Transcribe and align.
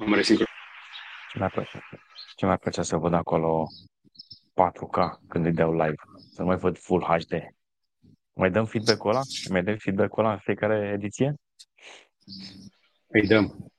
Am 0.00 0.14
resincronizat. 0.14 0.48
Ce 1.30 1.38
mai 1.38 1.48
plăcea? 1.48 1.88
Ce 2.36 2.46
mai 2.46 2.58
plăcea 2.58 2.82
să 2.82 2.96
văd 2.96 3.12
acolo 3.14 3.66
4K 4.54 5.26
când 5.28 5.44
îi 5.44 5.52
dau 5.52 5.72
live? 5.72 5.94
Să 6.32 6.40
nu 6.40 6.46
mai 6.46 6.56
văd 6.56 6.78
Full 6.78 7.02
HD. 7.02 7.32
Mai 8.32 8.50
dăm 8.50 8.66
feedback-ul 8.66 9.10
ăla? 9.10 9.20
Mai 9.50 9.62
dăm 9.62 9.76
feedback-ul 9.76 10.24
ăla 10.24 10.32
în 10.32 10.38
fiecare 10.38 10.92
ediție? 10.94 11.34
Îi 13.06 13.26
dăm. 13.26 13.72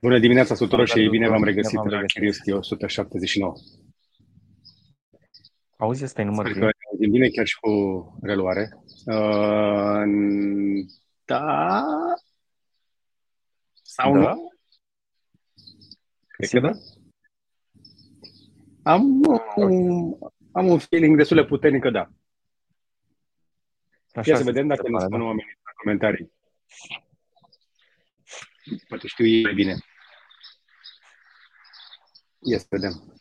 Bună 0.00 0.18
dimineața 0.18 0.54
tuturor 0.54 0.88
și 0.88 1.08
bine 1.08 1.28
v-am 1.28 1.44
regăsit 1.44 1.84
la 1.84 2.00
Curiosity 2.14 2.52
179. 2.52 3.52
Auzi, 5.76 6.04
ăsta 6.04 6.20
e 6.20 6.24
numărul 6.24 6.52
Sper 6.52 6.70
că 6.70 6.76
auzim 6.90 7.10
bine 7.10 7.28
chiar 7.28 7.46
și 7.46 7.58
cu 7.60 7.70
reluare. 8.22 8.70
Uh, 9.06 10.02
da? 11.24 11.84
Sau 13.82 14.12
Da? 14.12 14.32
nu? 14.32 14.47
Cred 16.38 16.50
că 16.50 16.60
da. 16.60 16.72
Am, 18.82 19.20
un, 19.56 20.14
am 20.52 20.66
un 20.66 20.78
feeling 20.78 21.16
destul 21.16 21.36
de 21.36 21.44
puternic 21.44 21.82
că 21.82 21.90
da. 21.90 22.10
Așa 24.14 24.30
Ia 24.30 24.36
să 24.36 24.42
se 24.42 24.50
vedem 24.50 24.66
dacă 24.66 24.82
ne 24.82 24.90
pare, 24.90 25.04
spun 25.04 25.18
da? 25.18 25.24
oamenii 25.24 25.58
în 25.64 25.72
comentarii. 25.76 26.32
Poate 28.88 29.06
știu 29.06 29.26
ei 29.26 29.42
mai 29.42 29.54
bine. 29.54 29.76
Ia 32.38 32.58
să 32.58 32.66
vedem. 32.68 33.12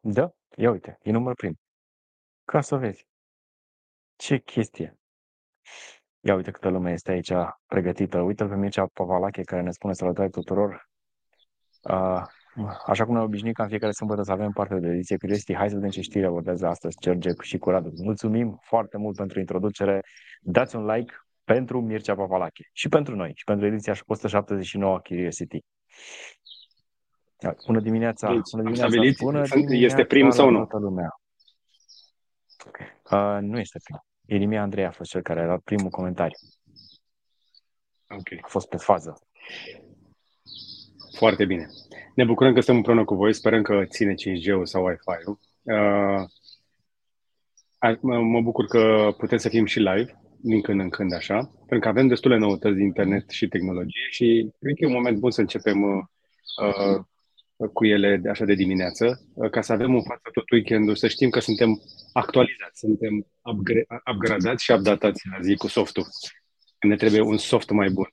Da? 0.00 0.34
Ia 0.56 0.70
uite, 0.70 0.98
e 1.02 1.10
număr 1.10 1.34
prim. 1.34 1.58
Ca 2.44 2.60
să 2.60 2.76
vezi. 2.76 3.06
Ce 4.16 4.38
chestie. 4.38 4.98
Ia 6.20 6.34
uite 6.34 6.50
câtă 6.50 6.68
lume 6.68 6.92
este 6.92 7.10
aici 7.10 7.32
pregătită. 7.66 8.20
Uite-l 8.20 8.48
pe 8.48 8.56
Mircea 8.56 8.86
Pavalache 8.92 9.42
care 9.42 9.62
ne 9.62 9.70
spune 9.70 9.92
salutare 9.92 10.28
tuturor. 10.28 10.88
Uh, 11.82 12.22
așa 12.86 13.04
cum 13.04 13.14
ne 13.14 13.20
obișnuit 13.20 13.54
ca 13.54 13.62
în 13.62 13.68
fiecare 13.68 13.92
sâmbătă 13.92 14.22
să 14.22 14.32
avem 14.32 14.50
parte 14.50 14.78
de 14.78 14.88
ediție 14.88 15.16
Curiosity, 15.16 15.54
hai 15.54 15.68
să 15.68 15.74
vedem 15.74 15.90
ce 15.90 16.00
știri 16.00 16.26
abordează 16.26 16.66
astăzi 16.66 16.96
George 17.00 17.30
și 17.40 17.58
cu 17.58 17.70
Radu. 17.70 17.90
Mulțumim 18.02 18.58
foarte 18.62 18.96
mult 18.96 19.16
pentru 19.16 19.38
introducere. 19.38 20.00
Dați 20.40 20.76
un 20.76 20.84
like 20.84 21.14
pentru 21.44 21.80
Mircea 21.80 22.14
Pavalache 22.14 22.64
și 22.72 22.88
pentru 22.88 23.16
noi 23.16 23.32
și 23.34 23.44
pentru 23.44 23.66
ediția 23.66 23.94
179 24.06 24.98
Curiosity. 24.98 25.58
Da, 27.44 27.54
Bună 27.66 27.80
dimineața! 27.80 28.26
Deci, 28.32 28.50
Bună 28.50 28.62
am 28.62 28.72
dimineața! 28.72 28.88
stabilit, 28.90 29.16
Bună 29.18 29.44
sunt- 29.44 29.60
este 29.62 29.66
dimineața 29.72 30.04
prim 30.04 30.30
sau 30.30 30.50
la 30.50 30.58
nu? 30.58 30.64
Toată 30.66 30.78
lumea. 30.84 31.20
Uh, 33.10 33.38
nu 33.40 33.58
este 33.58 33.80
prim. 33.84 34.04
Irimia 34.26 34.62
Andrei 34.62 34.84
a 34.84 34.90
fost 34.90 35.10
cel 35.10 35.22
care 35.22 35.40
a 35.42 35.46
dat 35.46 35.60
primul 35.60 35.90
comentariu. 35.90 36.36
Ok. 38.08 38.42
A 38.42 38.46
fost 38.48 38.68
pe 38.68 38.76
fază. 38.76 39.20
Foarte 41.16 41.44
bine. 41.44 41.66
Ne 42.14 42.24
bucurăm 42.24 42.50
că 42.52 42.56
suntem 42.60 42.76
împreună 42.76 43.04
cu 43.04 43.14
voi. 43.14 43.32
Sperăm 43.32 43.62
că 43.62 43.84
ține 43.84 44.14
5G-ul 44.14 44.66
sau 44.66 44.84
Wi-Fi-ul. 44.84 45.38
Uh, 45.62 46.24
a- 47.78 47.98
mă, 48.00 48.20
mă 48.20 48.40
bucur 48.40 48.64
că 48.66 49.14
putem 49.18 49.38
să 49.38 49.48
fim 49.48 49.64
și 49.64 49.78
live 49.78 50.20
din 50.40 50.60
când 50.60 50.80
în 50.80 50.88
când 50.88 51.12
așa, 51.12 51.36
pentru 51.56 51.78
că 51.78 51.88
avem 51.88 52.06
destule 52.06 52.36
noutăți 52.38 52.74
din 52.74 52.84
internet 52.84 53.30
și 53.30 53.48
tehnologie 53.48 54.06
și 54.10 54.50
cred 54.60 54.74
că 54.74 54.84
e 54.84 54.86
un 54.86 54.92
moment 54.92 55.18
bun 55.18 55.30
să 55.30 55.40
începem 55.40 55.82
uh, 55.82 56.04
uh, 56.62 57.04
cu 57.72 57.86
ele 57.86 58.16
de- 58.16 58.28
așa 58.28 58.44
de 58.44 58.54
dimineață, 58.54 59.20
uh, 59.34 59.50
ca 59.50 59.60
să 59.60 59.72
avem 59.72 59.94
în 59.94 60.02
față 60.02 60.28
tot 60.32 60.50
weekendul, 60.50 60.94
să 60.94 61.08
știm 61.08 61.30
că 61.30 61.40
suntem 61.40 61.80
actualizați, 62.12 62.78
suntem 62.78 63.26
upgra- 63.42 64.02
upgradați 64.12 64.64
și 64.64 64.72
updatați 64.72 65.22
la 65.30 65.38
zi 65.40 65.56
cu 65.56 65.66
softul. 65.66 66.06
Ne 66.80 66.96
trebuie 66.96 67.20
un 67.20 67.36
soft 67.36 67.70
mai 67.70 67.88
bun. 67.90 68.08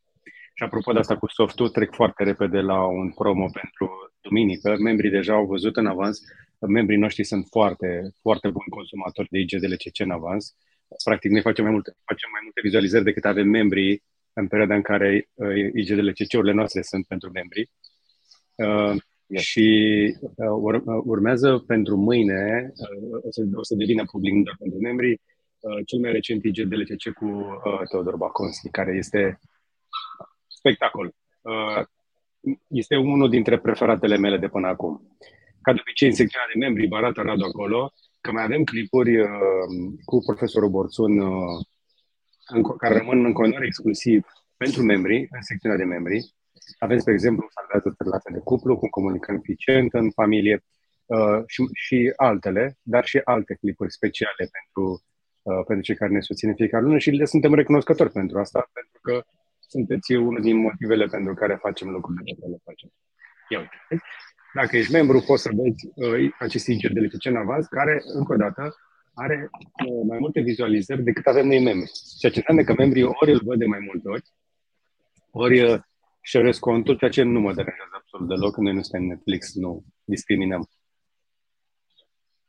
Și 0.54 0.64
apropo 0.64 0.92
de 0.92 1.00
asta 1.00 1.18
cu 1.18 1.28
softul, 1.30 1.70
trec 1.70 1.94
foarte 1.94 2.24
repede 2.24 2.60
la 2.60 2.86
un 2.86 3.12
promo 3.12 3.46
pentru 3.46 4.14
duminică. 4.22 4.76
Membrii 4.80 5.10
deja 5.10 5.34
au 5.34 5.46
văzut 5.46 5.78
în 5.78 5.86
avans. 5.86 6.20
Membrii 6.60 6.98
noștri 6.98 7.24
sunt 7.24 7.48
foarte, 7.50 8.12
foarte 8.22 8.48
buni 8.50 8.70
consumatori 8.70 9.28
de 9.32 9.40
IGDLCC 9.40 10.00
în 10.00 10.12
avans. 10.12 10.56
Practic, 11.04 11.32
noi 11.32 11.42
facem 11.42 11.64
mai 11.64 11.74
multe, 11.74 11.92
facem 12.06 12.30
mai 12.32 12.40
multe 12.44 12.62
vizualizări 12.64 13.04
decât 13.04 13.26
avem 13.26 13.48
membrii 13.48 14.04
în 14.34 14.48
perioada 14.48 14.76
în 14.76 14.82
care 14.82 15.30
uh, 15.34 15.56
IGDLCC-urile 15.74 16.54
noastre 16.54 16.82
sunt 16.82 17.06
pentru 17.08 17.32
membrii. 17.32 17.72
Uh, 19.32 19.38
Yes. 19.38 19.44
Și 19.44 19.68
uh, 20.22 20.48
ur- 20.62 20.84
uh, 20.86 21.02
urmează 21.06 21.64
pentru 21.68 21.96
mâine, 21.98 22.72
uh, 22.76 23.20
o, 23.24 23.32
să, 23.32 23.44
o 23.54 23.64
să 23.64 23.76
devină 23.76 24.04
public 24.12 24.34
nu 24.34 24.44
doar 24.44 24.56
pentru 24.60 24.80
membrii, 24.80 25.22
uh, 25.60 25.80
cel 25.86 26.00
mai 26.00 26.12
recent 26.12 26.44
IGDLCC 26.44 27.14
cu 27.14 27.26
uh, 27.26 27.82
Teodor 27.90 28.16
Baconski, 28.16 28.70
care 28.70 28.96
este 28.96 29.40
spectacol. 30.48 31.16
Uh, 31.42 31.84
este 32.68 32.96
unul 32.96 33.30
dintre 33.30 33.60
preferatele 33.60 34.18
mele 34.18 34.38
de 34.38 34.48
până 34.48 34.68
acum. 34.68 35.18
Ca 35.62 35.74
de 35.74 35.80
obicei, 35.82 36.08
în 36.08 36.14
secțiunea 36.16 36.48
de 36.54 36.60
membri, 36.60 36.88
Barata 36.88 37.22
Radu 37.22 37.44
acolo, 37.44 37.94
că 38.22 38.32
mai 38.32 38.44
avem 38.44 38.64
clipuri 38.64 39.20
uh, 39.20 39.30
cu 40.06 40.18
profesorul 40.26 40.70
Borțun 40.70 41.20
uh, 41.20 41.66
în, 42.48 42.62
care 42.78 42.98
rămân 42.98 43.26
în 43.26 43.34
continuare 43.34 43.66
exclusiv 43.66 44.26
pentru 44.58 44.82
membri, 44.82 45.18
în 45.32 45.42
secțiunea 45.42 45.78
de 45.78 45.84
membri. 45.84 46.34
Avem, 46.80 47.00
spre 47.00 47.14
exemplu, 47.14 47.48
salvează 47.50 47.96
relația 47.98 48.32
de 48.34 48.40
cuplu, 48.40 48.78
cum 48.78 48.90
comunicăm 48.90 49.36
eficient 49.36 49.94
în 49.94 50.12
familie 50.12 50.64
uh, 51.06 51.42
și, 51.46 51.62
și 51.74 52.14
altele, 52.16 52.78
dar 52.82 53.06
și 53.06 53.22
alte 53.24 53.54
clipuri 53.60 53.92
speciale 53.92 54.50
pentru, 54.58 55.04
uh, 55.42 55.64
pentru 55.68 55.86
cei 55.86 55.96
care 55.96 56.12
ne 56.12 56.22
susțin 56.22 56.50
în 56.50 56.56
fiecare 56.56 56.84
lună 56.84 56.98
și 56.98 57.10
le 57.10 57.26
suntem 57.26 57.54
recunoscători 57.54 58.12
pentru 58.12 58.40
asta, 58.40 58.70
pentru 58.74 59.00
că 59.02 59.24
sunteți 59.60 60.14
unul 60.14 60.42
din 60.42 60.58
motivele 60.58 61.06
pentru 61.06 61.34
care 61.34 61.56
facem 61.56 61.90
lucrurile 61.90 62.24
pe 62.26 62.40
care 62.40 62.52
le 62.52 62.58
facem. 62.64 62.90
Ia 63.50 63.60
uite. 63.60 64.04
Dacă 64.54 64.78
ești 64.78 64.92
membru, 64.92 65.24
poți 65.28 65.42
să 65.42 65.50
vezi 65.54 65.90
uh, 65.96 66.32
acest 66.40 66.68
IGDLCC 66.68 67.26
în 67.26 67.36
avans, 67.36 67.68
care, 67.68 68.02
încă 68.04 68.34
o 68.34 68.36
dată, 68.36 68.76
are 69.14 69.50
uh, 69.52 70.04
mai 70.08 70.18
multe 70.20 70.40
vizualizări 70.40 71.04
decât 71.04 71.26
avem 71.26 71.48
noi 71.48 71.64
membri. 71.64 71.92
Ceea 72.20 72.32
ce 72.32 72.38
înseamnă 72.38 72.64
că 72.64 72.74
membrii 72.78 73.04
ori 73.04 73.32
îl 73.32 73.42
văd 73.44 73.60
de 73.60 73.66
mai 73.66 73.80
multe 73.80 74.10
ori, 74.10 74.24
ori 75.32 75.84
uh, 76.22 76.28
șeresc 76.32 76.60
contul, 76.60 76.98
ceea 76.98 77.10
ce 77.10 77.24
nu 77.24 77.40
mă 77.40 77.54
deranjează 77.54 77.92
absolut 77.94 78.28
deloc. 78.28 78.58
Noi 78.58 78.74
nu 78.74 78.82
suntem 78.82 79.08
Netflix, 79.08 79.54
nu 79.54 79.84
discriminăm. 80.04 80.70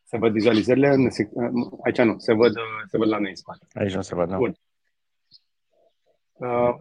Se 0.02 0.18
văd 0.18 0.32
vizualizările? 0.32 0.88
În 0.88 1.08
sec- 1.10 1.32
uh, 1.32 1.72
aici 1.84 1.98
nu, 1.98 2.18
se 2.18 2.32
văd, 2.32 2.56
uh, 2.56 2.82
se 2.90 2.96
văd 2.96 3.08
la 3.08 3.18
noi 3.18 3.28
în 3.28 3.36
spate. 3.36 3.66
Aici 3.72 3.94
nu 3.94 4.02
se 4.02 4.14
văd, 4.14 4.28
da? 4.28 4.36
Bun. 4.36 4.54
Uh, 6.32 6.74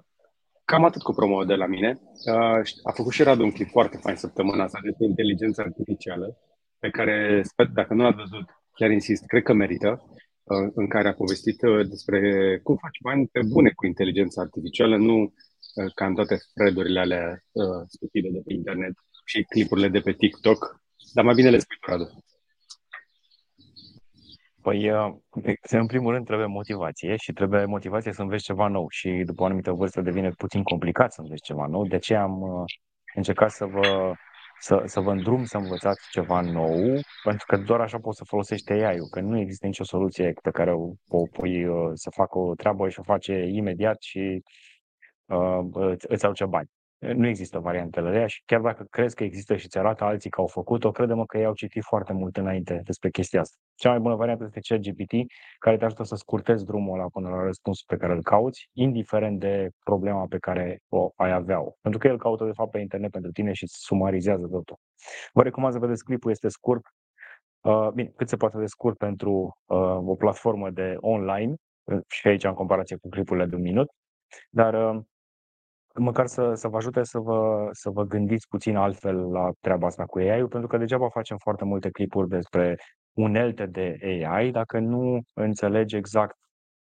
cam 0.66 0.86
atât 0.86 1.02
cu 1.02 1.14
promo 1.14 1.44
de 1.44 1.56
la 1.56 1.66
mine. 1.66 2.00
Uh, 2.26 2.62
a 2.84 2.92
făcut 2.94 3.12
și 3.12 3.24
Radu 3.24 3.44
un 3.44 3.52
clip 3.52 3.70
foarte 3.70 3.98
fain 3.98 4.16
săptămâna 4.16 4.64
asta 4.64 4.80
despre 4.84 5.06
inteligența 5.06 5.64
artificială, 5.64 6.38
pe 6.80 6.90
care, 6.90 7.42
sper, 7.44 7.66
dacă 7.66 7.94
nu 7.94 8.04
l-ați 8.04 8.18
văzut, 8.18 8.50
chiar 8.74 8.92
insist, 8.92 9.26
cred 9.26 9.44
că 9.44 9.54
merită, 9.54 10.04
uh, 10.44 10.72
în 10.74 10.88
care 10.88 11.08
a 11.08 11.14
povestit 11.14 11.62
uh, 11.62 11.88
despre 11.88 12.60
cum 12.64 12.76
faci 12.76 13.00
bani 13.02 13.28
pe 13.28 13.40
bune 13.48 13.72
cu 13.76 13.86
inteligența 13.86 14.42
artificială, 14.42 14.98
nu 14.98 15.34
uh, 15.76 15.92
ca 15.96 16.06
în 16.06 16.16
toate 16.16 16.38
thread-urile 16.54 17.00
alea 17.00 17.44
uh, 17.52 17.84
stupide 17.88 18.30
de 18.32 18.42
pe 18.46 18.54
internet 18.54 18.94
și 19.26 19.44
clipurile 19.44 19.88
de 19.88 20.00
pe 20.00 20.12
TikTok. 20.12 20.82
Dar 21.14 21.24
mai 21.26 21.34
bine 21.34 21.50
le 21.50 21.58
spui 21.58 21.78
tu, 21.80 21.90
Radu. 21.90 22.24
Păi, 24.62 24.92
uh, 24.92 25.14
în 25.62 25.86
primul 25.86 26.14
rând, 26.14 26.26
trebuie 26.26 26.48
motivație 26.48 27.16
și 27.16 27.34
trebuie 27.34 27.66
motivație 27.66 28.14
să 28.14 28.22
înveți 28.22 28.44
ceva 28.44 28.68
nou 28.68 28.90
și 28.90 29.10
după 29.26 29.42
o 29.42 29.46
anumită 29.46 29.72
vârstă 29.72 30.02
devine 30.02 30.30
puțin 30.30 30.64
complicat 30.64 31.14
să 31.14 31.22
înveți 31.22 31.44
ceva 31.44 31.66
nou. 31.66 31.88
De 31.88 31.96
aceea 31.96 32.22
am 32.22 32.42
uh, 32.42 32.64
încercat 33.16 33.52
să 33.52 33.66
vă, 33.66 34.14
să, 34.60 34.84
să 34.86 35.00
vă 35.00 35.12
îndrum 35.12 35.44
să 35.44 35.58
învățați 35.58 36.10
ceva 36.12 36.42
nou, 36.42 37.00
pentru 37.24 37.46
că 37.48 37.58
doar 37.58 37.80
așa 37.80 38.00
poți 38.00 38.18
să 38.18 38.24
folosești 38.24 38.72
AI-ul, 38.72 39.08
că 39.12 39.20
nu 39.20 39.40
există 39.40 39.66
nicio 39.66 39.84
soluție 39.84 40.34
pe 40.42 40.52
care 40.52 40.74
o, 40.74 40.92
o 41.08 41.28
pui 41.32 41.66
uh, 41.66 41.92
să 41.94 42.10
facă 42.10 42.38
o 42.40 42.56
treabă 42.56 42.90
și 42.90 43.00
o 43.00 43.04
face 43.04 43.34
imediat 43.34 44.02
și 44.02 44.20
uh, 44.20 44.71
îți, 45.74 46.06
îți 46.10 46.26
aduce 46.26 46.46
bani. 46.46 46.70
Nu 47.02 47.28
există 47.28 47.60
variantele 47.60 48.08
alea 48.08 48.28
și 48.28 48.44
chiar 48.46 48.62
dacă 48.62 48.84
crezi 48.90 49.16
că 49.16 49.24
există 49.24 49.56
și 49.56 49.68
ți 49.68 49.78
arată 49.78 50.04
alții 50.04 50.30
că 50.30 50.42
au 50.42 50.48
făcut-o, 50.48 50.92
crede-mă 50.92 51.26
că 51.26 51.38
ei 51.38 51.46
au 51.46 51.54
citit 51.54 51.84
foarte 51.84 52.14
mult 52.14 52.38
înainte 52.38 52.82
despre 52.84 53.10
chestia 53.10 53.40
asta. 53.40 53.58
Cea 53.76 53.90
mai 53.90 54.00
bună 54.00 54.16
variantă 54.16 54.44
este 54.44 54.60
ChatGPT, 54.60 55.14
care 55.60 55.78
te 55.78 55.86
ajută 55.86 56.04
să 56.04 56.16
scurtezi 56.16 56.66
drumul 56.66 57.00
ăla 57.00 57.08
până 57.08 57.30
la 57.30 57.44
răspunsul 57.44 57.86
pe 57.88 57.98
care 57.98 58.14
îl 58.14 58.22
cauți, 58.22 58.70
indiferent 58.74 59.40
de 59.40 59.70
problema 59.84 60.26
pe 60.26 60.38
care 60.38 60.80
o 60.90 61.10
ai 61.16 61.32
avea-o. 61.32 61.72
Pentru 61.82 62.00
că 62.00 62.08
el 62.08 62.18
caută, 62.18 62.46
de 62.46 62.52
fapt, 62.52 62.72
pe 62.72 62.80
internet 62.80 63.12
pentru 63.12 63.32
tine 63.32 63.54
și 63.54 63.64
îți 63.64 63.78
sumarizează 63.78 64.48
totul. 64.48 64.78
Vă 65.34 65.44
recomand 65.44 65.74
să 65.74 65.80
vedeți 65.80 66.04
clipul, 66.04 66.32
este 66.32 66.48
scurt. 66.48 66.82
Uh, 67.62 67.90
bine, 67.94 68.12
cât 68.16 68.30
se 68.30 68.36
poate 68.36 68.58
de 68.58 68.66
scurt 68.66 68.98
pentru 68.98 69.58
uh, 69.66 69.98
o 70.06 70.16
platformă 70.16 70.70
de 70.70 70.96
online, 71.00 71.56
uh, 71.84 72.00
și 72.08 72.28
aici 72.28 72.44
în 72.44 72.54
comparație 72.54 72.96
cu 72.96 73.10
clipurile 73.10 73.46
de 73.46 73.56
un 73.56 73.62
minut, 73.62 73.92
dar 74.50 74.96
uh, 74.96 75.02
măcar 75.96 76.28
să, 76.28 76.54
să 76.54 76.68
vă 76.68 76.78
ajute 76.78 77.04
să 77.04 77.20
vă, 77.20 77.70
să 77.72 77.90
vă 77.90 78.04
gândiți 78.04 78.48
puțin 78.48 78.76
altfel 78.76 79.32
la 79.32 79.52
treaba 79.60 79.88
asta 79.88 80.06
cu 80.06 80.18
AI-ul, 80.18 80.48
pentru 80.48 80.68
că 80.68 80.78
degeaba 80.78 81.10
facem 81.10 81.38
foarte 81.38 81.66
multe 81.66 81.90
clipuri 81.90 82.30
despre 82.30 82.78
unelte 83.14 83.66
de 83.66 83.98
AI 84.28 84.52
dacă 84.52 84.80
nu 84.80 85.20
înțelegi 85.34 85.96
exact 85.96 86.38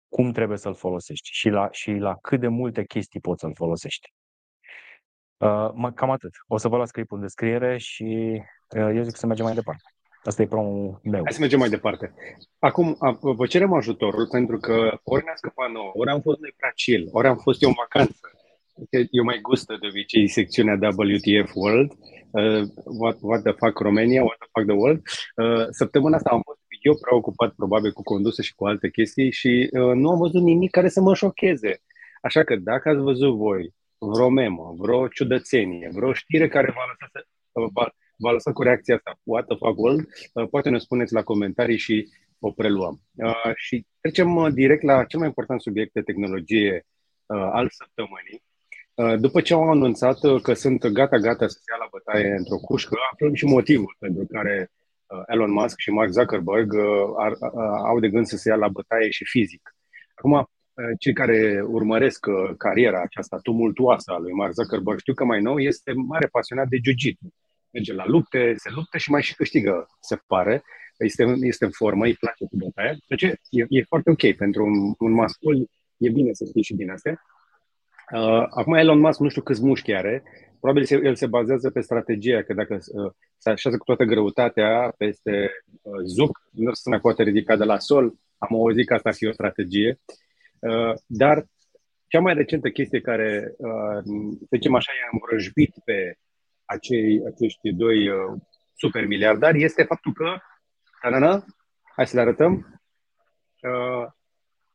cum 0.09 0.33
trebuie 0.33 0.59
să-l 0.59 0.75
folosești 0.75 1.29
și 1.33 1.49
la, 1.49 1.69
și 1.71 1.93
la 1.93 2.17
cât 2.21 2.41
de 2.41 2.49
multe 2.49 2.85
chestii 2.85 3.21
poți 3.21 3.41
să-l 3.41 3.55
folosești. 3.55 4.13
Uh, 5.37 5.93
cam 5.95 6.11
atât. 6.11 6.31
O 6.47 6.57
să 6.57 6.69
vă 6.69 6.77
las 6.77 6.91
clipul 6.91 7.17
în 7.17 7.23
descriere 7.23 7.79
și 7.79 8.43
uh, 8.77 8.91
eu 8.95 9.03
zic 9.03 9.17
să 9.17 9.27
mergem 9.27 9.45
mai 9.45 9.55
departe. 9.55 9.83
Asta 10.25 10.43
e 10.43 10.47
promul 10.47 11.01
meu. 11.03 11.21
Hai 11.25 11.33
să 11.33 11.41
mergem 11.41 11.59
mai 11.59 11.69
departe. 11.69 12.15
Acum, 12.59 12.97
vă 13.21 13.47
cerem 13.47 13.73
ajutorul 13.73 14.29
pentru 14.29 14.59
că 14.59 14.99
ori 15.03 15.25
ne-a 15.25 15.37
scăpat 15.37 15.71
nouă, 15.71 15.91
ori 15.95 16.11
am 16.11 16.21
fost 16.21 16.41
noi 16.41 16.55
prea 16.57 16.73
chill, 16.75 17.09
ori 17.13 17.27
am 17.27 17.37
fost 17.37 17.63
eu 17.63 17.69
în 17.69 17.75
vacanță. 17.79 18.31
Eu 19.11 19.25
mai 19.25 19.39
gustă 19.41 19.77
de 19.81 19.87
obicei 19.87 20.29
secțiunea 20.29 20.79
WTF 20.99 21.51
World, 21.55 21.93
uh, 22.31 22.63
what, 22.85 23.17
what 23.21 23.43
the 23.43 23.53
fuck 23.53 23.79
Romania, 23.79 24.23
what 24.23 24.39
the 24.39 24.49
fuck 24.53 24.67
the 24.67 24.77
world. 24.77 25.03
Uh, 25.37 25.67
săptămâna 25.71 26.17
asta 26.17 26.31
am 26.31 26.41
fost 26.45 26.61
eu 26.83 26.95
preocupat 26.95 27.55
probabil 27.55 27.93
cu 27.93 28.03
conduse 28.03 28.43
și 28.43 28.55
cu 28.55 28.67
alte 28.67 28.91
chestii 28.91 29.33
și 29.33 29.69
uh, 29.73 29.95
nu 29.95 30.11
am 30.11 30.19
văzut 30.19 30.43
nimic 30.43 30.71
care 30.71 30.89
să 30.89 31.01
mă 31.01 31.15
șocheze. 31.15 31.83
Așa 32.23 32.45
că 32.45 32.57
dacă 32.57 32.89
ați 32.89 33.01
văzut 33.01 33.37
voi 33.37 33.75
vreo 33.99 34.29
memă, 34.29 34.75
vreo 34.79 35.09
ciudățenie, 35.09 35.91
vreo 35.93 36.13
știre 36.13 36.49
care 36.49 36.73
v-a 36.77 36.85
lăsat, 36.87 37.29
v-a, 37.73 37.95
v-a 38.17 38.31
lăsat 38.33 38.53
cu 38.53 38.63
reacția 38.63 38.95
asta, 38.95 39.21
what 39.23 39.47
the 39.47 39.57
fuck 39.57 39.79
world, 39.79 40.09
uh, 40.33 40.49
poate 40.51 40.71
ne 40.71 40.79
spuneți 40.79 41.13
la 41.13 41.23
comentarii 41.23 41.79
și 41.79 42.09
o 42.39 42.51
preluăm. 42.51 43.01
Uh, 43.15 43.53
și 43.57 43.87
trecem 44.01 44.37
uh, 44.37 44.53
direct 44.53 44.83
la 44.83 45.05
cel 45.05 45.19
mai 45.19 45.29
important 45.29 45.61
subiect 45.61 45.93
de 45.93 46.03
tehnologie 46.03 46.87
uh, 47.27 47.49
al 47.53 47.69
săptămânii. 47.71 48.43
Uh, 49.03 49.19
după 49.19 49.41
ce 49.41 49.53
au 49.53 49.71
anunțat 49.71 50.23
uh, 50.23 50.43
că 50.43 50.53
sunt 50.55 50.87
gata-gata 50.87 51.47
să 51.47 51.59
se 51.59 51.73
ia 51.73 51.79
la 51.79 51.89
bătaie 51.91 52.35
într-o 52.35 52.57
cușcă, 52.57 52.97
aflăm 53.13 53.35
și 53.35 53.45
motivul 53.45 53.97
pentru 53.99 54.27
care 54.27 54.71
uh, 55.07 55.23
Elon 55.27 55.51
Musk 55.51 55.79
și 55.79 55.91
Mark 55.91 56.11
Zuckerberg 56.11 56.75
ar, 57.19 57.33
au 57.85 58.01
de 58.01 58.09
gând 58.09 58.27
să 58.27 58.37
se 58.37 58.49
ia 58.49 58.55
la 58.55 58.69
bătaie 58.69 59.11
și 59.11 59.25
fizic. 59.25 59.77
Acum, 60.15 60.51
cei 60.99 61.13
care 61.13 61.63
urmăresc 61.67 62.27
cariera 62.59 63.01
aceasta 63.03 63.39
tumultuoasă 63.43 64.13
a 64.13 64.19
lui 64.19 64.33
Mark 64.33 64.53
Zuckerberg 64.53 64.99
știu 64.99 65.15
că 65.15 65.25
mai 65.25 65.41
nou 65.41 65.59
este 65.59 65.93
mare 65.93 66.27
pasionat 66.27 66.69
de 66.69 66.79
jiu-jitsu. 66.85 67.35
Merge 67.71 67.93
la 67.93 68.07
lupte, 68.07 68.55
se 68.57 68.71
luptă 68.75 68.99
și 68.99 69.11
mai 69.11 69.23
și 69.23 69.35
câștigă, 69.35 69.87
se 70.01 70.17
pare. 70.27 70.63
Este, 70.99 71.35
este 71.41 71.65
în 71.65 71.71
formă, 71.71 72.05
îi 72.05 72.15
place 72.15 72.45
cu 72.45 72.57
bătaia. 72.57 72.95
Deci 73.09 73.23
e, 73.23 73.65
e 73.69 73.83
foarte 73.83 74.11
ok 74.11 74.37
pentru 74.37 74.65
un, 74.65 74.95
un 74.99 75.13
mascul, 75.13 75.71
e 75.97 76.11
bine 76.11 76.33
să 76.33 76.45
știi 76.45 76.63
și 76.63 76.75
din 76.75 76.91
astea. 76.91 77.23
Uh, 78.13 78.47
acum 78.51 78.75
Elon 78.75 78.99
Musk 78.99 79.21
nu 79.21 79.29
știu 79.29 79.43
câți 79.43 79.65
mușchi 79.65 79.93
are, 79.93 80.23
probabil 80.61 81.05
el 81.05 81.15
se 81.15 81.27
bazează 81.27 81.71
pe 81.71 81.81
strategia, 81.81 82.43
că 82.43 82.55
dacă 82.55 82.75
uh, 82.75 83.13
se 83.37 83.51
așează 83.51 83.77
cu 83.77 83.85
toată 83.85 84.05
greutatea 84.05 84.95
peste 84.97 85.51
uh, 85.83 86.01
zuc, 86.05 86.43
nu 86.51 86.73
se 86.73 86.89
mai 86.89 87.01
poate 87.01 87.23
ridica 87.23 87.57
de 87.57 87.65
la 87.65 87.79
sol, 87.79 88.15
am 88.39 88.57
auzit 88.57 88.87
că 88.87 88.95
asta 88.95 89.09
ar 89.09 89.15
fi 89.15 89.27
o 89.27 89.33
strategie, 89.33 90.01
uh, 90.59 90.95
dar 91.07 91.47
cea 92.07 92.21
mai 92.21 92.35
recentă 92.35 92.69
chestie 92.69 93.01
care, 93.01 93.55
uh, 93.57 94.03
să 94.39 94.55
zicem 94.55 94.75
așa, 94.75 94.93
i-a 94.93 95.09
învrăjbit 95.13 95.75
pe 95.85 96.19
acei, 96.65 97.23
acești 97.27 97.73
doi 97.73 98.09
uh, 98.09 98.41
super 98.75 99.07
miliardari 99.07 99.63
este 99.63 99.83
faptul 99.83 100.13
că, 100.13 100.37
tanana, 101.01 101.45
hai 101.97 102.07
să 102.07 102.17
le 102.17 102.23
arătăm, 102.23 102.81
uh, 103.63 104.07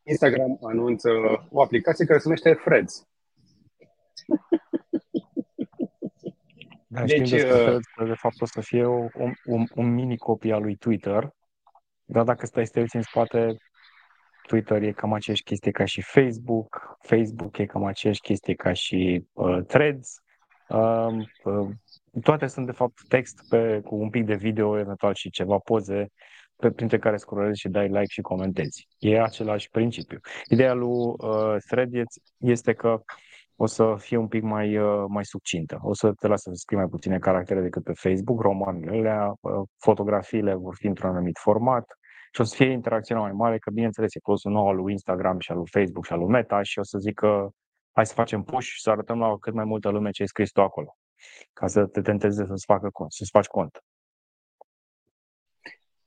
Instagram 0.04 0.58
anunță 0.62 1.10
o 1.50 1.62
aplicație 1.62 2.06
care 2.06 2.20
se 2.20 2.28
numește 2.28 2.54
Threads. 2.54 3.08
Da, 6.90 7.04
deci, 7.04 7.28
știm 7.28 7.50
uh, 7.50 7.78
că 7.96 8.04
de 8.04 8.14
fapt 8.14 8.42
o 8.42 8.46
să 8.46 8.62
fie 8.62 8.86
o, 8.86 9.04
o, 9.04 9.30
un, 9.46 9.66
un 9.76 9.94
mini 9.94 10.18
copie 10.18 10.54
a 10.54 10.58
lui 10.58 10.76
Twitter, 10.76 11.30
dar 12.06 12.24
dacă 12.24 12.46
stai 12.46 12.66
să 12.66 12.72
te 12.72 12.80
uiți 12.80 12.96
în 12.96 13.02
spate, 13.02 13.58
Twitter 14.48 14.82
e 14.82 14.92
cam 14.92 15.14
aceeași 15.14 15.44
chestie 15.44 15.72
ca 15.72 15.86
și 15.86 16.02
Facebook, 16.02 16.98
Facebook 17.00 17.58
e 17.58 17.66
cam 17.66 17.86
aceeași 17.86 18.22
chestie 18.22 18.54
ca 18.54 18.74
și 18.74 19.26
uh, 19.34 19.60
Threads, 19.68 20.22
uh, 20.70 21.08
uh, 21.44 21.70
toate 22.22 22.48
sunt 22.48 22.66
de 22.66 22.72
fapt 22.72 23.08
text 23.08 23.48
pe, 23.50 23.82
cu 23.84 23.96
un 23.96 24.10
pic 24.10 24.26
de 24.26 24.36
video, 24.36 24.80
eventual 24.80 25.14
și 25.14 25.30
ceva 25.30 25.58
poze, 25.58 26.12
pe, 26.56 26.72
printre 26.72 27.00
care 27.00 27.18
scrollezi 27.18 27.60
și 27.60 27.70
dai 27.70 27.88
like 27.88 28.10
și 28.10 28.22
comentezi. 28.22 28.88
E 28.98 29.22
același 29.22 29.70
principiu. 29.70 30.20
Ideea 30.50 30.74
lui 30.74 31.14
uh, 31.18 31.56
Thread 31.68 31.92
este 32.38 32.74
că 32.74 33.02
o 33.60 33.66
să 33.66 33.96
fie 33.98 34.18
un 34.18 34.28
pic 34.28 34.44
mai, 34.44 34.78
uh, 34.78 35.06
mai 35.08 35.26
succintă. 35.26 35.80
O 35.82 35.94
să 35.94 36.12
te 36.14 36.28
lasă 36.28 36.50
să 36.50 36.56
scrii 36.56 36.78
mai 36.78 36.88
puține 36.88 37.20
caractere 37.20 37.62
decât 37.62 37.84
pe 37.84 37.94
Facebook, 37.94 38.42
romanele 38.42 38.98
alea, 38.98 39.34
uh, 39.42 39.68
fotografiile 39.78 40.54
vor 40.54 40.76
fi 40.76 40.88
într-un 40.88 41.10
anumit 41.10 41.38
format 41.38 41.86
și 42.34 42.42
o 42.42 42.44
să 42.44 42.56
fie 42.56 42.72
interacțiunea 42.72 43.24
mai 43.24 43.32
mare, 43.32 43.58
că 43.58 43.72
bineînțeles 43.72 44.16
e 44.16 44.20
produsul 44.20 44.52
nou 44.52 44.68
al 44.68 44.76
lui 44.76 44.92
Instagram 44.92 45.40
și 45.40 45.52
al 45.52 45.58
lui 45.58 45.68
Facebook 45.72 46.06
și 46.06 46.14
al 46.14 46.20
lui 46.20 46.28
Meta 46.28 46.62
și 46.62 46.80
o 46.80 46.84
să 46.84 46.98
zic 46.98 47.14
că 47.14 47.50
hai 47.92 48.06
să 48.06 48.14
facem 48.14 48.44
push 48.44 48.68
și 48.68 48.82
să 48.82 48.90
arătăm 48.90 49.20
la 49.20 49.38
cât 49.38 49.54
mai 49.54 49.66
multă 49.66 49.90
lume 49.90 50.10
ce 50.10 50.22
ai 50.22 50.28
scris 50.28 50.52
tu 50.52 50.62
acolo, 50.62 50.98
ca 51.54 51.68
să 51.68 51.86
te 51.86 52.02
tenteze 52.02 52.46
să-ți, 52.46 52.66
facă 52.66 52.90
cont, 52.90 53.12
să-ți 53.12 53.32
faci 53.32 53.48
cont. 53.48 53.84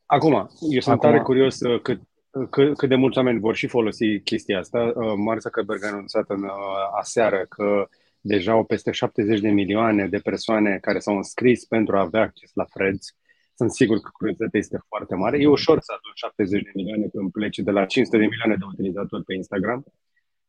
Acum, 0.06 0.32
eu 0.70 0.80
sunt 0.80 0.94
Acum... 0.94 1.10
tare 1.10 1.22
curios 1.22 1.60
uh, 1.60 1.80
cât, 1.82 2.00
cât, 2.50 2.76
cât 2.76 2.88
de 2.88 2.94
mulți 2.94 3.18
oameni 3.18 3.40
vor 3.40 3.54
și 3.54 3.66
folosi 3.66 4.20
chestia 4.20 4.58
asta. 4.58 4.92
Uh, 4.94 5.12
Mark 5.16 5.40
Zuckerberg 5.40 5.84
a 5.84 5.88
anunțat 5.88 6.24
în 6.28 6.42
uh, 6.42 6.50
aseară 6.98 7.46
că 7.48 7.88
deja 8.20 8.52
au 8.52 8.64
peste 8.64 8.90
70 8.90 9.40
de 9.40 9.48
milioane 9.48 10.06
de 10.06 10.18
persoane 10.18 10.78
care 10.80 10.98
s-au 10.98 11.16
înscris 11.16 11.64
pentru 11.64 11.96
a 11.96 12.00
avea 12.00 12.20
acces 12.20 12.50
la 12.54 12.64
Threads. 12.64 13.16
Sunt 13.54 13.72
sigur 13.72 13.98
că 13.98 14.10
curiozitatea 14.12 14.58
este 14.58 14.78
foarte 14.88 15.14
mare. 15.14 15.40
E 15.40 15.46
ușor 15.46 15.80
să 15.80 15.92
adun 15.96 16.12
70 16.14 16.62
de 16.62 16.70
milioane 16.74 17.06
când 17.12 17.32
pleci 17.32 17.58
de 17.58 17.70
la 17.70 17.84
500 17.84 18.18
de 18.18 18.26
milioane 18.26 18.56
de 18.56 18.64
utilizatori 18.72 19.24
pe 19.24 19.34
Instagram 19.34 19.84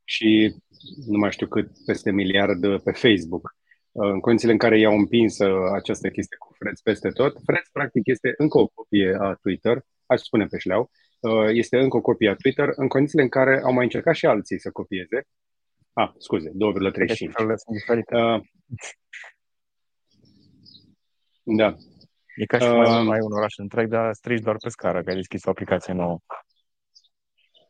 și 0.03 0.55
nu 1.07 1.17
mai 1.17 1.31
știu 1.31 1.47
cât, 1.47 1.67
peste 1.85 2.11
miliard 2.11 2.81
pe 2.83 2.91
Facebook. 2.91 3.55
În 3.91 4.19
condițiile 4.19 4.53
în 4.53 4.59
care 4.59 4.79
i-au 4.79 4.97
împins 4.97 5.39
această 5.73 6.09
chestie 6.09 6.37
cu 6.37 6.55
Threads 6.59 6.81
peste 6.81 7.09
tot, 7.09 7.43
Threads 7.45 7.69
practic 7.71 8.07
este 8.07 8.33
încă 8.37 8.59
o 8.59 8.67
copie 8.67 9.17
a 9.19 9.33
Twitter, 9.33 9.81
aș 10.05 10.19
spune 10.21 10.45
pe 10.45 10.57
șleau, 10.57 10.91
Uh, 10.91 11.10
este 11.51 11.77
încă 11.77 11.97
o 11.97 12.01
copie 12.01 12.29
a 12.29 12.35
Twitter, 12.35 12.69
în 12.75 12.88
condițiile 12.88 13.23
în 13.23 13.29
care 13.29 13.62
au 13.63 13.73
mai 13.73 13.83
încercat 13.83 14.15
și 14.15 14.25
alții 14.25 14.59
să 14.59 14.71
copieze. 14.71 15.27
Ah, 15.94 16.12
scuze, 16.18 16.50
2,35. 16.50 16.53
Uh, 18.12 18.41
da. 21.44 21.75
E 22.35 22.45
ca 22.45 22.57
și 22.59 22.68
uh, 22.68 22.75
mai, 22.75 23.03
mai 23.03 23.19
un 23.19 23.31
oraș 23.31 23.53
întreg, 23.57 23.88
dar 23.88 24.13
strici 24.13 24.41
doar 24.41 24.56
pe 24.57 24.69
scară, 24.69 25.01
că 25.01 25.10
ai 25.10 25.15
deschis 25.15 25.45
o 25.45 25.50
aplicație 25.50 25.93
nouă. 25.93 26.19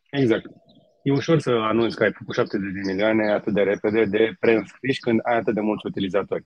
Exact 0.09 0.45
e 1.03 1.11
ușor 1.11 1.39
să 1.39 1.49
anunți 1.49 1.95
că 1.95 2.03
ai 2.03 2.11
făcut 2.11 2.35
70 2.35 2.73
de 2.73 2.91
milioane 2.91 3.31
atât 3.31 3.53
de 3.53 3.61
repede 3.61 4.05
de 4.05 4.33
preînscriși 4.39 4.99
când 4.99 5.19
ai 5.23 5.37
atât 5.37 5.53
de 5.53 5.61
mulți 5.61 5.85
utilizatori. 5.85 6.45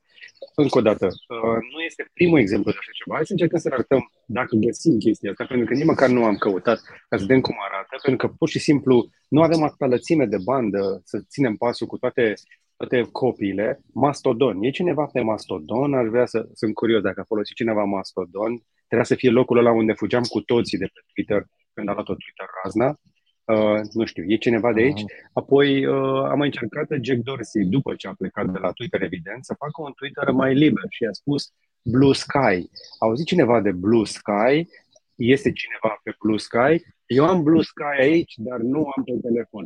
Încă 0.55 0.77
o 0.77 0.81
dată, 0.81 1.05
uh, 1.05 1.59
nu 1.73 1.79
este 1.85 2.09
primul 2.13 2.39
exemplu 2.39 2.71
de 2.71 2.77
așa 2.79 2.91
ceva. 2.93 3.15
Hai 3.15 3.25
să 3.25 3.31
încercăm 3.31 3.59
să 3.59 3.69
arătăm 3.71 4.11
dacă 4.25 4.55
găsim 4.55 4.97
chestia 4.97 5.29
asta, 5.31 5.45
pentru 5.45 5.67
că 5.67 5.73
nici 5.73 5.85
măcar 5.85 6.09
nu 6.09 6.25
am 6.25 6.35
căutat 6.35 6.79
ca 7.09 7.17
să 7.17 7.25
vedem 7.25 7.41
cum 7.41 7.55
arată, 7.67 7.95
pentru 8.03 8.27
că 8.27 8.33
pur 8.37 8.49
și 8.49 8.59
simplu 8.59 9.09
nu 9.27 9.41
avem 9.41 9.63
atâta 9.63 9.85
lățime 9.85 10.25
de 10.25 10.37
bandă 10.43 11.01
să 11.03 11.23
ținem 11.29 11.55
pasul 11.55 11.87
cu 11.87 11.97
toate 11.97 12.33
toate 12.77 13.09
copiile, 13.11 13.79
Mastodon. 13.93 14.63
E 14.63 14.69
cineva 14.69 15.05
pe 15.13 15.21
Mastodon? 15.21 15.93
Aș 15.93 16.07
vrea 16.07 16.25
să, 16.25 16.47
sunt 16.53 16.73
curios 16.73 17.01
dacă 17.01 17.19
a 17.19 17.23
folosit 17.27 17.55
cineva 17.55 17.83
Mastodon. 17.83 18.63
Trebuia 18.87 19.07
să 19.07 19.15
fie 19.15 19.29
locul 19.29 19.57
ăla 19.57 19.71
unde 19.71 19.93
fugeam 19.93 20.23
cu 20.23 20.41
toții 20.41 20.77
de 20.77 20.85
pe 20.85 20.99
Twitter 21.13 21.45
când 21.73 21.89
a 21.89 21.93
luat-o 21.93 22.13
Twitter 22.13 22.47
razna. 22.63 22.99
Uh, 23.45 23.79
nu 23.91 24.05
știu, 24.05 24.23
e 24.27 24.37
cineva 24.37 24.73
de 24.73 24.81
aici. 24.81 25.03
Apoi 25.33 25.85
uh, 25.85 26.23
am 26.29 26.37
mai 26.37 26.47
încercat 26.47 26.87
Jack 27.01 27.19
Dorsey, 27.19 27.65
după 27.65 27.95
ce 27.95 28.07
a 28.07 28.13
plecat 28.13 28.51
de 28.51 28.57
la 28.57 28.71
Twitter, 28.71 29.01
evident, 29.01 29.45
să 29.45 29.55
facă 29.57 29.81
un 29.81 29.91
Twitter 29.95 30.29
mai 30.31 30.53
liber 30.53 30.83
și 30.89 31.03
a 31.05 31.11
spus 31.11 31.53
Blue 31.81 32.13
Sky. 32.13 32.69
A 32.99 33.05
auzit 33.05 33.25
cineva 33.25 33.61
de 33.61 33.71
Blue 33.71 34.05
Sky? 34.05 34.67
Este 35.15 35.51
cineva 35.51 35.99
pe 36.03 36.15
Blue 36.19 36.37
Sky? 36.37 36.85
Eu 37.05 37.25
am 37.25 37.43
Blue 37.43 37.63
Sky 37.63 37.99
aici, 37.99 38.33
dar 38.37 38.59
nu 38.59 38.77
am 38.95 39.03
pe 39.03 39.11
telefon. 39.21 39.65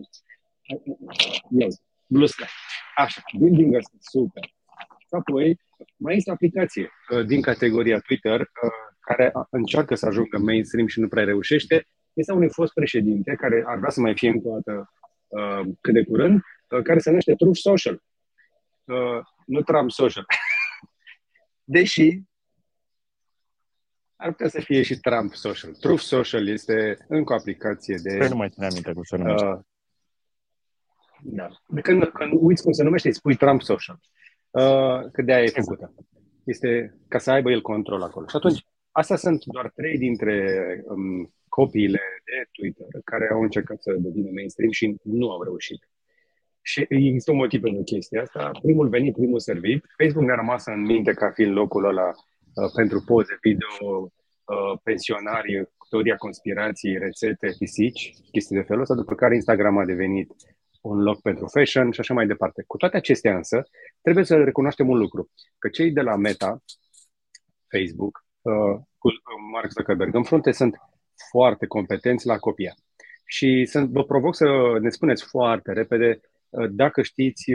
Eu, 1.59 1.69
Blue 2.07 2.27
Sky. 2.27 2.45
Așa, 2.95 3.21
building 3.37 3.75
ăsta, 3.75 3.97
super. 3.99 4.43
Apoi, 5.09 5.59
mai 5.97 6.15
este 6.15 6.29
o 6.29 6.33
aplicație 6.33 6.89
uh, 7.09 7.25
din 7.25 7.41
categoria 7.41 7.99
Twitter 7.99 8.39
uh, 8.39 8.71
care 8.99 9.31
încearcă 9.49 9.95
să 9.95 10.05
ajungă 10.05 10.37
mainstream 10.37 10.87
și 10.87 10.99
nu 10.99 11.07
prea 11.07 11.23
reușește, 11.23 11.85
este 12.19 12.31
unui 12.31 12.49
fost 12.49 12.73
președinte 12.73 13.35
care 13.35 13.63
ar 13.65 13.77
vrea 13.77 13.89
să 13.89 13.99
mai 13.99 14.15
fie 14.15 14.29
încă 14.29 14.47
o 14.47 14.59
dată 14.59 14.93
uh, 15.27 15.73
cât 15.81 15.93
de 15.93 16.03
curând, 16.03 16.41
uh, 16.69 16.81
care 16.83 16.99
se 16.99 17.09
numește 17.09 17.35
Truth 17.35 17.59
Social. 17.59 18.03
Uh, 18.83 19.19
nu 19.45 19.61
Trump 19.61 19.91
Social. 19.91 20.25
Deși 21.63 22.21
ar 24.15 24.29
putea 24.29 24.47
să 24.47 24.59
fie 24.59 24.81
și 24.81 24.99
Trump 24.99 25.33
Social. 25.33 25.71
Truth 25.71 26.01
Social 26.01 26.47
este 26.47 27.05
încă 27.07 27.33
o 27.33 27.35
aplicație 27.35 27.95
de... 28.03 28.17
Păi 28.17 28.27
nu 28.27 28.35
mai 28.35 28.49
ține 28.49 28.65
aminte 28.65 28.93
cum 28.93 29.03
se 29.03 29.17
numește. 29.17 29.45
Uh, 29.45 29.59
Da. 31.21 31.47
De 31.67 31.81
când, 31.81 32.03
când 32.03 32.31
uiți 32.35 32.63
cum 32.63 32.71
se 32.71 32.83
numește, 32.83 33.07
îi 33.07 33.13
spui 33.13 33.35
Trump 33.35 33.61
Social. 33.61 33.99
Uh, 34.49 35.11
că 35.11 35.21
de-aia 35.21 35.43
e 35.43 35.49
făcută. 35.49 35.93
Este 36.43 36.97
ca 37.07 37.17
să 37.17 37.31
aibă 37.31 37.51
el 37.51 37.61
control 37.61 38.01
acolo. 38.01 38.27
Și 38.27 38.35
atunci, 38.35 38.65
astea 38.91 39.15
sunt 39.15 39.45
doar 39.45 39.71
trei 39.75 39.97
dintre 39.97 40.35
um, 40.85 41.33
copiile 41.59 42.01
de 42.27 42.37
Twitter 42.51 42.87
care 43.03 43.25
au 43.31 43.41
încercat 43.41 43.81
să 43.81 43.91
devină 43.91 44.29
mainstream 44.33 44.71
și 44.71 44.95
nu 45.03 45.31
au 45.31 45.41
reușit. 45.43 45.81
Și 46.61 46.85
există 46.89 47.31
un 47.31 47.37
motiv 47.37 47.61
pentru 47.61 47.83
chestia 47.83 48.21
asta. 48.21 48.51
Primul 48.61 48.87
venit, 48.89 49.13
primul 49.13 49.39
servit. 49.39 49.85
Facebook 49.97 50.25
ne-a 50.25 50.41
rămas 50.43 50.65
în 50.65 50.81
minte 50.81 51.11
ca 51.13 51.31
fiind 51.31 51.53
locul 51.61 51.85
ăla 51.85 52.09
uh, 52.09 52.71
pentru 52.75 53.03
poze, 53.05 53.37
video, 53.41 53.71
uh, 54.01 54.79
pensionari, 54.83 55.69
teoria 55.89 56.15
conspirației, 56.15 56.97
rețete, 56.97 57.47
pisici, 57.57 58.13
chestii 58.31 58.55
de 58.55 58.61
felul 58.61 58.81
ăsta, 58.81 58.95
după 58.95 59.15
care 59.15 59.35
Instagram 59.35 59.77
a 59.77 59.85
devenit 59.85 60.29
un 60.81 60.97
loc 61.01 61.21
pentru 61.21 61.47
fashion 61.47 61.91
și 61.91 61.99
așa 61.99 62.13
mai 62.13 62.27
departe. 62.27 62.63
Cu 62.67 62.77
toate 62.77 62.97
acestea 62.97 63.35
însă, 63.35 63.67
trebuie 64.01 64.25
să 64.25 64.35
recunoaștem 64.35 64.89
un 64.89 64.97
lucru, 64.97 65.29
că 65.57 65.67
cei 65.69 65.91
de 65.91 66.01
la 66.01 66.15
Meta, 66.15 66.63
Facebook, 67.71 68.25
uh, 68.41 68.75
cu 68.97 69.07
uh, 69.07 69.15
Mark 69.51 69.71
Zuckerberg 69.71 70.15
în 70.15 70.23
frunte, 70.23 70.51
sunt 70.51 70.75
foarte 71.29 71.65
competenți 71.65 72.25
la 72.25 72.37
copia. 72.37 72.73
Și 73.25 73.65
sunt, 73.65 73.89
vă 73.89 74.03
provoc 74.03 74.35
să 74.35 74.45
ne 74.81 74.89
spuneți 74.89 75.23
foarte 75.23 75.71
repede 75.71 76.19
uh, 76.49 76.69
dacă 76.71 77.01
știți 77.01 77.51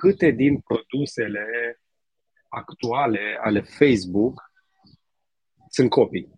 câte 0.00 0.30
din 0.30 0.58
produsele 0.58 1.46
actuale 2.48 3.38
ale 3.40 3.60
Facebook 3.60 4.50
sunt 5.68 5.90
copii. 5.90 6.32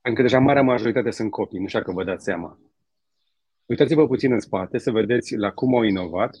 Încă 0.00 0.22
deja 0.22 0.38
marea 0.38 0.62
majoritate 0.62 1.10
sunt 1.10 1.30
copii, 1.30 1.58
nu 1.58 1.66
știu 1.66 1.82
că 1.82 1.92
vă 1.92 2.04
dați 2.04 2.24
seama. 2.24 2.58
Uitați-vă 3.66 4.06
puțin 4.06 4.32
în 4.32 4.40
spate 4.40 4.78
să 4.78 4.90
vedeți 4.90 5.36
la 5.36 5.50
cum 5.50 5.74
au 5.74 5.82
inovat. 5.82 6.36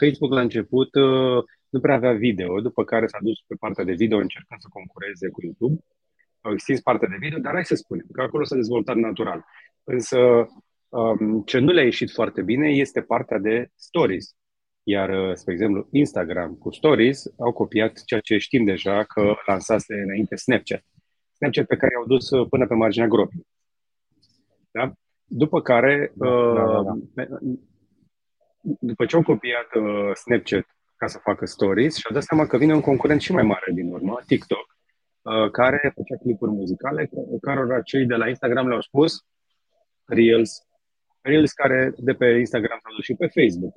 Facebook 0.00 0.32
la 0.32 0.40
început 0.40 0.94
uh, 0.94 1.44
nu 1.68 1.80
prea 1.80 1.94
avea 1.94 2.12
video, 2.12 2.60
după 2.60 2.84
care 2.84 3.06
s-a 3.06 3.18
dus 3.22 3.38
pe 3.46 3.54
partea 3.60 3.84
de 3.84 3.92
video 3.92 4.18
încercând 4.18 4.60
să 4.60 4.68
concureze 4.70 5.28
cu 5.28 5.44
YouTube. 5.44 5.84
Au 6.40 6.52
extins 6.52 6.80
partea 6.80 7.08
de 7.08 7.16
video, 7.18 7.38
dar 7.38 7.52
hai 7.52 7.64
să 7.64 7.74
spunem 7.74 8.06
că 8.12 8.22
acolo 8.22 8.44
s-a 8.44 8.54
dezvoltat 8.54 8.96
natural. 8.96 9.44
Însă 9.84 10.18
um, 10.88 11.42
ce 11.42 11.58
nu 11.58 11.72
le-a 11.72 11.84
ieșit 11.84 12.10
foarte 12.10 12.42
bine 12.42 12.68
este 12.68 13.00
partea 13.00 13.38
de 13.38 13.68
stories. 13.74 14.36
Iar, 14.82 15.08
uh, 15.08 15.34
spre 15.34 15.52
exemplu, 15.52 15.88
Instagram 15.90 16.54
cu 16.54 16.70
stories 16.70 17.24
au 17.38 17.52
copiat 17.52 18.04
ceea 18.04 18.20
ce 18.20 18.38
știm 18.38 18.64
deja 18.64 19.04
că 19.04 19.34
lansase 19.46 19.94
înainte 19.94 20.36
Snapchat. 20.36 20.84
Snapchat 21.32 21.66
pe 21.66 21.76
care 21.76 21.92
i-au 21.92 22.06
dus 22.06 22.30
uh, 22.30 22.46
până 22.50 22.66
pe 22.66 22.74
marginea 22.74 23.08
gropii. 23.08 23.46
Da? 24.70 24.92
După 25.24 25.62
care, 25.62 26.12
da, 26.14 26.28
da, 26.28 26.82
da. 26.82 27.22
Uh, 27.22 27.58
după 28.80 29.04
ce 29.06 29.16
au 29.16 29.22
copiat 29.22 29.74
uh, 29.74 30.14
Snapchat 30.14 30.66
ca 30.96 31.06
să 31.06 31.18
facă 31.22 31.46
stories, 31.46 31.96
și-au 31.96 32.14
dat 32.14 32.22
seama 32.22 32.46
că 32.46 32.56
vine 32.56 32.74
un 32.74 32.80
concurent 32.80 33.20
și 33.20 33.32
mai 33.32 33.42
mare 33.42 33.72
din 33.74 33.92
urmă, 33.92 34.20
TikTok, 34.26 34.58
uh, 34.58 34.77
care 35.52 35.92
făcea 35.94 36.16
clipuri 36.16 36.50
muzicale, 36.50 37.10
cărora 37.40 37.82
cei 37.82 38.06
de 38.06 38.14
la 38.14 38.28
Instagram 38.28 38.68
le-au 38.68 38.80
spus 38.80 39.26
Reels, 40.04 40.62
Reels 41.20 41.52
care 41.52 41.92
de 41.96 42.12
pe 42.12 42.26
Instagram 42.26 42.78
s-au 42.82 42.94
dus 42.94 43.04
și 43.04 43.14
pe 43.14 43.26
Facebook. 43.26 43.74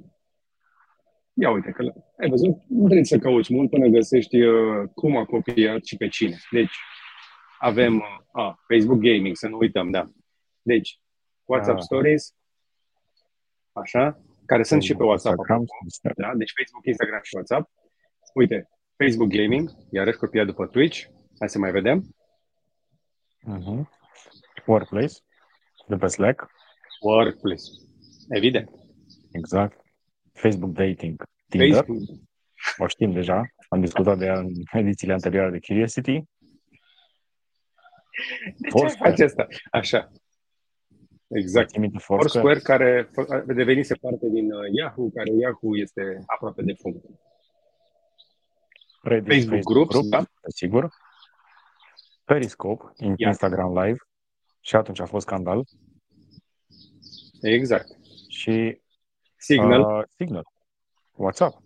Ia 1.34 1.52
uite 1.52 1.72
că 1.72 1.94
ai 2.18 2.30
văzut, 2.30 2.56
nu 2.68 2.84
trebuie 2.84 3.04
să 3.04 3.18
cauți 3.18 3.54
mult 3.54 3.70
până 3.70 3.88
găsești 3.88 4.42
uh, 4.42 4.90
cum 4.94 5.18
a 5.18 5.26
copiat 5.26 5.86
și 5.86 5.98
pe 5.98 6.08
cine. 6.08 6.38
Deci, 6.52 6.76
avem 7.60 7.96
uh, 7.96 8.42
a, 8.44 8.60
Facebook 8.68 9.00
Gaming, 9.00 9.36
să 9.36 9.48
nu 9.48 9.58
uităm, 9.58 9.92
da. 9.92 10.12
Deci, 10.62 11.00
WhatsApp 11.46 11.78
ah. 11.78 11.84
Stories, 11.84 12.36
așa, 13.72 14.22
care 14.46 14.64
sunt 14.64 14.84
și 14.84 14.96
pe 14.96 15.04
WhatsApp. 15.04 15.38
Instagram, 15.84 16.32
da? 16.32 16.38
Deci 16.38 16.54
Facebook, 16.58 16.86
Instagram 16.86 17.20
și 17.24 17.36
WhatsApp. 17.36 17.70
Uite, 18.34 18.70
Facebook 18.98 19.30
Gaming, 19.30 19.70
iarăși 19.92 20.18
copiat 20.18 20.46
după 20.46 20.66
Twitch. 20.66 21.06
Hai 21.42 21.50
să 21.50 21.60
mai 21.60 21.72
vedem. 21.72 22.16
Uh-huh. 23.56 23.86
Workplace, 24.66 25.14
de 25.88 25.96
pe 25.96 26.08
Slack. 26.08 26.48
Workplace, 27.00 27.64
evident. 28.30 28.70
Exact. 29.32 29.82
Facebook 30.34 30.72
Dating, 30.72 31.24
Tinder. 31.50 31.74
Facebook. 31.74 32.20
O 32.78 32.88
știm 32.88 33.12
deja, 33.12 33.46
am 33.70 33.82
discutat 33.82 34.18
de 34.18 34.26
ea 34.26 34.40
în 34.40 34.54
edițiile 34.72 35.14
anterioare 35.14 35.50
de 35.50 35.60
Curiosity. 35.60 36.24
De 38.58 38.70
ce 38.70 38.88
faci 38.88 39.20
asta? 39.20 39.48
Așa. 39.72 40.12
Exact. 41.28 41.72
Foursquare 41.98 42.60
care 42.60 43.10
devenise 43.46 43.96
parte 43.96 44.28
din 44.30 44.52
uh, 44.52 44.68
Yahoo, 44.72 45.10
care 45.10 45.32
Yahoo 45.32 45.78
este 45.78 46.24
aproape 46.26 46.62
de 46.62 46.74
funct. 46.74 47.06
Reddit, 49.02 49.32
Facebook, 49.32 49.54
Facebook 49.54 49.74
Groups, 49.74 49.96
group, 49.96 50.10
da? 50.10 50.24
sigur. 50.48 50.90
Periscope, 52.32 52.84
yeah. 52.98 53.18
Instagram 53.18 53.84
Live. 53.84 53.98
Și 54.60 54.76
atunci 54.76 55.00
a 55.00 55.06
fost 55.06 55.26
scandal. 55.26 55.64
Exact. 57.42 57.88
Și 58.30 58.82
Signal. 59.36 59.82
Uh, 59.82 60.04
Signal. 60.18 60.44
WhatsApp. 61.12 61.58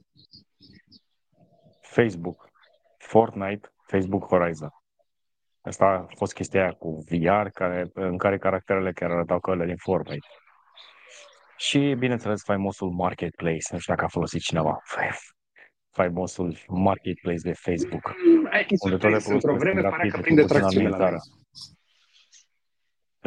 Facebook. 1.81 2.49
Fortnite, 2.97 3.69
Facebook 3.87 4.27
Horizon. 4.27 4.69
Asta 5.61 5.85
a 5.85 6.13
fost 6.15 6.33
chestia 6.33 6.61
aia 6.61 6.71
cu 6.71 7.03
VR, 7.09 7.47
care, 7.47 7.89
în 7.93 8.17
care 8.17 8.37
caracterele 8.37 8.91
chiar 8.91 9.11
arătau 9.11 9.39
că 9.39 9.55
de 9.55 9.65
din 9.65 9.77
Fortnite. 9.77 10.27
Și, 11.57 11.95
bineînțeles, 11.97 12.43
faimosul 12.43 12.89
Marketplace. 12.89 13.67
Nu 13.71 13.77
știu 13.77 13.93
dacă 13.93 14.05
a 14.05 14.07
folosit 14.07 14.41
cineva. 14.41 14.79
Faimosul 15.95 16.57
Marketplace 16.67 17.41
de 17.41 17.53
Facebook. 17.53 18.15
Mm, 18.25 18.47
ai 18.51 18.65
unde 18.79 18.97
toate 18.97 19.33
într-o 19.33 19.55
vreme 19.55 19.81
pare 19.81 20.09
că 20.09 20.19
prinde 20.21 20.43
tracțiune 20.43 20.89
la 20.89 21.09
noi. 21.09 21.19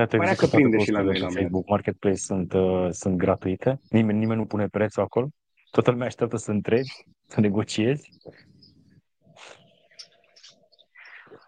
Părea 0.07 0.35
că 0.35 0.47
prinde 0.47 0.79
și 0.79 0.91
la 0.91 1.01
noi 1.01 1.19
la 1.19 1.29
Facebook 1.29 1.69
Marketplace 1.69 2.17
sunt, 2.17 2.53
uh, 2.53 2.89
sunt 2.91 3.17
gratuite. 3.17 3.81
Nimeni, 3.91 4.19
nimeni 4.19 4.41
nu 4.41 4.47
pune 4.47 4.69
prețul 4.69 5.03
acolo. 5.03 5.29
Toată 5.71 5.91
lumea 5.91 6.07
așteaptă 6.07 6.37
să 6.37 6.51
întrebi, 6.51 6.89
să 7.27 7.41
negociezi 7.41 8.11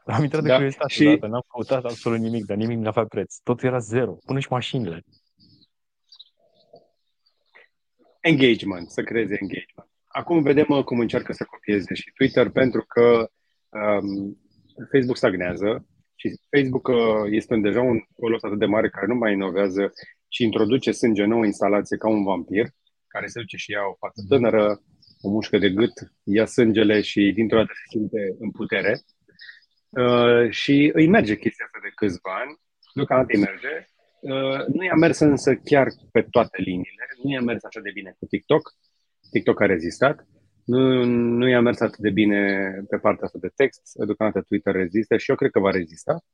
Am 0.05 0.23
intrat 0.23 0.43
de 0.43 0.49
da. 0.49 0.55
curiozitate, 0.55 0.93
și... 0.93 1.05
dată, 1.05 1.27
n-am 1.27 1.45
căutat 1.49 1.85
absolut 1.85 2.19
nimic, 2.19 2.45
dar 2.45 2.57
nimic 2.57 2.79
n-a 2.79 3.05
preț. 3.05 3.37
Totul 3.37 3.69
era 3.69 3.79
zero, 3.79 4.13
până 4.27 4.39
și 4.39 4.47
mașinile. 4.51 5.05
Engagement, 8.21 8.91
să 8.91 9.03
creeze 9.03 9.37
engagement. 9.41 9.90
Acum 10.13 10.43
vedem 10.43 10.67
uh, 10.69 10.85
cum 10.85 10.99
încearcă 11.01 11.33
să 11.33 11.45
copieze 11.45 11.95
și 11.95 12.11
Twitter 12.15 12.51
pentru 12.51 12.85
că 12.89 13.31
um, 13.69 14.39
Facebook 14.91 15.17
stagnează 15.17 15.87
și 16.15 16.41
Facebook 16.57 16.89
uh, 16.89 17.31
este 17.31 17.57
deja 17.57 17.81
un 17.81 17.99
colos 18.17 18.43
atât 18.43 18.59
de 18.59 18.67
mare 18.67 18.89
care 18.89 19.07
nu 19.07 19.15
mai 19.15 19.33
inovează 19.33 19.93
și 20.29 20.45
introduce 20.45 20.91
sânge 20.93 21.25
nou 21.25 21.43
instalație 21.43 21.97
ca 21.97 22.09
un 22.09 22.25
vampir, 22.25 22.67
care 23.07 23.27
se 23.27 23.41
duce 23.41 23.57
și 23.57 23.71
ia 23.71 23.81
o 23.91 23.95
față 23.99 24.25
tânără, 24.29 24.83
o 25.21 25.29
mușcă 25.31 25.59
de 25.59 25.71
gât, 25.71 25.93
ia 26.25 26.47
sângele 26.47 27.01
și 27.01 27.33
dintr-o 27.35 27.57
dată 27.57 27.73
se 27.75 27.99
simte 27.99 28.37
în 28.39 28.51
putere 28.51 29.01
Uh, 29.91 30.51
și 30.51 30.91
îi 30.95 31.09
merge 31.09 31.37
chestia 31.37 31.65
asta 31.65 31.79
de 31.83 31.93
câțiva 31.95 32.33
ani, 32.43 32.61
deocamdată 32.95 33.33
îi 33.35 33.41
merge. 33.49 33.75
Uh, 34.21 34.67
nu 34.75 34.85
i-a 34.85 34.95
mers 34.95 35.19
însă 35.19 35.55
chiar 35.55 35.87
pe 36.13 36.23
toate 36.23 36.63
liniile, 36.63 37.07
nu 37.23 37.31
i-a 37.31 37.41
mers 37.41 37.65
așa 37.65 37.81
de 37.81 37.91
bine 37.91 38.17
cu 38.19 38.27
TikTok, 38.27 38.73
TikTok 39.31 39.61
a 39.61 39.67
rezistat, 39.67 40.27
nu, 40.65 41.05
nu 41.05 41.49
i-a 41.49 41.61
mers 41.61 41.81
atât 41.81 41.99
de 41.99 42.11
bine 42.11 42.71
pe 42.89 42.97
partea 42.97 43.25
asta 43.25 43.39
de 43.41 43.53
text, 43.55 43.83
deocamdată 43.95 44.45
Twitter 44.49 44.75
rezistă 44.75 45.17
și 45.17 45.31
eu 45.31 45.37
cred 45.37 45.51
că 45.51 45.61
va 45.61 45.71
rezista. 45.71 46.25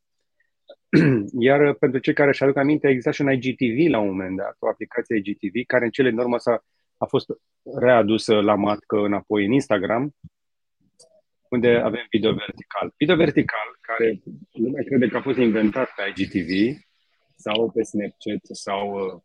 Iar 1.48 1.74
pentru 1.74 2.00
cei 2.00 2.14
care 2.14 2.28
își 2.28 2.42
aduc 2.42 2.56
aminte, 2.56 2.88
exista 2.88 3.10
și 3.10 3.20
un 3.20 3.32
IGTV 3.32 3.90
la 3.90 3.98
un 3.98 4.06
moment 4.06 4.36
dat, 4.36 4.56
o 4.58 4.68
aplicație 4.68 5.16
IGTV, 5.16 5.66
care 5.66 5.84
în 5.84 5.90
cele 5.90 6.10
din 6.10 6.18
urmă 6.18 6.38
s-a, 6.38 6.64
a 6.96 7.06
fost 7.06 7.26
readusă 7.78 8.34
la 8.34 8.54
matcă 8.54 8.96
înapoi 8.96 9.44
în 9.44 9.52
Instagram, 9.52 10.14
unde 11.48 11.68
avem 11.68 12.06
video 12.10 12.32
vertical. 12.32 12.94
Video 12.96 13.16
vertical, 13.16 13.68
care 13.80 14.22
lumea 14.52 14.82
crede 14.84 15.08
că 15.08 15.16
a 15.16 15.20
fost 15.20 15.38
inventat 15.38 15.88
pe 15.96 16.02
IGTV 16.14 16.80
sau 17.36 17.70
pe 17.70 17.82
Snapchat 17.82 18.42
sau 18.42 18.90
uh, 18.90 19.22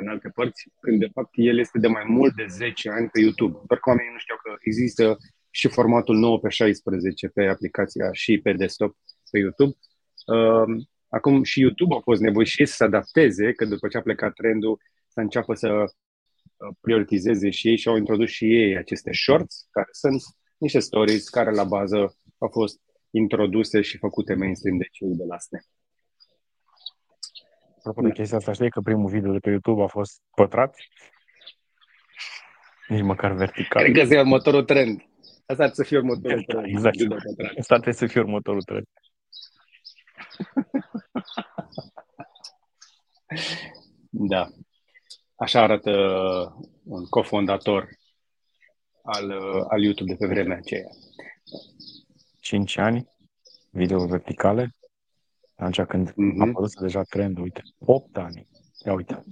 în 0.00 0.08
alte 0.08 0.28
părți, 0.28 0.68
când 0.80 0.98
de 0.98 1.08
fapt 1.12 1.30
el 1.32 1.58
este 1.58 1.78
de 1.78 1.86
mai 1.86 2.04
mult 2.06 2.34
de 2.34 2.46
10 2.48 2.90
ani 2.90 3.08
pe 3.08 3.20
YouTube. 3.20 3.58
Doar 3.66 3.80
că 3.80 3.88
oamenii 3.88 4.12
nu 4.12 4.18
știau 4.18 4.38
că 4.42 4.54
există 4.60 5.16
și 5.50 5.68
formatul 5.68 6.16
9 6.16 6.38
pe 6.38 6.48
16 6.48 7.28
pe 7.28 7.46
aplicația 7.46 8.12
și 8.12 8.38
pe 8.38 8.52
desktop 8.52 8.96
pe 9.30 9.38
YouTube. 9.38 9.76
Uh, 10.26 10.84
acum 11.08 11.42
și 11.42 11.60
YouTube 11.60 11.94
a 11.94 12.00
fost 12.00 12.20
nevoit 12.20 12.46
și 12.46 12.64
să 12.64 12.74
se 12.74 12.84
adapteze, 12.84 13.52
că 13.52 13.64
după 13.64 13.88
ce 13.88 13.96
a 13.96 14.02
plecat 14.02 14.32
trendul, 14.32 14.80
să 15.08 15.20
înceapă 15.20 15.54
să 15.54 15.68
uh, 15.72 15.88
prioritizeze 16.80 17.50
și 17.50 17.68
ei 17.68 17.76
și 17.76 17.88
au 17.88 17.96
introdus 17.96 18.30
și 18.30 18.44
ei 18.44 18.76
aceste 18.76 19.12
shorts, 19.12 19.66
care 19.70 19.88
sunt 19.90 20.22
niște 20.58 20.78
stories 20.78 21.28
care 21.28 21.50
la 21.50 21.64
bază 21.64 22.16
au 22.38 22.48
fost 22.48 22.80
introduse 23.10 23.80
și 23.80 23.98
făcute 23.98 24.34
mainstream 24.34 24.76
de 24.78 24.88
cei 24.90 25.14
de 25.14 25.24
la 25.24 25.38
SNE. 25.38 25.60
Apropo 27.88 28.08
de 28.08 28.14
chestia 28.14 28.36
asta, 28.38 28.52
știi 28.52 28.70
că 28.70 28.80
primul 28.80 29.10
video 29.10 29.32
de 29.32 29.38
pe 29.38 29.50
YouTube 29.50 29.82
a 29.82 29.86
fost 29.86 30.22
pătrat? 30.34 30.76
Nici 32.88 33.02
măcar 33.02 33.32
vertical. 33.32 33.82
Cred 33.82 33.94
că 33.94 34.00
ăsta 34.02 34.14
e 34.14 34.18
următorul 34.18 34.64
trend. 34.64 35.00
Asta 35.46 35.62
ar 35.64 35.70
să 35.72 35.82
fie 35.82 35.96
următorul 35.96 36.44
Da, 36.46 36.52
trend. 36.54 36.66
exact. 36.76 36.96
Judo 36.98 37.14
pătrat. 37.14 37.56
Asta 37.58 37.74
trebuie 37.74 37.94
să 37.94 38.06
fie 38.06 38.20
următorul 38.20 38.62
trend. 38.62 38.86
Da. 44.10 44.48
Așa 45.36 45.62
arată 45.62 45.90
uh, 45.90 46.66
un 46.84 47.04
cofondator 47.04 47.88
al, 49.02 49.30
uh, 49.30 49.64
al 49.68 49.82
YouTube 49.82 50.10
de 50.12 50.16
pe 50.18 50.26
vremea 50.26 50.56
aceea. 50.56 50.88
5 52.40 52.76
ani, 52.76 53.08
video 53.70 54.06
verticale, 54.06 54.75
atunci 55.56 55.80
când 55.88 56.12
Mhm. 56.16 56.40
a 56.42 56.46
apărut 56.48 56.80
deja 56.80 57.02
trendul, 57.02 57.42
uite, 57.42 57.62
8 57.78 58.16
ani. 58.16 58.48
Ia 58.84 58.92
uite. 58.92 59.22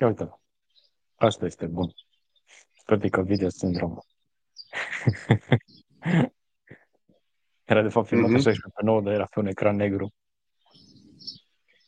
Ia 0.00 0.06
uite. 0.06 0.38
Asta 1.14 1.44
este 1.46 1.66
bun. 1.66 1.92
Vertical 2.86 3.24
video 3.24 3.48
syndrome. 3.48 3.94
Era 7.64 7.82
de 7.82 7.88
fapt 7.88 8.06
filmat 8.06 8.28
Mhm. 8.30 8.36
mm-hmm. 8.38 8.42
16 8.42 8.68
pe 8.74 8.82
9, 8.84 9.00
dar 9.00 9.12
era 9.12 9.24
pe 9.24 9.38
un 9.40 9.46
ecran 9.46 9.76
negru. 9.76 10.12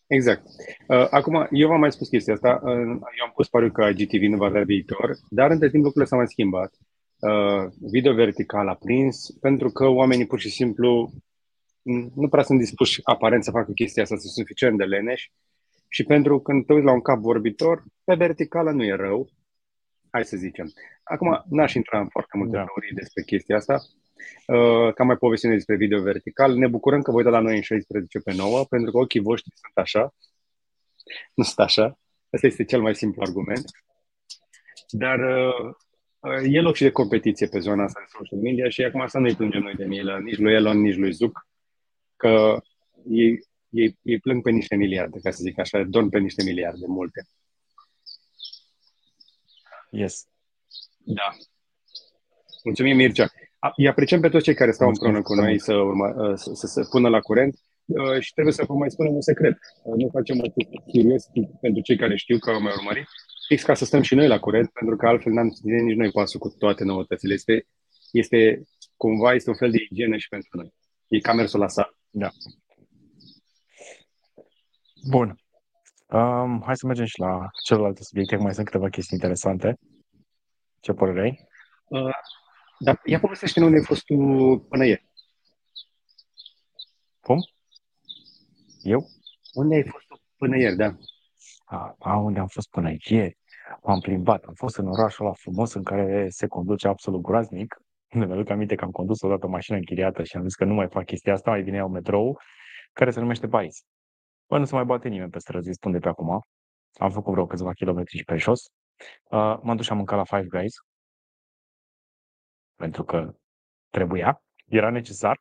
Exact. 0.06 0.42
Uh, 0.88 1.06
Acum, 1.10 1.46
eu 1.50 1.68
v-am 1.68 1.80
mai 1.80 1.92
spus 1.92 2.08
chestia 2.08 2.32
asta. 2.34 2.60
Uh, 2.62 2.70
Eu 2.78 3.24
am 3.24 3.32
pus 3.34 3.48
pariu 3.48 3.70
că 3.72 3.84
IGTV 3.88 4.22
nu 4.22 4.36
va 4.36 4.46
avea 4.46 4.62
viitor, 4.64 5.16
dar 5.30 5.50
între 5.50 5.68
timp 5.70 5.82
lucrurile 5.82 6.08
s-au 6.10 6.18
mai 6.18 6.28
schimbat. 6.28 6.72
Uh, 7.18 7.72
Video 7.90 8.14
vertical 8.14 8.68
a 8.68 8.74
prins 8.74 9.30
pentru 9.40 9.68
că 9.70 9.86
oamenii 9.86 10.26
pur 10.26 10.40
și 10.40 10.50
simplu 10.50 11.10
m, 11.12 11.24
nu 12.14 12.28
prea 12.28 12.42
sunt 12.42 12.58
dispuși 12.58 13.00
aparent 13.04 13.44
să 13.44 13.50
facă 13.50 13.72
chestia 13.72 14.02
asta, 14.02 14.16
sunt 14.16 14.32
suficient 14.32 14.78
de 14.78 14.84
leneși 14.84 15.32
și 15.88 16.04
pentru 16.04 16.40
că 16.40 16.52
când 16.52 16.66
te 16.66 16.72
uiți 16.72 16.84
la 16.86 16.92
un 16.92 17.00
cap 17.00 17.18
vorbitor, 17.18 17.84
pe 18.04 18.14
verticală 18.14 18.70
nu 18.70 18.84
e 18.84 18.94
rău, 18.94 19.28
hai 20.10 20.24
să 20.24 20.36
zicem. 20.36 20.72
Acum, 21.02 21.44
n-aș 21.48 21.74
intra 21.74 21.98
în 21.98 22.08
foarte 22.08 22.36
multe 22.36 22.56
Da. 22.56 22.64
teorii 22.64 22.94
despre 22.94 23.22
chestia 23.22 23.56
asta, 23.56 23.80
Uh, 24.46 24.92
Cam 24.94 25.06
mai 25.06 25.16
povestim 25.16 25.50
despre 25.50 25.76
video 25.76 26.02
vertical. 26.02 26.56
Ne 26.56 26.68
bucurăm 26.68 27.02
că 27.02 27.10
vă 27.10 27.16
uitați 27.16 27.34
la 27.34 27.40
noi 27.40 27.56
în 27.56 27.62
16 27.62 28.18
pe 28.18 28.34
9, 28.34 28.64
pentru 28.64 28.90
că 28.90 28.98
ochii 28.98 29.20
voștri 29.20 29.52
sunt 29.54 29.72
așa. 29.84 30.14
Nu 31.34 31.44
sunt 31.44 31.58
așa. 31.58 31.98
Asta 32.30 32.46
este 32.46 32.64
cel 32.64 32.80
mai 32.80 32.94
simplu 32.94 33.22
argument. 33.22 33.64
Dar 34.88 35.18
uh, 35.18 35.74
uh, 36.18 36.54
e 36.54 36.60
loc 36.60 36.74
și 36.74 36.82
de 36.82 36.90
competiție 36.90 37.46
pe 37.46 37.58
zona 37.58 37.84
asta 37.84 38.00
de 38.00 38.06
social 38.18 38.38
media 38.38 38.68
și 38.68 38.82
acum 38.82 39.06
să 39.06 39.18
nu-i 39.18 39.34
plângem 39.34 39.62
noi 39.62 39.74
de 39.74 39.84
milă, 39.84 40.18
nici 40.18 40.38
lui 40.38 40.54
Elon, 40.54 40.80
nici 40.80 40.96
lui 40.96 41.12
Zuc, 41.12 41.45
că 42.16 42.62
ei, 43.10 43.44
ei, 43.68 43.98
ei 44.02 44.18
plâng 44.18 44.42
pe 44.42 44.50
niște 44.50 44.76
miliarde, 44.76 45.18
ca 45.22 45.30
să 45.30 45.38
zic 45.42 45.58
așa, 45.58 45.82
dorm 45.82 46.08
pe 46.08 46.18
niște 46.18 46.42
miliarde, 46.42 46.84
multe. 46.86 47.26
Yes. 49.90 50.26
Da. 51.04 51.36
Mulțumim, 52.64 52.96
Mircea. 52.96 53.30
A- 53.58 53.72
Îi 53.76 53.88
apreciem 53.88 54.20
pe 54.20 54.28
toți 54.28 54.44
cei 54.44 54.54
care 54.54 54.70
stau 54.72 54.86
Mulțumesc 54.88 55.16
împreună 55.18 55.42
cu 55.42 55.46
noi 55.46 55.60
să, 55.60 55.74
urma, 55.74 56.36
să, 56.36 56.50
să 56.54 56.66
se 56.66 56.86
pună 56.90 57.08
la 57.08 57.20
curent 57.20 57.58
uh, 57.86 58.20
și 58.20 58.32
trebuie 58.32 58.54
să 58.54 58.64
vă 58.66 58.74
mai 58.74 58.90
spunem 58.90 59.14
un 59.14 59.20
secret. 59.20 59.58
Uh, 59.82 59.94
Nu 59.96 60.08
facem 60.12 60.38
acest 60.40 60.82
curios 60.90 61.24
pentru 61.60 61.82
cei 61.82 61.96
care 61.96 62.16
știu 62.16 62.38
că 62.38 62.50
au 62.50 62.60
mai 62.60 62.72
urmărit, 62.76 63.06
fix 63.48 63.62
ca 63.62 63.74
să 63.74 63.84
stăm 63.84 64.02
și 64.02 64.14
noi 64.14 64.26
la 64.28 64.38
curent, 64.38 64.70
pentru 64.70 64.96
că 64.96 65.06
altfel 65.06 65.32
n-am 65.32 65.50
ține 65.50 65.80
nici 65.80 65.96
noi 65.96 66.10
pasul 66.10 66.40
cu 66.40 66.48
toate 66.58 66.84
noutățile. 66.84 67.32
Este, 67.34 67.66
este 68.12 68.62
cumva 68.96 69.34
este 69.34 69.50
un 69.50 69.56
fel 69.56 69.70
de 69.70 69.78
igienă 69.90 70.16
și 70.16 70.28
pentru 70.28 70.48
noi. 70.52 70.74
E 71.08 71.18
ca 71.18 71.32
mersul 71.32 71.60
la 71.60 71.68
sală. 71.68 71.95
Da. 72.18 72.30
Bun. 75.08 75.40
Um, 76.06 76.62
hai 76.62 76.76
să 76.76 76.86
mergem 76.86 77.04
și 77.04 77.20
la 77.20 77.48
celelalte 77.64 78.02
subiecte, 78.02 78.36
că 78.36 78.42
mai 78.42 78.54
sunt 78.54 78.66
câteva 78.66 78.88
chestii 78.88 79.16
interesante. 79.16 79.78
Ce 80.80 80.92
părere 80.92 81.20
ai? 81.20 81.48
Uh, 81.84 82.14
Dar 82.78 83.00
ia 83.04 83.20
povestește 83.20 83.60
unde 83.64 83.76
ai 83.76 83.84
fost 83.84 84.04
tu 84.04 84.14
până 84.68 84.86
ieri. 84.86 85.08
Cum? 87.20 87.38
Eu? 88.82 89.08
Unde 89.52 89.74
ai 89.74 89.88
fost 89.88 90.06
tu 90.06 90.20
până 90.36 90.56
ieri, 90.56 90.76
da? 90.76 90.96
A, 91.64 91.94
a, 91.98 92.16
unde 92.16 92.38
am 92.38 92.48
fost 92.48 92.68
până 92.68 92.92
ieri? 93.08 93.38
M-am 93.82 94.00
plimbat, 94.00 94.44
am 94.44 94.54
fost 94.54 94.76
în 94.76 94.88
orașul 94.88 95.24
ăla 95.24 95.34
frumos 95.34 95.72
în 95.72 95.82
care 95.82 96.28
se 96.28 96.46
conduce 96.46 96.88
absolut 96.88 97.22
groaznic. 97.22 97.85
Îmi 98.22 98.32
aduc 98.32 98.50
aminte 98.50 98.74
că 98.74 98.84
am 98.84 98.90
condus 98.90 99.22
odată 99.22 99.46
o 99.46 99.48
mașină 99.48 99.76
închiriată 99.76 100.22
și 100.22 100.36
am 100.36 100.42
zis 100.42 100.54
că 100.54 100.64
nu 100.64 100.74
mai 100.74 100.88
fac 100.88 101.04
chestia 101.04 101.32
asta, 101.32 101.50
mai 101.50 101.62
bine 101.62 101.76
iau 101.76 101.88
metrou, 101.88 102.38
care 102.92 103.10
se 103.10 103.20
numește 103.20 103.48
Paris. 103.48 103.84
Bă, 104.48 104.58
nu 104.58 104.64
se 104.64 104.74
mai 104.74 104.84
bate 104.84 105.08
nimeni 105.08 105.30
pe 105.30 105.38
străzi, 105.38 105.72
spun 105.72 105.92
de 105.92 105.98
pe 105.98 106.08
acum. 106.08 106.40
Am 106.92 107.10
făcut 107.10 107.32
vreo 107.32 107.46
câțiva 107.46 107.72
kilometri 107.72 108.16
și 108.16 108.24
pe 108.24 108.36
jos. 108.36 108.60
Uh, 109.30 109.58
m-am 109.62 109.76
dus 109.76 109.84
și 109.84 109.90
am 109.90 109.96
mâncat 109.96 110.16
la 110.16 110.24
Five 110.24 110.58
Guys. 110.58 110.74
Pentru 112.74 113.04
că 113.04 113.34
trebuia, 113.90 114.42
era 114.66 114.90
necesar 114.90 115.38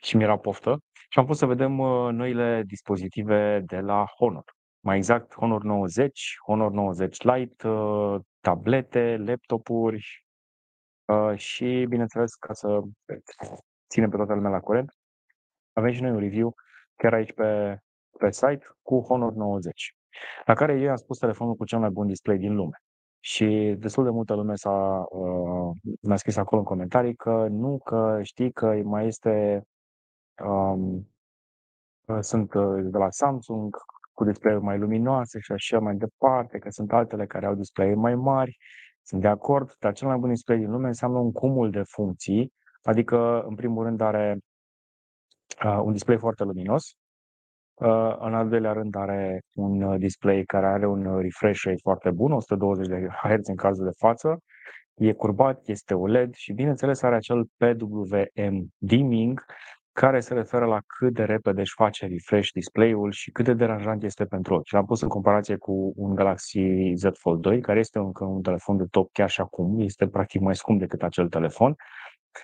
și 0.00 0.16
mi-era 0.16 0.38
poftă. 0.38 0.78
Și 1.08 1.18
am 1.18 1.26
fost 1.26 1.38
să 1.38 1.46
vedem 1.46 1.78
uh, 1.78 2.12
noile 2.12 2.62
dispozitive 2.66 3.60
de 3.60 3.80
la 3.80 4.04
Honor. 4.04 4.44
Mai 4.80 4.96
exact, 4.96 5.34
Honor 5.34 5.62
90, 5.62 6.36
Honor 6.46 6.70
90 6.70 7.22
Lite, 7.22 7.68
uh, 7.68 8.20
tablete, 8.40 9.16
laptopuri 9.16 10.24
uh, 11.10 11.38
și, 11.38 11.86
bineînțeles, 11.88 12.34
ca 12.34 12.52
să 12.52 12.80
ținem 13.88 14.10
pe 14.10 14.16
toată 14.16 14.34
lumea 14.34 14.50
la 14.50 14.60
curent, 14.60 14.92
avem 15.72 15.92
și 15.92 16.02
noi 16.02 16.10
un 16.10 16.18
review 16.18 16.54
chiar 16.96 17.12
aici 17.12 17.32
pe, 17.32 17.78
pe 18.18 18.30
site 18.30 18.66
cu 18.82 19.00
Honor 19.00 19.32
90, 19.32 19.94
la 20.44 20.54
care 20.54 20.80
eu 20.80 20.90
am 20.90 20.96
spus 20.96 21.18
telefonul 21.18 21.54
cu 21.54 21.64
cel 21.64 21.78
mai 21.78 21.90
bun 21.90 22.06
display 22.06 22.38
din 22.38 22.54
lume. 22.54 22.82
Și 23.22 23.76
destul 23.78 24.04
de 24.04 24.10
multă 24.10 24.34
lume 24.34 24.54
s-a, 24.54 25.06
uh, 25.10 25.76
mi-a 26.00 26.16
scris 26.16 26.36
acolo 26.36 26.60
în 26.60 26.66
comentarii 26.66 27.14
că 27.14 27.46
nu, 27.50 27.78
că 27.78 28.18
știi 28.22 28.52
că 28.52 28.66
mai 28.84 29.06
este 29.06 29.62
um, 30.44 31.08
uh, 32.06 32.18
sunt 32.20 32.54
uh, 32.54 32.82
de 32.82 32.98
la 32.98 33.10
Samsung 33.10 33.76
cu 34.12 34.24
display-uri 34.24 34.64
mai 34.64 34.78
luminoase 34.78 35.40
și 35.40 35.52
așa 35.52 35.78
mai 35.78 35.94
departe, 35.94 36.58
că 36.58 36.70
sunt 36.70 36.92
altele 36.92 37.26
care 37.26 37.46
au 37.46 37.54
display 37.54 37.94
mai 37.94 38.14
mari. 38.14 38.56
Sunt 39.10 39.22
de 39.22 39.28
acord, 39.28 39.74
dar 39.78 39.92
cel 39.92 40.08
mai 40.08 40.16
bun 40.16 40.28
display 40.28 40.58
din 40.58 40.70
lume 40.70 40.86
înseamnă 40.86 41.18
un 41.18 41.32
cumul 41.32 41.70
de 41.70 41.82
funcții, 41.82 42.52
adică, 42.82 43.42
în 43.42 43.54
primul 43.54 43.84
rând, 43.84 44.00
are 44.00 44.38
uh, 45.64 45.80
un 45.82 45.92
display 45.92 46.18
foarte 46.18 46.44
luminos, 46.44 46.82
uh, 47.74 48.16
în 48.18 48.34
al 48.34 48.48
doilea 48.48 48.72
rând 48.72 48.94
are 48.94 49.40
un 49.54 49.82
uh, 49.82 49.98
display 49.98 50.44
care 50.44 50.66
are 50.66 50.86
un 50.86 51.04
uh, 51.04 51.22
refresh 51.22 51.62
rate 51.62 51.78
foarte 51.82 52.10
bun, 52.10 52.32
120 52.32 52.86
de 52.86 53.08
Hz 53.22 53.48
în 53.48 53.56
cazul 53.56 53.84
de 53.84 53.96
față, 53.96 54.38
e 54.94 55.12
curbat, 55.12 55.68
este 55.68 55.94
OLED 55.94 56.34
și, 56.34 56.52
bineînțeles, 56.52 57.02
are 57.02 57.14
acel 57.14 57.44
PWM 57.56 58.72
dimming, 58.78 59.44
care 60.00 60.20
se 60.20 60.34
referă 60.34 60.64
la 60.64 60.80
cât 60.86 61.12
de 61.12 61.24
repede 61.24 61.60
își 61.60 61.72
face 61.76 62.06
refresh 62.06 62.50
display-ul 62.52 63.10
și 63.10 63.30
cât 63.30 63.44
de 63.44 63.54
deranjant 63.54 64.02
este 64.02 64.24
pentru 64.24 64.54
ochi. 64.54 64.66
Și 64.66 64.74
l-am 64.74 64.84
pus 64.84 65.00
în 65.00 65.08
comparație 65.08 65.56
cu 65.56 65.92
un 65.96 66.14
Galaxy 66.14 66.92
Z 66.94 67.04
Fold 67.12 67.40
2, 67.40 67.60
care 67.60 67.78
este 67.78 67.98
încă 67.98 68.24
un 68.24 68.42
telefon 68.42 68.76
de 68.76 68.84
top 68.90 69.12
chiar 69.12 69.30
și 69.30 69.40
acum, 69.40 69.80
este 69.80 70.08
practic 70.08 70.40
mai 70.40 70.56
scump 70.56 70.78
decât 70.78 71.02
acel 71.02 71.28
telefon, 71.28 71.74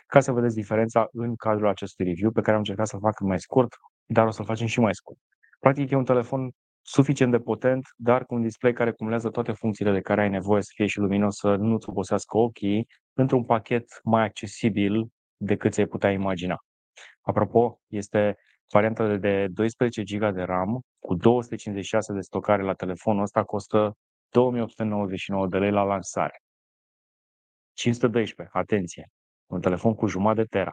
ca 0.06 0.20
să 0.20 0.32
vedeți 0.32 0.54
diferența 0.54 1.08
în 1.12 1.36
cadrul 1.36 1.68
acestui 1.68 2.04
review, 2.04 2.30
pe 2.30 2.40
care 2.40 2.52
am 2.52 2.58
încercat 2.58 2.86
să-l 2.86 3.00
fac 3.00 3.20
mai 3.20 3.40
scurt, 3.40 3.74
dar 4.06 4.26
o 4.26 4.30
să-l 4.30 4.44
facem 4.44 4.66
și 4.66 4.80
mai 4.80 4.94
scurt. 4.94 5.18
Practic 5.60 5.90
e 5.90 5.96
un 5.96 6.04
telefon 6.04 6.50
suficient 6.82 7.30
de 7.30 7.38
potent, 7.38 7.86
dar 7.96 8.24
cu 8.24 8.34
un 8.34 8.42
display 8.42 8.72
care 8.72 8.92
cumulează 8.92 9.28
toate 9.28 9.52
funcțiile 9.52 9.92
de 9.92 10.00
care 10.00 10.20
ai 10.20 10.28
nevoie 10.28 10.62
să 10.62 10.70
fie 10.74 10.86
și 10.86 10.98
luminos, 10.98 11.36
să 11.36 11.54
nu-ți 11.54 11.88
obosească 11.88 12.36
ochii, 12.36 12.86
într-un 13.12 13.44
pachet 13.44 14.00
mai 14.02 14.24
accesibil 14.24 15.08
decât 15.36 15.72
ți-ai 15.72 15.86
putea 15.86 16.10
imagina. 16.10 16.65
Apropo, 17.26 17.80
este 17.86 18.36
varianta 18.72 19.06
de- 19.06 19.16
de 19.16 19.46
12 19.48 20.02
GB 20.02 20.34
de 20.34 20.42
RAM 20.42 20.80
cu 20.98 21.14
256 21.14 22.12
de 22.12 22.20
stocare 22.20 22.62
la 22.62 22.74
telefonul 22.74 23.22
ăsta 23.22 23.44
costă 23.44 23.96
2899 24.28 25.46
de 25.46 25.58
lei 25.58 25.70
la 25.70 25.82
lansare. 25.82 26.42
512, 27.72 28.56
atenție, 28.58 29.08
un 29.46 29.60
telefon 29.60 29.94
cu 29.94 30.06
jumătate 30.06 30.40
de 30.40 30.46
tera. 30.46 30.70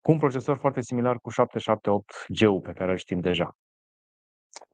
Cu 0.00 0.10
un 0.10 0.18
procesor 0.18 0.56
foarte 0.56 0.80
similar 0.80 1.18
cu 1.18 1.30
778G-ul 1.30 2.60
pe 2.60 2.72
care 2.72 2.90
îl 2.90 2.96
știm 2.96 3.20
deja. 3.20 3.56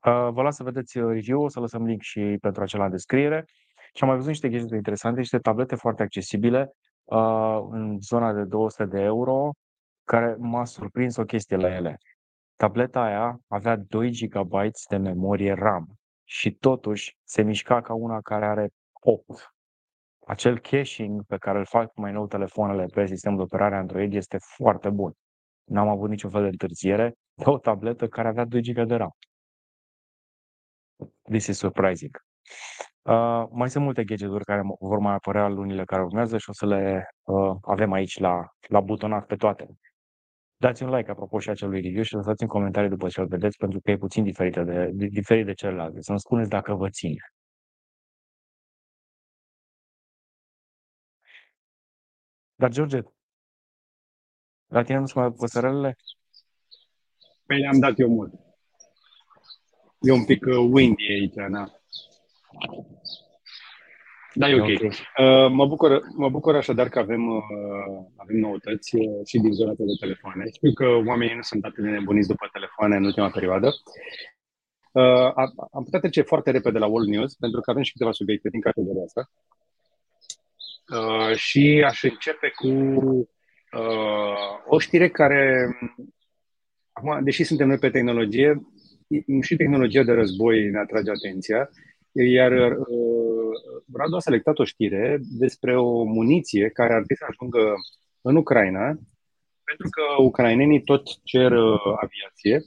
Uh, 0.06 0.28
Vă 0.32 0.42
las 0.42 0.56
să 0.56 0.62
vedeți 0.62 0.98
uh, 0.98 1.12
review-ul, 1.12 1.44
o 1.44 1.48
să 1.48 1.60
lăsăm 1.60 1.84
link 1.84 2.02
și 2.02 2.36
pentru 2.40 2.62
acela 2.62 2.84
în 2.84 2.90
descriere. 2.90 3.44
Și 3.94 4.02
am 4.02 4.08
mai 4.08 4.16
văzut 4.16 4.30
niște 4.30 4.48
chestii 4.48 4.76
interesante, 4.76 5.18
niște 5.18 5.38
tablete 5.38 5.74
foarte 5.74 6.02
accesibile 6.02 6.72
uh, 7.04 7.58
în 7.70 8.00
zona 8.00 8.32
de 8.32 8.44
200 8.44 8.84
de 8.84 9.00
euro, 9.00 9.50
care 10.12 10.36
m-a 10.38 10.64
surprins 10.64 11.16
o 11.16 11.24
chestie 11.24 11.56
la 11.56 11.74
ele. 11.74 11.98
Tableta 12.56 13.00
aia 13.00 13.40
avea 13.48 13.76
2 13.76 14.10
GB 14.10 14.52
de 14.88 14.96
memorie 14.96 15.52
RAM 15.52 15.94
și 16.24 16.50
totuși 16.54 17.16
se 17.24 17.42
mișca 17.42 17.80
ca 17.80 17.94
una 17.94 18.20
care 18.20 18.46
are 18.46 18.68
8. 18.92 19.54
Acel 20.26 20.58
caching 20.58 21.24
pe 21.26 21.36
care 21.36 21.58
îl 21.58 21.66
fac 21.66 21.96
mai 21.96 22.12
nou 22.12 22.26
telefoanele 22.26 22.86
pe 22.86 23.06
sistemul 23.06 23.36
de 23.36 23.42
operare 23.42 23.76
Android 23.76 24.14
este 24.14 24.38
foarte 24.38 24.90
bun. 24.90 25.12
N-am 25.64 25.88
avut 25.88 26.08
niciun 26.08 26.30
fel 26.30 26.42
de 26.42 26.48
întârziere 26.48 27.14
pe 27.34 27.50
o 27.50 27.58
tabletă 27.58 28.08
care 28.08 28.28
avea 28.28 28.44
2 28.44 28.62
GB 28.62 28.86
de 28.86 28.94
RAM. 28.94 29.10
this 31.22 31.46
is 31.46 31.58
surprising. 31.58 32.24
Uh, 33.02 33.44
mai 33.50 33.70
sunt 33.70 33.84
multe 33.84 34.04
gadgeturi 34.04 34.44
care 34.44 34.62
vor 34.80 34.98
mai 34.98 35.14
apărea 35.14 35.48
lunile 35.48 35.84
care 35.84 36.02
urmează 36.02 36.38
și 36.38 36.50
o 36.50 36.52
să 36.52 36.66
le 36.66 37.08
uh, 37.22 37.56
avem 37.62 37.92
aici 37.92 38.18
la, 38.18 38.46
la 38.68 38.80
butonat 38.80 39.26
pe 39.26 39.36
toate. 39.36 39.66
Dați 40.62 40.82
un 40.82 40.90
like 40.94 41.10
apropo 41.10 41.38
și 41.38 41.50
acelui 41.50 41.80
review 41.80 42.02
și 42.02 42.14
lăsați 42.14 42.42
în 42.42 42.48
comentarii 42.48 42.88
după 42.88 43.08
ce 43.08 43.20
îl 43.20 43.26
vedeți, 43.26 43.56
pentru 43.56 43.80
că 43.80 43.90
e 43.90 43.96
puțin 43.96 44.24
diferit 44.24 44.54
de, 44.54 44.90
diferit 44.92 45.46
de 45.46 45.52
celelalte. 45.52 46.00
Să-mi 46.00 46.20
spuneți 46.20 46.48
dacă 46.48 46.74
vă 46.74 46.88
ține. 46.88 47.32
Dar, 52.54 52.70
George, 52.70 53.00
la 54.66 54.82
tine 54.82 54.98
nu 54.98 55.06
sunt 55.06 55.24
mai 55.24 55.32
păsărelele? 55.32 55.96
Păi 57.46 57.58
le-am 57.58 57.78
dat 57.78 57.98
eu 57.98 58.08
mult. 58.08 58.32
E 60.00 60.12
un 60.12 60.24
pic 60.24 60.44
uh, 60.46 60.56
windy 60.70 61.06
aici, 61.10 61.34
na. 61.34 61.72
Da, 64.34 64.48
e 64.48 64.54
ok. 64.54 64.60
okay. 64.60 64.86
Uh, 64.86 65.50
mă, 65.50 65.66
bucur, 65.66 66.02
mă 66.16 66.28
bucur 66.28 66.56
așadar 66.56 66.88
că 66.88 66.98
avem, 66.98 67.26
uh, 67.28 67.42
avem 68.16 68.36
noutăți 68.36 68.96
uh, 68.96 69.26
și 69.26 69.38
din 69.38 69.52
zona 69.52 69.72
de 69.76 69.84
telefoane. 70.00 70.44
Știu 70.52 70.72
că 70.72 70.86
oamenii 71.06 71.34
nu 71.34 71.42
sunt 71.42 71.64
atât 71.64 71.84
de 71.84 71.90
nebuniți 71.90 72.28
după 72.28 72.48
telefoane 72.52 72.96
în 72.96 73.04
ultima 73.04 73.30
perioadă. 73.30 73.72
Uh, 74.92 75.32
am 75.72 75.84
putea 75.84 76.00
trece 76.00 76.22
foarte 76.22 76.50
repede 76.50 76.78
la 76.78 76.86
World 76.86 77.08
News, 77.08 77.34
pentru 77.34 77.60
că 77.60 77.70
avem 77.70 77.82
și 77.82 77.92
câteva 77.92 78.12
subiecte 78.12 78.48
din 78.48 78.60
categoria 78.60 79.02
asta. 79.02 79.30
Uh, 80.96 81.36
și 81.36 81.84
aș 81.86 82.02
începe 82.02 82.52
cu 82.54 82.68
uh, 83.78 84.36
o 84.66 84.78
știre 84.78 85.08
care, 85.08 85.68
acum, 86.92 87.24
deși 87.24 87.44
suntem 87.44 87.66
noi 87.66 87.78
pe 87.78 87.90
tehnologie, 87.90 88.62
și 89.40 89.56
tehnologia 89.56 90.02
de 90.02 90.12
război 90.12 90.70
ne 90.70 90.78
atrage 90.78 91.10
atenția, 91.10 91.70
iar 92.12 92.52
uh, 92.52 93.31
Radu 93.92 94.16
a 94.16 94.20
selectat 94.20 94.58
o 94.58 94.64
știre 94.64 95.18
despre 95.20 95.78
o 95.78 96.02
muniție 96.02 96.68
care 96.68 96.92
ar 96.92 96.98
trebui 96.98 97.16
să 97.16 97.26
ajungă 97.28 97.74
în 98.20 98.36
Ucraina, 98.36 98.98
pentru 99.64 99.88
că 99.90 100.22
ucrainenii 100.22 100.82
tot 100.82 101.02
cer 101.22 101.52
uh, 101.52 101.80
aviație, 102.00 102.62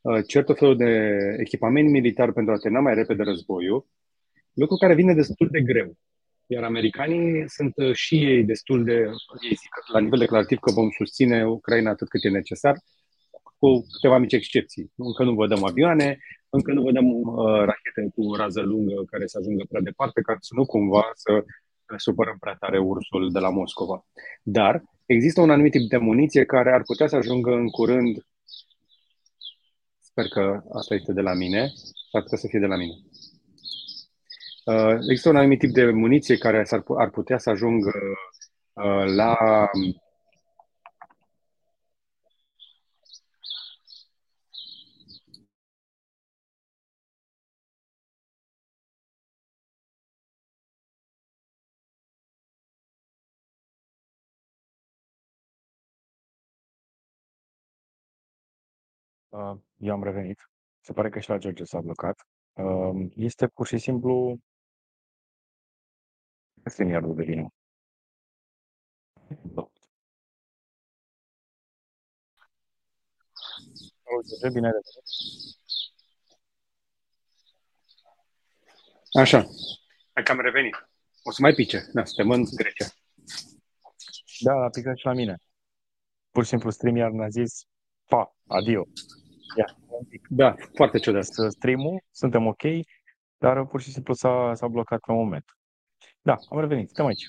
uh, 0.00 0.24
cer 0.26 0.44
tot 0.44 0.58
felul 0.58 0.76
de 0.76 1.18
echipament 1.38 1.90
militar 1.90 2.32
pentru 2.32 2.52
a 2.52 2.56
termina 2.56 2.82
mai 2.82 2.94
repede 2.94 3.22
războiul, 3.22 3.86
lucru 4.52 4.76
care 4.76 4.94
vine 4.94 5.14
destul 5.14 5.48
de 5.50 5.60
greu. 5.60 5.96
Iar 6.46 6.62
americanii 6.62 7.48
sunt 7.48 7.72
uh, 7.76 7.94
și 7.94 8.14
ei 8.14 8.44
destul 8.44 8.84
de, 8.84 8.94
ei 9.48 9.54
zic 9.54 9.70
la 9.92 10.00
nivel 10.00 10.18
declarativ 10.18 10.58
că 10.58 10.70
vom 10.70 10.90
susține 10.90 11.46
Ucraina 11.46 11.90
atât 11.90 12.08
cât 12.08 12.24
e 12.24 12.28
necesar, 12.28 12.74
cu 13.58 13.86
câteva 13.92 14.18
mici 14.18 14.32
excepții. 14.32 14.92
Încă 14.96 15.24
nu 15.24 15.34
vă 15.34 15.46
dăm 15.46 15.64
avioane, 15.64 16.18
încă 16.56 16.72
nu 16.72 16.82
vă 16.82 16.92
dăm 16.92 17.08
uh, 17.10 17.64
rachete 17.70 18.10
cu 18.14 18.34
rază 18.34 18.60
lungă 18.60 19.02
care 19.10 19.26
să 19.26 19.38
ajungă 19.38 19.64
prea 19.68 19.80
departe, 19.80 20.20
ca 20.20 20.36
să 20.40 20.52
nu 20.54 20.66
cumva 20.66 21.10
să 21.14 21.44
supărăm 21.96 22.36
prea 22.40 22.56
tare 22.60 22.78
ursul 22.78 23.32
de 23.32 23.38
la 23.38 23.50
Moscova. 23.50 24.06
Dar 24.42 24.82
există 25.06 25.40
un 25.40 25.50
anumit 25.50 25.72
tip 25.72 25.88
de 25.88 25.96
muniție 25.96 26.44
care 26.44 26.72
ar 26.72 26.82
putea 26.82 27.06
să 27.06 27.16
ajungă 27.16 27.50
în 27.50 27.68
curând, 27.68 28.26
sper 30.00 30.28
că 30.28 30.62
asta 30.72 30.94
este 30.94 31.12
de 31.12 31.20
la 31.20 31.34
mine, 31.34 31.60
ar 32.12 32.22
putea 32.22 32.38
să 32.38 32.46
fie 32.46 32.58
de 32.58 32.66
la 32.66 32.76
mine. 32.76 32.94
Uh, 34.64 34.94
există 35.08 35.28
un 35.28 35.36
anumit 35.36 35.58
tip 35.58 35.70
de 35.70 35.90
muniție 35.90 36.36
care 36.36 36.66
ar 36.96 37.10
putea 37.10 37.38
să 37.38 37.50
ajungă 37.50 37.92
uh, 38.72 39.04
la 39.14 39.36
Uh, 59.34 59.56
eu 59.76 59.92
am 59.92 60.02
revenit. 60.02 60.38
Se 60.80 60.92
pare 60.92 61.10
că 61.10 61.20
și 61.20 61.28
la 61.28 61.38
George 61.38 61.64
s-a 61.64 61.80
blocat. 61.80 62.26
Uh, 62.52 63.10
este 63.16 63.46
pur 63.46 63.66
și 63.66 63.78
simplu 63.78 64.38
StreamYard-ul 66.64 67.14
de 67.14 67.22
vină. 67.22 67.48
George, 74.04 74.50
bine 74.52 74.66
ai 74.66 74.72
revenit. 74.72 75.04
Așa. 79.12 79.46
Hai 80.12 80.22
că 80.22 80.32
am 80.32 80.40
revenit. 80.40 80.74
O 81.22 81.30
să 81.30 81.38
mai 81.40 81.54
pice. 81.54 81.90
Da, 81.92 82.04
suntem 82.04 82.30
în 82.30 82.44
Grecia. 82.56 82.86
Da, 84.40 84.52
a 84.52 84.68
picat 84.68 84.96
și 84.96 85.06
la 85.06 85.12
mine. 85.12 85.36
Pur 86.30 86.42
și 86.42 86.48
simplu 86.48 86.70
StreamYard 86.70 87.14
ne-a 87.14 87.28
zis, 87.28 87.62
pa, 88.04 88.36
adio. 88.46 88.86
Ia, 89.56 89.76
da, 90.28 90.54
foarte 90.74 90.98
ciudat. 90.98 91.24
Stream-ul, 91.24 92.02
suntem 92.10 92.46
ok, 92.46 92.62
dar 93.38 93.66
pur 93.66 93.80
și 93.80 93.92
simplu 93.92 94.14
s-a, 94.14 94.52
s-a 94.54 94.68
blocat 94.68 95.00
pe 95.00 95.12
moment. 95.12 95.44
Da, 96.22 96.38
am 96.48 96.60
revenit, 96.60 96.86
suntem 96.86 97.06
aici. 97.06 97.26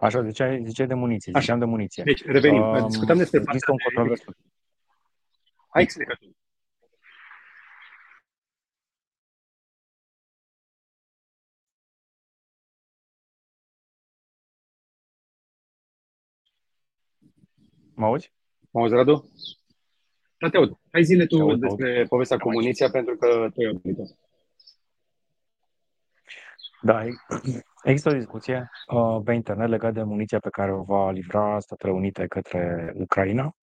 Așa, 0.00 0.22
ziceai, 0.22 0.64
ziceai 0.64 0.86
de 0.86 0.94
muniție, 0.94 1.32
Așa. 1.32 1.40
ziceam 1.40 1.58
de 1.58 1.64
muniție. 1.64 2.02
Deci, 2.04 2.24
revenim, 2.24 2.62
um, 2.62 2.86
discutăm 2.86 3.16
despre 3.16 3.40
există 3.40 3.70
un 3.70 3.78
controversă. 3.78 4.36
Hai, 5.68 5.82
explică 5.82 6.14
tu. 6.20 6.36
Mă 17.94 18.06
auzi? 18.06 18.35
Mă 18.76 18.82
auzi, 18.82 18.94
Radu? 18.94 19.30
Da, 20.38 20.48
te 20.48 20.56
aud. 20.56 20.78
Hai 20.92 21.02
zile 21.02 21.26
tu 21.26 21.40
aud, 21.40 21.60
despre 21.60 21.96
aud. 21.96 22.08
povestea 22.08 22.36
cu 22.36 22.50
muniția, 22.50 22.90
pentru 22.90 23.16
că 23.16 23.48
tu 23.54 23.60
ai 23.60 24.06
Da, 26.82 27.04
există 27.90 28.08
o 28.08 28.16
discuție 28.16 28.70
uh, 28.92 29.20
pe 29.24 29.32
internet 29.32 29.68
legat 29.68 29.92
de 29.92 30.02
muniția 30.02 30.38
pe 30.38 30.50
care 30.50 30.72
o 30.72 30.82
va 30.82 31.10
livra 31.10 31.60
Statele 31.60 31.92
Unite 31.92 32.26
către 32.26 32.92
Ucraina 32.96 33.56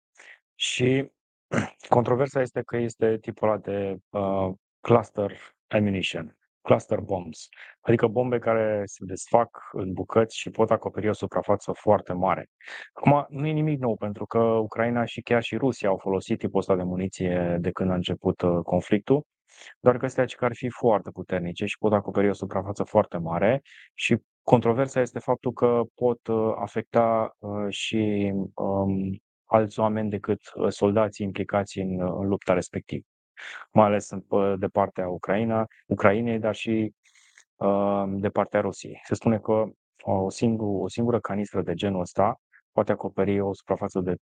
și 0.56 1.12
controversa 1.90 2.42
este 2.42 2.62
că 2.62 2.78
este 2.78 3.18
tipul 3.18 3.48
ăla 3.48 3.58
de 3.58 3.98
uh, 4.10 4.52
cluster 4.82 5.56
ammunition 5.68 6.38
cluster 6.62 7.00
bombs, 7.00 7.48
adică 7.80 8.08
bombe 8.08 8.40
care 8.40 8.82
se 8.86 9.06
desfac 9.06 9.70
în 9.72 9.94
bucăți 9.94 10.38
și 10.38 10.50
pot 10.50 10.72
acoperi 10.72 11.10
o 11.10 11.14
suprafață 11.14 11.72
foarte 11.72 12.14
mare. 12.14 12.50
Acum, 12.94 13.26
nu 13.30 13.48
e 13.48 13.52
nimic 13.52 13.80
nou, 13.80 13.96
pentru 13.96 14.26
că 14.26 14.40
Ucraina 14.40 15.06
și 15.06 15.22
chiar 15.22 15.44
și 15.44 15.58
Rusia 15.58 15.90
au 15.90 15.98
folosit 15.98 16.40
tipul 16.40 16.60
ăsta 16.60 16.76
de 16.76 16.84
muniție 16.84 17.58
de 17.60 17.72
când 17.72 17.92
a 17.92 17.94
început 17.94 18.42
uh, 18.42 18.60
conflictul, 18.64 19.26
doar 19.80 19.98
că 19.98 20.06
astea 20.06 20.26
ar 20.40 20.56
fi 20.56 20.70
foarte 20.70 21.10
puternice 21.10 21.66
și 21.66 21.78
pot 21.78 21.94
acoperi 21.94 22.30
o 22.30 22.34
suprafață 22.34 22.84
foarte 22.84 23.18
mare 23.18 23.62
și 23.94 24.18
controversa 24.44 25.02
este 25.02 25.20
faptul 25.20 25.52
că 25.52 25.82
pot 25.96 26.28
uh, 26.28 26.54
afecta 26.60 27.36
uh, 27.40 27.70
și 27.70 28.34
um, 28.56 29.22
alți 29.46 29.80
oameni 29.80 30.10
decât 30.10 30.40
soldații 30.68 31.26
implicați 31.26 31.80
în, 31.80 32.00
în 32.00 32.28
lupta 32.28 32.54
respectivă 32.54 33.04
mai 33.72 33.86
ales 33.86 34.10
de 34.58 34.68
partea 34.68 35.08
Ucraina, 35.10 35.68
Ucrainei, 35.88 36.40
dar 36.40 36.56
și 36.56 36.94
uh, 37.56 38.04
de 38.08 38.30
partea 38.30 38.62
Rusiei. 38.62 39.02
Se 39.04 39.16
spune 39.16 39.40
că 39.40 39.66
o, 40.02 40.30
singur, 40.30 40.84
o 40.84 40.88
singură 40.88 41.20
canistră 41.20 41.62
de 41.62 41.74
genul 41.74 42.02
ăsta 42.02 42.42
poate 42.72 42.92
acoperi 42.92 43.40
o 43.40 43.54
suprafață 43.54 44.00
de 44.00 44.14
30.000 44.14 44.18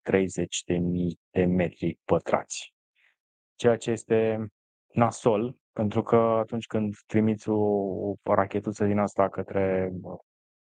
de 1.30 1.44
metri 1.44 1.98
pătrați. 2.04 2.74
Ceea 3.54 3.76
ce 3.76 3.90
este 3.90 4.46
nasol, 4.92 5.56
pentru 5.72 6.02
că 6.02 6.16
atunci 6.16 6.66
când 6.66 6.94
trimiți 7.06 7.48
o, 7.48 7.60
o 8.22 8.34
rachetuță 8.34 8.84
din 8.84 8.98
asta 8.98 9.28
către 9.28 9.92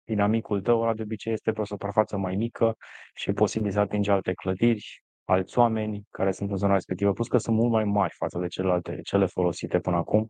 inamicul 0.03 0.61
tău, 0.61 0.81
ăla 0.81 0.93
de 0.93 1.01
obicei 1.01 1.33
este 1.33 1.51
pe 1.51 1.61
o 1.61 1.65
suprafață 1.65 2.17
mai 2.17 2.35
mică 2.35 2.77
și 3.13 3.29
e 3.29 3.33
posibil 3.33 3.71
să 3.71 3.79
atingi 3.79 4.09
alte 4.09 4.33
clădiri, 4.33 5.03
alți 5.25 5.59
oameni 5.59 6.03
care 6.09 6.31
sunt 6.31 6.49
în 6.49 6.57
zona 6.57 6.73
respectivă, 6.73 7.13
plus 7.13 7.27
că 7.27 7.37
sunt 7.37 7.55
mult 7.55 7.71
mai 7.71 7.83
mari 7.83 8.13
față 8.17 8.39
de 8.39 8.47
celelalte, 8.47 8.99
cele 9.03 9.25
folosite 9.25 9.79
până 9.79 9.95
acum 9.95 10.27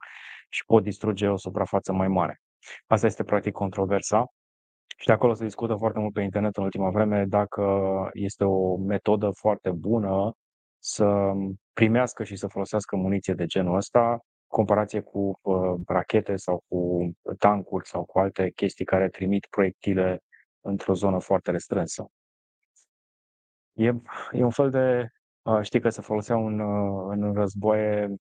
și 0.49 0.65
pot 0.65 0.83
distruge 0.83 1.27
o 1.27 1.37
suprafață 1.37 1.93
mai 1.93 2.07
mare. 2.07 2.41
Asta 2.87 3.05
este 3.05 3.23
practic 3.23 3.53
controversa 3.53 4.25
și 4.97 5.07
de 5.07 5.13
acolo 5.13 5.33
se 5.33 5.43
discută 5.43 5.75
foarte 5.75 5.99
mult 5.99 6.13
pe 6.13 6.21
internet 6.21 6.57
în 6.57 6.63
ultima 6.63 6.89
vreme 6.89 7.25
dacă 7.25 7.63
este 8.13 8.43
o 8.43 8.77
metodă 8.77 9.29
foarte 9.31 9.71
bună 9.71 10.33
să 10.79 11.31
primească 11.73 12.23
și 12.23 12.35
să 12.35 12.47
folosească 12.47 12.95
muniție 12.95 13.33
de 13.33 13.45
genul 13.45 13.75
ăsta, 13.75 14.19
comparație 14.47 14.99
cu 14.99 15.39
uh, 15.41 15.73
rachete 15.87 16.35
sau 16.35 16.63
cu 16.67 17.09
tancuri 17.37 17.87
sau 17.87 18.05
cu 18.05 18.19
alte 18.19 18.51
chestii 18.51 18.85
care 18.85 19.09
trimit 19.09 19.47
proiectile 19.49 20.19
într-o 20.61 20.93
zonă 20.93 21.19
foarte 21.19 21.51
restrânsă. 21.51 22.05
E, 23.75 23.93
e 24.31 24.43
un 24.43 24.49
fel 24.49 24.69
de 24.69 25.09
Uh, 25.45 25.61
știi 25.61 25.79
că 25.79 25.89
se 25.89 26.01
foloseau 26.01 26.45
în, 26.47 26.59
uh, 26.59 27.05
în 27.09 27.33
războaie 27.33 28.15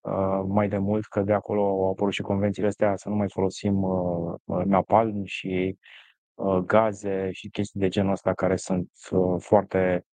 uh, 0.00 0.42
mai 0.46 0.68
de 0.68 0.78
mult, 0.78 1.04
că 1.04 1.22
de 1.22 1.32
acolo 1.32 1.62
au 1.62 1.90
apărut 1.90 2.12
și 2.12 2.22
convențiile 2.22 2.68
astea 2.68 2.96
să 2.96 3.08
nu 3.08 3.14
mai 3.14 3.28
folosim 3.30 3.82
uh, 3.82 4.34
uh 4.44 4.64
napalm 4.64 5.24
și 5.24 5.78
uh, 6.34 6.56
gaze 6.56 7.30
și 7.32 7.48
chestii 7.48 7.80
de 7.80 7.88
genul 7.88 8.12
ăsta 8.12 8.32
care 8.34 8.56
sunt 8.56 8.90
uh, 9.10 9.36
foarte 9.38 10.04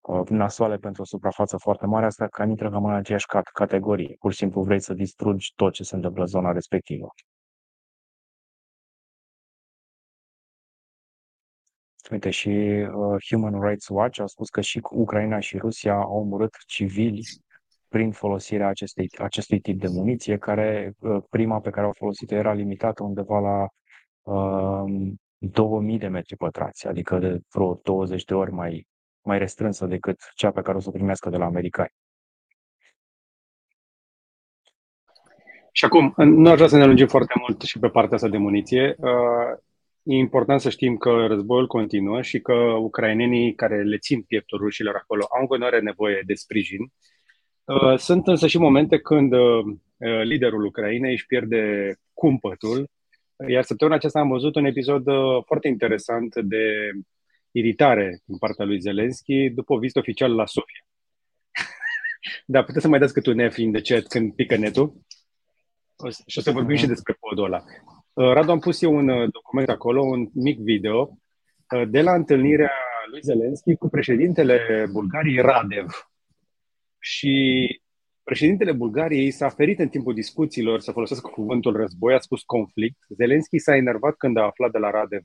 uh, 0.00 0.28
nasoale 0.28 0.76
pentru 0.76 1.02
o 1.02 1.04
suprafață 1.04 1.56
foarte 1.56 1.86
mare, 1.86 2.06
asta 2.06 2.26
că 2.26 2.42
intră 2.42 2.70
cam 2.70 2.84
în 2.84 2.94
aceeași 2.94 3.26
categorie. 3.52 4.16
Pur 4.18 4.32
și 4.32 4.38
simplu 4.38 4.62
vrei 4.62 4.80
să 4.80 4.94
distrugi 4.94 5.52
tot 5.56 5.72
ce 5.72 5.82
se 5.82 5.94
întâmplă 5.94 6.20
în 6.22 6.28
zona 6.28 6.52
respectivă. 6.52 7.08
Uite, 12.10 12.30
și 12.30 12.48
uh, 12.48 13.16
Human 13.28 13.62
Rights 13.68 13.88
Watch 13.88 14.20
a 14.20 14.26
spus 14.26 14.48
că 14.48 14.60
și 14.60 14.80
Ucraina 14.90 15.38
și 15.38 15.58
Rusia 15.58 15.94
au 15.94 16.18
omorât 16.18 16.56
civili 16.66 17.22
prin 17.88 18.12
folosirea 18.12 18.68
acestei, 18.68 19.08
acestui 19.18 19.60
tip 19.60 19.80
de 19.80 19.88
muniție, 19.88 20.38
care 20.38 20.92
uh, 20.98 21.22
prima 21.30 21.60
pe 21.60 21.70
care 21.70 21.86
au 21.86 21.92
folosit-o 21.92 22.34
era 22.34 22.52
limitată 22.52 23.02
undeva 23.02 23.38
la 23.38 23.68
uh, 24.34 25.12
2000 25.38 25.98
de 25.98 26.08
metri 26.08 26.36
pătrați, 26.36 26.86
adică 26.86 27.18
de 27.18 27.40
vreo 27.52 27.80
20 27.82 28.24
de 28.24 28.34
ori 28.34 28.52
mai, 28.52 28.86
mai 29.22 29.38
restrânsă 29.38 29.86
decât 29.86 30.16
cea 30.34 30.50
pe 30.50 30.62
care 30.62 30.76
o 30.76 30.80
să 30.80 30.88
o 30.88 30.92
primească 30.92 31.30
de 31.30 31.36
la 31.36 31.44
americani. 31.44 31.92
Și 35.72 35.84
acum, 35.84 36.14
nu 36.16 36.50
aș 36.50 36.54
vrea 36.54 36.68
să 36.68 36.76
ne 36.76 36.84
lungim 36.84 37.06
foarte 37.06 37.32
mult 37.40 37.62
și 37.62 37.78
pe 37.78 37.88
partea 37.88 38.14
asta 38.14 38.28
de 38.28 38.36
muniție. 38.36 38.94
Uh, 38.98 39.58
E 40.10 40.14
important 40.14 40.60
să 40.60 40.70
știm 40.70 40.96
că 40.96 41.26
războiul 41.26 41.66
continuă 41.66 42.22
și 42.22 42.40
că 42.40 42.52
ucrainenii 42.78 43.54
care 43.54 43.82
le 43.82 43.98
țin 43.98 44.22
pieptul 44.22 44.58
rușilor 44.58 44.94
acolo 44.94 45.26
au 45.34 45.40
în 45.40 45.46
continuare 45.46 45.80
nevoie 45.80 46.22
de 46.26 46.34
sprijin. 46.34 46.92
Uh, 47.64 47.98
sunt 47.98 48.26
însă 48.26 48.46
și 48.46 48.58
momente 48.58 48.98
când 48.98 49.32
uh, 49.32 49.64
liderul 50.22 50.64
Ucrainei 50.64 51.12
își 51.12 51.26
pierde 51.26 51.94
cumpătul, 52.12 52.90
iar 53.48 53.62
săptămâna 53.62 53.96
aceasta 53.96 54.20
am 54.20 54.28
văzut 54.28 54.54
un 54.54 54.64
episod 54.64 55.06
uh, 55.06 55.42
foarte 55.46 55.68
interesant 55.68 56.34
de 56.36 56.90
iritare 57.50 58.20
din 58.24 58.38
partea 58.38 58.64
lui 58.64 58.80
Zelensky 58.80 59.50
după 59.50 59.72
o 59.72 59.78
vizită 59.78 59.98
oficială 59.98 60.34
la 60.34 60.46
Sofia. 60.46 60.86
Dar 62.46 62.64
puteți 62.64 62.82
să 62.82 62.88
mai 62.88 62.98
dați 62.98 63.12
cât 63.12 63.26
un 63.26 63.50
F 63.50 63.56
de 63.56 63.80
chat 63.80 64.06
când 64.06 64.34
pică 64.34 64.56
netul? 64.56 65.00
Și 66.26 66.38
o 66.38 66.40
să 66.40 66.50
vorbim 66.50 66.76
și 66.76 66.86
despre 66.86 67.16
podul 67.20 67.44
ăla. 67.44 67.64
Uh, 68.12 68.32
Radu, 68.32 68.50
am 68.50 68.58
pus 68.58 68.82
eu 68.82 68.94
un 68.94 69.08
uh, 69.08 69.30
document 69.32 69.68
acolo, 69.68 70.02
un 70.02 70.28
mic 70.34 70.58
video, 70.58 71.18
uh, 71.76 71.88
de 71.88 72.00
la 72.00 72.14
întâlnirea 72.14 72.72
lui 73.10 73.20
Zelensky 73.22 73.76
cu 73.76 73.88
președintele 73.88 74.86
Bulgariei 74.92 75.40
Radev. 75.40 76.10
Și 76.98 77.66
președintele 78.22 78.72
Bulgariei 78.72 79.30
s-a 79.30 79.48
ferit 79.48 79.78
în 79.78 79.88
timpul 79.88 80.14
discuțiilor 80.14 80.80
să 80.80 80.92
folosească 80.92 81.28
cuvântul 81.28 81.76
război, 81.76 82.14
a 82.14 82.18
spus 82.18 82.42
conflict. 82.42 82.98
Zelensky 83.08 83.58
s-a 83.58 83.76
enervat 83.76 84.16
când 84.16 84.36
a 84.36 84.42
aflat 84.42 84.70
de 84.70 84.78
la 84.78 84.90
Radev 84.90 85.22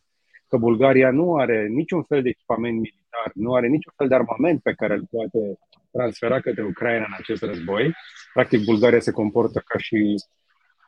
că 0.47 0.57
Bulgaria 0.57 1.11
nu 1.11 1.35
are 1.35 1.67
niciun 1.67 2.03
fel 2.03 2.21
de 2.21 2.29
echipament 2.29 2.73
militar, 2.73 3.31
nu 3.33 3.53
are 3.53 3.67
niciun 3.67 3.93
fel 3.95 4.07
de 4.07 4.15
armament 4.15 4.61
pe 4.61 4.73
care 4.73 4.93
îl 4.93 5.07
poate 5.09 5.57
transfera 5.91 6.39
către 6.39 6.63
Ucraina 6.63 7.05
în 7.05 7.15
acest 7.17 7.41
război. 7.41 7.93
Practic, 8.33 8.63
Bulgaria 8.63 8.99
se 8.99 9.11
comportă 9.11 9.63
ca 9.65 9.77
și 9.77 10.15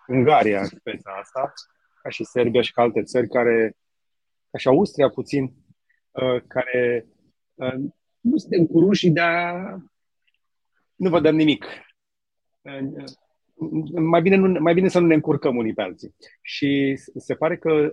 Ungaria 0.07 0.59
în 0.59 0.65
speța 0.65 1.11
asta 1.21 1.53
ca 2.07 2.13
și 2.13 2.23
Serbia 2.23 2.61
și 2.61 2.71
ca 2.71 2.81
alte 2.81 3.03
țări 3.03 3.27
care, 3.27 3.75
ca 4.51 4.57
și 4.57 4.67
Austria 4.67 5.09
puțin, 5.09 5.43
uh, 6.11 6.41
care 6.47 7.07
uh, 7.55 7.73
nu 8.19 8.37
suntem 8.37 8.65
cu 8.65 8.79
rușii, 8.79 9.11
dar 9.11 9.77
nu 10.95 11.09
vă 11.09 11.19
dăm 11.19 11.35
nimic. 11.35 11.65
Uh, 12.61 13.03
mai 13.93 14.21
bine, 14.21 14.35
nu, 14.35 14.59
mai 14.59 14.73
bine 14.73 14.87
să 14.87 14.99
nu 14.99 15.07
ne 15.07 15.13
încurcăm 15.13 15.55
unii 15.55 15.73
pe 15.73 15.81
alții. 15.81 16.15
Și 16.41 16.99
se 17.15 17.35
pare 17.35 17.57
că 17.57 17.89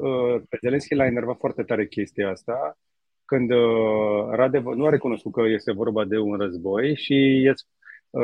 pe 0.49 0.59
Zelenski 0.61 0.95
l-a 0.95 1.07
enervat 1.07 1.39
foarte 1.39 1.63
tare 1.63 1.87
chestia 1.87 2.31
asta, 2.31 2.79
când 3.25 3.51
Radev 4.31 4.65
nu 4.65 4.87
a 4.87 4.91
recunoscut 4.91 5.33
că 5.33 5.43
este 5.43 5.73
vorba 5.73 6.05
de 6.05 6.19
un 6.19 6.37
război 6.37 6.97
și 6.97 7.15
Uh, 7.51 7.74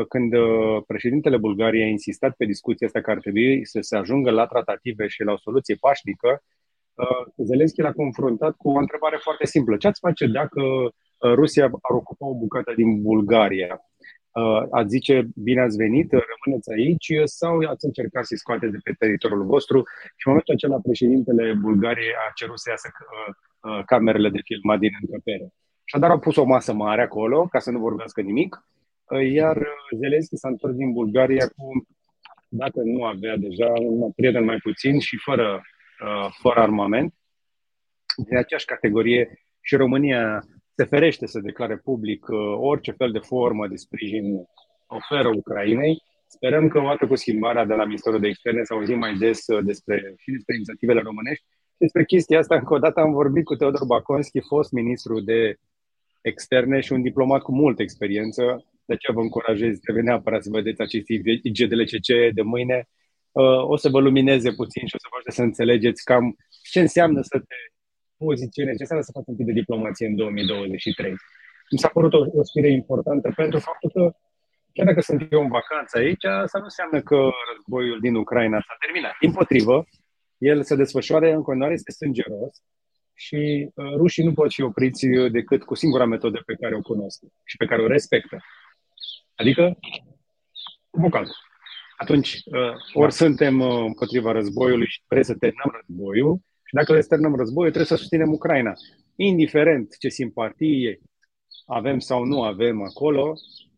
când 0.09 0.35
uh, 0.35 0.83
președintele 0.87 1.37
Bulgariei 1.37 1.85
a 1.85 1.89
insistat 1.89 2.35
pe 2.37 2.45
discuția 2.45 2.87
asta 2.87 3.01
că 3.01 3.11
ar 3.11 3.19
trebui 3.19 3.67
să 3.67 3.79
se 3.81 3.97
ajungă 3.97 4.31
la 4.31 4.47
tratative 4.47 5.07
și 5.07 5.23
la 5.23 5.33
o 5.33 5.39
soluție 5.39 5.77
pașnică, 5.81 6.43
uh, 6.95 7.33
Zelenski 7.37 7.81
l-a 7.81 7.93
confruntat 7.93 8.57
cu 8.57 8.71
o 8.71 8.79
întrebare 8.79 9.19
foarte 9.21 9.47
simplă. 9.47 9.77
Ce 9.77 9.87
ați 9.87 10.01
face 10.01 10.27
dacă 10.27 10.63
Rusia 11.35 11.65
ar 11.65 11.95
ocupa 11.95 12.27
o 12.27 12.35
bucată 12.35 12.73
din 12.77 13.03
Bulgaria? 13.03 13.81
Ați 14.71 14.89
zice, 14.89 15.29
bine 15.35 15.61
ați 15.61 15.77
venit, 15.77 16.11
rămâneți 16.13 16.73
aici 16.73 17.13
sau 17.25 17.59
ați 17.59 17.85
încercat 17.85 18.25
să-i 18.25 18.39
scoateți 18.39 18.73
de 18.73 18.79
pe 18.85 18.93
teritoriul 18.99 19.45
vostru? 19.45 19.79
Și 20.17 20.27
în 20.27 20.33
momentul 20.33 20.55
acela 20.55 20.79
președintele 20.83 21.55
Bulgariei 21.61 22.13
a 22.29 22.33
cerut 22.35 22.59
să 22.59 22.71
iasă 22.71 22.89
camerele 23.87 24.29
de 24.29 24.41
filmat 24.45 24.79
din 24.79 24.91
încăpere. 25.01 25.53
Și 25.85 25.99
dar 25.99 26.11
au 26.11 26.19
pus 26.19 26.37
o 26.37 26.45
masă 26.45 26.73
mare 26.73 27.03
acolo, 27.03 27.47
ca 27.47 27.59
să 27.59 27.71
nu 27.71 27.79
vorbească 27.79 28.21
nimic, 28.21 28.65
iar 29.19 29.67
Zelenski 29.97 30.37
s-a 30.37 30.49
întors 30.49 30.75
din 30.75 30.93
Bulgaria 30.93 31.47
cu, 31.47 31.87
dacă 32.49 32.81
nu 32.85 33.05
avea 33.05 33.37
deja, 33.37 33.73
un 33.79 34.13
prieten 34.13 34.45
mai 34.45 34.57
puțin 34.57 34.99
și 34.99 35.17
fără, 35.17 35.61
uh, 36.05 36.35
fără 36.41 36.61
armament. 36.61 37.15
De 38.29 38.37
aceeași 38.37 38.65
categorie 38.65 39.45
și 39.61 39.77
România 39.77 40.41
se 40.75 40.85
ferește 40.85 41.27
să 41.27 41.41
declare 41.41 41.77
public 41.77 42.27
uh, 42.29 42.39
orice 42.57 42.93
fel 42.93 43.11
de 43.11 43.19
formă 43.19 43.69
de 43.69 43.77
sprijin 43.77 44.25
oferă 44.87 45.29
Ucrainei. 45.29 46.03
Sperăm 46.27 46.69
că 46.69 46.79
odată 46.79 47.07
cu 47.07 47.15
schimbarea 47.15 47.65
de 47.65 47.75
la 47.75 47.85
Ministerul 47.85 48.21
de 48.21 48.29
Externe 48.29 48.65
să 48.65 48.75
auzim 48.75 48.99
mai 48.99 49.15
des 49.15 49.47
uh, 49.47 49.65
despre, 49.65 50.15
și 50.17 50.31
despre 50.31 50.55
inițiativele 50.55 51.01
românești. 51.01 51.45
Despre 51.77 52.05
chestia 52.05 52.39
asta, 52.39 52.55
încă 52.55 52.75
o 52.75 52.79
dată 52.79 53.01
am 53.01 53.13
vorbit 53.13 53.45
cu 53.45 53.55
Teodor 53.55 53.85
Baconski, 53.85 54.41
fost 54.41 54.73
ministru 54.73 55.21
de 55.21 55.57
externe 56.21 56.81
și 56.81 56.93
un 56.93 57.03
diplomat 57.03 57.43
cu 57.43 57.53
multă 57.53 57.83
experiență, 57.83 58.65
de 58.91 58.97
aceea 58.97 59.17
vă 59.19 59.23
încurajez, 59.27 59.79
trebuie 59.79 60.05
neapărat 60.05 60.43
să 60.43 60.51
vedeți 60.59 60.81
acest 60.81 61.07
IGDLCC 61.49 62.09
de 62.39 62.43
mâine. 62.43 62.79
Uh, 63.33 63.63
o 63.73 63.77
să 63.77 63.89
vă 63.89 64.01
lumineze 64.01 64.51
puțin 64.61 64.85
și 64.87 64.95
o 64.97 65.03
să 65.03 65.09
vă 65.11 65.17
ajute 65.17 65.33
să 65.39 65.43
înțelegeți 65.43 66.05
cam 66.05 66.25
ce 66.73 66.81
înseamnă 66.81 67.21
să 67.23 67.37
te 67.49 67.57
poziționezi, 68.17 68.77
ce 68.77 68.83
înseamnă 68.83 69.05
să 69.05 69.13
faci 69.17 69.29
un 69.31 69.37
tip 69.37 69.47
de 69.47 69.61
diplomație 69.63 70.07
în 70.07 70.17
2023. 70.17 71.11
Mi 71.73 71.79
s-a 71.79 71.89
părut 71.89 72.13
o, 72.15 72.21
o 72.41 72.43
stire 72.43 72.71
importantă 72.71 73.33
pentru 73.37 73.59
faptul 73.59 73.91
că 73.97 74.03
chiar 74.73 74.87
dacă 74.87 75.01
sunt 75.01 75.33
eu 75.33 75.41
în 75.43 75.53
vacanță 75.59 75.99
aici, 75.99 76.25
asta 76.25 76.59
nu 76.59 76.65
înseamnă 76.65 77.01
că 77.01 77.19
războiul 77.51 78.01
din 78.01 78.15
Ucraina 78.15 78.59
s-a 78.67 78.77
terminat. 78.85 79.15
Din 79.21 79.33
potrivă, 79.33 79.87
el 80.39 80.63
se 80.63 80.75
desfășoară 80.77 81.27
în 81.27 81.43
continuare, 81.43 81.75
este 81.75 81.93
sângeros 81.93 82.55
și 83.15 83.71
uh, 83.75 83.93
rușii 83.97 84.25
nu 84.25 84.33
pot 84.33 84.53
fi 84.53 84.63
opriți 84.63 85.07
decât 85.39 85.63
cu 85.65 85.75
singura 85.75 86.05
metodă 86.05 86.43
pe 86.47 86.55
care 86.61 86.75
o 86.75 86.81
cunosc 86.81 87.19
și 87.45 87.57
pe 87.57 87.67
care 87.67 87.83
o 87.83 87.87
respectă. 87.87 88.37
Adică 89.41 89.79
vocal. 90.91 91.27
Atunci, 91.97 92.33
uh, 92.45 92.75
ori 92.93 93.13
suntem 93.13 93.61
uh, 93.61 93.85
împotriva 93.87 94.33
războiului 94.33 94.87
și 94.87 95.03
trebuie 95.07 95.25
să 95.25 95.35
terminăm 95.35 95.73
războiul, 95.81 96.41
și 96.65 96.75
dacă 96.75 96.93
le 96.93 97.01
terminăm 97.01 97.37
războiul, 97.37 97.73
trebuie 97.73 97.97
să 97.97 98.03
susținem 98.03 98.33
Ucraina. 98.33 98.73
Indiferent 99.17 99.97
ce 99.99 100.09
simpatie 100.09 101.01
avem 101.67 101.99
sau 101.99 102.25
nu 102.25 102.43
avem 102.43 102.83
acolo, 102.83 103.33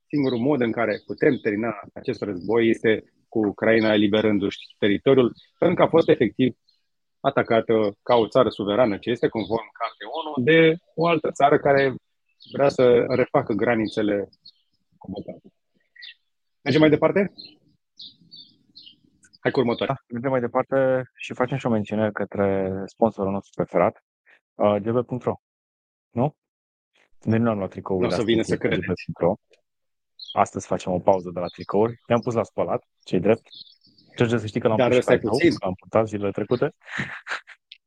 singurul 0.09 0.39
mod 0.39 0.61
în 0.61 0.73
care 0.73 1.03
putem 1.07 1.37
termina 1.37 1.75
acest 1.95 2.23
război 2.23 2.69
este 2.69 3.05
cu 3.29 3.39
Ucraina 3.47 3.93
eliberându-și 3.93 4.59
teritoriul, 4.79 5.33
pentru 5.59 5.77
că 5.77 5.83
a 5.83 5.89
fost 5.97 6.09
efectiv 6.09 6.57
atacată 7.21 7.97
ca 8.03 8.15
o 8.15 8.29
țară 8.29 8.49
suverană, 8.49 8.97
ce 8.97 9.11
este 9.11 9.29
conform 9.29 9.69
Cartei 9.79 10.09
ONU, 10.19 10.45
de 10.45 10.77
o 10.95 11.07
altă 11.07 11.31
țară 11.31 11.59
care 11.59 11.95
vrea 12.53 12.69
să 12.69 13.05
refacă 13.09 13.53
granițele 13.53 14.29
convocat. 15.03 15.53
Mergem 16.63 16.81
mai 16.81 16.91
departe? 16.91 17.33
Hai 19.41 19.53
cu 19.53 19.61
următoarea. 19.61 19.95
Da, 19.95 20.05
mergem 20.13 20.31
mai 20.31 20.41
departe 20.41 21.03
și 21.15 21.35
facem 21.35 21.57
și 21.57 21.67
o 21.67 21.71
mențiune 21.71 22.11
către 22.11 22.73
sponsorul 22.87 23.33
nostru 23.33 23.53
preferat, 23.55 24.05
uh, 24.55 24.77
gb.ro. 24.77 25.35
Nu? 26.11 26.37
Noi 27.23 27.39
nu 27.39 27.51
am 27.51 27.59
luat 27.59 27.71
tricourile 27.71 28.09
Nu 28.09 28.15
o 28.15 28.17
să 28.17 28.25
vină 28.25 28.43
să 28.43 28.57
credeți. 28.57 29.05
Astăzi 30.33 30.67
facem 30.67 30.93
o 30.93 30.99
pauză 30.99 31.31
de 31.35 31.41
la 31.41 31.47
tricouri. 31.47 32.01
Le-am 32.07 32.21
pus 32.21 32.35
la 32.35 32.43
spălat, 32.43 32.85
cei 33.05 33.21
drept. 33.21 33.47
Ce 34.17 34.39
să 34.39 34.47
știi 34.47 34.61
că 34.61 34.69
l-am 34.69 34.77
Dar 34.77 34.91
pus 34.91 35.05
pe 35.05 35.19
puțin. 35.19 35.53
l-am 35.61 35.75
purtat 35.75 36.09
zilele 36.09 36.31
trecute. 36.31 36.75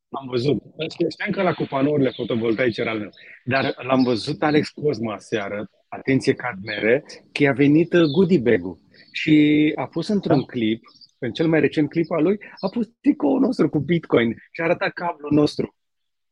Am 0.10 0.28
văzut. 0.28 0.64
Știam 1.10 1.32
că 1.32 1.42
la 1.42 1.54
cu 1.54 1.64
panourile 1.64 2.10
fotovoltaice 2.10 2.82
era 2.82 2.92
al 2.92 3.00
meu. 3.00 3.10
Dar 3.44 3.76
l-am 3.78 4.04
văzut 4.04 4.44
Alex 4.44 4.70
Cosma 4.70 5.18
seară 5.18 5.70
atenție 5.88 6.34
Cadmere, 6.34 7.04
că 7.32 7.48
a 7.48 7.52
venit 7.52 7.94
uh, 7.94 8.02
goodie 8.02 8.40
bag 8.40 8.78
și 9.12 9.72
a 9.76 9.88
pus 9.88 10.08
într-un 10.08 10.40
da. 10.40 10.46
clip, 10.46 10.84
în 11.20 11.32
cel 11.32 11.48
mai 11.48 11.60
recent 11.60 11.90
clip 11.90 12.12
al 12.12 12.24
lui, 12.24 12.38
a 12.60 12.68
pus 12.70 12.88
tricoul 13.02 13.40
nostru 13.40 13.70
cu 13.70 13.80
Bitcoin 13.80 14.36
și 14.52 14.62
a 14.62 14.64
arătat 14.64 14.94
cablul 14.94 15.32
nostru 15.32 15.76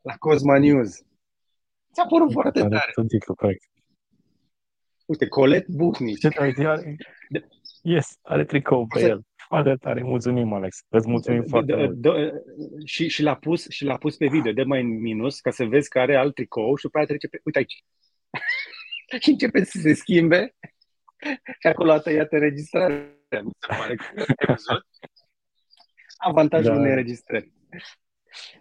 la 0.02 0.14
Cosma 0.14 0.60
News. 0.60 0.92
Ți-a 1.94 2.06
părut 2.10 2.32
foarte 2.32 2.60
tare. 2.60 2.92
Titlu, 3.08 3.36
corect. 3.36 3.64
Uite, 5.06 5.28
Colet 5.28 5.68
Buhnici. 5.68 6.20
Ce 6.20 6.30
are? 6.36 6.96
Yes, 7.82 8.18
are 8.22 8.46
tricou 8.46 8.88
pe 8.88 9.02
el. 9.02 9.22
Foarte 9.48 9.76
tare, 9.76 10.04
mulțumim, 10.04 10.54
Alex. 10.54 10.78
Îți 10.90 11.10
mulțumim 11.10 11.44
foarte 11.44 11.76
mult. 11.76 12.06
Și, 12.86 13.08
și, 13.08 13.22
l-a 13.22 13.36
pus, 13.36 13.70
și 13.70 13.84
l-a 13.84 13.98
pus 13.98 14.18
pe 14.18 14.28
video, 14.28 14.52
de 14.52 14.64
mai 14.64 14.82
în 14.82 15.02
minus, 15.02 15.40
ca 15.40 15.52
să 15.52 15.66
vezi 15.66 15.90
că 15.90 16.00
are 16.00 16.16
alt 16.16 16.36
tricou 16.36 16.76
și 16.76 16.84
după 16.84 16.98
aia 16.98 17.06
trece 17.06 17.28
pe... 17.28 17.40
Uite 17.44 17.58
aici. 17.58 17.84
Și 19.20 19.30
începe 19.34 19.64
să 19.64 19.80
se 19.80 19.94
schimbe 19.94 20.56
și 21.60 21.68
acolo 21.68 21.92
a 21.92 22.00
tăiat 22.00 22.32
înregistrarea. 22.32 23.18
Mi 23.30 23.52
se 23.60 23.68
pare 23.68 23.96
că 23.96 24.06
ai 24.18 24.26
văzut? 24.48 24.86
Avantajul 26.18 26.74
da. 26.74 26.80
unei 26.80 26.90
înregistrări. 26.90 27.52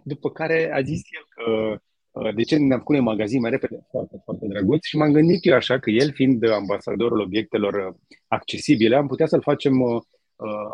După 0.03 0.31
care 0.31 0.71
a 0.73 0.81
zis 0.81 1.01
el 1.11 1.25
că 1.29 1.81
uh, 2.11 2.35
de 2.35 2.43
ce 2.43 2.57
ne-am 2.57 2.79
făcut 2.79 2.95
un 2.95 3.03
magazin 3.03 3.39
mai 3.41 3.49
repede, 3.49 3.85
foarte, 3.89 4.21
foarte 4.23 4.45
drăguț 4.47 4.85
și 4.85 4.97
m-am 4.97 5.11
gândit 5.11 5.45
eu 5.45 5.55
așa 5.55 5.79
că 5.79 5.89
el 5.89 6.13
fiind 6.13 6.49
ambasadorul 6.49 7.19
obiectelor 7.19 7.73
uh, 7.73 7.95
accesibile, 8.27 8.95
am 8.95 9.07
putea 9.07 9.25
să-l 9.25 9.41
facem 9.41 9.81
uh, 9.81 10.01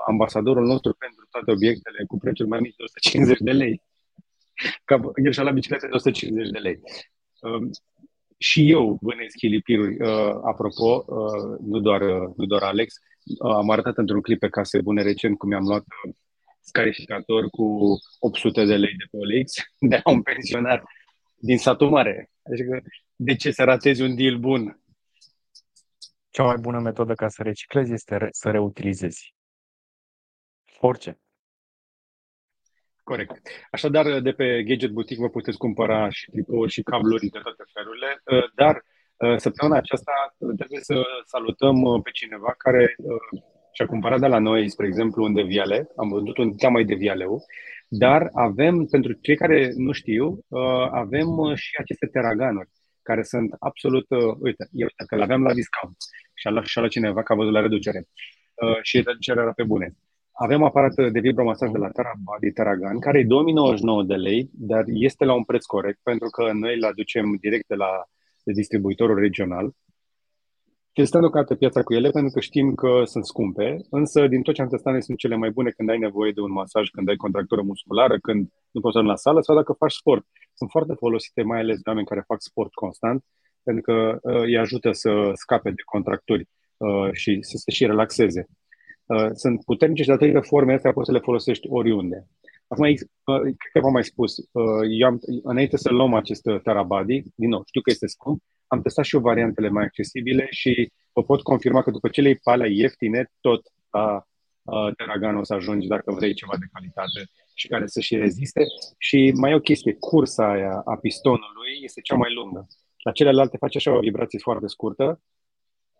ambasadorul 0.08 0.66
nostru 0.66 0.94
pentru 0.94 1.28
toate 1.30 1.52
obiectele 1.52 2.04
cu 2.08 2.18
prețuri 2.18 2.50
mai 2.50 2.60
mici 2.60 2.76
de 2.76 2.84
150 2.84 3.40
de 3.40 3.52
lei. 3.52 3.82
Ca 4.86 5.00
el 5.24 5.32
și-a 5.32 5.44
la 5.44 5.52
biciclete 5.52 5.88
de 5.88 5.94
150 5.94 6.50
de 6.50 6.58
lei. 6.58 6.80
Um, 7.42 7.70
și 8.40 8.72
eu 8.72 8.98
vânez 9.02 9.32
chilipiruri. 9.32 9.98
apropo, 10.44 11.06
nu 11.62 11.80
doar, 11.80 12.02
nu 12.36 12.46
doar 12.46 12.64
Alex, 12.64 12.94
am 13.40 13.70
arătat 13.70 13.98
într-un 13.98 14.22
clip 14.22 14.40
pe 14.40 14.50
case 14.50 14.82
bune 14.82 15.02
recent 15.02 15.38
cum 15.38 15.50
mi-am 15.50 15.64
luat 15.64 15.84
scarificator 16.60 17.50
cu 17.50 17.98
800 18.20 18.66
de 18.66 18.76
lei 18.76 18.94
de 18.94 19.06
pe 19.12 19.18
OLX 19.18 19.54
de 19.90 20.02
la 20.04 20.12
un 20.12 20.22
pensionar 20.22 20.84
din 21.36 21.58
satul 21.58 21.90
mare. 21.90 22.32
Adică 22.44 22.82
de 23.16 23.36
ce 23.36 23.52
să 23.52 23.64
ratezi 23.64 24.02
un 24.02 24.16
deal 24.16 24.38
bun? 24.38 24.82
Cea 26.30 26.44
mai 26.44 26.58
bună 26.58 26.80
metodă 26.80 27.14
ca 27.14 27.28
să 27.28 27.44
reciclezi 27.44 27.94
este 27.94 28.18
re- 28.18 28.30
să 28.32 28.52
reutilizezi. 28.52 29.36
Orice. 30.80 31.20
Corect. 33.12 33.34
Așadar, 33.72 34.20
de 34.20 34.32
pe 34.32 34.64
Gadget 34.64 34.92
Boutique 34.92 35.26
vă 35.26 35.30
puteți 35.30 35.58
cumpăra 35.58 36.10
și 36.10 36.32
tricouri 36.32 36.72
și 36.72 36.82
cabluri 36.82 37.28
de 37.28 37.40
toate 37.44 37.64
felurile, 37.74 38.22
dar 38.56 38.84
săptămâna 39.38 39.78
aceasta 39.78 40.12
trebuie 40.38 40.80
să 40.80 40.96
salutăm 41.26 42.02
pe 42.04 42.10
cineva 42.14 42.54
care 42.58 42.96
și 43.72 43.82
a 43.82 43.86
cumpărat 43.86 44.20
de 44.20 44.28
la 44.28 44.40
noi, 44.40 44.70
spre 44.70 44.88
exemplu, 44.88 45.24
un 45.24 45.34
deviale, 45.34 45.90
am 45.96 46.10
vândut 46.10 46.38
un 46.38 46.56
teamai 46.56 46.84
de 46.84 46.94
vialeu, 46.94 47.44
dar 47.88 48.30
avem, 48.34 48.86
pentru 48.86 49.12
cei 49.14 49.36
care 49.36 49.72
nu 49.76 49.92
știu, 49.92 50.46
uh, 50.48 50.88
avem 50.92 51.28
uh, 51.28 51.56
și 51.56 51.76
aceste 51.80 52.06
teraganuri, 52.06 52.70
care 53.02 53.24
sunt 53.24 53.56
absolut, 53.60 54.06
uh, 54.10 54.36
uite, 54.40 54.68
eu 54.72 54.88
că 55.08 55.16
le 55.16 55.24
aveam 55.24 55.44
la 55.44 55.54
discount 55.54 55.96
și 56.34 56.48
a 56.48 56.50
luat, 56.50 56.66
și 56.66 56.78
a 56.78 56.82
luat 56.82 56.92
cineva 56.92 57.24
că 57.24 57.34
a 57.34 57.36
văzut 57.36 57.54
la 57.54 57.60
reducere 57.60 58.04
și 58.82 59.02
reducerea 59.02 59.44
era 59.44 59.52
pe 59.52 59.64
bune. 59.64 59.96
Avem 60.46 60.64
aparat 60.64 60.94
de 61.12 61.20
vibromasaj 61.20 61.72
de 61.72 61.78
la 61.78 61.90
Terabody 61.90 62.52
Teragan, 62.52 63.00
care 63.00 63.20
e 63.20 63.24
2099 63.24 64.04
de 64.04 64.16
lei, 64.16 64.50
dar 64.54 64.84
este 64.88 65.26
la 65.26 65.34
un 65.34 65.44
preț 65.44 65.66
corect, 65.66 66.00
pentru 66.04 66.30
că 66.30 66.52
noi 66.54 66.76
îl 66.76 66.84
aducem 66.84 67.36
direct 67.40 67.68
de 67.68 67.76
la 67.76 67.92
de 68.44 68.52
distribuitorul 68.52 69.20
regional 69.20 69.74
Testăm 71.00 71.46
pe 71.48 71.56
piața 71.56 71.84
cu 71.84 71.94
ele 71.94 72.10
pentru 72.10 72.32
că 72.32 72.40
știm 72.40 72.76
că 72.76 73.02
sunt 73.06 73.26
scumpe, 73.26 73.78
însă 73.90 74.28
din 74.28 74.42
tot 74.42 74.54
ce 74.54 74.62
am 74.62 74.68
testat 74.68 74.94
ne 74.94 75.00
sunt 75.00 75.18
cele 75.18 75.36
mai 75.36 75.50
bune 75.50 75.70
când 75.70 75.90
ai 75.90 75.98
nevoie 75.98 76.32
de 76.32 76.42
un 76.42 76.52
masaj, 76.52 76.90
când 76.90 77.10
ai 77.10 77.16
contractură 77.16 77.62
musculară, 77.62 78.20
când 78.20 78.50
nu 78.72 78.82
poți 78.82 78.96
să 78.96 79.02
la 79.02 79.16
sală 79.16 79.42
sau 79.42 79.56
dacă 79.56 79.74
faci 79.74 79.92
sport. 79.92 80.26
Sunt 80.54 80.70
foarte 80.70 80.94
folosite 80.94 81.42
mai 81.42 81.60
ales 81.60 81.76
de 81.76 81.90
oameni 81.90 82.08
care 82.08 82.24
fac 82.28 82.42
sport 82.42 82.74
constant, 82.74 83.26
pentru 83.64 83.84
că 83.84 84.20
uh, 84.22 84.42
îi 84.42 84.58
ajută 84.58 84.92
să 84.92 85.32
scape 85.34 85.70
de 85.70 85.82
contracturi 85.86 86.48
uh, 86.78 87.12
și 87.12 87.38
să 87.42 87.58
se 87.58 87.72
și 87.72 87.86
relaxeze. 87.86 88.48
Uh, 89.10 89.30
sunt 89.34 89.64
puternice 89.64 90.02
și 90.02 90.08
datorită 90.08 90.40
formei 90.40 90.76
astea 90.76 90.92
poți 90.92 91.06
să 91.06 91.12
le 91.12 91.20
folosești 91.20 91.68
oriunde. 91.70 92.28
Acum, 92.68 92.86
uh, 92.86 92.96
cred 93.42 93.72
că 93.74 93.80
v-am 93.80 93.92
mai 93.92 94.04
spus, 94.04 94.38
uh, 94.38 94.84
eu 95.00 95.08
am, 95.08 95.20
înainte 95.44 95.78
să 95.78 95.90
luăm 95.90 96.14
acest 96.14 96.42
Terabody, 96.64 97.24
din 97.36 97.50
nou, 97.50 97.64
știu 97.66 97.82
că 97.82 97.90
este 97.90 98.08
scump, 98.08 98.42
am 98.68 98.82
testat 98.82 99.06
și 99.06 99.16
eu 99.16 99.22
variantele 99.22 99.70
mai 99.70 99.84
accesibile 99.84 100.48
și 100.50 100.92
vă 101.14 101.24
pot 101.24 101.42
confirma 101.42 101.82
că 101.82 101.92
după 101.92 102.08
ce 102.08 102.22
le 102.22 102.34
pe 102.44 102.52
alea 102.52 102.68
ieftine, 102.68 103.32
tot 103.40 103.62
la 103.90 104.24
uh, 104.64 104.94
Terragan 104.98 105.36
o 105.38 105.44
să 105.44 105.54
ajungi 105.54 105.88
dacă 105.88 106.12
vrei 106.12 106.34
ceva 106.34 106.54
de 106.60 106.66
calitate 106.74 107.30
și 107.54 107.68
care 107.68 107.88
să 107.88 108.00
și 108.00 108.16
reziste. 108.16 108.64
Și 108.98 109.34
mai 109.36 109.52
e 109.52 109.56
o 109.56 109.60
chestie, 109.60 109.94
cursa 110.00 110.52
aia 110.52 110.82
a 110.86 110.96
pistonului 110.96 111.72
este 111.82 112.02
cea 112.02 112.16
mai 112.16 112.34
lungă. 112.34 112.68
La 112.98 113.12
celelalte 113.12 113.58
face 113.58 113.78
așa 113.78 113.98
o 113.98 114.00
vibrație 114.00 114.40
foarte 114.42 114.68
scurtă, 114.68 115.22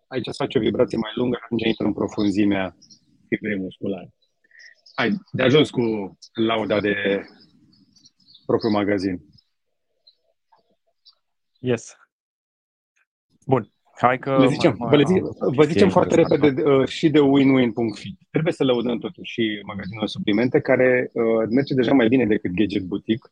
aici 0.06 0.24
să 0.24 0.34
face 0.36 0.58
o 0.58 0.60
vibrație 0.60 0.98
mai 0.98 1.12
lungă, 1.14 1.38
atunci 1.42 1.62
intră 1.62 1.84
în 1.84 1.92
profunzimea 1.92 2.76
fibrei 3.30 3.58
musculare. 3.58 4.08
Hai, 4.94 5.10
de 5.32 5.42
ajuns 5.42 5.70
cu 5.70 6.18
lauda 6.32 6.80
de 6.80 6.94
propriu 8.46 8.70
magazin. 8.70 9.20
Yes. 11.60 11.96
Bun. 13.46 13.72
Hai 14.00 14.18
că 14.18 14.36
Le 14.38 14.46
zicem, 14.46 14.76
vă, 14.78 14.96
le 14.96 15.04
zicem, 15.06 15.36
vă 15.38 15.64
zicem 15.64 15.88
foarte 15.88 16.14
repede 16.14 16.62
uh, 16.62 16.88
și 16.88 17.08
de 17.08 17.20
winwin.fi. 17.20 18.16
Trebuie 18.30 18.52
să 18.52 18.64
lăudăm 18.64 18.98
totuși 18.98 19.32
și 19.32 19.60
magazinul 19.66 20.06
suplimente 20.06 20.60
care 20.60 21.10
uh, 21.12 21.48
merge 21.50 21.74
deja 21.74 21.92
mai 21.92 22.08
bine 22.08 22.26
decât 22.26 22.50
Gadget 22.50 22.82
Boutique. 22.82 23.30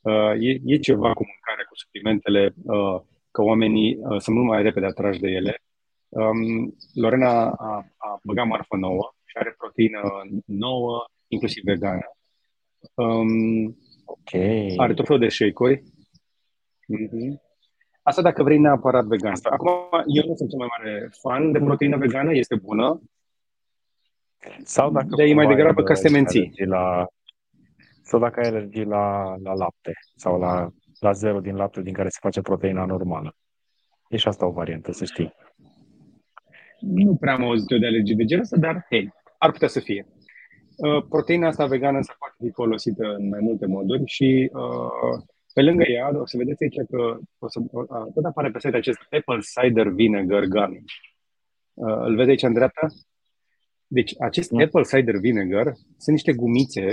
Uh, 0.00 0.32
e, 0.38 0.60
e 0.64 0.76
ceva 0.78 1.12
cu 1.12 1.24
mâncare, 1.32 1.66
cu 1.68 1.76
suplimentele, 1.76 2.54
uh, 2.62 3.00
că 3.30 3.42
oamenii 3.42 3.98
uh, 4.00 4.20
sunt 4.20 4.36
mult 4.36 4.48
mai 4.48 4.62
repede 4.62 4.86
atrași 4.86 5.20
de 5.20 5.28
ele. 5.28 5.62
Um, 6.08 6.74
Lorena 6.94 7.50
a, 7.50 7.86
a 7.96 8.20
băgat 8.22 8.46
marfă 8.46 8.76
nouă 8.76 9.14
și 9.28 9.36
are 9.36 9.54
proteină 9.58 10.00
nouă, 10.44 11.04
inclusiv 11.28 11.62
vegană. 11.64 12.06
Um, 12.94 13.76
okay. 14.04 14.74
Are 14.76 14.94
tot 14.94 15.06
felul 15.06 15.20
de 15.20 15.28
shake-uri. 15.28 15.82
Mm-hmm. 16.94 17.46
Asta 18.02 18.22
dacă 18.22 18.42
vrei 18.42 18.58
neapărat 18.58 19.04
vegan. 19.04 19.34
Acum, 19.42 19.70
eu 20.06 20.24
nu 20.26 20.34
sunt 20.34 20.48
cel 20.48 20.58
mai 20.58 20.68
mare 20.78 21.10
fan 21.20 21.52
de 21.52 21.58
proteină 21.58 21.96
vegană, 21.96 22.32
este 22.32 22.56
bună. 22.56 23.02
Sau 24.64 24.90
dacă 24.90 25.08
de 25.16 25.22
e 25.22 25.34
mai 25.34 25.46
degrabă 25.46 25.82
ca 25.82 25.94
semenții. 25.94 26.52
La, 26.66 27.06
sau 28.02 28.20
dacă 28.20 28.40
ai 28.40 28.48
alergii 28.48 28.84
la, 28.84 29.36
la 29.42 29.54
lapte 29.54 29.92
sau 30.16 30.38
la, 30.38 30.68
la 31.00 31.12
zero 31.12 31.40
din 31.40 31.56
lapte 31.56 31.82
din 31.82 31.92
care 31.92 32.08
se 32.08 32.18
face 32.20 32.40
proteina 32.40 32.84
normală. 32.84 33.36
E 34.08 34.16
și 34.16 34.28
asta 34.28 34.46
o 34.46 34.50
variantă, 34.50 34.92
să 34.92 35.04
știi. 35.04 35.34
Nu 36.80 37.16
prea 37.16 37.34
am 37.34 37.42
auzit 37.42 37.70
eu 37.70 37.78
de 37.78 37.86
alergii 37.86 38.16
de 38.16 38.24
genul 38.24 38.44
ăsta, 38.44 38.56
dar 38.56 38.86
hei, 38.90 39.12
ar 39.38 39.50
putea 39.50 39.68
să 39.68 39.80
fie. 39.80 40.06
Uh, 40.76 41.04
proteina 41.08 41.46
asta 41.46 41.66
vegană 41.66 42.02
se 42.02 42.12
poate 42.18 42.34
fi 42.38 42.50
folosită 42.50 43.04
în 43.18 43.28
mai 43.28 43.40
multe 43.42 43.66
moduri 43.66 44.02
și 44.06 44.50
uh, 44.52 45.22
pe 45.54 45.62
lângă 45.62 45.84
ea, 45.88 46.10
o 46.20 46.26
să 46.26 46.36
vedeți 46.36 46.62
aici 46.62 46.88
că 46.90 47.18
o 47.38 47.48
să, 47.48 47.60
tot 48.14 48.24
apare 48.24 48.50
pe 48.50 48.58
site 48.58 48.76
acest 48.76 48.98
Apple 49.10 49.38
Cider 49.54 49.88
Vinegar 49.88 50.44
Gummy. 50.44 50.84
Îl 51.74 52.16
vedeți 52.16 52.30
aici 52.30 52.42
în 52.42 52.52
dreapta? 52.52 52.86
Deci, 53.86 54.14
acest 54.20 54.50
mm. 54.50 54.60
Apple 54.60 54.82
Cider 54.82 55.16
Vinegar 55.16 55.66
sunt 55.74 56.14
niște 56.16 56.32
gumițe, 56.32 56.86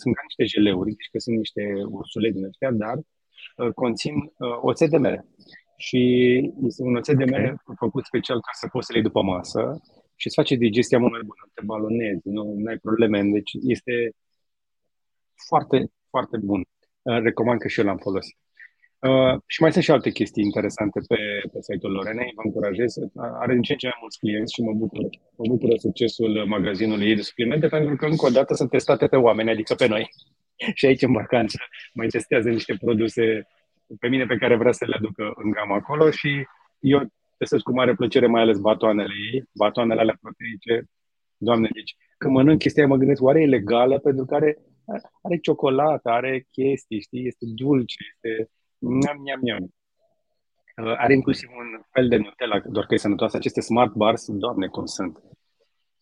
sunt 0.00 0.14
ca 0.14 0.22
niște 0.22 0.44
jeleuri, 0.44 0.94
deci 0.94 1.08
că 1.12 1.18
sunt 1.18 1.36
niște 1.36 1.62
ursule 1.88 2.30
din 2.30 2.44
astea, 2.46 2.70
dar 2.70 2.96
uh, 2.98 3.72
conțin 3.74 4.14
uh, 4.14 4.58
oțet 4.60 4.90
de 4.90 4.96
mere. 4.96 5.24
Și 5.76 6.00
este 6.66 6.82
un 6.82 6.96
oțet 6.96 7.16
de 7.16 7.24
mere 7.24 7.56
făcut 7.76 8.04
special 8.04 8.40
ca 8.40 8.50
să 8.52 8.68
poți 8.72 8.86
să 8.86 8.92
le 8.92 8.98
iei 8.98 9.06
după 9.06 9.22
masă 9.22 9.80
și 10.20 10.26
îți 10.26 10.36
face 10.40 10.54
digestia 10.54 10.98
mult 10.98 11.12
mai 11.12 11.26
bună, 11.30 11.42
te 11.54 11.62
balonezi, 11.64 12.28
nu 12.28 12.42
ai 12.68 12.78
probleme, 12.78 13.22
deci 13.22 13.52
este 13.74 13.94
foarte, 15.48 15.76
foarte 16.10 16.36
bun 16.36 16.62
recomand 17.02 17.60
că 17.60 17.68
și 17.68 17.80
eu 17.80 17.86
l-am 17.86 17.96
folosit. 17.96 18.36
Uh, 18.98 19.40
și 19.46 19.62
mai 19.62 19.72
sunt 19.72 19.84
și 19.84 19.90
alte 19.90 20.10
chestii 20.10 20.44
interesante 20.44 21.00
pe, 21.08 21.16
pe 21.52 21.58
site-ul 21.60 21.92
Lorenei, 21.92 22.32
vă 22.34 22.42
încurajez. 22.44 22.94
Are 23.16 23.52
din 23.52 23.62
ce 23.62 23.72
în 23.72 23.78
ce 23.78 23.86
mai 23.86 23.98
mulți 24.00 24.18
clienți 24.18 24.54
și 24.54 24.62
mă 24.62 24.72
bucur, 24.72 25.00
mă 25.36 25.44
bucură 25.48 25.74
succesul 25.76 26.46
magazinului 26.46 27.08
ei 27.08 27.14
de 27.14 27.22
suplimente, 27.22 27.66
pentru 27.68 27.96
că 27.96 28.06
încă 28.06 28.26
o 28.26 28.30
dată 28.30 28.54
sunt 28.54 28.70
testate 28.70 29.06
pe 29.06 29.16
oameni, 29.16 29.50
adică 29.50 29.74
pe 29.74 29.86
noi. 29.86 30.08
și 30.78 30.86
aici 30.86 31.02
în 31.02 31.12
vacanță 31.12 31.58
mai 31.92 32.06
testează 32.06 32.48
niște 32.48 32.74
produse 32.84 33.46
pe 34.00 34.08
mine 34.08 34.26
pe 34.26 34.36
care 34.36 34.56
vrea 34.56 34.72
să 34.72 34.84
le 34.84 34.94
aducă 34.98 35.32
în 35.34 35.50
gama 35.50 35.74
acolo 35.74 36.10
și 36.10 36.46
eu 36.78 37.00
testez 37.38 37.60
cu 37.60 37.72
mare 37.72 37.94
plăcere 37.94 38.26
mai 38.26 38.42
ales 38.42 38.58
batoanele 38.58 39.14
ei, 39.32 39.42
batoanele 39.54 40.00
alea 40.00 40.18
proteice. 40.20 40.88
Doamne, 41.36 41.68
deci 41.72 41.96
când 42.18 42.34
mănânc 42.34 42.58
chestia 42.58 42.86
mă 42.86 42.96
gândesc, 42.96 43.22
oare 43.22 43.40
e 43.42 43.46
legală? 43.46 43.98
Pentru 43.98 44.24
că 44.24 44.34
are 44.34 44.58
are 45.22 45.38
ciocolată, 45.38 46.08
are 46.10 46.46
chestii, 46.50 47.00
știi, 47.00 47.26
este 47.26 47.44
dulce, 47.48 47.96
este 48.14 48.50
miam, 48.78 49.20
miam, 49.20 49.40
miam. 49.42 49.74
Uh, 50.82 50.94
are 50.96 51.12
inclusiv 51.14 51.48
un 51.58 51.80
fel 51.90 52.08
de 52.08 52.16
Nutella, 52.16 52.58
doar 52.58 52.86
că 52.86 52.94
e 52.94 52.96
sănătoasă. 52.96 53.36
Aceste 53.36 53.60
smart 53.60 53.92
bars, 53.92 54.24
doamne, 54.28 54.66
cum 54.66 54.86
sunt. 54.86 55.22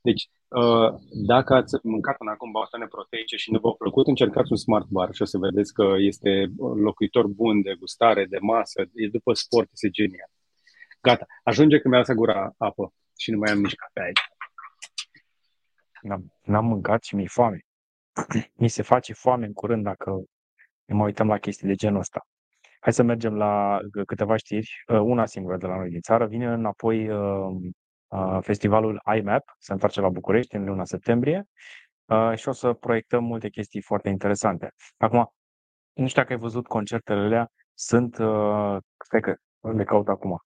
Deci, 0.01 0.28
uh, 0.49 0.95
dacă 1.26 1.55
ați 1.55 1.74
mâncat 1.82 2.16
până 2.16 2.30
acum 2.30 2.51
batoane 2.51 2.87
proteice 2.87 3.37
și 3.37 3.53
nu 3.53 3.59
v-au 3.59 3.74
plăcut, 3.74 4.07
încercați 4.07 4.51
un 4.51 4.57
smart 4.57 4.87
bar 4.89 5.14
și 5.14 5.22
o 5.22 5.24
să 5.24 5.39
vedeți 5.39 5.72
că 5.72 5.95
este 5.99 6.53
locuitor 6.59 7.26
bun 7.26 7.62
de 7.62 7.74
gustare, 7.78 8.26
de 8.26 8.39
masă, 8.41 8.80
e 8.95 9.09
după 9.09 9.32
sport, 9.32 9.68
este 9.72 9.91
genial. 9.91 10.30
Gata, 11.01 11.26
ajunge 11.44 11.78
că 11.78 11.88
mi-a 11.88 11.99
lăsat 11.99 12.16
gura 12.16 12.55
apă 12.59 12.92
și 13.18 13.30
nu 13.30 13.38
mai 13.38 13.51
am 13.51 13.59
nici 13.59 13.74
cafea 13.74 14.03
aici. 14.05 14.20
N-am, 16.03 16.32
n-am 16.42 16.66
mâncat 16.66 17.03
și 17.03 17.14
mi-e 17.14 17.26
foame. 17.26 17.59
Mi 18.61 18.68
se 18.68 18.82
face 18.82 19.12
foame 19.12 19.47
în 19.47 19.53
curând 19.53 19.84
dacă 19.84 20.24
ne 20.84 20.94
mai 20.94 21.05
uităm 21.05 21.28
la 21.28 21.38
chestii 21.38 21.66
de 21.66 21.74
genul 21.74 21.99
ăsta. 21.99 22.26
Hai 22.80 22.92
să 22.92 23.03
mergem 23.03 23.36
la 23.36 23.78
câteva 24.07 24.36
știri. 24.36 24.84
Uh, 24.86 25.01
una 25.01 25.26
singură 25.26 25.57
de 25.57 25.66
la 25.66 25.76
noi 25.76 25.90
din 25.90 26.01
țară. 26.01 26.26
Vine 26.26 26.47
înapoi 26.47 27.09
uh, 27.09 27.57
uh, 28.07 28.38
festivalul 28.40 29.03
IMAP, 29.16 29.55
se 29.59 29.72
întoarce 29.72 30.01
la 30.01 30.09
București 30.09 30.57
în 30.57 30.64
luna 30.64 30.84
septembrie 30.84 31.44
și 32.34 32.49
o 32.49 32.53
să 32.53 32.72
proiectăm 32.72 33.24
multe 33.24 33.49
chestii 33.49 33.80
foarte 33.80 34.09
interesante. 34.09 34.74
Acum, 34.97 35.32
nu 35.92 36.07
știu 36.07 36.20
dacă 36.20 36.32
ai 36.32 36.38
văzut 36.38 36.66
concertele 36.66 37.20
alea, 37.20 37.51
sunt, 37.74 38.14
stai 39.05 39.20
că 39.20 39.34
le 39.61 39.84
caut 39.84 40.09
acum. 40.09 40.40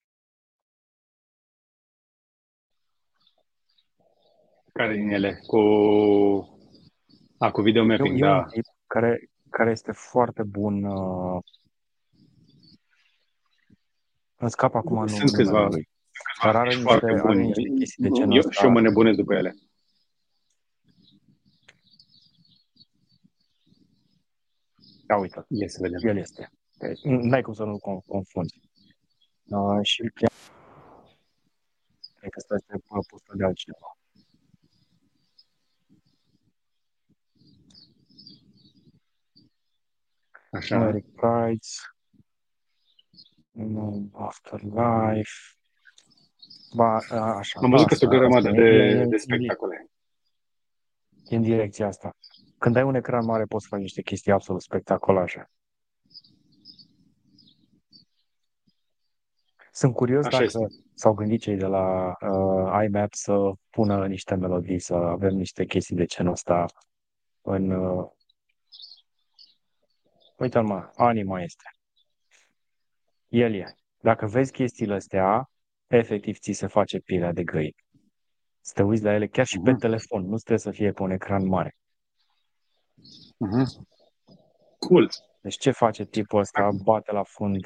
Care 4.80 4.96
din 4.96 5.10
ele? 5.10 5.40
Cu, 5.46 5.58
a, 7.38 7.50
cu 7.50 7.60
video 7.62 7.84
mapping, 7.84 8.16
e, 8.16 8.20
da. 8.20 8.46
E 8.50 8.60
care, 8.86 9.30
care 9.50 9.70
este 9.70 9.92
foarte 9.92 10.42
bun. 10.42 10.84
Uh... 10.84 11.42
Îmi 14.36 14.50
scap 14.50 14.74
acum 14.74 15.06
Sunt 15.06 15.30
câțiva, 15.30 15.66
lui. 15.66 15.88
Dar 16.42 16.56
are 16.56 16.68
niște, 16.68 16.82
foarte 16.82 17.06
are 17.06 17.34
niște 17.34 17.62
chestii 17.78 18.02
de 18.02 18.08
genul 18.08 18.38
ăsta. 18.38 18.50
Și 18.50 18.64
eu 18.64 18.70
mă 18.70 18.80
nebunesc 18.80 19.16
după 19.16 19.34
ele. 19.34 19.54
Da, 25.06 25.16
uite. 25.16 25.44
Ia 25.48 25.68
să 25.68 25.78
vedem. 25.80 26.08
El 26.08 26.16
este. 26.16 26.50
Deci, 26.78 27.00
n-ai 27.02 27.42
cum 27.42 27.52
să 27.52 27.64
nu-l 27.64 28.02
confunzi. 28.06 28.60
Uh, 29.44 29.78
și 29.82 30.10
chiar... 30.14 30.30
Cred 32.14 32.30
că 32.30 32.38
ăsta 32.38 32.54
este 32.54 32.84
postul 32.86 33.34
de 33.36 33.44
altcineva. 33.44 33.94
Așa. 40.50 40.88
Eric 40.88 41.04
Price, 41.14 41.68
Afterlife, 44.12 45.30
ba, 46.74 46.96
așa. 47.36 47.60
Am 47.62 47.70
văzut 47.70 47.86
că 47.86 47.94
sunt 47.94 48.12
o 48.12 48.16
grămadă 48.16 48.50
de, 48.50 49.04
de 49.08 49.16
spectacole. 49.16 49.90
E 51.28 51.36
în 51.36 51.42
direcția 51.42 51.86
asta. 51.86 52.16
Când 52.58 52.76
ai 52.76 52.82
un 52.82 52.94
ecran 52.94 53.24
mare, 53.24 53.44
poți 53.44 53.66
face 53.66 53.82
niște 53.82 54.02
chestii 54.02 54.32
absolut 54.32 54.62
spectaculoase. 54.62 55.50
Sunt 59.72 59.94
curios 59.94 60.24
Așa 60.24 60.30
dacă 60.30 60.44
este. 60.44 60.66
s-au 60.94 61.14
gândit 61.14 61.40
cei 61.40 61.56
de 61.56 61.66
la 61.66 62.16
uh, 62.20 62.84
IMAP 62.84 63.14
să 63.14 63.52
pună 63.70 64.06
niște 64.06 64.34
melodii, 64.34 64.78
să 64.78 64.94
avem 64.94 65.34
niște 65.34 65.64
chestii 65.64 65.96
de 65.96 66.04
genul 66.04 66.32
ăsta 66.32 66.66
în, 67.40 67.70
uh, 67.70 68.08
Uite-l, 70.40 70.62
mă, 70.62 70.90
Anima 70.96 71.40
este. 71.40 71.64
El 73.28 73.54
e. 73.54 73.74
Dacă 74.00 74.26
vezi 74.26 74.52
chestiile 74.52 74.94
astea, 74.94 75.50
efectiv 75.86 76.38
ți 76.38 76.52
se 76.52 76.66
face 76.66 76.98
pielea 76.98 77.32
de 77.32 77.44
găini. 77.44 77.84
Să 78.60 78.72
te 78.74 78.82
uiți 78.82 79.02
la 79.02 79.14
ele 79.14 79.26
chiar 79.26 79.46
și 79.46 79.58
uh-huh. 79.58 79.64
pe 79.64 79.70
mhm. 79.70 79.80
telefon. 79.80 80.22
Nu 80.22 80.36
trebuie 80.36 80.58
să 80.58 80.70
fie 80.70 80.92
pe 80.92 81.02
un 81.02 81.10
ecran 81.10 81.46
mare. 81.46 81.76
Uh-huh. 83.46 83.86
Cool. 84.78 85.10
Deci 85.40 85.58
ce 85.58 85.70
face 85.70 86.04
tipul 86.04 86.38
ăsta? 86.38 86.68
Bate 86.82 87.12
la 87.12 87.22
fund. 87.22 87.64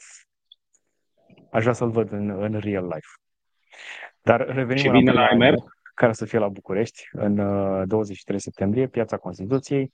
Aș 1.50 1.62
vrea 1.62 1.74
să-l 1.74 1.90
văd 1.90 2.12
în, 2.12 2.30
în 2.30 2.58
real 2.58 2.84
life. 2.84 3.08
Dar 4.20 4.46
revenim 4.46 4.82
și 4.82 4.88
vine 4.88 5.12
la 5.12 5.28
MR? 5.34 5.54
Care 5.94 6.12
să 6.12 6.24
fie 6.24 6.38
la 6.38 6.48
București 6.48 7.08
în 7.12 7.34
23 7.88 8.36
uh, 8.36 8.42
septembrie, 8.42 8.88
Piața 8.88 9.16
Constituției. 9.16 9.92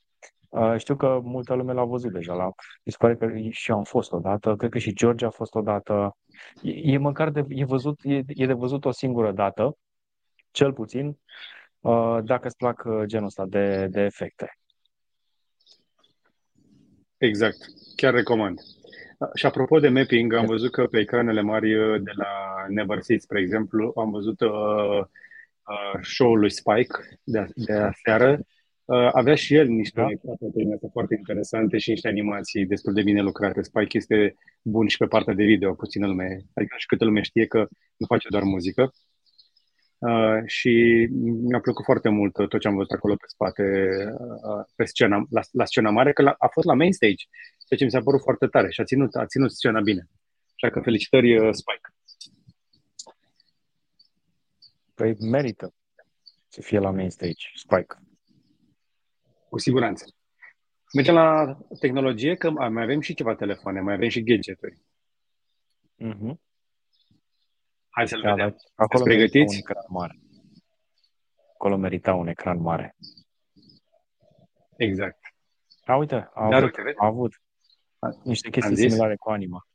Uh, 0.50 0.74
știu 0.76 0.96
că 0.96 1.20
multă 1.22 1.54
lume 1.54 1.72
l-a 1.72 1.84
văzut 1.84 2.12
deja. 2.12 2.34
La, 2.34 2.44
mi 2.82 2.92
se 2.92 2.96
pare 2.98 3.16
că 3.16 3.38
și 3.50 3.70
eu 3.70 3.76
am 3.76 3.84
fost 3.84 4.12
odată, 4.12 4.56
cred 4.56 4.70
că 4.70 4.78
și 4.78 4.94
George 4.94 5.24
a 5.24 5.30
fost 5.30 5.54
odată. 5.54 6.16
E, 6.62 6.92
e 6.92 6.98
măcar 6.98 7.30
de, 7.30 7.44
e, 7.48 7.64
văzut, 7.64 8.00
e, 8.02 8.22
e 8.26 8.46
de 8.46 8.52
văzut 8.52 8.84
o 8.84 8.90
singură 8.90 9.32
dată, 9.32 9.76
cel 10.50 10.72
puțin, 10.72 11.18
uh, 11.80 12.18
dacă 12.22 12.46
îți 12.46 12.56
plac 12.56 12.82
uh, 12.84 13.02
genul 13.04 13.26
ăsta 13.26 13.46
de, 13.46 13.86
de 13.86 14.00
efecte. 14.00 14.58
Exact. 17.16 17.58
Chiar 17.96 18.14
recomand. 18.14 18.60
Și 19.34 19.46
apropo 19.46 19.78
de 19.78 19.88
mapping, 19.88 20.32
am 20.32 20.46
văzut 20.46 20.72
că 20.72 20.86
pe 20.86 20.98
ecranele 20.98 21.40
mari 21.40 21.68
de 22.02 22.10
la 22.14 22.64
Never 22.68 23.00
Seat, 23.00 23.20
spre 23.20 23.40
exemplu, 23.40 23.92
am 23.96 24.10
văzut 24.10 24.40
uh, 24.40 24.50
uh, 24.50 26.00
show-ul 26.02 26.38
lui 26.38 26.50
Spike 26.50 27.18
de, 27.24 27.46
de 27.54 27.72
aseară 27.72 28.30
Uh, 28.30 28.59
avea 29.12 29.34
și 29.34 29.54
el 29.54 29.66
niște 29.66 30.00
da? 30.00 30.88
foarte 30.92 31.14
interesante 31.14 31.78
și 31.78 31.90
niște 31.90 32.08
animații 32.08 32.66
destul 32.66 32.92
de 32.92 33.02
bine 33.02 33.22
lucrate. 33.22 33.62
Spike 33.62 33.96
este 33.96 34.36
bun 34.62 34.86
și 34.86 34.96
pe 34.96 35.06
partea 35.06 35.34
de 35.34 35.44
video, 35.44 35.74
puțină 35.74 36.06
lume, 36.06 36.38
adică 36.54 36.74
și 36.78 36.86
câtă 36.86 37.04
lume 37.04 37.22
știe 37.22 37.46
că 37.46 37.58
nu 37.96 38.06
face 38.06 38.28
doar 38.30 38.42
muzică. 38.42 38.92
Uh, 39.98 40.42
și 40.46 41.06
mi-a 41.20 41.60
plăcut 41.60 41.84
foarte 41.84 42.08
mult 42.08 42.32
tot 42.32 42.60
ce 42.60 42.68
am 42.68 42.74
văzut 42.74 42.90
acolo 42.90 43.14
pe 43.14 43.26
spate, 43.26 43.62
uh, 44.18 44.64
pe 44.74 44.84
scena, 44.84 45.26
la, 45.30 45.40
la 45.52 45.64
scena 45.64 45.90
mare, 45.90 46.12
că 46.12 46.22
la, 46.22 46.34
a 46.38 46.46
fost 46.46 46.66
la 46.66 46.74
main 46.74 46.92
stage, 46.92 47.24
ceea 47.66 47.78
ce 47.78 47.84
mi 47.84 47.90
s-a 47.90 48.00
părut 48.00 48.20
foarte 48.20 48.46
tare 48.46 48.70
și 48.70 48.80
a 48.80 48.84
ținut, 48.84 49.14
a 49.14 49.26
ținut 49.26 49.52
scena 49.52 49.80
bine. 49.80 50.08
Așa 50.54 50.72
că 50.72 50.80
felicitări, 50.80 51.38
uh, 51.38 51.52
Spike. 51.52 51.88
Păi 54.94 55.16
merită 55.30 55.74
să 56.48 56.60
fie 56.62 56.78
la 56.78 56.90
main 56.90 57.10
stage, 57.10 57.46
Spike. 57.54 58.09
Cu 59.50 59.58
siguranță. 59.58 60.04
Mergem 60.94 61.14
la 61.14 61.58
tehnologie, 61.80 62.34
că 62.34 62.50
mai 62.50 62.82
avem 62.82 63.00
și 63.00 63.14
ceva 63.14 63.34
telefoane, 63.34 63.80
mai 63.80 63.94
avem 63.94 64.08
și 64.08 64.22
gadgeturi. 64.22 64.82
Mm-hmm. 66.04 66.34
Hai 67.88 68.08
să-l 68.08 68.20
da, 68.20 68.34
vedem. 68.34 68.56
Acolo 68.74 69.04
pregătiți? 69.04 69.54
Un 69.54 69.58
ecran 69.58 69.84
mare. 69.88 70.18
Acolo 71.54 71.76
merita 71.76 72.14
un 72.14 72.28
ecran 72.28 72.60
mare. 72.60 72.96
Exact. 74.76 75.18
A, 75.84 75.96
uite, 75.96 76.30
a 76.34 76.48
Dar, 76.48 76.62
avut, 76.62 76.76
uite, 76.76 76.92
a 76.96 77.06
avut 77.06 77.42
niște 78.24 78.50
chestii 78.50 78.76
similare 78.76 79.16
cu 79.16 79.30
Anima. 79.30 79.66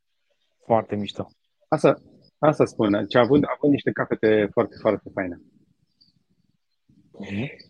Foarte 0.65 0.95
mișto. 0.95 1.27
Asta, 1.67 2.01
asta 2.37 2.65
spune. 2.65 3.05
Ce 3.05 3.17
a 3.17 3.21
avut, 3.21 3.43
a 3.43 3.53
avut 3.55 3.69
niște 3.69 3.91
capete 3.91 4.47
foarte, 4.51 4.75
foarte 4.79 5.09
faine. 5.13 5.41
Mm-hmm. 7.23 7.64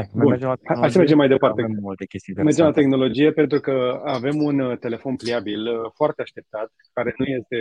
Hai, 0.00 0.28
mergem 0.28 0.48
la 0.48 0.74
Hai 0.80 0.90
să 0.90 0.98
mergem 0.98 1.16
mai 1.16 1.28
departe. 1.28 1.62
Avem 1.62 1.78
multe 1.80 2.06
chestii 2.06 2.34
mergem 2.34 2.64
la 2.64 2.72
tehnologie 2.72 3.32
pentru 3.32 3.60
că 3.60 4.00
avem 4.04 4.42
un 4.42 4.60
uh, 4.60 4.78
telefon 4.78 5.16
pliabil 5.16 5.66
uh, 5.66 5.90
foarte 5.94 6.22
așteptat, 6.22 6.72
care 6.92 7.14
nu 7.16 7.24
este 7.24 7.58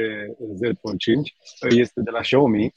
Z 0.53 0.79
Fold 0.81 0.97
5, 0.97 1.33
este 1.69 2.01
de 2.01 2.09
la 2.09 2.19
Xiaomi, 2.19 2.73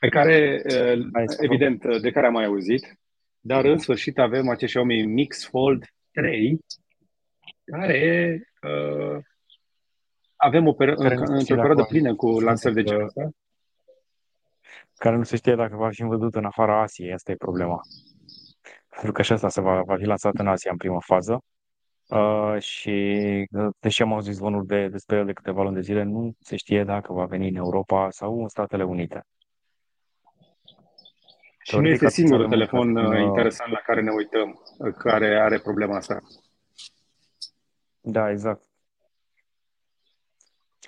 pe 0.00 0.08
care, 0.08 0.62
uh, 0.64 1.24
evident, 1.40 2.00
de 2.00 2.10
care 2.10 2.26
am 2.26 2.32
mai 2.32 2.44
auzit, 2.44 2.98
dar 3.40 3.64
în 3.64 3.78
sfârșit 3.78 4.18
avem 4.18 4.48
acest 4.48 4.72
Xiaomi 4.72 5.06
Mix 5.06 5.48
Fold 5.48 5.84
3, 6.12 6.58
care 7.64 8.40
uh, 8.62 9.18
avem 10.36 10.66
o 10.66 10.72
per- 10.72 10.94
într-o 11.26 11.56
perioadă 11.56 11.84
plină 11.88 12.14
cu 12.14 12.40
lansări 12.40 12.74
de 12.74 12.82
genul 12.82 13.04
ăsta 13.04 13.30
care 14.96 15.16
nu 15.16 15.22
se 15.22 15.36
știe 15.36 15.54
dacă 15.54 15.76
va 15.76 15.88
fi 15.90 16.02
văzut 16.02 16.34
în 16.34 16.44
afara 16.44 16.82
Asiei. 16.82 17.12
Asta 17.12 17.32
e 17.32 17.36
problema. 17.36 17.80
Pentru 18.88 19.12
că 19.12 19.22
și 19.22 19.32
asta 19.32 19.48
se 19.48 19.60
va, 19.60 19.82
va 19.82 19.96
fi 19.96 20.04
lansat 20.04 20.34
în 20.34 20.46
Asia 20.46 20.70
în 20.70 20.76
prima 20.76 21.00
fază. 21.00 21.42
Uh, 22.08 22.56
și 22.58 22.90
uh, 23.50 23.68
deși 23.80 24.02
am 24.02 24.12
auzit 24.12 24.34
zvonuri 24.34 24.66
de, 24.66 24.88
despre 24.88 25.16
el 25.16 25.24
de 25.24 25.32
câteva 25.32 25.62
luni 25.62 25.74
de 25.74 25.80
zile, 25.80 26.02
nu 26.02 26.32
se 26.40 26.56
știe 26.56 26.84
dacă 26.84 27.12
va 27.12 27.24
veni 27.24 27.48
în 27.48 27.56
Europa 27.56 28.10
sau 28.10 28.40
în 28.42 28.48
Statele 28.48 28.84
Unite. 28.84 29.26
Și 31.62 31.78
nu 31.78 31.88
este 31.88 32.08
singurul 32.08 32.48
telefon 32.48 32.96
uh, 32.96 33.20
interesant 33.20 33.72
la 33.72 33.78
care 33.78 34.02
ne 34.02 34.10
uităm, 34.10 34.62
uh, 34.78 34.94
care 34.94 35.40
are 35.40 35.58
problema 35.58 35.96
asta. 35.96 36.22
Da, 38.00 38.30
exact. 38.30 38.62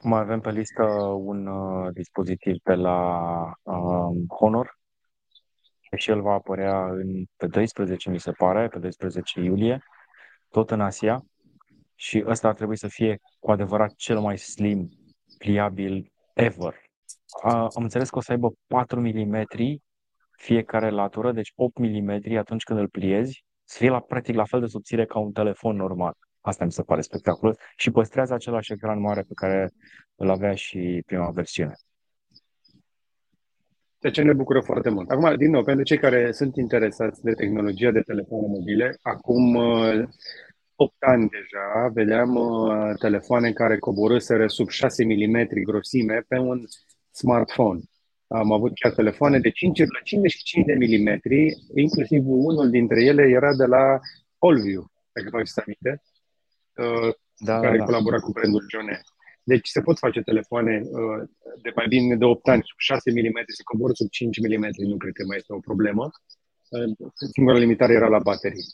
Mai 0.03 0.20
avem 0.20 0.40
pe 0.40 0.51
listă 0.51 0.84
un 1.16 1.46
uh, 1.46 1.92
dispozitiv 1.92 2.57
de 2.62 2.74
la 2.74 3.32
uh, 3.62 4.16
Honor 4.38 4.78
și 5.96 6.11
el 6.11 6.20
va 6.20 6.32
apărea 6.32 6.84
în, 6.84 7.24
pe 7.36 7.46
12, 7.46 8.11
mi 8.11 8.20
se 8.20 8.30
pare, 8.30 8.68
pe 8.68 8.78
12 8.78 9.40
iulie, 9.40 9.82
tot 10.51 10.70
în 10.70 10.80
Asia 10.80 11.22
și 11.94 12.24
ăsta 12.26 12.49
ar 12.49 12.55
trebui 12.55 12.76
să 12.76 12.88
fie 12.88 13.18
cu 13.38 13.51
adevărat 13.51 13.94
cel 13.94 14.20
mai 14.20 14.38
slim, 14.38 14.88
pliabil 15.38 16.12
ever. 16.34 16.74
Uh, 17.44 17.53
am 17.53 17.82
înțeles 17.82 18.11
că 18.11 18.18
o 18.18 18.20
să 18.20 18.32
aibă 18.32 18.53
4 18.66 19.01
mm 19.01 19.46
fiecare 20.36 20.90
latură, 20.90 21.32
deci 21.32 21.53
8 21.55 21.78
mm 21.78 22.36
atunci 22.38 22.62
când 22.62 22.78
îl 22.78 22.88
pliezi, 22.88 23.44
să 23.64 23.76
fie 23.78 23.90
la, 23.90 24.01
practic 24.01 24.34
la 24.34 24.44
fel 24.44 24.61
de 24.61 24.66
subțire 24.66 25.07
ca 25.07 25.18
un 25.18 25.32
telefon 25.32 25.76
normal. 25.76 26.14
Asta 26.49 26.64
mi 26.64 26.72
se 26.72 26.82
pare 26.82 27.01
spectaculos 27.01 27.57
și 27.76 27.90
păstrează 27.90 28.34
același 28.34 28.72
ecran 28.72 29.01
mare 29.01 29.20
pe 29.20 29.34
care 29.34 29.70
îl 30.16 30.30
avea 30.30 30.55
și 30.55 31.03
prima 31.07 31.30
versiune. 31.30 31.72
De 33.99 34.11
ce 34.11 34.22
ne 34.22 34.32
bucură 34.32 34.61
foarte 34.61 34.90
mult. 34.90 35.11
Acum, 35.11 35.36
din 35.36 35.51
nou, 35.51 35.64
pentru 35.64 35.84
cei 35.84 35.99
care 35.99 36.32
sunt 36.32 36.57
interesați 36.57 37.22
de 37.22 37.32
tehnologia 37.32 37.90
de 37.90 38.01
telefoane 38.01 38.46
mobile, 38.46 38.99
acum 39.03 39.55
8 40.76 40.94
ani 40.99 41.28
deja 41.28 41.88
vedeam 41.92 42.34
uh, 42.34 42.92
telefoane 42.99 43.53
care 43.53 43.78
coborâsără 43.78 44.46
sub 44.46 44.68
6 44.68 45.05
mm 45.05 45.49
grosime 45.64 46.24
pe 46.28 46.36
un 46.36 46.64
smartphone. 47.11 47.80
Am 48.26 48.53
avut 48.53 48.72
chiar 48.74 48.92
telefoane 48.92 49.38
de 49.38 49.49
5,55 49.49 49.55
de 50.66 50.74
mm, 50.74 51.20
inclusiv 51.74 52.22
unul 52.26 52.70
dintre 52.70 53.05
ele 53.05 53.22
era 53.22 53.55
de 53.57 53.64
la 53.64 53.99
Allview, 54.38 54.90
dacă 55.12 55.28
vă 55.30 55.62
aminte, 55.64 56.03
uh, 56.03 56.18
da, 57.37 57.61
care 57.61 57.76
da, 57.76 57.85
da. 57.85 57.85
colabora 57.85 58.18
cu 58.18 58.31
brandul 58.31 58.66
Jone. 58.68 59.01
Deci 59.43 59.68
se 59.68 59.81
pot 59.81 59.99
face 59.99 60.20
telefoane 60.20 60.81
uh, 60.85 61.29
de 61.62 61.72
mai 61.74 61.87
bine 61.89 62.16
de 62.16 62.24
8 62.24 62.49
ani, 62.49 62.62
sub 62.64 62.79
6 62.79 63.11
mm, 63.11 63.43
se 63.47 63.62
coboră 63.62 63.93
sub 63.93 64.09
5 64.09 64.39
mm, 64.39 64.68
nu 64.76 64.97
cred 64.97 65.12
că 65.12 65.24
mai 65.26 65.37
este 65.37 65.53
o 65.53 65.59
problemă. 65.59 66.11
Uh, 66.68 67.09
singura 67.33 67.59
limitare 67.59 67.93
era 67.93 68.09
la 68.09 68.18
baterii. 68.18 68.66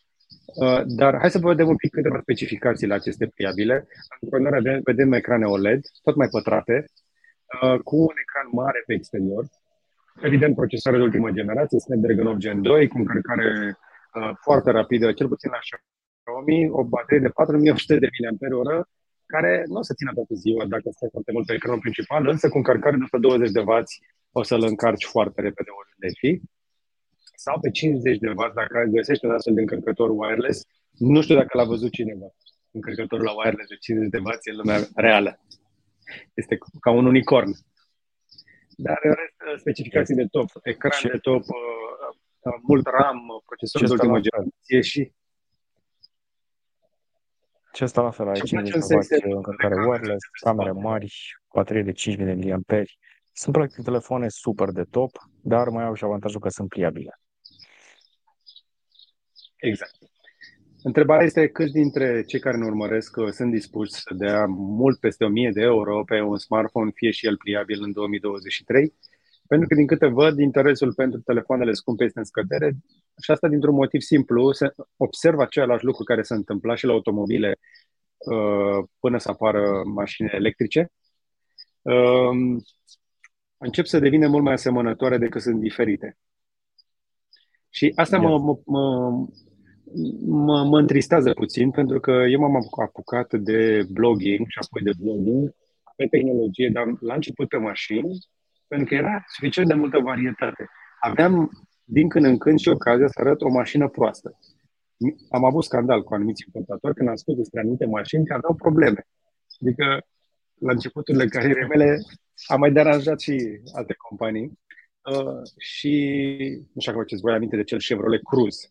Uh, 0.63 0.83
dar 0.87 1.19
hai 1.19 1.31
să 1.31 1.39
vă 1.39 1.49
vedem 1.49 1.69
un 1.69 1.77
pic 1.77 1.91
câteva 1.91 2.19
specificații 2.21 2.87
la 2.87 2.95
aceste 2.95 3.27
pliabile. 3.27 3.87
În 4.21 4.29
continuare 4.29 4.81
vedem 4.85 5.13
ecrane 5.13 5.45
OLED, 5.45 5.81
tot 6.03 6.15
mai 6.15 6.29
pătrate, 6.29 6.85
uh, 7.63 7.79
cu 7.79 7.97
un 7.97 8.17
ecran 8.23 8.49
mare 8.53 8.83
pe 8.87 8.95
exterior. 8.95 9.45
Evident, 10.23 10.55
procesoare 10.55 10.97
de 10.97 11.03
ultimă 11.03 11.31
generație, 11.31 11.79
Snapdragon 11.79 12.27
8 12.27 12.39
Gen 12.39 12.63
2, 12.63 12.89
cu 12.89 12.99
încărcare 12.99 13.79
uh, 14.15 14.31
foarte 14.41 14.71
rapidă, 14.71 15.13
cel 15.13 15.29
puțin 15.29 15.51
la 15.51 15.59
Xiaomi, 16.25 16.69
o 16.71 16.85
baterie 16.85 17.23
de 17.27 17.29
4800 17.29 17.99
de 17.99 18.09
mAh, 18.31 18.85
care 19.27 19.65
nu 19.67 19.79
o 19.79 19.83
să 19.83 19.95
țină 19.95 20.13
toată 20.15 20.35
ziua 20.35 20.65
dacă 20.67 20.87
stai 20.91 21.09
foarte 21.11 21.33
mult 21.33 21.47
pe 21.47 21.55
ecranul 21.55 21.81
principal, 21.81 22.29
însă 22.29 22.49
cu 22.49 22.57
încărcare 22.57 22.97
de 22.97 23.03
120 23.03 23.51
de 23.51 23.61
W 23.61 23.73
o 24.33 24.43
să-l 24.43 24.63
încarci 24.63 25.05
foarte 25.05 25.41
repede 25.41 25.71
oriunde 25.81 26.09
fi 26.21 26.31
sau 27.37 27.61
pe 27.61 27.71
50 27.71 28.19
de 28.19 28.29
W 28.29 28.53
dacă 28.55 28.85
găsești 28.97 29.25
un 29.25 29.31
astfel 29.31 29.55
de 29.55 29.61
încărcător 29.61 30.11
wireless. 30.11 30.67
Nu 30.91 31.23
știu 31.23 31.35
dacă 31.35 31.59
l-a 31.59 31.65
văzut 31.65 31.93
cineva. 31.93 32.27
Încărcătorul 32.71 33.25
la 33.25 33.33
wireless 33.33 33.69
de 33.69 33.77
50 33.77 34.11
de 34.11 34.19
W 34.19 34.29
în 34.51 34.57
lumea 34.57 34.79
reală. 34.95 35.41
Este 36.35 36.59
ca 36.81 36.91
un 36.91 37.07
unicorn. 37.07 37.51
Dar 38.77 38.99
în 39.03 39.15
rest, 39.21 39.53
uh, 39.53 39.59
specificații 39.59 40.15
de 40.15 40.27
top, 40.31 40.49
ecran 40.63 41.01
de 41.13 41.19
top, 41.19 41.43
uh, 41.43 42.09
uh, 42.45 42.55
mult 42.63 42.87
RAM, 42.87 43.21
procesor 43.45 43.81
de 43.83 43.93
ultimă 43.93 44.21
generație 44.21 44.81
și 44.81 45.13
ce 47.75 47.85
asta 47.85 48.03
la 48.03 48.11
fel, 48.11 48.29
ai 48.29 48.41
50 48.41 49.07
de 49.07 49.29
W 49.29 49.37
încărcare 49.37 49.75
wireless, 49.75 50.25
camere 50.43 50.71
mari, 50.71 51.15
baterie 51.55 51.83
de 51.83 51.93
5000 51.93 52.35
de 52.35 52.55
mAh. 52.55 52.83
Sunt 53.33 53.55
practic 53.55 53.85
telefoane 53.85 54.29
super 54.29 54.71
de 54.71 54.83
top, 54.91 55.11
dar 55.41 55.69
mai 55.69 55.85
au 55.85 55.95
și 55.95 56.05
avantajul 56.05 56.41
că 56.41 56.49
sunt 56.49 56.69
pliabile. 56.69 57.21
Exact. 59.57 59.95
Întrebarea 60.83 61.25
este 61.25 61.49
câți 61.49 61.73
dintre 61.73 62.23
cei 62.23 62.41
care 62.41 62.57
ne 62.57 62.67
urmăresc 62.67 63.17
uh, 63.17 63.29
sunt 63.29 63.51
dispuși 63.51 63.91
să 63.91 64.15
dea 64.17 64.45
mult 64.57 64.99
peste 64.99 65.25
1000 65.25 65.51
de 65.51 65.61
euro 65.63 66.05
pe 66.05 66.21
un 66.21 66.39
smartphone, 66.39 66.91
fie 66.95 67.11
și 67.11 67.27
el 67.27 67.37
pliabil 67.37 67.83
în 67.83 67.93
2023, 67.93 68.95
pentru 69.49 69.69
că 69.69 69.75
din 69.75 69.87
câte 69.87 70.07
văd, 70.07 70.39
interesul 70.39 70.95
pentru 70.95 71.21
telefoanele 71.21 71.73
scumpe 71.73 72.05
este 72.05 72.19
în 72.19 72.25
scădere 72.25 72.77
și 73.23 73.31
asta 73.31 73.49
dintr-un 73.49 73.75
motiv 73.75 74.01
simplu, 74.01 74.53
se 74.53 74.75
observă 74.97 75.43
același 75.43 75.85
lucru 75.85 76.05
care 76.05 76.23
se 76.23 76.35
întâmpla 76.35 76.75
și 76.75 76.87
la 76.87 76.93
automobile 76.93 77.59
uh, 78.17 78.85
până 79.01 79.19
să 79.19 79.31
apară 79.31 79.83
mașini 79.85 80.31
electrice. 80.33 80.93
Um, 81.83 82.63
încep 83.57 83.87
să 83.87 83.99
devină 83.99 84.29
mult 84.29 84.43
mai 84.43 84.53
asemănătoare 84.53 85.19
decât 85.19 85.43
sunt 85.43 85.61
diferite. 85.61 86.17
Și 87.71 87.93
asta 87.95 88.19
mă, 88.19 88.39
mă, 88.39 88.59
mă, 88.65 89.11
mă, 90.27 90.65
mă 90.65 90.79
întristează 90.79 91.33
puțin 91.33 91.71
pentru 91.71 92.01
că 92.01 92.11
eu 92.11 92.41
m-am 92.41 92.67
apucat 92.83 93.35
de 93.35 93.87
blogging 93.91 94.47
și 94.49 94.59
apoi 94.61 94.83
de 94.83 94.93
blogging 95.01 95.55
pe 95.97 96.07
tehnologie, 96.07 96.69
dar 96.73 96.85
la 97.01 97.15
început 97.15 97.49
pe 97.49 97.57
mașini, 97.57 98.19
pentru 98.75 98.95
că 98.95 99.03
era 99.03 99.25
suficient 99.27 99.69
de 99.69 99.75
multă 99.75 99.99
varietate. 99.99 100.69
Aveam 101.01 101.51
din 101.85 102.09
când 102.09 102.25
în 102.25 102.39
când 102.39 102.59
și 102.59 102.69
ocazia 102.69 103.07
să 103.07 103.21
arăt 103.21 103.41
o 103.41 103.49
mașină 103.49 103.89
proastă. 103.89 104.39
Am 105.31 105.45
avut 105.45 105.65
scandal 105.65 106.03
cu 106.03 106.15
anumiți 106.15 106.45
importatori 106.47 106.95
când 106.95 107.09
am 107.09 107.15
spus 107.15 107.37
despre 107.37 107.61
anumite 107.61 107.87
mașini 107.87 108.27
care 108.27 108.39
aveau 108.39 108.55
probleme. 108.55 109.07
Adică, 109.61 109.85
la 110.61 110.73
începuturile 110.73 111.27
carierei 111.27 111.69
mele, 111.69 111.97
am 112.47 112.59
mai 112.61 112.73
deranjat 112.73 113.21
și 113.21 113.61
alte 113.73 113.95
companii. 114.09 114.59
Uh, 115.11 115.43
și 115.59 115.95
nu 116.73 116.81
știu 116.81 116.93
dacă 116.93 117.07
vă 117.11 117.19
voi 117.21 117.35
aminte 117.35 117.57
de 117.57 117.65
cel 117.65 117.79
Chevrolet 117.79 118.23
Cruze, 118.23 118.69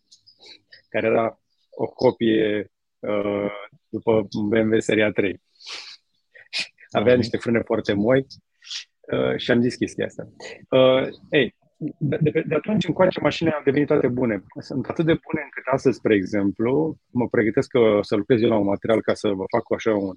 care 0.88 1.06
era 1.06 1.40
o 1.70 1.86
copie 1.86 2.70
uh, 2.98 3.50
după 3.88 4.28
BMW 4.48 4.78
Seria 4.78 5.10
3. 5.10 5.42
Avea 6.90 7.14
niște 7.14 7.36
frâne 7.36 7.60
foarte 7.60 7.92
moi 7.92 8.26
uh, 9.12 9.36
și 9.36 9.50
am 9.50 9.60
zis 9.60 9.74
chestia 9.74 10.06
asta. 10.06 10.28
Uh, 10.70 11.08
ei, 11.30 11.54
de, 11.98 12.18
de, 12.20 12.44
de 12.46 12.54
atunci 12.54 12.86
încoace 12.86 13.20
mașinile 13.20 13.54
au 13.54 13.62
devenit 13.64 13.86
toate 13.86 14.08
bune. 14.08 14.44
Sunt 14.58 14.86
atât 14.86 15.04
de 15.04 15.18
bune 15.26 15.42
încât 15.44 15.66
astăzi, 15.72 15.96
spre 15.96 16.14
exemplu, 16.14 16.96
mă 17.10 17.28
pregătesc 17.28 17.68
că 17.68 17.98
să 18.00 18.16
lucrez 18.16 18.42
eu 18.42 18.48
la 18.48 18.56
un 18.58 18.66
material 18.66 19.02
ca 19.02 19.14
să 19.14 19.28
vă 19.28 19.44
fac 19.54 19.64
așa 19.76 19.94
un, 19.94 20.14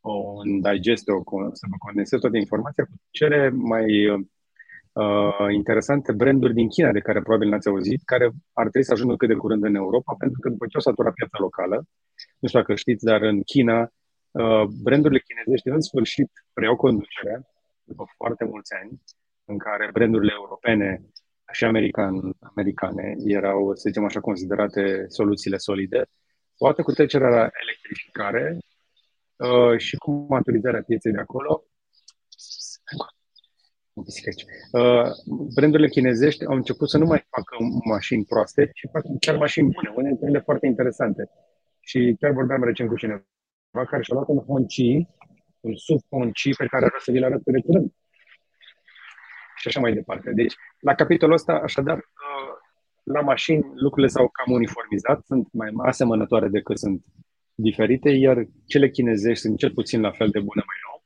un 0.00 0.60
digest, 0.60 1.08
o, 1.08 1.22
să 1.52 1.66
vă 1.70 1.76
condensez 1.78 2.20
toate 2.20 2.38
informația 2.38 2.84
cu 2.84 2.94
cele 3.10 3.48
mai 3.48 4.08
uh, 4.08 5.46
interesante 5.52 6.12
branduri 6.12 6.54
din 6.54 6.68
China 6.68 6.92
de 6.92 7.00
care 7.00 7.20
probabil 7.20 7.48
n-ați 7.48 7.68
auzit, 7.68 8.02
care 8.04 8.24
ar 8.52 8.66
trebui 8.68 8.84
să 8.84 8.92
ajungă 8.92 9.16
cât 9.16 9.28
de 9.28 9.34
curând 9.34 9.64
în 9.64 9.74
Europa, 9.74 10.14
pentru 10.18 10.40
că 10.40 10.48
după 10.48 10.66
ce 10.66 10.76
o 10.76 10.80
saturat 10.80 11.12
piața 11.12 11.36
locală, 11.40 11.84
nu 12.38 12.48
știu 12.48 12.60
dacă 12.60 12.74
știți, 12.74 13.04
dar 13.04 13.22
în 13.22 13.42
China, 13.42 13.80
uh, 14.30 14.64
brandurile 14.82 15.22
chinezești 15.26 15.68
în 15.68 15.80
sfârșit 15.80 16.30
preiau 16.52 16.76
conducerea 16.76 17.40
după 17.88 18.04
foarte 18.16 18.44
mulți 18.44 18.74
ani, 18.74 19.02
în 19.44 19.58
care 19.58 19.90
brandurile 19.92 20.32
europene 20.36 21.02
și 21.52 21.64
american, 21.64 22.36
americane 22.40 23.14
erau, 23.24 23.74
să 23.74 23.88
zicem 23.88 24.04
așa, 24.04 24.20
considerate 24.20 25.04
soluțiile 25.08 25.56
solide. 25.56 26.02
Poate 26.56 26.82
cu 26.82 26.92
trecerea 26.92 27.28
la 27.28 27.48
electrificare 27.62 28.58
uh, 29.36 29.78
și 29.78 29.96
cu 29.96 30.26
maturizarea 30.28 30.82
pieței 30.82 31.12
de 31.12 31.18
acolo, 31.18 31.64
aici. 34.26 34.44
Uh, 34.72 35.10
brandurile 35.54 35.88
chinezești 35.88 36.44
au 36.44 36.54
început 36.54 36.88
să 36.90 36.98
nu 36.98 37.06
mai 37.06 37.26
facă 37.30 37.56
mașini 37.84 38.24
proaste, 38.24 38.70
ci 38.74 38.88
fac 38.92 39.02
chiar 39.20 39.36
mașini 39.36 39.70
bune, 39.70 39.88
unele 39.94 40.08
dintre 40.08 40.28
ele 40.28 40.40
foarte 40.40 40.66
interesante. 40.66 41.30
Și 41.80 42.16
chiar 42.20 42.32
vorbeam 42.32 42.64
recent 42.64 42.88
cu 42.88 42.96
cineva 42.96 43.22
care 43.90 44.02
și-a 44.02 44.14
luat 44.14 44.28
un 44.28 44.38
Honchi, 44.38 45.06
un 45.60 45.76
sub 45.76 46.00
Honchi 46.10 46.50
pe 46.56 46.66
care 46.66 46.84
vreau 46.84 47.00
să 47.00 47.10
vi-l 47.10 47.24
arăt 47.24 47.42
de 47.44 47.60
curând. 47.60 47.92
Și 49.56 49.68
așa 49.68 49.80
mai 49.80 49.92
departe. 49.92 50.32
Deci, 50.32 50.54
la 50.80 50.94
capitolul 50.94 51.34
ăsta, 51.34 51.52
așadar, 51.52 51.96
uh, 51.96 52.56
la 53.02 53.20
mașini 53.20 53.64
lucrurile 53.74 54.12
s-au 54.12 54.28
cam 54.28 54.52
uniformizat, 54.52 55.24
sunt 55.24 55.48
mai 55.52 55.70
asemănătoare 55.76 56.48
decât 56.48 56.78
sunt 56.78 57.04
diferite, 57.54 58.10
iar 58.10 58.44
cele 58.66 58.90
chinezești 58.90 59.42
sunt 59.42 59.58
cel 59.58 59.70
puțin 59.70 60.00
la 60.00 60.10
fel 60.10 60.28
de 60.28 60.40
bune 60.40 60.62
mai 60.66 60.76
nou. 60.86 61.04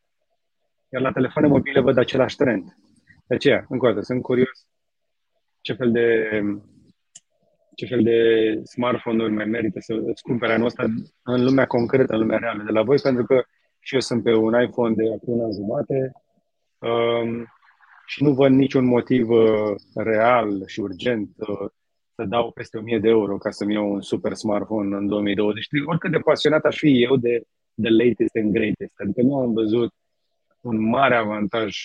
Iar 0.89 1.03
la 1.03 1.13
telefoane 1.13 1.49
mobile 1.49 1.81
văd 1.81 1.99
același 1.99 2.37
trend. 2.37 2.65
De 3.27 3.35
aceea, 3.35 3.67
încă 3.69 3.87
o 3.87 3.89
dată, 3.89 4.01
sunt 4.01 4.23
curios 4.23 4.67
ce 5.61 5.73
fel 5.73 5.93
de 5.93 6.29
ce 7.75 7.87
fel 7.87 8.03
de 8.03 8.19
smartphone-uri 8.65 9.33
mai 9.33 9.45
merită 9.45 9.81
să 9.81 9.95
îți 10.05 10.23
cumpere 10.23 10.53
anul 10.53 10.67
ăsta 10.67 10.85
în 11.23 11.45
lumea 11.45 11.67
concretă, 11.67 12.13
în 12.13 12.19
lumea 12.19 12.39
reală 12.39 12.63
de 12.63 12.71
la 12.71 12.83
voi, 12.83 12.99
pentru 13.03 13.25
că 13.25 13.43
și 13.85 13.95
eu 13.95 14.01
sunt 14.01 14.23
pe 14.23 14.35
un 14.35 14.63
iPhone 14.63 14.95
de 14.95 15.03
acum 15.13 15.39
un 15.39 15.45
an 15.45 15.53
jumate 15.53 16.13
um, 16.79 17.47
și 18.07 18.23
nu 18.23 18.33
văd 18.35 18.53
niciun 18.53 18.85
motiv 18.85 19.29
uh, 19.29 19.75
real 19.95 20.67
și 20.67 20.81
urgent 20.81 21.31
uh, 21.37 21.71
să 22.15 22.25
dau 22.25 22.53
peste 22.53 22.79
1000 22.79 22.99
de 22.99 23.09
euro 23.09 23.37
ca 23.37 23.51
să-mi 23.51 23.75
iau 23.75 23.93
un 23.93 24.01
super 24.01 24.35
smartphone 24.35 24.97
în 24.97 25.07
2023, 25.07 25.85
oricât 25.87 26.11
de 26.11 26.19
pasionat 26.19 26.65
aș 26.65 26.79
fi 26.79 27.03
eu 27.03 27.17
de 27.17 27.43
the 27.83 27.91
latest 27.91 28.37
and 28.37 28.53
greatest. 28.53 28.93
Adică 29.01 29.23
nu 29.23 29.41
am 29.41 29.53
văzut 29.53 29.95
un 30.61 30.89
mare 30.89 31.17
avantaj 31.17 31.77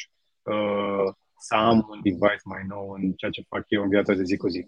uh, 0.41 1.13
să 1.37 1.55
am 1.55 1.87
un 1.89 1.99
device 2.03 2.41
mai 2.43 2.63
nou 2.67 2.89
în 2.89 3.11
ceea 3.11 3.31
ce 3.31 3.45
fac 3.47 3.63
eu 3.67 3.83
în 3.83 3.89
viața 3.89 4.13
de 4.13 4.23
zi 4.23 4.37
cu 4.37 4.47
zi. 4.47 4.67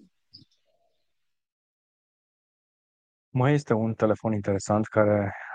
Mai 3.29 3.53
este 3.53 3.73
un 3.73 3.93
telefon 3.93 4.33
interesant 4.33 4.85
care 4.85 5.19
uh, 5.23 5.48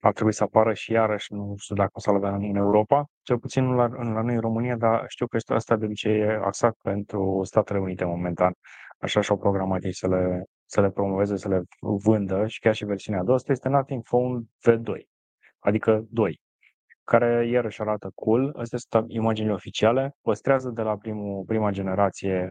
ar 0.00 0.12
trebui 0.12 0.32
să 0.32 0.42
apară 0.42 0.72
și 0.72 0.92
iarăși, 0.92 1.32
nu 1.32 1.54
știu 1.56 1.74
dacă 1.74 1.90
o 1.92 2.00
să-l 2.00 2.14
avem 2.14 2.34
în 2.34 2.56
Europa, 2.56 3.06
cel 3.22 3.38
puțin 3.38 3.74
la, 3.74 3.86
la 3.86 4.22
noi 4.22 4.34
în 4.34 4.40
România, 4.40 4.76
dar 4.76 5.04
știu 5.08 5.26
că 5.26 5.36
este 5.36 5.54
asta 5.54 5.76
de 5.76 5.84
obicei 5.84 6.18
e 6.18 6.40
axat 6.44 6.76
pentru 6.82 7.40
Statele 7.42 7.78
Unite 7.78 8.04
momentan. 8.04 8.52
Așa 8.98 9.20
și-au 9.20 9.38
programat 9.38 9.84
ei 9.84 9.94
să 9.94 10.08
le 10.08 10.44
să 10.66 10.80
le 10.80 10.90
promoveze, 10.90 11.36
să 11.36 11.48
le 11.48 11.62
vândă 11.80 12.46
și 12.46 12.58
chiar 12.60 12.74
și 12.74 12.84
versiunea 12.84 13.20
a 13.20 13.24
doua, 13.24 13.36
asta 13.36 13.52
este 13.52 13.68
Nothing 13.68 14.02
Phone 14.02 14.40
V2, 14.68 15.02
adică 15.58 16.04
2, 16.10 16.40
care 17.04 17.48
iarăși 17.48 17.80
arată 17.80 18.10
cool. 18.14 18.54
Astea 18.58 18.78
sunt 18.78 19.04
imaginile 19.10 19.52
oficiale. 19.52 20.14
Păstrează 20.22 20.70
de 20.70 20.82
la 20.82 20.96
primul, 20.96 21.44
prima 21.44 21.70
generație 21.70 22.50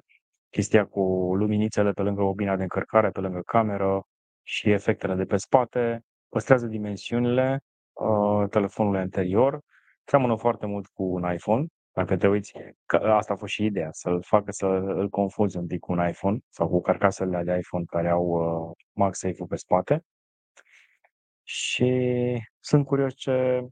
chestia 0.50 0.86
cu 0.86 1.02
luminițele 1.36 1.92
pe 1.92 2.02
lângă 2.02 2.22
bobina 2.22 2.56
de 2.56 2.62
încărcare, 2.62 3.10
pe 3.10 3.20
lângă 3.20 3.42
cameră 3.46 4.04
și 4.44 4.72
efectele 4.72 5.16
de 5.16 5.26
pe 5.26 5.38
spate. 5.38 6.02
Păstrează 6.34 6.68
dimensiunile 6.68 7.64
uh, 7.94 8.50
telefonului 8.50 9.00
anterior. 9.00 9.62
Seamănă 10.04 10.36
foarte 10.36 10.66
mult 10.66 10.88
cu 10.88 11.04
un 11.04 11.34
iPhone, 11.34 11.66
dacă 11.92 12.18
te 12.18 12.28
uiți, 12.28 12.54
că 12.86 12.96
asta 12.98 13.34
a 13.34 13.36
fost 13.36 13.54
și 13.54 13.66
ideea, 13.66 13.90
să-l 13.92 14.22
facă 14.24 14.52
să 14.52 14.66
îl 14.66 15.10
confunzi 15.10 15.58
un 15.58 15.68
pic 15.68 15.80
cu 15.80 15.92
un 15.92 16.08
iPhone 16.08 16.40
sau 16.50 16.68
cu 16.70 16.82
carcasele 16.82 17.44
de 17.44 17.58
iPhone 17.58 17.84
care 17.86 18.10
au 18.10 18.26
uh, 18.26 18.72
MagSafe-ul 18.92 19.48
pe 19.48 19.56
spate. 19.56 20.04
Și 21.44 21.92
sunt 22.60 22.86
curios 22.86 23.14
ce, 23.14 23.68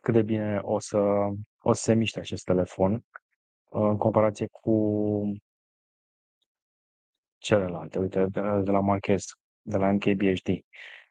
cât 0.00 0.14
de 0.14 0.22
bine 0.22 0.58
o 0.62 0.78
să, 0.78 0.98
o 1.58 1.72
să 1.72 1.82
se 1.82 1.94
miște 1.94 2.20
acest 2.20 2.44
telefon 2.44 2.92
uh, 2.92 3.00
în 3.70 3.96
comparație 3.96 4.46
cu 4.50 5.32
celelalte. 7.38 7.98
Uite, 7.98 8.26
de, 8.26 8.40
de 8.40 8.70
la 8.70 8.80
Marquez, 8.80 9.24
de 9.62 9.76
la 9.76 9.92
MKBHD, 9.92 10.64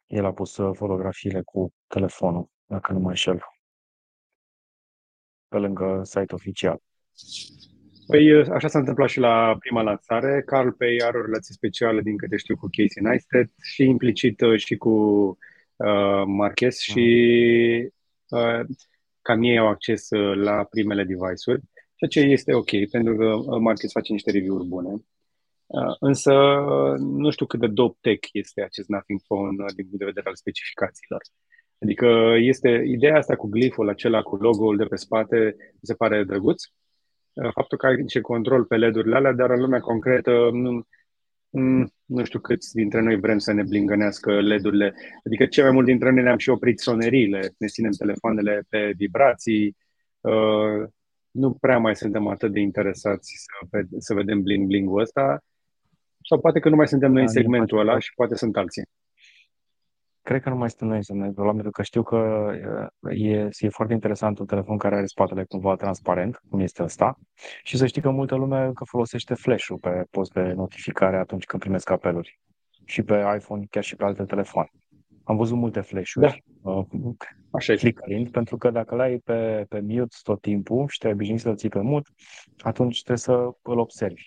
el 0.08 0.26
a 0.26 0.34
pus 0.34 0.58
uh, 0.58 0.76
fotografiile 0.76 1.42
cu 1.42 1.74
telefonul, 1.88 2.50
dacă 2.66 2.94
nu 2.94 3.00
mă 3.00 3.10
înșel 3.10 3.40
pe 5.48 5.58
lângă 5.58 6.02
site 6.04 6.34
oficial. 6.34 6.82
Păi 8.08 8.46
așa 8.52 8.68
s-a 8.68 8.80
întâmplat 8.80 9.10
și 9.10 9.20
la 9.20 9.56
prima 9.60 9.82
lansare. 9.82 10.44
Carl 10.46 10.70
Pei 10.70 11.02
are 11.02 11.18
o 11.18 11.22
relație 11.22 11.54
specială, 11.54 12.02
din 12.02 12.18
câte 12.18 12.38
știu, 12.38 12.56
cu 12.56 12.68
Casey 12.72 13.04
Neistat 13.04 13.50
și 13.62 13.84
implicit 13.84 14.42
uh, 14.42 14.60
și 14.60 14.76
cu 14.78 14.90
uh, 15.76 16.24
Marquez 16.26 16.78
și 16.78 17.08
uh, 18.30 18.60
cam 19.22 19.44
ei 19.44 19.58
au 19.58 19.68
acces 19.68 20.10
uh, 20.10 20.36
la 20.36 20.64
primele 20.64 21.04
device-uri, 21.04 21.62
ceea 21.96 22.26
ce 22.26 22.32
este 22.32 22.54
ok, 22.54 22.90
pentru 22.92 23.16
că 23.16 23.58
Marquez 23.60 23.92
face 23.92 24.12
niște 24.12 24.32
review-uri 24.32 24.68
bune. 24.68 25.06
Uh, 25.68 25.96
însă 26.00 26.34
nu 27.00 27.30
știu 27.30 27.46
cât 27.46 27.60
de 27.60 27.68
dope 27.68 27.98
tech 28.02 28.30
este 28.32 28.62
acest 28.62 28.88
Nothing 28.88 29.22
Phone 29.28 29.64
uh, 29.64 29.74
din 29.76 29.86
punct 29.86 30.00
de 30.00 30.06
vedere 30.06 30.28
al 30.28 30.36
specificațiilor. 30.36 31.22
Adică 31.82 32.08
este 32.38 32.84
ideea 32.88 33.18
asta 33.18 33.36
cu 33.36 33.48
gliful 33.48 33.90
acela, 33.90 34.22
cu 34.22 34.36
logo-ul 34.36 34.78
de 34.78 34.84
pe 34.84 34.96
spate, 34.96 35.56
mi 35.58 35.80
se 35.82 35.94
pare 35.94 36.24
drăguț. 36.24 36.64
Uh, 37.34 37.50
faptul 37.54 37.78
că 37.78 37.86
ai 37.86 38.02
niște 38.02 38.22
control 38.22 38.66
pe 38.66 38.76
LED-urile 38.76 39.16
alea, 39.16 39.34
dar 39.34 39.50
în 39.50 39.60
lumea 39.60 39.80
concretă 39.80 40.50
nu, 40.52 40.84
nu 42.06 42.24
știu 42.24 42.40
câți 42.40 42.74
dintre 42.74 43.02
noi 43.02 43.20
vrem 43.20 43.38
să 43.38 43.52
ne 43.52 43.64
blingănească 43.64 44.42
LED-urile. 44.42 44.94
Adică 45.26 45.46
cel 45.46 45.64
mai 45.64 45.74
mult 45.74 45.86
dintre 45.86 46.12
noi 46.12 46.24
ne-am 46.24 46.38
și 46.38 46.50
oprit 46.50 46.80
soneriile, 46.80 47.54
ne 47.58 47.68
ținem 47.68 47.92
telefoanele 47.92 48.66
pe 48.70 48.94
vibrații, 48.98 49.78
uh, 50.22 50.88
nu 51.32 51.54
prea 51.54 51.78
mai 51.78 51.96
suntem 51.96 52.28
atât 52.28 52.52
de 52.52 52.60
interesați 52.60 53.46
să, 53.46 53.86
să 53.98 54.14
vedem 54.14 54.42
bling-bling-ul 54.42 55.02
ăsta, 55.02 55.44
sau 56.28 56.40
poate 56.40 56.60
că 56.60 56.70
nu 56.70 56.76
mai 56.76 56.88
suntem 56.88 57.12
noi 57.12 57.22
în 57.22 57.28
da, 57.28 57.32
segmentul 57.32 57.80
ăla 57.80 58.00
și 58.00 58.14
poate 58.16 58.36
sunt 58.36 58.58
alții. 58.58 58.84
Cred 60.22 60.42
că 60.42 60.50
nu 60.50 60.56
mai 60.56 60.70
suntem 60.70 60.88
noi 60.88 61.04
să 61.04 61.14
ne 61.14 61.32
luăm, 61.36 61.54
pentru 61.54 61.72
că 61.72 61.82
știu 61.82 62.04
că 62.04 62.52
e, 63.10 63.50
e 63.58 63.70
foarte 63.70 63.94
interesant 63.94 64.40
un 64.40 64.46
telefon 64.46 64.78
care 64.78 64.96
are 64.96 65.06
spatele 65.06 65.44
cumva 65.44 65.76
transparent, 65.76 66.40
cum 66.50 66.60
este 66.60 66.84
ăsta, 66.84 67.20
și 67.64 67.78
să 67.78 67.86
știi 67.86 68.02
că 68.02 68.10
multă 68.10 68.36
lume 68.36 68.66
încă 68.66 68.84
folosește 68.84 69.34
flash-ul 69.34 69.78
pe 69.78 70.04
post 70.10 70.34
de 70.34 70.42
notificare 70.42 71.18
atunci 71.18 71.46
când 71.46 71.62
primesc 71.62 71.90
apeluri. 71.90 72.40
Și 72.86 73.04
pe 73.04 73.24
iPhone, 73.36 73.66
chiar 73.70 73.84
și 73.84 73.96
pe 73.96 74.04
alte 74.04 74.24
telefoane. 74.24 74.70
Am 75.24 75.38
văzut 75.38 75.58
multe 75.58 75.82
flash-uri. 75.82 76.44
Da. 76.64 76.72
Uh, 76.72 76.86
Așa 77.52 77.74
e. 77.74 77.76
Flickering, 77.76 78.30
pentru 78.30 78.58
că 78.58 78.70
dacă 78.70 78.96
l-ai 78.96 79.18
pe, 79.18 79.66
pe 79.70 79.80
mute 79.80 80.16
tot 80.24 80.42
timpul 80.42 80.88
și 80.88 80.98
te 80.98 81.08
obișnuit 81.08 81.40
să-l 81.40 81.56
ții 81.56 81.70
pe 81.70 81.82
mute, 81.82 82.10
atunci 82.58 82.98
trebuie 83.04 83.18
să 83.18 83.50
îl 83.62 83.80
observi. 83.80 84.24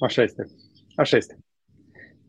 Așa 0.00 0.22
este. 0.22 0.46
Așa 0.96 1.16
este. 1.16 1.38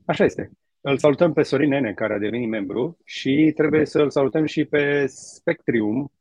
Așa 0.06 0.24
este. 0.24 0.52
Îl 0.82 0.98
salutăm 0.98 1.34
pe 1.34 1.44
Sorin 1.44 1.70
Nene, 1.70 1.94
care 1.94 2.14
a 2.14 2.18
devenit 2.18 2.50
membru, 2.50 2.98
și 3.04 3.52
trebuie 3.56 3.86
să 3.86 4.02
îl 4.02 4.10
salutăm 4.10 4.46
și 4.46 4.66
pe 4.66 5.06
Spectrium, 5.08 6.12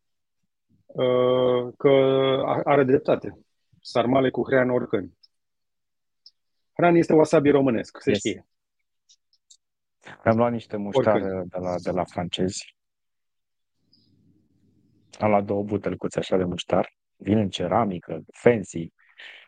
uh, 0.87 1.73
că 1.77 1.89
are 2.65 2.85
dreptate. 2.85 3.39
Sarmale 3.81 4.31
cu 4.31 4.43
hrean 4.47 4.71
oricând. 4.71 5.13
Hrean 6.73 6.95
este 6.95 7.13
wasabi 7.13 7.51
românesc, 7.51 8.01
se 8.01 8.11
yes. 8.11 8.19
știe. 8.19 8.47
Am 10.25 10.37
luat 10.37 10.53
niște 10.53 10.77
muștar 10.77 11.21
de 11.21 11.59
la, 11.59 11.75
de 11.83 11.91
la 11.91 12.05
francezi. 12.05 12.77
Am 15.19 15.31
luat 15.31 15.45
două 15.45 15.63
butelcuțe 15.63 16.19
așa 16.19 16.37
de 16.37 16.45
muștar. 16.45 16.95
Vin 17.17 17.39
în 17.39 17.49
ceramică, 17.49 18.25
fancy, 18.33 18.93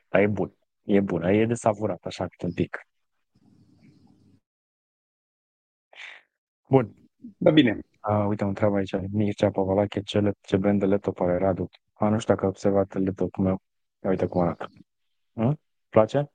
dar 0.08 0.20
e 0.20 0.26
bun. 0.26 0.57
E 0.88 1.00
bun, 1.00 1.22
e 1.22 1.46
de 1.46 1.54
savurat 1.54 2.04
așa 2.04 2.26
câte 2.26 2.46
un 2.46 2.52
pic. 2.52 2.86
Bun. 6.68 6.94
Da, 7.36 7.50
bine. 7.50 7.78
A, 8.00 8.26
uite, 8.26 8.42
mă 8.42 8.48
întreabă 8.48 8.76
aici, 8.76 8.94
Mircea 9.10 9.50
Pavalache, 9.50 10.02
ce, 10.02 10.32
ce 10.40 10.56
brand 10.56 10.78
de 10.78 10.86
laptop 10.86 11.20
are 11.20 11.38
Radu? 11.38 11.68
A, 11.92 12.08
nu 12.08 12.18
știu 12.18 12.34
dacă 12.34 12.46
a 12.46 12.48
observat 12.48 13.04
laptopul 13.04 13.44
meu. 13.44 13.62
Ia 14.02 14.10
uite 14.10 14.26
cum 14.26 14.40
arată. 14.40 14.68
Hm? 15.32 15.60
Place? 15.88 16.30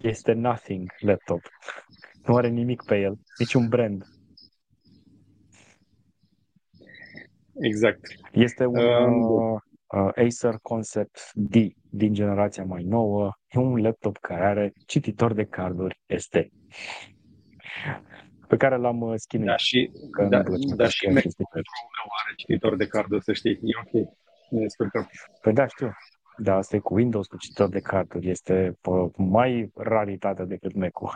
Este 0.00 0.32
nothing 0.32 0.94
laptop. 0.98 1.40
Nu 2.24 2.36
are 2.36 2.48
nimic 2.48 2.82
pe 2.82 2.96
el, 2.96 3.18
niciun 3.38 3.68
brand. 3.68 4.04
Exact. 7.60 8.00
Este 8.32 8.64
un 8.64 8.78
um, 8.78 9.20
uh, 9.20 9.60
Acer 10.16 10.58
Concept 10.62 11.30
D 11.34 11.54
din 11.90 12.12
generația 12.12 12.64
mai 12.64 12.82
nouă. 12.82 13.32
E 13.48 13.58
un 13.58 13.82
laptop 13.82 14.18
care 14.18 14.44
are 14.44 14.72
cititor 14.86 15.32
de 15.32 15.44
carduri 15.44 16.00
ST 16.16 16.36
pe 18.48 18.56
care 18.56 18.76
l-am 18.76 19.00
uh, 19.00 19.14
schimbat. 19.16 19.48
Da, 19.48 19.56
și, 19.56 19.90
da, 20.28 20.42
da, 20.76 20.88
și 20.88 21.06
are 21.06 21.22
cititor 22.36 22.76
de 22.76 22.86
carduri, 22.86 23.22
să 23.22 23.32
știi. 23.32 23.58
E 23.62 23.78
ok. 23.84 24.08
Ne 24.50 24.60
descurcăm. 24.60 25.10
Păi 25.40 25.52
da, 25.52 25.66
știu. 25.66 25.92
Da, 26.36 26.56
asta 26.56 26.76
e 26.76 26.78
cu 26.78 26.94
Windows, 26.94 27.26
cu 27.26 27.36
cititor 27.36 27.68
de 27.68 27.80
carduri. 27.80 28.28
Este 28.30 28.78
mai 29.16 29.70
raritate 29.74 30.44
decât 30.44 30.74
Mac-ul. 30.74 31.10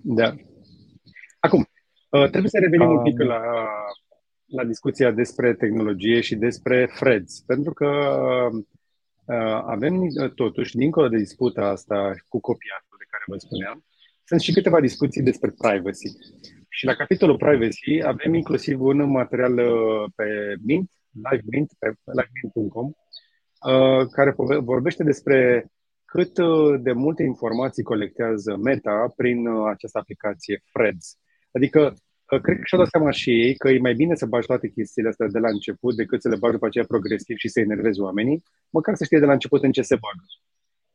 Da. 0.00 0.34
Acum, 1.38 1.60
uh, 2.10 2.28
trebuie 2.28 2.50
să 2.50 2.58
revenim 2.58 2.88
um, 2.88 2.96
un 2.96 3.02
pic 3.02 3.20
la 3.20 3.40
la 4.52 4.64
discuția 4.64 5.10
despre 5.10 5.54
tehnologie 5.54 6.20
și 6.20 6.34
despre 6.34 6.86
Freds, 6.86 7.40
pentru 7.40 7.72
că 7.72 7.88
uh, 9.26 9.62
avem 9.66 10.00
uh, 10.00 10.30
totuși, 10.34 10.76
dincolo 10.76 11.08
de 11.08 11.16
disputa 11.16 11.64
asta 11.66 12.14
cu 12.28 12.40
copiatul 12.40 12.96
de 12.98 13.06
care 13.10 13.24
vă 13.26 13.36
spuneam, 13.36 13.84
sunt 14.24 14.40
și 14.40 14.52
câteva 14.52 14.80
discuții 14.80 15.22
despre 15.22 15.54
privacy. 15.58 16.08
Și 16.68 16.84
la 16.84 16.94
capitolul 16.94 17.36
privacy 17.36 18.02
avem 18.04 18.34
inclusiv 18.34 18.80
un 18.80 19.10
material 19.10 19.58
uh, 19.58 20.10
pe 20.14 20.54
Mint, 20.64 20.90
Live 21.30 21.44
Mint, 21.50 21.70
pe 21.78 21.94
livemint.com, 22.04 22.90
care 24.10 24.34
vorbește 24.60 25.04
despre 25.04 25.66
cât 26.04 26.32
de 26.82 26.92
multe 26.92 27.22
informații 27.22 27.82
colectează 27.82 28.56
Meta 28.56 29.12
prin 29.16 29.48
această 29.48 29.98
aplicație 29.98 30.62
Freds. 30.72 31.18
Adică 31.52 31.94
Cred 32.38 32.56
că 32.56 32.62
și-au 32.64 32.80
dat 32.80 32.90
seama 32.90 33.10
și 33.10 33.30
ei 33.30 33.54
că 33.56 33.68
e 33.68 33.78
mai 33.78 33.94
bine 33.94 34.14
să 34.14 34.26
bagi 34.26 34.46
toate 34.46 34.68
chestiile 34.68 35.08
astea 35.08 35.26
de 35.26 35.38
la 35.38 35.48
început 35.48 35.96
decât 35.96 36.22
să 36.22 36.28
le 36.28 36.36
bagi 36.36 36.52
după 36.52 36.66
aceea 36.66 36.84
progresiv 36.84 37.36
și 37.36 37.48
să 37.48 37.60
enervezi 37.60 38.00
oamenii, 38.00 38.42
măcar 38.70 38.94
să 38.94 39.04
știe 39.04 39.18
de 39.18 39.24
la 39.24 39.32
început 39.32 39.62
în 39.62 39.72
ce 39.72 39.82
se 39.82 39.94
bagă. 39.94 40.24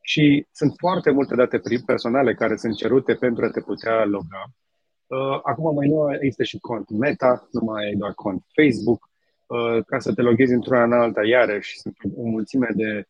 Și 0.02 0.46
sunt 0.52 0.72
foarte 0.76 1.10
multe 1.10 1.34
date 1.34 1.60
personale 1.86 2.34
care 2.34 2.56
sunt 2.56 2.76
cerute 2.76 3.14
pentru 3.14 3.44
a 3.44 3.50
te 3.50 3.60
putea 3.60 4.04
loga. 4.04 4.44
Uh, 5.06 5.40
acum 5.42 5.74
mai 5.74 5.88
nu 5.88 6.14
există 6.14 6.42
și 6.42 6.58
cont 6.58 6.90
Meta, 6.90 7.48
nu 7.52 7.60
mai 7.64 7.84
ai 7.84 7.94
doar 7.94 8.12
cont 8.14 8.44
Facebook. 8.54 9.10
Uh, 9.46 9.84
ca 9.86 9.98
să 9.98 10.14
te 10.14 10.22
loghezi 10.22 10.52
într-una 10.52 10.82
în 10.82 10.92
alta, 10.92 11.24
iarăși 11.24 11.78
sunt 11.78 11.96
o 12.16 12.22
mulțime 12.22 12.68
de 12.74 13.04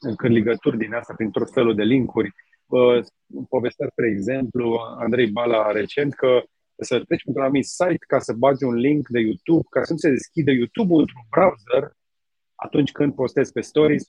încărligături 0.00 0.78
din 0.78 0.94
asta 0.94 1.14
prin 1.14 1.30
tot 1.30 1.52
felul 1.52 1.74
de 1.74 1.82
linkuri. 1.82 2.34
Uh, 2.66 3.04
povestea, 3.48 3.86
spre 3.90 4.06
exemplu, 4.06 4.78
Andrei 4.98 5.30
Bala 5.30 5.70
recent 5.70 6.14
că 6.14 6.42
să 6.76 7.00
treci 7.00 7.22
într-un 7.24 7.44
anumit 7.44 7.64
site 7.64 8.04
ca 8.06 8.18
să 8.18 8.32
bagi 8.32 8.64
un 8.64 8.74
link 8.74 9.08
de 9.08 9.20
YouTube, 9.20 9.66
ca 9.70 9.82
să 9.82 9.92
nu 9.92 9.98
se 9.98 10.10
deschidă 10.10 10.50
YouTube-ul 10.50 11.00
într-un 11.00 11.26
browser 11.30 11.96
atunci 12.54 12.92
când 12.92 13.14
postezi 13.14 13.52
pe 13.52 13.60
stories. 13.60 14.04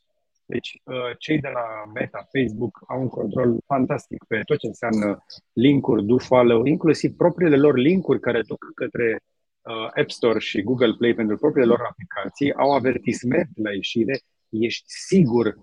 Deci 0.46 0.82
uh, 0.84 0.96
cei 1.18 1.40
de 1.40 1.48
la 1.48 1.92
Meta, 1.94 2.28
Facebook 2.32 2.84
au 2.88 3.02
un 3.02 3.08
control 3.08 3.58
fantastic 3.66 4.24
pe 4.28 4.42
tot 4.46 4.58
ce 4.58 4.68
înseamnă 4.68 5.24
linkuri, 5.54 6.06
do 6.06 6.18
follow, 6.18 6.66
inclusiv 6.66 7.16
propriile 7.16 7.58
lor 7.58 7.78
linkuri 7.78 8.20
care 8.20 8.42
duc 8.42 8.66
către 8.76 9.20
uh, 9.62 10.02
App 10.02 10.10
Store 10.10 10.40
și 10.40 10.64
Google 10.64 10.94
Play 10.98 11.14
pentru 11.14 11.38
propriile 11.38 11.70
lor 11.70 11.82
aplicații, 11.90 12.54
au 12.54 12.72
avertisment 12.72 13.50
la 13.54 13.74
ieșire, 13.74 14.20
ești 14.50 14.86
sigur 14.88 15.56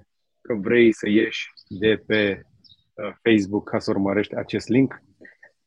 că 0.43 0.55
dacă 0.55 0.61
vrei 0.61 0.93
să 0.93 1.09
ieși 1.09 1.47
de 1.69 2.03
pe 2.07 2.43
uh, 2.93 3.13
Facebook 3.23 3.69
ca 3.69 3.79
să 3.79 3.91
urmărești 3.91 4.35
acest 4.35 4.69
link. 4.69 5.03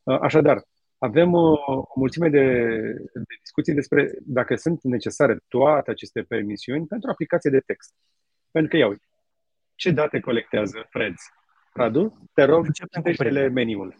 Uh, 0.04 0.20
așadar, 0.22 0.64
avem 1.06 1.34
o, 1.34 1.52
o 1.66 1.84
mulțime 1.96 2.30
de, 2.30 2.44
de 3.14 3.36
discuții 3.42 3.74
despre 3.74 4.12
dacă 4.22 4.56
sunt 4.56 4.80
necesare 4.84 5.38
toate 5.48 5.92
aceste 5.92 6.22
permisiuni 6.22 6.88
pentru 6.88 7.10
aplicație 7.10 7.52
de 7.52 7.60
text. 7.60 7.94
Pentru 8.52 8.70
că, 8.72 8.78
ia 8.78 8.88
uite, 8.88 9.06
ce 9.76 9.92
date 9.92 10.20
colectează 10.20 10.86
Freds? 10.90 11.22
Radu, 11.74 12.30
te 12.34 12.44
rog, 12.44 12.72
citește 12.72 13.48
meniul. 13.48 13.96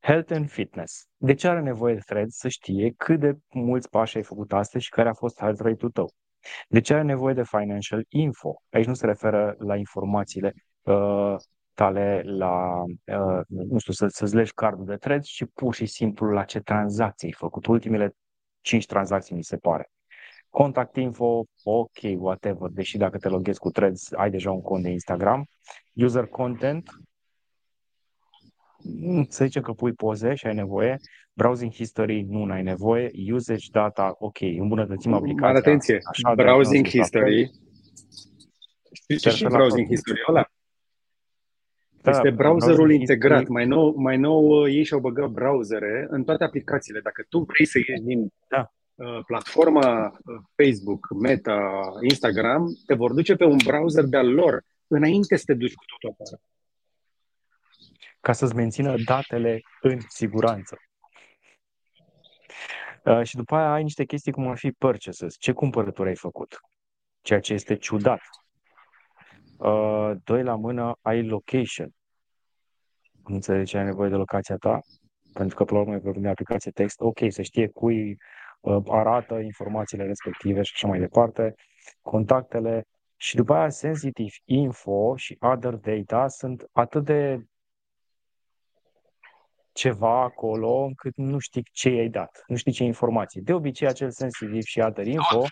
Health 0.00 0.32
and 0.32 0.50
Fitness. 0.50 1.08
De 1.16 1.34
ce 1.34 1.48
are 1.48 1.60
nevoie 1.60 1.94
de 1.94 2.00
Threads 2.06 2.36
să 2.36 2.48
știe 2.48 2.94
cât 2.96 3.20
de 3.20 3.32
mulți 3.48 3.88
pași 3.88 4.16
ai 4.16 4.22
făcut 4.22 4.52
astăzi 4.52 4.84
și 4.84 4.90
care 4.90 5.08
a 5.08 5.14
fost 5.14 5.38
health 5.38 5.60
rate-ul 5.62 5.90
tău? 5.90 6.12
De 6.68 6.80
ce 6.80 6.94
are 6.94 7.02
nevoie 7.02 7.34
de 7.34 7.44
Financial 7.44 8.04
Info? 8.08 8.62
Aici 8.70 8.86
nu 8.86 8.94
se 8.94 9.06
referă 9.06 9.54
la 9.58 9.76
informațiile 9.76 10.54
uh, 10.82 11.34
tale, 11.78 12.22
la, 12.24 12.82
uh, 13.04 13.40
nu 13.46 13.78
știu, 13.78 13.92
să, 13.92 14.06
să-ți 14.06 14.34
legi 14.34 14.52
cardul 14.52 14.84
de 14.84 14.96
Threads, 14.96 15.28
ci 15.28 15.44
pur 15.54 15.74
și 15.74 15.86
simplu 15.86 16.30
la 16.30 16.44
ce 16.44 16.60
tranzacții 16.60 17.26
ai 17.26 17.32
făcut. 17.32 17.66
Ultimele 17.66 18.16
5 18.60 18.86
tranzacții, 18.86 19.34
mi 19.34 19.44
se 19.44 19.56
pare. 19.56 19.90
Contact 20.50 20.96
info, 20.96 21.44
ok, 21.64 21.98
whatever, 22.16 22.70
deși 22.70 22.96
dacă 22.96 23.18
te 23.18 23.28
loghezi 23.28 23.58
cu 23.58 23.70
Threads, 23.70 24.12
ai 24.12 24.30
deja 24.30 24.50
un 24.50 24.60
cont 24.60 24.82
de 24.82 24.90
Instagram. 24.90 25.46
User 25.94 26.26
content, 26.26 26.90
Mm, 28.82 29.26
să 29.28 29.44
zicem 29.44 29.62
că 29.62 29.72
pui 29.72 29.92
poze 29.92 30.34
și 30.34 30.46
ai 30.46 30.54
nevoie, 30.54 30.96
browsing 31.32 31.72
history 31.72 32.22
nu 32.22 32.52
ai 32.52 32.62
nevoie, 32.62 33.10
usage 33.32 33.66
data, 33.72 34.14
ok, 34.18 34.40
îmbunătățim 34.40 35.12
aplicația. 35.12 35.46
Mare 35.46 35.58
atenție, 35.58 35.98
așa, 36.10 36.34
browsing 36.34 36.86
history, 36.86 37.50
știi 38.92 39.30
și 39.30 39.44
browsing 39.44 39.86
history 39.86 40.20
ăla? 40.28 40.50
Da, 42.02 42.10
este 42.10 42.30
browserul 42.30 42.90
integrat. 42.90 43.38
History. 43.38 43.52
Mai 43.52 43.66
nou, 43.66 43.94
mai 43.96 44.16
nou 44.16 44.46
uh, 44.46 44.72
ei 44.74 44.84
și-au 44.84 45.00
băgat 45.00 45.30
browsere 45.30 46.06
în 46.10 46.24
toate 46.24 46.44
aplicațiile. 46.44 47.00
Dacă 47.00 47.24
tu 47.28 47.38
vrei 47.38 47.66
să 47.66 47.78
ieși 47.78 48.00
din 48.00 48.32
da. 48.48 48.72
uh, 48.94 49.18
platforma 49.26 50.06
uh, 50.06 50.36
Facebook, 50.56 51.08
Meta, 51.20 51.82
Instagram, 52.08 52.66
te 52.86 52.94
vor 52.94 53.12
duce 53.12 53.36
pe 53.36 53.44
un 53.44 53.56
browser 53.64 54.04
de-al 54.04 54.32
lor 54.32 54.64
înainte 54.86 55.36
să 55.36 55.42
te 55.46 55.54
duci 55.54 55.74
cu 55.74 55.84
totul 55.84 56.16
afară 56.18 56.42
ca 58.20 58.32
să-ți 58.32 58.54
mențină 58.54 58.94
datele 59.04 59.60
în 59.80 59.98
siguranță. 60.08 60.78
Uh, 63.04 63.22
și 63.22 63.36
după 63.36 63.54
aia 63.54 63.72
ai 63.72 63.82
niște 63.82 64.04
chestii 64.04 64.32
cum 64.32 64.48
ar 64.48 64.58
fi 64.58 64.70
purchases. 64.70 65.36
Ce 65.38 65.52
cumpărături 65.52 66.08
ai 66.08 66.16
făcut? 66.16 66.60
Ceea 67.20 67.40
ce 67.40 67.52
este 67.52 67.76
ciudat. 67.76 68.20
Uh, 69.58 70.12
doi 70.24 70.42
la 70.42 70.54
mână, 70.54 70.98
ai 71.02 71.26
location. 71.26 71.94
Nu 73.26 73.34
înțelegi 73.34 73.70
ce 73.70 73.78
ai 73.78 73.84
nevoie 73.84 74.08
de 74.08 74.14
locația 74.14 74.56
ta, 74.56 74.80
pentru 75.32 75.56
că, 75.56 75.64
pe 75.64 75.72
la 75.72 75.80
urmă, 75.80 75.94
e 75.94 75.98
vorbim 75.98 76.22
de 76.22 76.28
aplicație 76.28 76.70
text. 76.70 77.00
Ok, 77.00 77.18
să 77.28 77.42
știe 77.42 77.68
cui 77.68 78.16
uh, 78.60 78.82
arată 78.86 79.38
informațiile 79.38 80.04
respective 80.04 80.62
și 80.62 80.72
așa 80.74 80.88
mai 80.88 80.98
departe, 80.98 81.54
contactele. 82.02 82.86
Și 83.16 83.36
după 83.36 83.54
aia, 83.54 83.68
sensitive 83.68 84.34
info 84.44 85.16
și 85.16 85.36
other 85.40 85.74
data 85.74 86.28
sunt 86.28 86.68
atât 86.72 87.04
de 87.04 87.46
ceva 89.72 90.22
acolo 90.22 90.84
încât 90.84 91.16
nu 91.16 91.38
știi 91.38 91.62
ce 91.72 91.90
i-ai 91.90 92.08
dat, 92.08 92.42
nu 92.46 92.56
știi 92.56 92.72
ce 92.72 92.84
informații. 92.84 93.40
De 93.40 93.52
obicei, 93.52 93.88
acel 93.88 94.10
sensitiv 94.10 94.62
și 94.62 94.80
other 94.80 95.06
info 95.06 95.44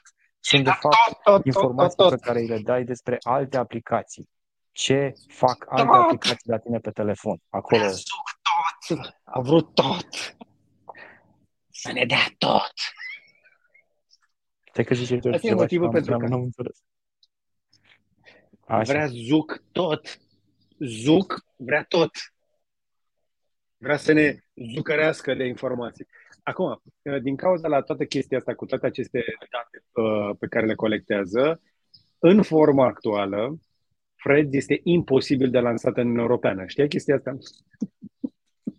sunt 0.47 0.65
de 0.65 0.71
fapt 0.71 1.47
informații 1.47 2.09
pe 2.09 2.17
care 2.17 2.41
le 2.41 2.59
dai 2.59 2.85
despre 2.85 3.19
alte 3.23 3.57
aplicații. 3.57 4.29
Ce 4.73 5.15
fac 5.29 5.65
alte 5.69 5.97
aplicații 5.97 6.51
la 6.51 6.59
tine 6.59 6.79
pe 6.79 6.91
telefon? 6.91 7.41
Acolo. 7.49 7.83
tot. 8.87 9.17
A 9.25 9.41
vrut 9.41 9.75
tot. 9.75 10.37
Să 11.71 11.93
ne 11.93 12.05
dea 12.05 12.27
tot. 12.39 12.73
Te 14.73 14.83
că 14.83 14.95
zice 14.95 15.17
tu 15.17 15.29
Asta 15.29 15.47
e 15.47 15.55
motivul 15.55 15.91
pentru 15.91 16.17
că... 16.17 16.27
Nu 16.27 16.37
înțeles. 16.37 16.83
Așa. 18.67 18.93
Vrea 18.93 19.07
Zuc 19.07 19.63
tot. 19.73 20.19
Zuc 20.79 21.45
vrea 21.57 21.85
tot. 21.89 22.11
Vrea 23.77 23.97
să 23.97 24.13
ne 24.13 24.39
zucărească 24.75 25.35
de 25.35 25.45
informații. 25.45 26.07
Acum, 26.47 26.83
din 27.23 27.37
cauza 27.37 27.69
la 27.69 27.81
toată 27.81 28.05
chestia 28.05 28.39
asta, 28.39 28.55
cu 28.55 28.67
toate 28.67 28.87
aceste 28.87 29.25
date 29.51 29.85
uh, 29.93 30.37
pe 30.39 30.47
care 30.47 30.67
le 30.67 30.75
colectează, 30.75 31.61
în 32.19 32.43
forma 32.43 32.87
actuală, 32.87 33.59
Fred 34.15 34.55
este 34.55 34.81
imposibil 34.83 35.51
de 35.51 35.59
lansat 35.59 35.97
în 35.97 36.19
Europeană. 36.19 36.67
Știi 36.67 36.89
chestia 36.89 37.15
asta? 37.15 37.37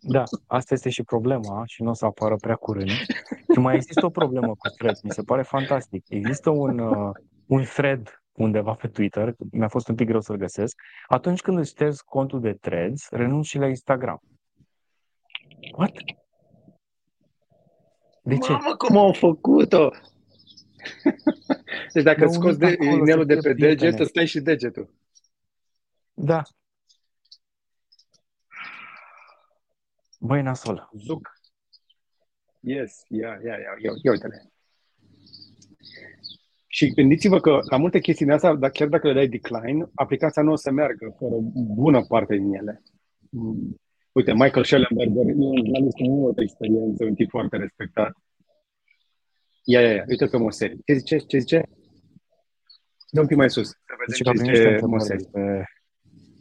Da, 0.01 0.24
asta 0.47 0.74
este 0.74 0.89
și 0.89 1.03
problema 1.03 1.63
și 1.65 1.84
nu 1.84 1.89
o 1.89 1.93
să 1.93 2.05
apară 2.05 2.36
prea 2.36 2.55
curând. 2.55 2.89
Și 3.53 3.59
mai 3.59 3.76
există 3.76 4.05
o 4.05 4.09
problemă 4.09 4.47
cu 4.47 4.68
Fred, 4.78 4.95
mi 5.03 5.11
se 5.11 5.22
pare 5.22 5.41
fantastic. 5.41 6.03
Există 6.07 6.49
un, 6.49 6.80
uh, 6.80 7.11
un 7.45 7.63
thread 7.63 8.22
undeva 8.32 8.74
pe 8.74 8.88
Twitter, 8.88 9.36
mi-a 9.51 9.68
fost 9.68 9.88
un 9.88 9.95
pic 9.95 10.07
greu 10.07 10.22
să-l 10.22 10.36
găsesc, 10.36 10.82
atunci 11.07 11.41
când 11.41 11.57
îți 11.57 11.70
ștergi 11.70 12.01
contul 12.05 12.41
de 12.41 12.53
threads, 12.53 13.09
renunți 13.09 13.49
și 13.49 13.57
la 13.57 13.68
Instagram. 13.68 14.22
What? 15.78 15.91
De 18.28 18.38
ce? 18.38 18.52
Mamă, 18.52 18.76
cum 18.76 18.98
au 18.98 19.14
făcut-o! 19.14 19.92
deci 21.94 22.04
dacă 22.04 22.26
îți 22.26 22.34
scoți 22.34 22.60
de, 22.60 22.78
inelul 22.80 23.26
de 23.26 23.36
pe 23.36 23.54
deget, 23.54 24.00
îți 24.00 24.10
stai 24.10 24.26
și 24.26 24.40
degetul. 24.40 24.94
Da. 26.14 26.42
Băi, 30.20 30.42
nasol. 30.42 30.90
Zuc. 30.94 31.40
Yes, 32.60 33.04
ia, 33.08 33.40
ia, 33.46 33.58
ia, 33.58 33.78
ia, 33.84 33.92
ia 34.04 34.12
uite-le. 34.12 34.52
Și 36.68 36.94
gândiți-vă 36.94 37.40
că 37.40 37.60
la 37.70 37.78
multe 37.78 38.00
chestii 38.00 38.26
din 38.26 38.34
astea, 38.34 38.70
chiar 38.70 38.88
dacă 38.88 39.08
le 39.08 39.14
dai 39.14 39.28
decline, 39.28 39.90
aplicația 39.96 40.42
nu 40.42 40.52
o 40.52 40.56
să 40.56 40.72
meargă 40.72 41.16
fără 41.18 41.36
bună 41.76 42.06
parte 42.06 42.36
din 42.36 42.54
ele. 42.54 42.84
Uite, 44.18 44.34
Michael 44.34 44.63
Schellenberger 44.63 45.26
e 45.28 45.34
un 45.36 45.55
jurnalist 45.55 45.95
cu 45.97 46.03
multă 46.03 46.41
experiență, 46.41 47.03
un 47.03 47.15
tip 47.15 47.30
foarte 47.30 47.57
respectat. 47.57 48.11
Ia, 49.63 49.82
ia, 49.82 49.93
ia, 49.93 50.03
uite 50.07 50.26
pe 50.26 50.38
Moseri. 50.38 50.78
Ce 50.86 50.93
zice? 50.93 51.18
Ce 51.18 51.38
zice? 51.38 51.63
Dă 53.09 53.22
un 53.22 53.28
pic 53.28 53.38
mai 53.38 53.49
sus. 53.49 53.68
Să 53.68 54.24
vedem 54.24 54.34
ce 54.34 54.43
zice 54.43 54.86
Moseri. 54.86 55.18
Despre, 55.18 55.70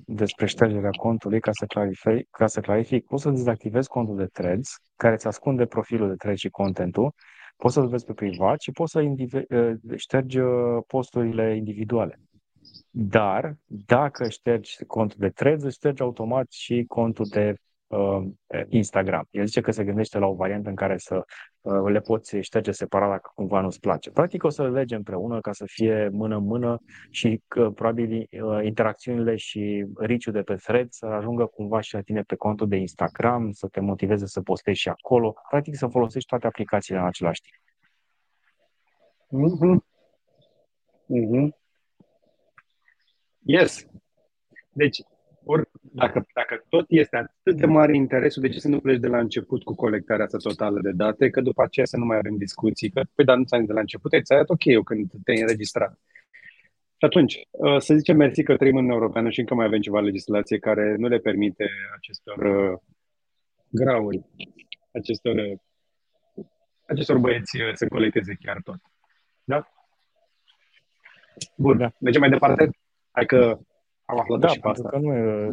despre 0.05 0.47
ștergerea 0.47 0.91
contului, 0.91 1.41
ca 1.41 1.51
să 1.53 1.67
clarific, 1.67 2.29
ca 2.31 2.47
să 2.47 2.61
clarific, 2.61 3.07
poți 3.07 3.23
să 3.23 3.31
dezactivezi 3.31 3.89
contul 3.89 4.17
de 4.17 4.27
threads, 4.27 4.77
care 4.97 5.15
îți 5.15 5.27
ascunde 5.27 5.67
profilul 5.67 6.09
de 6.09 6.15
threads 6.15 6.41
și 6.41 6.49
contentul, 6.49 7.15
poți 7.57 7.75
să-l 7.75 7.89
vezi 7.89 8.05
pe 8.05 8.13
privat 8.13 8.61
și 8.61 8.71
poți 8.71 8.93
să 8.93 9.01
indivi- 9.01 9.49
uh, 9.49 9.73
ștergi 9.97 10.39
uh, 10.39 10.83
posturile 10.87 11.57
individuale. 11.57 12.21
Dar, 12.91 13.57
dacă 13.67 14.29
ștergi 14.29 14.85
contul 14.87 15.17
de 15.21 15.29
threads, 15.29 15.63
îți 15.63 15.75
ștergi 15.75 16.03
automat 16.03 16.51
și 16.51 16.85
contul 16.89 17.27
de 17.31 17.49
uh, 17.49 17.65
Instagram. 18.69 19.29
El 19.31 19.47
zice 19.47 19.61
că 19.61 19.71
se 19.71 19.85
gândește 19.85 20.19
la 20.19 20.27
o 20.27 20.35
variantă 20.35 20.69
în 20.69 20.75
care 20.75 20.99
să 20.99 21.25
uh, 21.61 21.91
le 21.93 22.01
poți 22.01 22.37
șterge 22.37 22.71
separat 22.71 23.11
dacă 23.11 23.31
cumva 23.35 23.61
nu-ți 23.61 23.81
place. 23.81 24.11
Practic 24.11 24.45
o 24.45 24.49
să 24.49 24.63
le 24.63 24.69
lege 24.69 24.95
împreună 24.95 25.41
ca 25.41 25.53
să 25.53 25.65
fie 25.67 26.09
mână-mână 26.13 26.83
și 27.11 27.43
uh, 27.57 27.73
probabil 27.75 28.29
uh, 28.31 28.65
interacțiunile 28.65 29.37
și 29.37 29.87
riciul 29.97 30.33
de 30.33 30.43
pe 30.43 30.55
thread 30.55 30.91
să 30.91 31.07
ajungă 31.07 31.47
cumva 31.47 31.81
și 31.81 31.95
la 31.95 32.01
tine 32.01 32.23
pe 32.23 32.35
contul 32.35 32.69
de 32.69 32.77
Instagram, 32.77 33.51
să 33.51 33.69
te 33.69 33.81
motiveze 33.81 34.27
să 34.27 34.41
postezi 34.41 34.81
și 34.81 34.89
acolo. 34.89 35.35
Practic 35.49 35.77
să 35.77 35.87
folosești 35.87 36.29
toate 36.29 36.47
aplicațiile 36.47 37.01
în 37.01 37.07
același 37.07 37.41
timp. 37.41 37.55
Mm-hmm. 39.27 39.79
Mm-hmm. 41.09 41.49
Yes. 43.39 43.87
Deci, 44.73 45.01
Or, 45.49 45.69
dacă, 45.81 46.27
dacă 46.35 46.65
tot 46.69 46.85
este 46.89 47.17
atât 47.17 47.57
de 47.57 47.67
mare 47.67 47.97
interesul, 47.97 48.43
de 48.43 48.49
ce 48.49 48.59
să 48.59 48.69
nu 48.69 48.81
pleci 48.81 49.01
de 49.01 49.07
la 49.07 49.19
început 49.19 49.63
cu 49.63 49.75
colectarea 49.75 50.25
asta 50.25 50.39
totală 50.39 50.81
de 50.81 50.91
date, 50.91 51.31
că 51.31 51.41
după 51.41 51.63
aceea 51.63 51.87
să 51.87 51.97
nu 51.97 52.05
mai 52.05 52.17
avem 52.17 52.37
discuții, 52.37 52.91
că, 52.91 53.03
păi, 53.15 53.25
dar 53.25 53.37
nu 53.37 53.45
ți 53.45 53.67
de 53.67 53.73
la 53.73 53.81
început, 53.81 54.13
ai 54.13 54.23
ți 54.23 54.33
ok 54.47 54.65
eu 54.65 54.83
când 54.83 55.11
te-ai 55.25 55.41
înregistrat. 55.41 55.99
Și 56.99 57.05
atunci, 57.05 57.47
uh, 57.51 57.79
să 57.79 57.95
zicem 57.95 58.17
mersi 58.17 58.43
că 58.43 58.57
trăim 58.57 58.77
în 58.77 58.89
Europeană 58.89 59.31
și 59.31 59.41
încă 59.41 59.55
mai 59.55 59.67
avem 59.67 59.81
ceva 59.81 60.01
legislație 60.01 60.59
care 60.59 60.97
nu 60.97 61.09
le 61.09 61.19
permite 61.19 61.69
acestor 61.97 62.37
uh, 62.39 62.79
grauri, 63.69 64.25
acestor, 64.93 65.35
uh, 65.35 65.59
acestor 66.87 67.19
băieți 67.19 67.59
să 67.75 67.89
colecteze 67.89 68.37
chiar 68.41 68.61
tot. 68.65 68.81
Da? 69.45 69.73
Bun, 71.57 71.79
da. 71.79 71.91
mergem 72.01 72.21
mai 72.21 72.31
departe? 72.31 72.71
Hai 73.11 73.27
că 73.27 73.59
am 74.07 74.19
aflat 74.19 74.39
da, 74.39 74.49
și 74.49 74.61
pe 74.61 74.69
asta. 74.69 74.89
Că 74.89 74.99
nu 74.99 75.15
e, 75.15 75.53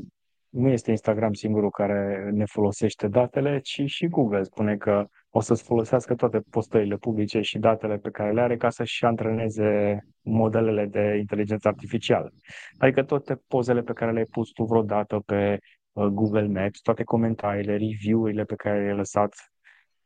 nu 0.50 0.70
este 0.70 0.92
Instagram 0.92 1.34
singurul 1.34 1.70
care 1.70 2.30
ne 2.34 2.46
folosește 2.46 3.08
datele, 3.08 3.60
ci 3.60 3.82
și 3.86 4.08
Google 4.08 4.44
spune 4.44 4.78
că 4.78 5.08
o 5.30 5.40
să-ți 5.40 5.64
folosească 5.64 6.16
toate 6.16 6.40
postările 6.50 6.96
publice 6.96 7.42
și 7.42 7.58
datele 7.58 7.98
pe 7.98 8.10
care 8.10 8.32
le 8.32 8.42
are 8.42 8.58
ca 8.58 8.70
să-și 8.70 9.06
antreneze 9.06 10.00
modelele 10.22 10.86
de 10.86 11.16
inteligență 11.20 11.68
artificială. 11.68 12.34
Adică 12.78 13.04
toate 13.04 13.42
pozele 13.48 13.82
pe 13.82 13.94
care 13.94 14.12
le-ai 14.12 14.26
pus 14.26 14.50
tu 14.50 14.64
vreodată 14.64 15.22
pe 15.26 15.58
uh, 15.92 16.06
Google 16.06 16.48
Maps, 16.48 16.80
toate 16.80 17.04
comentariile, 17.04 17.72
review-urile 17.72 18.44
pe 18.44 18.56
care 18.56 18.82
le-ai 18.82 18.96
lăsat, 18.96 19.34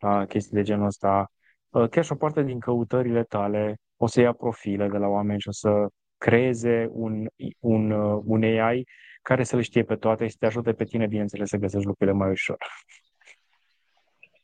uh, 0.02 0.24
chestii 0.28 0.58
de 0.58 0.62
genul 0.62 0.86
ăsta, 0.86 1.32
uh, 1.70 1.90
chiar 1.90 2.04
și 2.04 2.12
o 2.12 2.16
parte 2.16 2.44
din 2.44 2.60
căutările 2.60 3.24
tale, 3.24 3.78
o 3.98 4.08
să 4.08 4.22
ia 4.22 4.34
profile 4.34 4.88
de 4.88 4.98
la 4.98 5.08
oameni 5.08 5.40
și 5.40 5.48
o 5.48 5.52
să 5.52 5.88
creeze 6.18 6.88
un, 6.90 7.28
un, 7.60 7.92
uh, 7.92 8.22
un 8.26 8.44
AI 8.44 8.88
care 9.22 9.44
să 9.44 9.56
le 9.56 9.62
știe 9.62 9.84
pe 9.84 9.96
toate 9.96 10.26
și 10.26 10.32
să 10.32 10.38
te 10.40 10.46
ajute 10.46 10.74
pe 10.74 10.84
tine, 10.84 11.08
bineînțeles, 11.08 11.50
să 11.50 11.58
găsești 11.58 11.88
lucrurile 11.88 12.18
mai 12.18 12.30
ușor. 12.30 12.58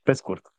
Pe 0.02 0.12
scurt. 0.12 0.54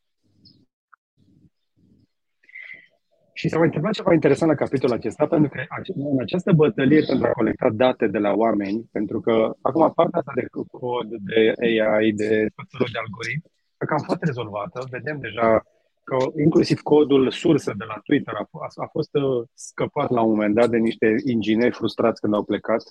Și 3.32 3.48
s-a 3.48 3.56
mai 3.56 3.66
întâmplat 3.66 3.92
ceva 3.92 4.12
interesant 4.12 4.50
la 4.50 4.56
capitolul 4.56 4.96
acesta, 4.96 5.26
pentru 5.26 5.48
că 5.48 5.60
în 5.94 6.20
această 6.20 6.52
bătălie 6.52 7.02
pentru 7.06 7.26
a 7.26 7.30
colecta 7.30 7.70
date 7.70 8.06
de 8.06 8.18
la 8.18 8.32
oameni, 8.32 8.88
pentru 8.92 9.20
că 9.20 9.56
acum 9.60 9.92
partea 9.92 10.18
asta 10.18 10.32
de 10.34 10.46
cod, 10.70 11.08
de 11.08 11.52
AI, 11.58 12.12
de 12.12 12.48
tot 12.54 12.66
felul 12.70 12.88
de 12.92 12.98
algoritmi, 12.98 13.50
a 13.76 13.84
cam 13.84 13.98
fost 13.98 14.22
rezolvată. 14.22 14.86
Vedem 14.90 15.18
deja 15.18 15.62
că 16.04 16.16
inclusiv 16.38 16.80
codul 16.80 17.30
sursă 17.30 17.72
de 17.76 17.84
la 17.84 18.00
Twitter 18.04 18.34
a, 18.34 18.48
a, 18.52 18.68
a 18.84 18.86
fost 18.86 19.14
uh, 19.14 19.46
scăpat 19.54 20.10
la 20.10 20.22
un 20.22 20.30
moment 20.30 20.54
dat 20.54 20.70
de 20.70 20.76
niște 20.76 21.14
ingineri 21.24 21.74
frustrați 21.74 22.20
când 22.20 22.34
au 22.34 22.44
plecat 22.44 22.82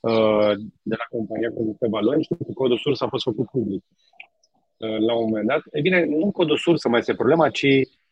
uh, 0.00 0.52
de 0.82 0.96
la 1.00 1.06
compania 1.10 1.50
cu 1.50 1.62
niște 1.62 1.86
valori 1.88 2.22
și 2.22 2.36
codul 2.54 2.78
sursă 2.78 3.04
a 3.04 3.08
fost 3.08 3.24
făcut 3.24 3.46
public 3.46 3.84
uh, 4.76 4.98
la 4.98 5.14
un 5.14 5.24
moment 5.24 5.46
dat. 5.46 5.62
E 5.72 5.80
bine, 5.80 6.04
nu 6.04 6.30
codul 6.30 6.56
sursă 6.56 6.88
mai 6.88 6.98
este 6.98 7.14
problema, 7.14 7.48
ci 7.48 7.66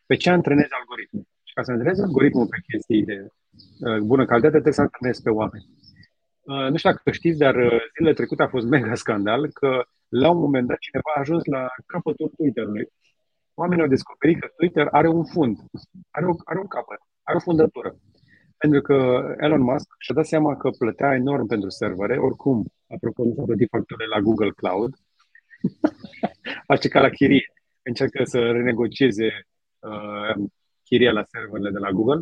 pe 0.05 0.15
ce 0.15 0.29
antrenezi 0.29 0.73
algoritmul. 0.79 1.27
Și 1.43 1.53
ca 1.53 1.63
să 1.63 1.71
antrenezi 1.71 2.01
algoritmul 2.01 2.47
pe 2.47 2.63
chestii 2.67 3.03
de 3.03 3.17
uh, 3.87 3.97
bună 3.97 4.25
calitate, 4.25 4.51
trebuie 4.51 4.73
să 4.73 4.81
antrenezi 4.81 5.21
pe 5.21 5.29
oameni. 5.29 5.65
Uh, 6.41 6.67
nu 6.69 6.77
știu 6.77 6.89
dacă 6.89 7.11
știți, 7.11 7.37
dar 7.37 7.55
uh, 7.55 7.79
zilele 7.95 8.13
trecute 8.13 8.43
a 8.43 8.47
fost 8.47 8.67
mega 8.67 8.95
scandal 8.95 9.49
că 9.51 9.83
la 10.07 10.29
un 10.29 10.39
moment 10.39 10.67
dat 10.67 10.77
cineva 10.77 11.11
a 11.15 11.19
ajuns 11.19 11.45
la 11.45 11.67
capătul 11.85 12.31
Twitter-ului 12.37 12.87
oamenii 13.61 13.83
au 13.83 13.89
descoperit 13.89 14.39
că 14.39 14.47
Twitter 14.57 14.87
are 14.91 15.07
un 15.07 15.25
fund, 15.25 15.57
are, 16.17 16.25
o, 16.25 16.33
are 16.43 16.59
un 16.59 16.67
capăt, 16.67 16.99
are 17.23 17.37
o 17.37 17.45
fundătură. 17.49 17.95
Pentru 18.57 18.81
că 18.81 18.97
Elon 19.37 19.61
Musk 19.61 19.87
și-a 19.97 20.15
dat 20.15 20.25
seama 20.25 20.57
că 20.57 20.69
plătea 20.69 21.13
enorm 21.13 21.47
pentru 21.47 21.69
servere, 21.69 22.17
oricum, 22.17 22.65
apropo, 22.95 23.23
nu 23.23 23.33
s-a 23.33 23.43
plătit 23.43 23.69
facturile 23.69 24.07
la 24.15 24.19
Google 24.21 24.51
Cloud, 24.59 24.91
face 26.69 26.87
ca 26.87 26.99
la 27.01 27.09
chirie. 27.09 27.53
Încearcă 27.81 28.23
să 28.23 28.39
renegocieze 28.39 29.27
uh, 29.79 30.43
chiria 30.83 31.11
la 31.11 31.23
serverele 31.23 31.71
de 31.71 31.77
la 31.77 31.91
Google, 31.91 32.21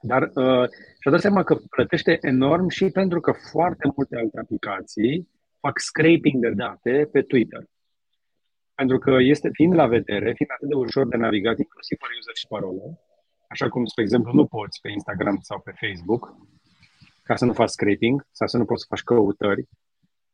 dar 0.00 0.22
uh, 0.22 0.68
și-a 1.00 1.10
dat 1.10 1.20
seama 1.20 1.42
că 1.42 1.54
plătește 1.70 2.18
enorm 2.20 2.68
și 2.68 2.90
pentru 2.90 3.20
că 3.20 3.32
foarte 3.50 3.90
multe 3.96 4.16
alte 4.16 4.38
aplicații 4.38 5.28
fac 5.60 5.78
scraping 5.78 6.40
de 6.40 6.50
date 6.50 7.08
pe 7.12 7.22
Twitter. 7.22 7.62
Pentru 8.74 8.98
că 8.98 9.16
este, 9.20 9.48
fiind 9.52 9.74
la 9.74 9.86
vedere, 9.86 10.32
fiind 10.32 10.50
atât 10.54 10.68
de 10.68 10.74
ușor 10.74 11.08
de 11.08 11.16
navigat, 11.16 11.58
inclusiv 11.58 11.98
fără 11.98 12.12
user 12.18 12.36
și 12.36 12.46
parolă, 12.46 13.00
așa 13.48 13.68
cum, 13.68 13.84
spre 13.84 14.02
exemplu, 14.02 14.32
nu 14.32 14.46
poți 14.46 14.80
pe 14.80 14.90
Instagram 14.90 15.38
sau 15.40 15.60
pe 15.60 15.72
Facebook, 15.80 16.36
ca 17.22 17.36
să 17.36 17.44
nu 17.44 17.52
faci 17.52 17.68
scraping 17.68 18.26
sau 18.30 18.46
să 18.46 18.56
nu 18.56 18.64
poți 18.64 18.80
să 18.80 18.86
faci 18.88 19.02
căutări, 19.02 19.68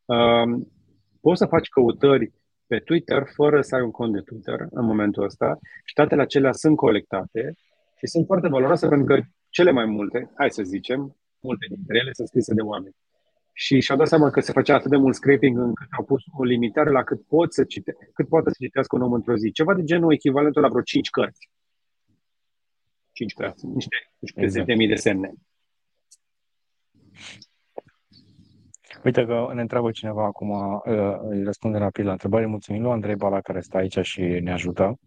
um, 0.04 0.72
poți 1.20 1.38
să 1.38 1.46
faci 1.46 1.68
căutări 1.68 2.32
pe 2.66 2.78
Twitter 2.78 3.22
fără 3.34 3.60
să 3.60 3.74
ai 3.74 3.82
un 3.82 3.90
cont 3.90 4.12
de 4.12 4.20
Twitter 4.20 4.66
în 4.70 4.84
momentul 4.84 5.24
ăsta 5.24 5.58
și 5.84 5.94
datele 5.94 6.22
acelea 6.22 6.52
sunt 6.52 6.76
colectate 6.76 7.52
și 7.98 8.06
sunt 8.06 8.26
foarte 8.26 8.48
valoroase 8.48 8.88
pentru 8.88 9.06
că 9.06 9.20
cele 9.48 9.70
mai 9.70 9.84
multe, 9.84 10.30
hai 10.34 10.50
să 10.50 10.62
zicem, 10.62 11.16
multe 11.40 11.66
dintre 11.74 11.98
ele 11.98 12.12
sunt 12.12 12.28
scrise 12.28 12.54
de 12.54 12.60
oameni 12.60 12.96
și 13.60 13.80
și-au 13.80 13.98
dat 13.98 14.08
seama 14.08 14.30
că 14.30 14.40
se 14.40 14.52
făcea 14.52 14.74
atât 14.74 14.90
de 14.90 14.96
mult 14.96 15.14
scraping 15.14 15.58
încât 15.58 15.86
au 15.98 16.04
pus 16.04 16.22
o 16.38 16.44
limitare 16.44 16.90
la 16.90 17.02
cât, 17.02 17.26
pot 17.26 17.52
să 17.52 17.64
cite, 17.64 17.96
cât 18.14 18.28
poate 18.28 18.50
să 18.50 18.56
citească 18.60 18.96
un 18.96 19.02
om 19.02 19.12
într-o 19.12 19.36
zi. 19.36 19.52
Ceva 19.52 19.74
de 19.74 19.84
genul 19.84 20.12
echivalentul 20.12 20.62
la 20.62 20.68
vreo 20.68 20.82
5 20.82 21.10
cărți. 21.10 21.50
5 23.12 23.32
cărți, 23.32 23.66
niște, 23.66 23.96
niște 24.18 24.40
exact. 24.40 24.68
10.000 24.68 24.88
de 24.88 24.94
semne. 24.94 25.32
Uite 29.04 29.24
că 29.24 29.50
ne 29.54 29.60
întreabă 29.60 29.90
cineva 29.90 30.24
acum, 30.24 30.50
uh, 30.50 31.18
îi 31.20 31.42
răspunde 31.42 31.78
rapid 31.78 32.04
la 32.04 32.12
întrebare. 32.12 32.46
Mulțumim 32.46 32.82
lui 32.82 32.90
Andrei 32.90 33.16
Bala 33.16 33.40
care 33.40 33.60
stă 33.60 33.76
aici 33.76 33.98
și 34.02 34.20
ne 34.20 34.52
ajută 34.52 34.98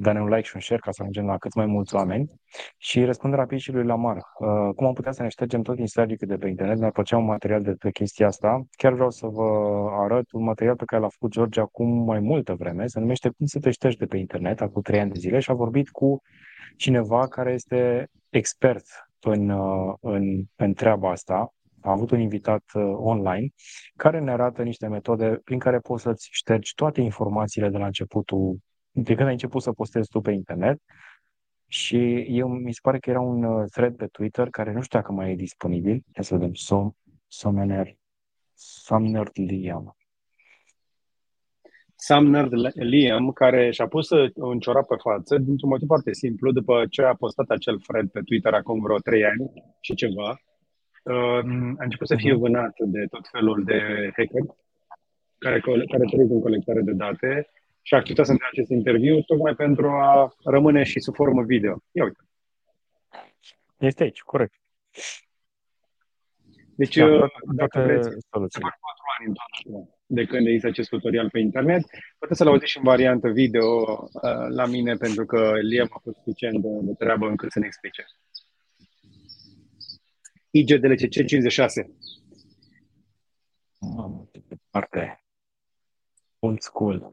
dă-ne 0.00 0.20
un 0.20 0.28
like 0.28 0.42
și 0.42 0.52
un 0.54 0.60
share 0.60 0.80
ca 0.80 0.90
să 0.90 1.00
ajungem 1.00 1.26
la 1.26 1.38
cât 1.38 1.54
mai 1.54 1.66
mulți 1.66 1.94
oameni. 1.94 2.30
Și 2.76 3.04
răspund 3.04 3.34
rapid 3.34 3.58
și 3.58 3.72
lui 3.72 3.84
Lamar. 3.84 4.16
Uh, 4.16 4.74
cum 4.74 4.86
am 4.86 4.92
putea 4.92 5.12
să 5.12 5.22
ne 5.22 5.28
ștergem 5.28 5.62
tot 5.62 5.78
insidic 5.78 6.18
de 6.18 6.36
pe 6.36 6.48
internet? 6.48 6.78
Mi-ar 6.78 6.90
plăcea 6.90 7.16
un 7.16 7.24
material 7.24 7.62
de 7.62 7.72
pe 7.72 7.90
chestia 7.90 8.26
asta. 8.26 8.62
Chiar 8.76 8.92
vreau 8.92 9.10
să 9.10 9.26
vă 9.26 9.48
arăt 9.90 10.32
un 10.32 10.42
material 10.42 10.76
pe 10.76 10.84
care 10.84 11.02
l-a 11.02 11.08
făcut 11.08 11.30
George 11.30 11.60
acum 11.60 12.04
mai 12.04 12.20
multă 12.20 12.54
vreme. 12.54 12.86
Se 12.86 13.00
numește 13.00 13.28
Cum 13.36 13.46
să 13.46 13.58
te 13.58 13.70
ștergi 13.70 13.96
de 13.96 14.06
pe 14.06 14.16
internet, 14.16 14.60
acum 14.60 14.82
trei 14.82 15.00
ani 15.00 15.10
de 15.10 15.18
zile 15.18 15.38
și 15.38 15.50
a 15.50 15.54
vorbit 15.54 15.88
cu 15.88 16.20
cineva 16.76 17.28
care 17.28 17.52
este 17.52 18.08
expert 18.28 18.84
în, 19.20 19.48
uh, 19.48 19.94
în, 20.00 20.44
în 20.56 20.74
treaba 20.74 21.10
asta, 21.10 21.52
a 21.80 21.90
avut 21.90 22.10
un 22.10 22.20
invitat 22.20 22.62
uh, 22.74 22.82
online 22.96 23.48
care 23.96 24.20
ne 24.20 24.30
arată 24.30 24.62
niște 24.62 24.86
metode 24.86 25.40
prin 25.44 25.58
care 25.58 25.78
poți 25.78 26.02
să-ți 26.02 26.28
ștergi 26.30 26.74
toate 26.74 27.00
informațiile 27.00 27.68
de 27.68 27.78
la 27.78 27.86
începutul 27.86 28.58
de 29.02 29.14
când 29.14 29.26
ai 29.26 29.32
început 29.32 29.62
să 29.62 29.72
postezi 29.72 30.08
tu 30.08 30.20
pe 30.20 30.30
internet 30.30 30.80
și 31.66 32.26
eu 32.28 32.48
mi 32.48 32.72
se 32.72 32.80
pare 32.82 32.98
că 32.98 33.10
era 33.10 33.20
un 33.20 33.44
uh, 33.44 33.64
thread 33.70 33.96
pe 33.96 34.06
Twitter 34.06 34.48
care 34.50 34.72
nu 34.72 34.82
știu 34.82 34.98
dacă 34.98 35.12
mai 35.12 35.30
e 35.30 35.34
disponibil. 35.34 36.02
Ia 36.16 36.22
să 36.22 36.34
vedem. 36.34 36.54
Som, 36.54 36.96
Somner, 37.26 37.96
Somner 38.54 39.28
Liam. 39.34 39.96
Sumner 41.96 42.48
Liam, 42.74 43.32
care 43.32 43.70
și-a 43.70 43.88
pus 43.88 44.10
uh, 44.10 44.30
un 44.34 44.58
ciorap 44.58 44.86
pe 44.86 44.94
față 44.98 45.38
dintr-un 45.38 45.68
motiv 45.68 45.86
foarte 45.86 46.12
simplu, 46.12 46.52
după 46.52 46.86
ce 46.90 47.02
a 47.02 47.14
postat 47.14 47.48
acel 47.48 47.78
thread 47.78 48.10
pe 48.10 48.20
Twitter 48.20 48.54
acum 48.54 48.80
vreo 48.80 48.98
trei 48.98 49.24
ani 49.24 49.50
și 49.80 49.94
ceva, 49.94 50.30
uh, 51.02 51.40
a 51.78 51.84
început 51.84 52.06
să 52.06 52.16
fie 52.16 52.32
mhm. 52.32 52.40
vânat 52.40 52.74
de 52.78 53.06
tot 53.10 53.28
felul 53.28 53.64
de 53.64 53.80
hacker 54.16 54.42
care, 55.38 55.60
care 55.60 56.04
trăiesc 56.10 56.30
în 56.30 56.40
colectare 56.40 56.80
de 56.80 56.92
date 56.92 57.48
și 57.88 57.94
a 57.94 57.96
acceptat 57.96 58.26
să 58.26 58.34
dea 58.38 58.48
acest 58.50 58.70
interviu 58.70 59.20
tocmai 59.20 59.54
pentru 59.54 59.88
a 59.88 60.34
rămâne 60.44 60.82
și 60.82 61.00
sub 61.00 61.14
formă 61.14 61.42
video. 61.42 61.82
Ia 61.92 62.04
uite. 62.04 62.22
Este 63.78 64.02
aici, 64.02 64.20
corect. 64.20 64.54
Deci, 66.74 66.96
da, 66.96 67.04
uh, 67.06 67.30
dacă 67.54 67.80
vreți, 67.80 68.08
să 68.08 68.58
fac 68.60 68.78
patru 68.86 69.04
ani 69.18 69.28
în 69.28 69.34
toată 69.34 69.88
de 70.06 70.24
când 70.24 70.46
există 70.46 70.66
acest 70.66 70.88
tutorial 70.88 71.30
pe 71.30 71.38
internet. 71.38 71.82
Puteți 72.18 72.38
să-l 72.38 72.48
auziți 72.48 72.70
și 72.70 72.76
în 72.78 72.82
variantă 72.84 73.28
video 73.28 73.66
uh, 74.02 74.46
la 74.48 74.66
mine, 74.66 74.94
pentru 74.94 75.26
că 75.26 75.58
Liam 75.60 75.88
a 75.90 75.98
fost 76.02 76.16
suficient 76.16 76.62
de, 76.62 76.68
de 76.80 76.92
treabă 76.92 77.26
încât 77.26 77.52
să 77.52 77.58
ne 77.58 77.66
explice. 77.66 78.04
IGDLCC 80.50 81.10
56. 81.10 81.96
Mamă, 83.80 84.28
de 84.32 84.42
departe. 84.48 85.22
Old 86.38 86.60
school. 86.60 87.10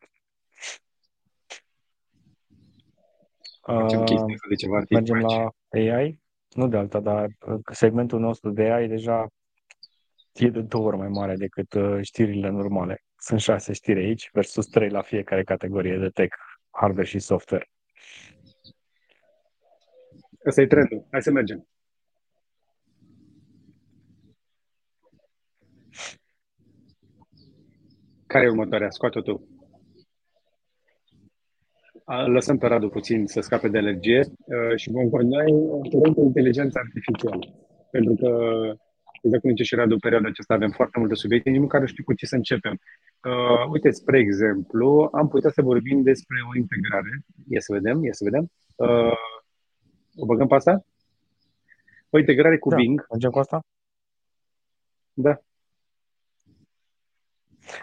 Uh, 3.68 4.04
de 4.50 4.56
ceva 4.56 4.82
mergem 4.90 5.20
la 5.20 5.50
AI, 5.70 6.20
nu 6.50 6.68
de 6.68 6.78
alta, 6.78 7.00
dar 7.00 7.28
uh, 7.48 7.60
segmentul 7.72 8.20
nostru 8.20 8.52
de 8.52 8.72
AI 8.72 8.88
deja 8.88 9.28
e 10.34 10.50
de 10.50 10.62
două 10.62 10.88
ori 10.88 10.98
mai 10.98 11.08
mare 11.08 11.36
decât 11.36 11.74
uh, 11.74 12.00
știrile 12.02 12.50
normale. 12.50 13.04
Sunt 13.18 13.40
șase 13.40 13.74
știri 13.74 14.00
aici 14.00 14.30
versus 14.34 14.66
trei 14.66 14.90
la 14.90 15.02
fiecare 15.02 15.44
categorie 15.44 15.98
de 15.98 16.10
tech, 16.10 16.36
hardware 16.70 17.08
și 17.08 17.20
software. 17.20 17.70
Asta 20.46 20.62
e 20.62 20.68
trendul. 20.68 21.08
Hai 21.12 21.22
să 21.22 21.32
mergem. 21.32 21.68
Care 28.28 28.46
e 28.46 28.50
următoarea? 28.50 28.90
Scoate-o 28.90 29.22
tu 29.22 29.55
lăsăm 32.06 32.58
pe 32.58 32.68
Radu 32.68 32.90
puțin 32.90 33.28
să 33.28 33.42
scape 33.42 33.68
de 33.68 33.78
alergie 33.78 34.20
uh, 34.20 34.76
și 34.76 34.92
vom 34.92 35.10
continua 35.10 35.44
cu 36.14 36.22
inteligența 36.22 36.80
artificială. 36.80 37.40
Pentru 37.92 38.14
că, 38.14 38.30
exact 39.22 39.42
cum 39.42 39.50
zice 39.50 39.64
și 39.64 39.76
Radu, 39.76 39.98
perioada 39.98 40.28
aceasta 40.28 40.54
avem 40.54 40.70
foarte 40.70 41.00
multe 41.00 41.16
subiecte, 41.16 41.50
nici 41.50 41.62
măcar 41.62 41.82
nu 41.82 41.88
știu 41.88 42.04
cu 42.04 42.14
ce 42.14 42.26
să 42.26 42.36
începem. 42.36 42.80
Uh, 43.24 43.70
uite, 43.72 43.92
spre 43.92 44.20
exemplu, 44.20 45.10
am 45.12 45.28
putea 45.28 45.50
să 45.50 45.62
vorbim 45.62 46.02
despre 46.02 46.38
o 46.50 46.58
integrare. 46.58 47.20
Ia 47.50 47.60
să 47.60 47.74
vedem, 47.74 48.04
ia 48.04 48.14
să 48.14 48.24
vedem. 48.24 48.52
Uh, 48.76 49.18
o 50.16 50.26
băgăm 50.26 50.48
pe 50.48 50.56
asta? 50.56 50.86
O 52.10 52.18
integrare 52.18 52.58
cu 52.58 52.70
da, 52.70 52.76
Bing. 52.76 53.06
Mergem 53.10 53.30
cu 53.30 53.40
asta? 53.40 53.60
Da. 55.14 55.40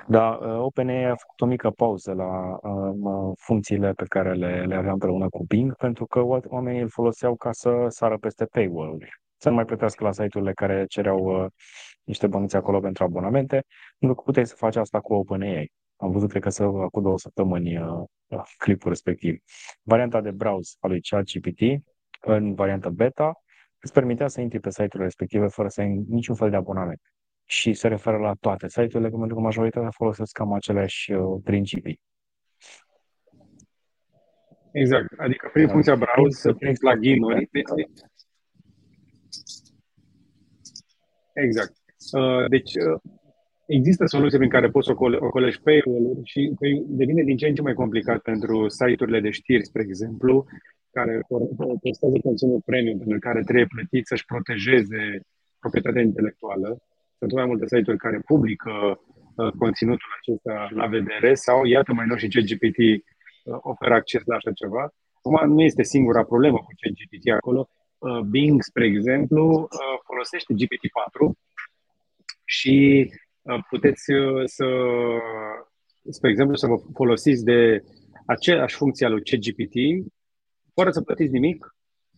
Da, 0.06 0.30
uh, 0.30 0.58
OpenAI 0.58 1.04
a 1.04 1.14
făcut 1.14 1.40
o 1.40 1.46
mică 1.46 1.70
pauză 1.70 2.12
la 2.12 2.58
uh, 2.62 3.32
funcțiile 3.38 3.92
pe 3.92 4.04
care 4.04 4.32
le, 4.34 4.64
le 4.64 4.74
avea 4.74 4.92
împreună 4.92 5.28
cu 5.28 5.44
Bing, 5.44 5.76
pentru 5.76 6.06
că 6.06 6.20
oamenii 6.48 6.80
îl 6.80 6.88
foloseau 6.88 7.36
ca 7.36 7.52
să 7.52 7.86
sară 7.88 8.18
peste 8.18 8.44
paywall-uri, 8.44 9.10
să 9.36 9.48
nu 9.48 9.54
mai 9.54 9.64
plătească 9.64 10.04
la 10.04 10.12
site-urile 10.12 10.52
care 10.52 10.84
cereau 10.88 11.44
uh, 11.44 11.50
niște 12.04 12.26
bănuți 12.26 12.56
acolo 12.56 12.80
pentru 12.80 13.04
abonamente, 13.04 13.64
pentru 13.98 14.16
că 14.16 14.22
puteai 14.24 14.46
să 14.46 14.54
faci 14.54 14.76
asta 14.76 15.00
cu 15.00 15.14
OpenAI. 15.14 15.72
Am 15.96 16.10
văzut, 16.10 16.28
cred 16.28 16.42
că 16.42 16.48
să 16.48 16.64
cu 16.66 17.00
două 17.00 17.18
săptămâni 17.18 17.78
uh, 17.78 18.42
clipul 18.58 18.88
respectiv. 18.88 19.38
Varianta 19.82 20.20
de 20.20 20.30
browse 20.30 20.76
a 20.80 20.86
lui 20.86 21.00
ChatGPT, 21.00 21.60
în 22.20 22.54
varianta 22.54 22.88
beta, 22.88 23.32
îți 23.80 23.92
permitea 23.92 24.28
să 24.28 24.40
intri 24.40 24.60
pe 24.60 24.70
site-urile 24.70 25.04
respective 25.04 25.46
fără 25.46 25.68
să 25.68 25.80
ai 25.80 26.04
niciun 26.08 26.34
fel 26.34 26.50
de 26.50 26.56
abonament 26.56 27.00
și 27.45 27.72
se 27.72 27.88
referă 27.88 28.16
la 28.16 28.34
toate 28.40 28.68
site-urile, 28.68 29.09
pentru 29.09 29.34
că 29.34 29.40
majoritatea 29.40 29.90
folosesc 29.90 30.32
cam 30.32 30.53
aceleași 30.53 31.12
uh, 31.12 31.40
principii. 31.45 32.01
Exact. 34.72 35.18
Adică 35.18 35.51
prin 35.53 35.66
da. 35.66 35.72
funcția 35.72 35.97
browse, 35.97 36.53
prin 36.53 36.74
plugin-uri. 36.74 37.51
Exact. 41.32 41.72
Uh, 42.12 42.49
deci, 42.49 42.74
uh, 42.74 43.01
există 43.66 44.07
soluții 44.07 44.38
prin 44.38 44.51
care 44.51 44.70
poți 44.70 44.86
să 44.86 44.95
ocolești 45.20 45.62
paywall-uri 45.62 46.20
și 46.24 46.55
devine 46.86 47.22
din 47.22 47.36
ce 47.36 47.47
în 47.47 47.55
ce 47.55 47.62
mai 47.62 47.74
complicat 47.74 48.20
pentru 48.20 48.68
site-urile 48.68 49.20
de 49.20 49.30
știri, 49.30 49.64
spre 49.64 49.82
exemplu, 49.82 50.47
care 50.90 51.20
postează 51.80 52.18
conținut 52.22 52.64
premium, 52.64 52.99
pentru 52.99 53.18
care 53.18 53.43
trebuie 53.43 53.66
plătit 53.66 54.07
să-și 54.07 54.24
protejeze 54.24 55.20
proprietatea 55.59 56.03
intelectuală 56.03 56.82
sunt 57.22 57.40
mai 57.40 57.46
multe 57.46 57.66
site-uri 57.66 57.98
care 57.98 58.18
publică 58.18 58.72
uh, 59.36 59.52
conținutul 59.58 60.10
acesta 60.20 60.68
la 60.70 60.86
vedere 60.86 61.34
sau, 61.34 61.64
iată, 61.64 61.92
mai 61.92 62.06
nou 62.06 62.16
și 62.16 62.28
CGPT 62.28 62.78
uh, 62.78 63.58
oferă 63.60 63.94
acces 63.94 64.22
la 64.24 64.34
așa 64.34 64.52
ceva. 64.52 64.94
Acum, 65.12 65.54
nu 65.54 65.62
este 65.62 65.82
singura 65.82 66.24
problemă 66.24 66.56
cu 66.56 66.72
CGPT 66.80 67.30
acolo. 67.30 67.68
Uh, 67.98 68.18
Bing, 68.18 68.62
spre 68.62 68.84
exemplu, 68.84 69.44
uh, 69.60 69.98
folosește 70.04 70.54
GPT-4 70.54 71.30
și 72.44 73.10
uh, 73.42 73.58
puteți 73.68 74.12
uh, 74.12 74.42
să, 74.44 74.66
spre 76.10 76.30
exemplu, 76.30 76.56
să 76.56 76.66
vă 76.66 76.76
folosiți 76.94 77.44
de 77.44 77.84
aceeași 78.26 78.76
funcție 78.76 79.06
a 79.06 79.08
lui 79.08 79.22
CGPT 79.22 79.76
fără 80.74 80.90
să 80.90 81.00
plătiți 81.00 81.32
nimic 81.32 81.76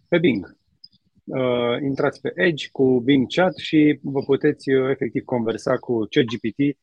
pe 0.08 0.18
Bing 0.18 0.56
uh, 1.24 1.80
intrați 1.82 2.20
pe 2.20 2.32
Edge 2.34 2.68
cu 2.72 3.00
Bing 3.00 3.26
Chat 3.32 3.56
și 3.56 3.98
vă 4.02 4.20
puteți 4.20 4.70
uh, 4.70 4.90
efectiv 4.90 5.24
conversa 5.24 5.76
cu 5.76 5.98
ChatGPT 5.98 6.78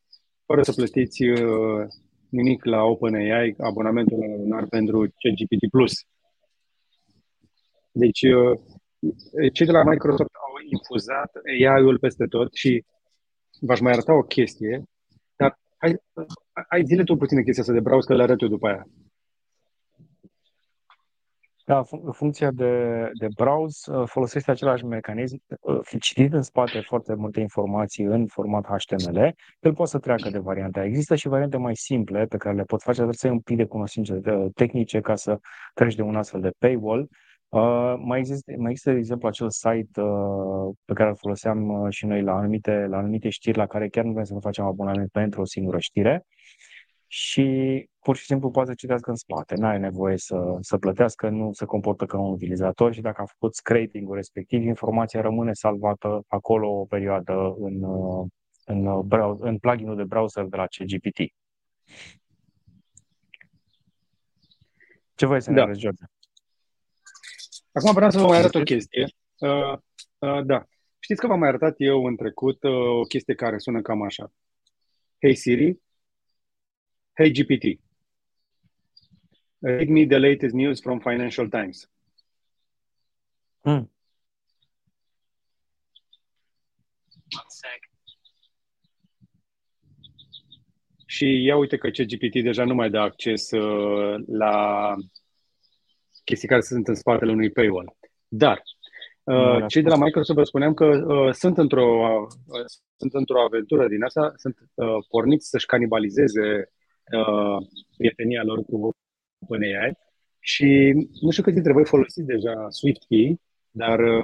fără 0.46 0.62
să 0.64 0.72
plătiți 0.72 1.24
uh, 1.24 1.88
nimic 2.30 2.66
la 2.66 2.84
OpenAI, 2.84 3.56
abonamentul 3.58 4.18
lunar 4.20 4.66
pentru 4.68 5.00
ChatGPT+. 5.00 5.70
Plus. 5.72 5.94
Deci, 7.92 8.22
uh, 8.22 8.60
cei 9.54 9.66
de 9.66 9.72
la 9.72 9.84
Microsoft 9.84 10.30
au 10.34 10.54
infuzat 10.70 11.32
AI-ul 11.60 12.00
peste 12.00 12.26
tot 12.26 12.54
și 12.54 12.86
v-aș 13.60 13.80
mai 13.80 13.92
arăta 13.92 14.14
o 14.14 14.22
chestie, 14.22 14.84
dar 15.36 15.60
hai, 15.78 15.96
hai 16.70 16.84
zile 16.86 17.04
tu 17.04 17.16
puțin 17.16 17.44
chestia 17.44 17.64
asta 17.64 17.76
de 17.76 17.80
browse, 17.80 18.08
că 18.08 18.16
le 18.16 18.24
arăt 18.24 18.42
eu 18.42 18.48
după 18.48 18.68
aia. 18.68 18.88
Da, 21.72 21.84
fun- 21.84 22.12
funcția 22.12 22.52
de, 22.52 23.04
de 23.20 23.28
browse 23.36 23.92
uh, 23.92 24.08
folosește 24.08 24.52
același 24.52 24.86
mecanism. 24.86 25.42
Uh, 25.62 25.80
Citind 26.00 26.34
în 26.34 26.42
spate 26.42 26.80
foarte 26.80 27.14
multe 27.14 27.40
informații 27.40 28.04
în 28.04 28.28
format 28.28 28.66
HTML, 28.66 29.18
el 29.60 29.74
poate 29.74 29.92
să 29.92 30.00
treacă 30.00 30.30
de 30.30 30.38
variante. 30.38 30.82
Există 30.82 31.16
și 31.16 31.28
variante 31.28 31.58
mai 31.58 31.76
simple 31.76 32.26
pe 32.26 32.38
care 32.38 32.56
le 32.56 32.64
pot 32.64 32.82
face, 32.82 33.04
dar 33.04 33.14
să 33.14 33.28
ai 33.28 33.34
un 33.34 33.40
pic 33.40 33.58
de 33.58 33.66
cunoștințe 33.66 34.22
tehnice 34.54 35.02
ca 35.02 35.16
să 35.16 35.40
treci 35.74 35.96
de 35.96 36.02
un 36.02 36.16
astfel 36.16 36.42
de 36.42 36.52
paywall. 36.58 37.10
Uh, 37.50 37.94
mai, 37.98 38.20
există, 38.20 38.52
mai 38.58 38.70
există, 38.70 38.92
de 38.92 38.98
exemplu, 38.98 39.28
acel 39.28 39.50
site 39.50 40.02
uh, 40.02 40.74
pe 40.86 40.94
care 40.94 41.10
îl 41.10 41.16
foloseam 41.16 41.70
uh, 41.70 41.92
și 41.94 42.06
noi 42.06 42.22
la 42.22 42.34
anumite, 42.34 42.86
la 42.90 42.98
anumite 42.98 43.30
știri 43.30 43.58
la 43.58 43.66
care 43.66 43.88
chiar 43.88 44.04
nu 44.04 44.12
vrem 44.12 44.24
să 44.24 44.34
ne 44.34 44.40
facem 44.40 44.66
abonament 44.66 45.12
pentru 45.12 45.42
o 45.42 45.46
singură 45.46 45.80
știre 45.80 46.26
și 47.14 47.90
pur 48.00 48.16
și 48.16 48.26
simplu 48.26 48.52
poate 48.52 48.70
să 48.70 48.76
citească 48.76 49.10
în 49.10 49.16
spate. 49.16 49.56
Nu 49.56 49.66
are 49.66 49.78
nevoie 49.78 50.18
să, 50.18 50.58
să 50.60 50.78
plătească, 50.78 51.30
nu 51.30 51.54
se 51.54 51.66
comportă 51.66 52.06
ca 52.06 52.18
un 52.20 52.32
utilizator 52.32 52.94
și 52.94 53.02
dacă 53.02 53.22
a 53.22 53.26
făcut 53.26 53.56
scraping-ul 53.56 54.16
respectiv, 54.16 54.64
informația 54.64 55.22
rămâne 55.22 55.54
salvată 55.54 56.24
acolo 56.28 56.80
o 56.80 56.86
perioadă 56.86 57.56
în, 57.60 57.84
în, 58.66 59.08
browser, 59.08 59.48
în 59.48 59.58
plugin-ul 59.58 59.96
de 59.96 60.04
browser 60.04 60.44
de 60.44 60.56
la 60.56 60.66
CGPT. 60.66 61.18
Ce 65.16 65.26
voi 65.26 65.42
să 65.42 65.50
ne 65.50 65.56
da. 65.56 65.64
arăți, 65.64 65.80
George? 65.80 66.04
Acum 67.72 67.94
vreau 67.94 68.10
să 68.10 68.20
vă 68.20 68.28
mai 68.28 68.38
arăt 68.38 68.56
o 68.56 68.64
chestie. 68.64 69.08
Uh, 69.40 69.78
uh, 70.18 70.46
da. 70.46 70.66
Știți 71.00 71.20
că 71.20 71.28
v-am 71.28 71.40
mai 71.40 71.48
arătat 71.48 71.76
eu 71.78 72.06
în 72.06 72.16
trecut 72.16 72.64
uh, 72.64 72.72
o 72.72 73.02
chestie 73.02 73.36
care 73.36 73.58
sună 73.58 73.82
cam 73.82 74.02
așa. 74.02 74.32
Hey 75.22 75.36
Siri, 75.36 75.80
Hey 77.14 77.30
GPT, 77.32 77.80
read 79.62 79.90
me 79.90 80.06
the 80.06 80.18
latest 80.18 80.54
news 80.54 80.80
from 80.82 81.00
Financial 81.00 81.50
Times. 81.50 81.90
Hmm. 83.64 83.90
One 87.32 87.48
sec. 87.48 87.90
Și 91.06 91.44
ia 91.44 91.56
uite 91.56 91.78
că 91.78 91.90
CGPT 91.90 92.44
deja 92.44 92.64
nu 92.64 92.74
mai 92.74 92.90
dă 92.90 93.00
acces 93.00 93.52
uh, 93.52 94.24
la 94.28 94.96
chestii 96.24 96.48
care 96.48 96.62
sunt 96.62 96.88
în 96.88 96.96
spatele 96.96 97.32
unui 97.32 97.52
paywall. 97.52 97.96
Dar 98.28 98.62
uh, 99.24 99.66
cei 99.68 99.82
de 99.82 99.90
la 99.90 99.98
Microsoft 99.98 100.38
vă 100.38 100.44
spuneam 100.44 100.74
că 100.74 100.86
uh, 100.86 101.34
sunt 101.34 101.58
într-o 101.58 102.18
uh, 102.48 102.66
sunt 102.96 103.14
într-o 103.14 103.42
aventură 103.42 103.88
din 103.88 104.04
asta, 104.04 104.34
sunt 104.36 104.58
uh, 104.74 104.88
porniți 105.10 105.50
să-și 105.50 105.66
canibalizeze 105.66 106.72
uh, 107.18 107.68
prietenia 107.98 108.44
lor 108.44 108.64
cu 108.64 108.90
OpenAI. 109.40 109.94
Și 110.40 110.92
nu 111.22 111.32
știu 111.32 111.44
cât 111.44 111.54
dintre 111.54 111.74
voi 111.74 111.86
folosiți 111.86 112.26
deja 112.26 112.70
SwiftKey, 112.70 113.42
dar 113.72 114.00
uh, 114.00 114.24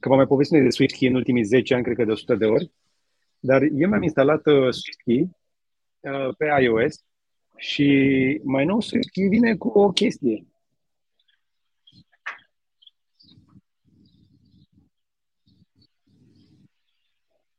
că 0.00 0.08
v-am 0.08 0.16
mai 0.16 0.26
povestit 0.26 0.62
de 0.62 0.70
SwiftKey 0.70 1.08
în 1.08 1.14
ultimii 1.14 1.42
10 1.42 1.74
ani, 1.74 1.82
cred 1.82 1.96
că 1.96 2.04
de 2.04 2.10
100 2.10 2.34
de 2.34 2.44
ori, 2.44 2.70
dar 3.40 3.62
eu 3.62 3.88
mi-am 3.88 4.02
instalat 4.02 4.46
uh, 4.46 4.72
SwiftKey 4.72 5.30
uh, 6.00 6.34
pe 6.38 6.62
iOS 6.62 7.04
și 7.56 8.40
mai 8.44 8.64
nou 8.64 8.80
SwiftKey 8.80 9.28
vine 9.28 9.56
cu 9.56 9.68
o 9.68 9.88
chestie. 9.88 10.46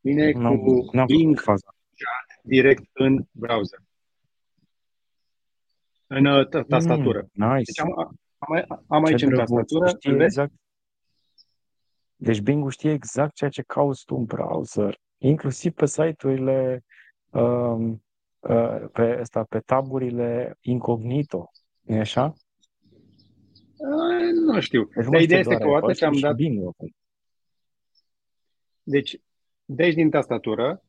Vine 0.01 0.32
cu 0.32 0.89
Bing 1.06 1.41
direct 2.43 2.84
în 2.93 3.26
browser 3.32 3.85
în 6.08 6.26
uh, 6.26 6.47
tastatură. 6.68 7.28
Mm, 7.34 7.47
nice. 7.47 7.64
Deci 7.64 7.80
am, 7.80 8.18
am, 8.38 8.84
am 8.88 9.03
aici 9.03 9.20
Ce 9.20 9.26
în 9.26 9.36
tastatură. 9.36 9.97
Exact. 10.24 10.51
Deci 12.16 12.41
Bing 12.41 12.72
știe 12.72 12.91
exact 12.91 13.36
ceea 13.36 13.49
ce 13.49 13.62
cauți 13.62 14.06
tu 14.06 14.16
în 14.16 14.24
browser, 14.24 14.99
inclusiv 15.18 15.74
pe 15.74 15.86
site-urile 15.86 16.84
um, 17.30 18.03
uh, 18.39 18.86
pe, 18.91 19.18
asta, 19.20 19.43
pe 19.49 19.60
taburile 19.60 20.58
incognito. 20.62 21.51
E 21.86 21.99
așa? 21.99 22.34
Uh, 23.78 24.53
nu 24.53 24.60
știu. 24.60 24.89
Deci 24.95 25.06
Dar 25.10 25.22
ideea 25.22 25.39
este 25.39 25.56
că 25.56 25.68
o 25.68 25.80
dată 25.80 25.93
ce 25.93 26.06
am 26.06 26.20
dat... 26.20 26.36
Bing, 26.36 26.76
deci, 28.84 29.20
deci 29.66 29.93
din 29.93 30.10
tastatură, 30.10 30.84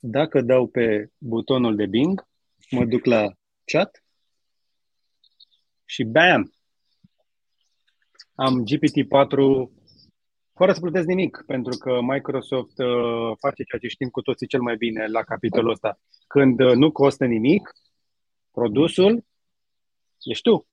dacă 0.00 0.40
dau 0.40 0.66
pe 0.66 1.10
butonul 1.18 1.76
de 1.76 1.86
Bing, 1.86 2.26
mă 2.70 2.84
duc 2.84 3.04
la 3.04 3.32
chat 3.64 4.04
și 5.86 6.04
bam! 6.04 6.52
Am 8.34 8.64
GPT-4 8.64 9.28
fără 10.54 10.72
să 10.72 10.80
plătesc 10.80 11.06
nimic, 11.06 11.42
pentru 11.46 11.76
că 11.76 12.00
Microsoft 12.00 12.78
uh, 12.78 13.36
face 13.38 13.62
ceea 13.62 13.80
ce 13.80 13.88
știm 13.88 14.08
cu 14.08 14.20
toții 14.20 14.46
cel 14.46 14.60
mai 14.60 14.76
bine 14.76 15.06
la 15.06 15.22
capitolul 15.22 15.70
ăsta. 15.70 15.98
Când 16.26 16.60
uh, 16.60 16.74
nu 16.74 16.92
costă 16.92 17.24
nimic, 17.24 17.72
produsul 18.50 19.24
ești 20.22 20.42
tu. 20.42 20.66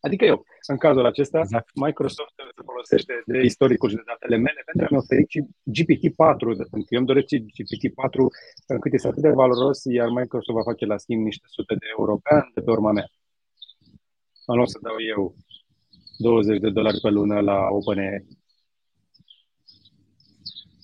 Adică 0.00 0.24
eu. 0.24 0.44
În 0.66 0.76
cazul 0.76 1.06
acesta, 1.06 1.38
exact. 1.38 1.68
Microsoft 1.74 2.32
se 2.36 2.62
folosește 2.64 3.22
de 3.26 3.38
istoricul 3.42 3.88
și 3.88 3.94
de 3.94 4.02
datele 4.06 4.36
mele 4.36 4.62
pentru 4.64 4.84
a-mi 4.84 5.00
oferi 5.02 5.26
GPT-4. 5.76 6.44
Pentru 6.70 6.86
că 6.86 6.92
eu 6.94 6.98
îmi 7.02 7.10
doresc 7.12 7.26
GPT-4 7.56 8.16
încât 8.66 8.92
este 8.92 9.08
atât 9.08 9.22
de 9.22 9.30
valoros, 9.30 9.84
iar 9.84 10.08
Microsoft 10.08 10.56
va 10.58 10.70
face 10.70 10.84
la 10.84 10.96
schimb 10.96 11.24
niște 11.24 11.46
sute 11.48 11.74
de 11.74 11.86
euro 11.98 12.16
pe 12.22 12.34
an 12.34 12.46
de 12.54 12.60
pe 12.60 12.70
urma 12.70 12.92
mea 12.92 13.08
în 14.46 14.56
loc 14.56 14.68
să 14.68 14.78
dau 14.82 14.94
eu 15.16 15.34
20 16.18 16.60
de 16.60 16.70
dolari 16.70 17.00
pe 17.00 17.08
lună 17.08 17.40
la 17.40 17.66
OpenAI. 17.70 18.26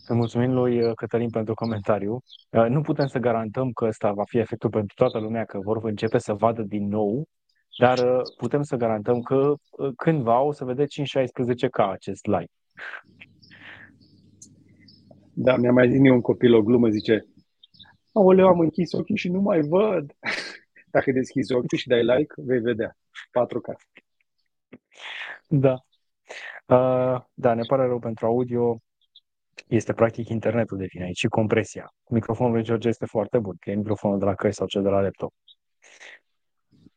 mulțumim 0.09 0.53
lui 0.53 0.83
uh, 0.83 0.95
Cătălin 0.95 1.31
pentru 1.31 1.55
comentariu. 1.55 2.23
Uh, 2.51 2.67
nu 2.69 2.81
putem 2.81 3.07
să 3.07 3.19
garantăm 3.19 3.71
că 3.71 3.85
ăsta 3.85 4.13
va 4.13 4.25
fi 4.25 4.39
efectul 4.39 4.71
pentru 4.71 4.95
toată 4.95 5.19
lumea, 5.19 5.45
că 5.45 5.59
vor 5.59 5.81
începe 5.83 6.19
să 6.19 6.35
vadă 6.35 6.63
din 6.63 6.89
nou, 6.89 7.29
dar 7.79 7.99
uh, 7.99 8.21
putem 8.37 8.63
să 8.63 8.77
garantăm 8.77 9.21
că 9.21 9.55
cândva 9.97 10.41
o 10.41 10.53
să 10.53 10.65
vedeți 10.65 11.03
5-16 11.03 11.05
ca 11.71 11.91
acest 11.91 12.27
live. 12.27 12.53
Da, 15.33 15.57
mi-a 15.57 15.73
mai 15.73 15.91
zis 15.91 16.01
un 16.11 16.21
copil 16.21 16.55
o 16.55 16.63
glumă, 16.63 16.89
zice 16.89 17.27
Aoleu, 18.13 18.47
am 18.47 18.61
închis 18.61 18.93
ochii 18.93 19.17
și 19.17 19.29
nu 19.29 19.41
mai 19.41 19.61
văd. 19.61 20.13
Dacă 20.95 21.13
deschizi 21.13 21.53
ochii 21.53 21.79
și 21.79 21.89
dai 21.89 22.05
like, 22.05 22.35
vei 22.37 22.61
vedea 22.61 22.97
4K. 23.31 23.75
Da. 25.49 25.73
Uh, 26.67 27.21
da, 27.35 27.55
ne 27.55 27.63
pare 27.63 27.87
rău 27.87 27.99
pentru 27.99 28.27
audio 28.27 28.81
este 29.67 29.93
practic 29.93 30.29
internetul 30.29 30.79
de 30.79 30.87
vine 30.87 31.05
aici 31.05 31.19
și 31.19 31.29
compresia. 31.29 31.95
Microfonul 32.11 32.53
lui 32.53 32.63
George 32.63 32.89
este 32.89 33.07
foarte 33.07 33.39
bun, 33.39 33.57
că 33.61 33.71
e 33.71 33.75
microfonul 33.75 34.19
de 34.19 34.25
la 34.25 34.35
căști 34.35 34.57
sau 34.57 34.67
cel 34.67 34.83
de 34.83 34.89
la 34.89 35.01
laptop. 35.01 35.33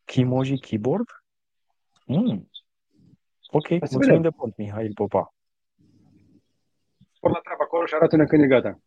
Kimoji 0.05 0.59
Keyboard? 0.59 1.05
Mm. 2.05 2.49
Ok, 3.51 3.67
Hai 3.67 3.79
mulțumim 3.91 4.21
de 4.21 4.29
pont, 4.29 4.57
Mihail 4.57 4.93
Popa. 4.93 5.33
Spor 7.11 7.31
la 7.31 7.39
treabă 7.39 7.63
acolo 7.63 7.85
și 7.85 7.93
arată-ne 7.93 8.25
când 8.25 8.43
e 8.43 8.47
gata. 8.47 8.79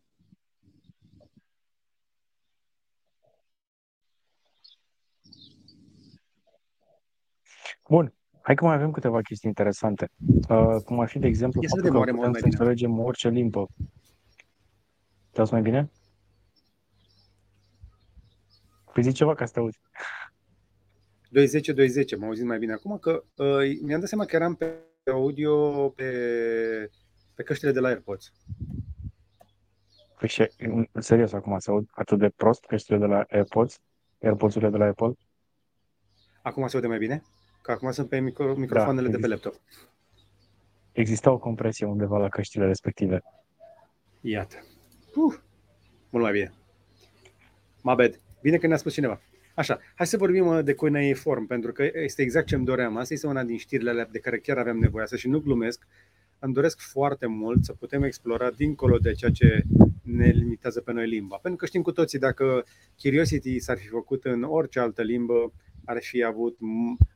Bun. 7.89 8.15
Hai 8.41 8.55
că 8.55 8.65
mai 8.65 8.75
avem 8.75 8.91
câteva 8.91 9.21
chestii 9.21 9.49
interesante. 9.49 10.11
Uh, 10.49 10.77
cum 10.85 11.01
ar 11.01 11.09
fi, 11.09 11.19
de 11.19 11.27
exemplu, 11.27 11.63
Ia 11.63 11.69
faptul 11.69 11.91
că 12.05 12.13
putem 12.13 12.33
să 12.33 12.45
înțelegem 12.45 12.99
orice 12.99 13.29
limbă. 13.29 13.67
te 15.33 15.43
mai 15.51 15.63
bine? 15.63 15.91
Păi 18.93 19.03
zi 19.03 19.13
ceva 19.13 19.35
ca 19.35 19.45
să 19.45 19.53
te 19.53 19.59
auzi. 19.59 19.79
2.10, 21.39 22.05
2.10, 22.05 22.19
m-au 22.19 22.29
auzit 22.29 22.45
mai 22.45 22.59
bine 22.59 22.73
acum, 22.73 22.99
că 22.99 23.25
uh, 23.35 23.79
mi-am 23.83 24.01
dat 24.01 24.09
seama 24.09 24.25
că 24.25 24.37
eram 24.37 24.55
pe 24.55 24.75
audio 25.13 25.89
pe, 25.89 26.11
pe 27.35 27.43
căștile 27.43 27.73
de 27.73 27.81
la 27.81 27.89
AirPods. 27.89 28.33
Păi 30.19 30.29
și, 30.29 30.49
serios, 31.01 31.33
acum 31.33 31.59
să 31.59 31.71
aud 31.71 31.89
atât 31.91 32.19
de 32.19 32.29
prost 32.29 32.65
căștile 32.65 32.99
de 32.99 33.07
la 33.07 33.25
AirPods? 33.29 33.81
AirPods-urile 34.23 34.71
de 34.71 34.77
la 34.77 34.85
Apple? 34.85 35.13
Acum 36.43 36.67
se 36.67 36.77
aude 36.77 36.89
mai 36.89 36.99
bine? 36.99 37.23
Că 37.65 37.71
acum 37.71 37.91
sunt 37.91 38.09
pe 38.09 38.21
micro, 38.21 38.55
microfoanele 38.55 39.07
da, 39.07 39.15
de 39.15 39.21
pe 39.21 39.27
laptop. 39.27 39.55
Exista 40.93 41.31
o 41.31 41.39
compresie 41.39 41.87
undeva 41.87 42.19
la 42.19 42.29
căștile 42.29 42.67
respective. 42.67 43.23
Iată. 44.21 44.57
Uh, 45.15 45.35
mult 46.11 46.25
mai 46.25 46.33
bine. 46.33 46.53
Mabed. 47.83 48.21
Bine 48.43 48.57
că 48.57 48.67
ne-a 48.67 48.77
spus 48.77 48.93
cineva. 48.93 49.21
Așa, 49.55 49.81
hai 49.95 50.07
să 50.07 50.17
vorbim 50.17 50.47
uh, 50.47 50.65
de 50.65 50.77
Form, 51.15 51.47
pentru 51.47 51.73
că 51.73 51.89
este 51.93 52.23
exact 52.23 52.47
ce 52.47 52.55
îmi 52.55 52.65
doream. 52.65 52.97
Asta 52.97 53.15
este 53.15 53.27
una 53.27 53.43
din 53.43 53.57
știrile 53.57 53.91
alea 53.91 54.09
de 54.13 54.19
care 54.19 54.39
chiar 54.39 54.59
aveam 54.59 54.79
nevoie 54.79 55.07
să 55.07 55.17
și 55.17 55.29
nu 55.29 55.41
glumesc. 55.41 55.87
Îmi 56.39 56.55
doresc 56.55 56.81
foarte 56.81 57.27
mult 57.27 57.65
să 57.65 57.73
putem 57.73 58.03
explora 58.03 58.51
dincolo 58.51 58.99
de 58.99 59.13
ceea 59.13 59.31
ce 59.31 59.63
ne 60.03 60.27
limitează 60.27 60.81
pe 60.81 60.93
noi 60.93 61.09
limba. 61.09 61.37
Pentru 61.37 61.61
că 61.61 61.67
știm 61.67 61.83
cu 61.83 61.93
toții, 61.93 62.19
dacă 62.19 62.65
Curiosity 63.03 63.59
s-ar 63.59 63.79
fi 63.79 63.89
făcut 63.89 64.25
în 64.25 64.43
orice 64.43 64.81
altă 64.81 65.03
limbă, 65.03 65.53
ar 65.85 65.99
fi 66.01 66.23
avut, 66.23 66.59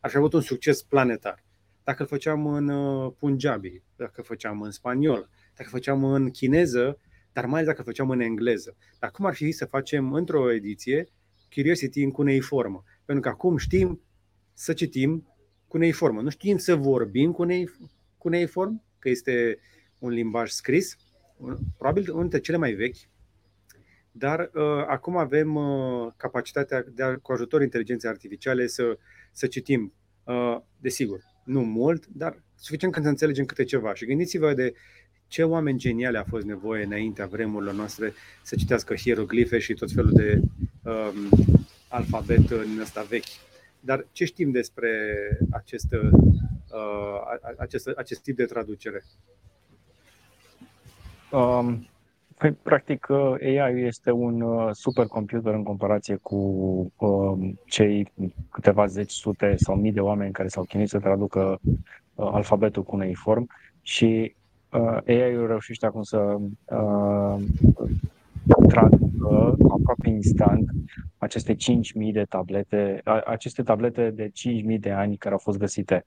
ar 0.00 0.10
fi 0.10 0.16
avut 0.16 0.32
un 0.32 0.40
succes 0.40 0.82
planetar. 0.82 1.44
Dacă 1.84 2.02
îl 2.02 2.08
făceam 2.08 2.46
în 2.46 2.68
uh, 2.68 3.12
Punjabi, 3.18 3.82
dacă 3.96 4.12
îl 4.16 4.24
făceam 4.24 4.62
în 4.62 4.70
spaniol, 4.70 5.28
dacă 5.56 5.70
îl 5.72 5.78
făceam 5.78 6.04
în 6.04 6.30
chineză, 6.30 6.98
dar 7.32 7.46
mai 7.46 7.54
ales 7.54 7.66
dacă 7.66 7.78
îl 7.78 7.84
făceam 7.84 8.10
în 8.10 8.20
engleză. 8.20 8.76
Dar 8.98 9.10
cum 9.10 9.24
ar 9.24 9.34
fi 9.34 9.52
să 9.52 9.64
facem 9.64 10.12
într-o 10.12 10.52
ediție 10.52 11.08
Curiosity 11.54 12.02
în 12.02 12.10
cuneiformă? 12.10 12.84
Pentru 13.04 13.22
că 13.24 13.28
acum 13.28 13.56
știm 13.56 14.02
să 14.52 14.72
citim 14.72 15.32
cuneiformă. 15.68 16.20
Nu 16.20 16.28
știm 16.28 16.56
să 16.56 16.76
vorbim 16.76 17.32
cuneiform, 18.18 18.84
că 18.98 19.08
este 19.08 19.58
un 19.98 20.10
limbaj 20.10 20.50
scris, 20.50 20.96
probabil 21.76 22.10
unul 22.10 22.20
dintre 22.20 22.40
cele 22.40 22.56
mai 22.56 22.72
vechi, 22.72 22.96
dar 24.18 24.50
uh, 24.54 24.84
acum 24.86 25.16
avem 25.16 25.54
uh, 25.54 26.12
capacitatea 26.16 26.84
de 26.94 27.02
a, 27.02 27.16
cu 27.16 27.32
ajutorul 27.32 27.64
inteligenței 27.64 28.10
artificiale 28.10 28.66
să, 28.66 28.98
să 29.32 29.46
citim, 29.46 29.92
uh, 30.24 30.56
desigur, 30.80 31.20
nu 31.44 31.60
mult, 31.60 32.06
dar 32.06 32.42
suficient 32.54 32.92
când 32.92 33.04
să 33.04 33.10
înțelegem 33.10 33.44
câte 33.44 33.64
ceva. 33.64 33.94
Și 33.94 34.06
gândiți-vă 34.06 34.54
de 34.54 34.74
ce 35.26 35.42
oameni 35.42 35.78
geniali 35.78 36.16
a 36.16 36.24
fost 36.24 36.46
nevoie 36.46 36.84
înaintea 36.84 37.26
vremurilor 37.26 37.74
noastre 37.74 38.12
să 38.42 38.56
citească 38.56 38.94
hieroglife 38.94 39.58
și 39.58 39.74
tot 39.74 39.92
felul 39.92 40.12
de 40.12 40.40
um, 40.82 41.28
alfabet 41.88 42.50
în 42.50 42.78
ăsta 42.80 43.02
vechi. 43.02 43.24
Dar 43.80 44.06
ce 44.12 44.24
știm 44.24 44.50
despre 44.50 44.90
acest, 45.50 45.86
uh, 45.92 46.10
acest, 47.58 47.88
acest 47.88 48.22
tip 48.22 48.36
de 48.36 48.44
traducere? 48.44 49.04
Um, 51.30 51.88
Păi, 52.38 52.52
practic, 52.52 53.06
uh, 53.10 53.34
AI 53.40 53.82
este 53.82 54.10
un 54.10 54.40
uh, 54.40 54.68
supercomputer 54.72 55.54
în 55.54 55.62
comparație 55.62 56.16
cu 56.16 56.36
uh, 56.96 57.50
cei 57.66 58.12
câteva 58.50 58.86
zeci, 58.86 59.10
sute 59.10 59.56
sau 59.56 59.76
mii 59.76 59.92
de 59.92 60.00
oameni 60.00 60.32
care 60.32 60.48
s-au 60.48 60.64
chinuit 60.64 60.88
să 60.88 60.98
traducă 60.98 61.58
uh, 61.62 62.28
alfabetul 62.32 62.82
cuneiform 62.82 63.50
și 63.82 64.34
uh, 64.72 64.98
AI-ul 65.06 65.46
reușește 65.46 65.86
acum 65.86 66.02
să 66.02 66.16
uh, 66.16 67.36
traducă 68.68 69.56
aproape 69.68 70.08
instant 70.08 70.70
aceste 71.18 71.54
5.000 71.54 71.58
de 72.12 72.24
tablete, 72.28 73.00
aceste 73.26 73.62
tablete 73.62 74.10
de 74.10 74.30
5.000 74.72 74.78
de 74.78 74.90
ani 74.90 75.16
care 75.16 75.34
au 75.34 75.40
fost 75.40 75.58
găsite. 75.58 76.06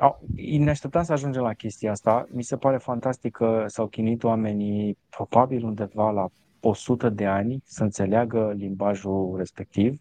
Uh, 0.00 0.58
ne 0.58 0.70
așteptam 0.70 1.02
să 1.02 1.12
ajungem 1.12 1.42
la 1.42 1.52
chestia 1.52 1.90
asta. 1.90 2.26
Mi 2.30 2.42
se 2.42 2.56
pare 2.56 2.76
fantastic 2.76 3.32
că 3.32 3.64
s-au 3.66 3.86
chinuit 3.86 4.24
oamenii 4.24 4.98
probabil 5.10 5.64
undeva 5.64 6.10
la 6.10 6.26
100 6.60 7.08
de 7.08 7.26
ani 7.26 7.62
să 7.64 7.82
înțeleagă 7.82 8.52
limbajul 8.56 9.34
respectiv 9.36 10.00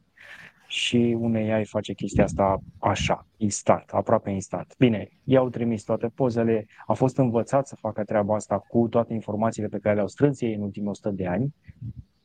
și 0.67 1.15
un 1.19 1.35
AI 1.35 1.65
face 1.65 1.93
chestia 1.93 2.23
asta 2.23 2.57
așa, 2.79 3.27
instant, 3.37 3.89
aproape 3.89 4.29
instant. 4.29 4.73
Bine, 4.77 5.09
i-au 5.23 5.49
trimis 5.49 5.83
toate 5.83 6.07
pozele, 6.15 6.65
a 6.85 6.93
fost 6.93 7.17
învățat 7.17 7.67
să 7.67 7.75
facă 7.75 8.03
treaba 8.03 8.35
asta 8.35 8.57
cu 8.57 8.87
toate 8.87 9.13
informațiile 9.13 9.67
pe 9.67 9.79
care 9.79 9.95
le-au 9.95 10.07
strâns 10.07 10.41
ei 10.41 10.53
în 10.53 10.61
ultimii 10.61 10.89
100 10.89 11.09
de 11.09 11.27
ani 11.27 11.53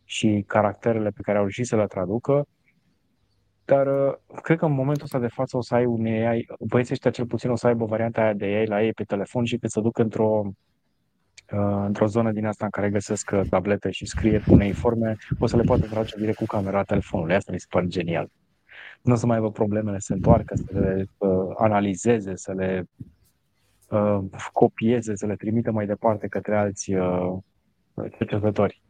și 0.04 0.44
caracterele 0.46 1.10
pe 1.10 1.20
care 1.22 1.36
au 1.36 1.42
reușit 1.42 1.66
să 1.66 1.76
le 1.76 1.86
traducă 1.86 2.46
dar 3.64 3.86
uh, 3.86 4.14
cred 4.42 4.58
că 4.58 4.64
în 4.64 4.72
momentul 4.72 5.04
ăsta 5.04 5.18
de 5.18 5.26
față 5.26 5.56
o 5.56 5.62
să 5.62 5.74
ai 5.74 5.84
un 5.84 6.06
AI, 6.06 6.46
băieții 6.60 6.92
ăștia 6.92 7.10
cel 7.10 7.26
puțin 7.26 7.50
o 7.50 7.56
să 7.56 7.66
aibă 7.66 7.84
varianta 7.84 8.22
aia 8.22 8.32
de 8.32 8.44
AI 8.44 8.66
la 8.66 8.82
ei 8.82 8.92
pe 8.92 9.04
telefon 9.04 9.44
și 9.44 9.58
pe 9.58 9.68
să 9.68 9.80
duc 9.80 9.98
într-o 9.98 10.42
uh, 11.52 11.82
într-o 11.86 12.06
zonă 12.06 12.32
din 12.32 12.46
asta 12.46 12.64
în 12.64 12.70
care 12.70 12.90
găsesc 12.90 13.30
uh, 13.34 13.40
tablete 13.50 13.90
și 13.90 14.06
scrie 14.06 14.42
unei 14.48 14.72
forme, 14.72 15.16
o 15.38 15.46
să 15.46 15.56
le 15.56 15.62
poată 15.62 15.86
trage 15.86 16.16
direct 16.16 16.36
cu 16.36 16.44
camera 16.44 16.82
telefonului. 16.82 17.34
Asta 17.34 17.52
mi 17.52 17.60
se 17.60 17.66
pare 17.70 17.86
genial. 17.86 18.28
Nu 19.02 19.12
o 19.12 19.16
să 19.16 19.26
mai 19.26 19.36
aibă 19.36 19.50
problemele 19.50 19.98
să 19.98 20.06
se 20.06 20.12
întoarcă, 20.12 20.54
să 20.54 20.78
le 20.78 21.06
uh, 21.18 21.54
analizeze, 21.56 22.36
să 22.36 22.52
le 22.52 22.84
uh, 23.88 24.18
copieze, 24.52 25.14
să 25.14 25.26
le 25.26 25.36
trimită 25.36 25.70
mai 25.70 25.86
departe 25.86 26.28
către 26.28 26.56
alți 26.56 26.94
uh, 26.94 27.36
cercetători. 28.18 28.82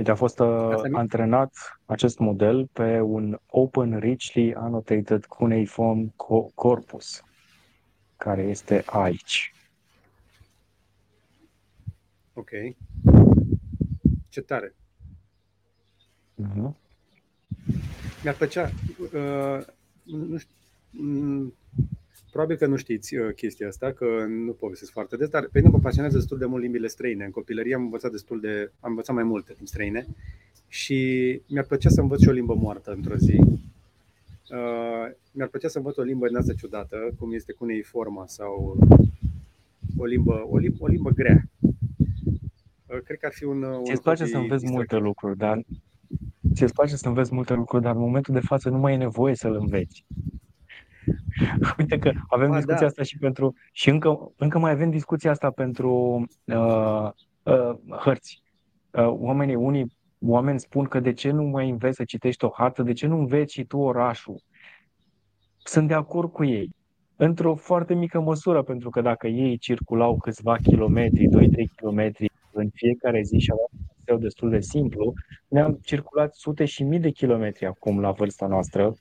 Deci 0.00 0.08
a 0.08 0.14
fost 0.14 0.38
uh, 0.38 0.82
antrenat 0.92 1.78
acest 1.86 2.18
model 2.18 2.66
pe 2.72 3.00
un 3.00 3.38
Open 3.46 3.98
Richly 3.98 4.54
Annotated 4.54 5.24
Cuneiform 5.24 6.12
Corpus, 6.54 7.22
care 8.16 8.42
este 8.42 8.82
aici. 8.86 9.54
Ok. 12.32 12.50
Ce 14.28 14.40
tare. 14.40 14.74
Uh-huh. 16.42 16.70
Mi-ar 18.22 18.34
plăcea, 18.36 18.70
uh, 19.12 19.64
nu 20.02 20.36
știu, 20.36 20.54
mm, 20.90 21.54
Probabil 22.30 22.56
că 22.56 22.66
nu 22.66 22.76
știți 22.76 23.16
uh, 23.16 23.34
chestia 23.34 23.68
asta, 23.68 23.92
că 23.92 24.04
nu 24.28 24.52
povestesc 24.52 24.92
foarte 24.92 25.16
des, 25.16 25.28
dar 25.28 25.48
pe 25.52 25.58
mine 25.58 25.70
mă 25.72 25.78
pasionează 25.78 26.16
destul 26.16 26.38
de 26.38 26.46
mult 26.46 26.62
limbile 26.62 26.86
străine. 26.86 27.24
În 27.24 27.30
copilărie 27.30 27.74
am 27.74 27.82
învățat 27.82 28.10
destul 28.10 28.40
de, 28.40 28.72
am 28.80 28.90
învățat 28.90 29.14
mai 29.14 29.24
multe 29.24 29.52
limbi 29.52 29.68
străine 29.68 30.06
și 30.68 31.40
mi-ar 31.46 31.64
plăcea 31.64 31.88
să 31.88 32.00
învăț 32.00 32.20
și 32.20 32.28
o 32.28 32.32
limbă 32.32 32.54
moartă 32.54 32.92
într-o 32.92 33.16
zi. 33.16 33.36
Uh, 34.50 35.10
mi-ar 35.32 35.48
plăcea 35.48 35.68
să 35.68 35.78
învăț 35.78 35.96
o 35.96 36.02
limbă 36.02 36.26
din 36.26 36.36
asta 36.36 36.52
ciudată, 36.52 36.96
cum 37.18 37.32
este 37.32 37.52
cuneiforma 37.52 38.26
sau 38.26 38.76
o 39.98 40.04
limbă, 40.04 40.46
o 40.48 40.56
limbă, 40.56 40.84
o 40.84 40.86
limbă 40.86 41.10
grea. 41.10 41.42
Uh, 41.60 42.98
cred 43.04 43.18
că 43.18 43.26
ar 43.26 43.32
fi 43.32 43.44
un. 43.44 43.66
Ți-ți 43.84 44.02
place 44.02 44.24
să 44.24 44.36
înveți 44.36 44.70
multe 44.70 44.96
lucruri, 44.96 45.36
dar 45.36 45.62
ți-ți 46.54 46.72
place 46.72 46.96
să 46.96 47.08
înveți 47.08 47.34
multe 47.34 47.54
lucruri, 47.54 47.82
dar 47.82 47.94
în 47.94 48.00
momentul 48.00 48.34
de 48.34 48.40
față 48.40 48.68
nu 48.68 48.78
mai 48.78 48.92
e 48.92 48.96
nevoie 48.96 49.34
să-l 49.34 49.54
înveți. 49.54 50.04
Uite 51.78 51.98
că 51.98 52.12
avem 52.28 52.50
A, 52.50 52.54
discuția 52.54 52.80
da. 52.80 52.86
asta 52.86 53.02
și 53.02 53.18
pentru. 53.18 53.54
Și 53.72 53.90
încă, 53.90 54.32
încă 54.36 54.58
mai 54.58 54.70
avem 54.70 54.90
discuția 54.90 55.30
asta 55.30 55.50
pentru 55.50 56.24
uh, 56.44 57.10
uh, 57.42 57.74
hărți. 58.00 58.42
Uh, 58.90 59.06
oamenii, 59.06 59.54
unii 59.54 59.98
oameni 60.20 60.60
spun 60.60 60.84
că 60.84 61.00
de 61.00 61.12
ce 61.12 61.30
nu 61.30 61.42
mai 61.42 61.70
înveți 61.70 61.96
să 61.96 62.04
citești 62.04 62.44
o 62.44 62.50
hartă, 62.52 62.82
de 62.82 62.92
ce 62.92 63.06
nu 63.06 63.18
înveți 63.18 63.52
și 63.52 63.64
tu 63.64 63.78
orașul? 63.78 64.42
Sunt 65.64 65.88
de 65.88 65.94
acord 65.94 66.32
cu 66.32 66.44
ei. 66.44 66.70
Într-o 67.16 67.54
foarte 67.54 67.94
mică 67.94 68.20
măsură, 68.20 68.62
pentru 68.62 68.90
că 68.90 69.00
dacă 69.00 69.26
ei 69.26 69.58
circulau 69.58 70.16
câțiva 70.16 70.56
kilometri, 70.56 71.28
2-3 71.28 71.30
kilometri 71.76 72.30
în 72.52 72.68
fiecare 72.74 73.22
zi 73.22 73.38
și 73.38 73.50
aveau 73.50 73.70
un 74.12 74.20
destul 74.20 74.50
de 74.50 74.60
simplu, 74.60 75.12
ne-am 75.48 75.78
circulat 75.82 76.34
sute 76.34 76.64
și 76.64 76.82
mii 76.82 76.98
de 76.98 77.10
kilometri 77.10 77.66
acum 77.66 78.00
la 78.00 78.10
vârsta 78.10 78.46
noastră, 78.46 78.94
20-30 78.94 78.98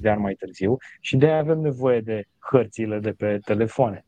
de 0.00 0.08
ani 0.08 0.20
mai 0.20 0.34
târziu, 0.34 0.76
și 1.00 1.16
de 1.16 1.26
aia 1.26 1.38
avem 1.38 1.58
nevoie 1.58 2.00
de 2.00 2.24
hărțile 2.50 2.98
de 2.98 3.10
pe 3.10 3.38
telefoane. 3.44 4.04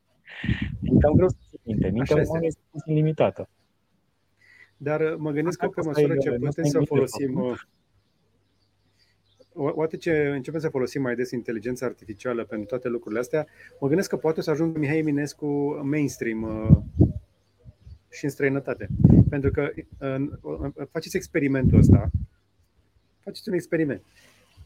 E 0.83 0.99
cam 1.01 1.15
greu 1.15 1.29
să 1.29 1.37
ții 1.49 1.61
minte. 1.63 1.91
Mintea 1.91 2.17
umană 2.17 2.47
este 2.47 2.61
limitată. 2.85 3.49
Dar 4.77 5.01
uh, 5.01 5.15
mă 5.19 5.31
gândesc 5.31 5.59
că 5.59 5.69
pe 5.69 5.81
măsură 5.85 6.17
ce 6.17 6.31
putem 6.31 6.65
să 6.65 6.81
folosim 6.85 7.41
uh, 7.41 7.61
Oate 9.57 9.97
ce 9.97 10.31
începem 10.33 10.61
să 10.61 10.69
folosim 10.69 11.03
mai 11.03 11.15
des 11.15 11.31
inteligența 11.31 11.87
artificială 11.87 12.45
pentru 12.45 12.67
toate 12.67 12.89
lucrurile 12.89 13.21
astea, 13.21 13.47
mă 13.81 13.87
gândesc 13.87 14.09
că 14.09 14.17
poate 14.17 14.41
să 14.41 14.51
ajungă 14.51 14.79
Mihai 14.79 14.99
Eminescu 14.99 15.47
mainstream 15.83 16.43
uh, 16.43 16.77
și 18.15 18.25
în 18.25 18.31
străinătate. 18.31 18.89
Pentru 19.29 19.51
că 19.51 19.73
faceți 20.91 21.17
experimentul 21.17 21.79
ăsta, 21.79 22.11
faceți 23.21 23.49
un 23.49 23.55
experiment. 23.55 24.03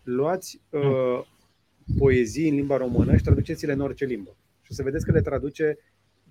Luați 0.03 0.61
uh, 0.71 1.27
poezii 1.99 2.49
în 2.49 2.55
limba 2.55 2.77
română 2.77 3.17
și 3.17 3.23
traduceți-le 3.23 3.73
în 3.73 3.81
orice 3.81 4.05
limbă. 4.05 4.37
Și 4.63 4.71
o 4.71 4.75
să 4.75 4.83
vedeți 4.83 5.05
că 5.05 5.13
le 5.13 5.21
traduce 5.21 5.79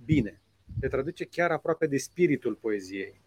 bine. 0.06 0.42
Le 0.80 0.88
traduce 0.88 1.26
chiar 1.26 1.52
aproape 1.52 1.88
de 1.88 1.98
spiritul 1.98 2.54
poeziei. 2.54 3.22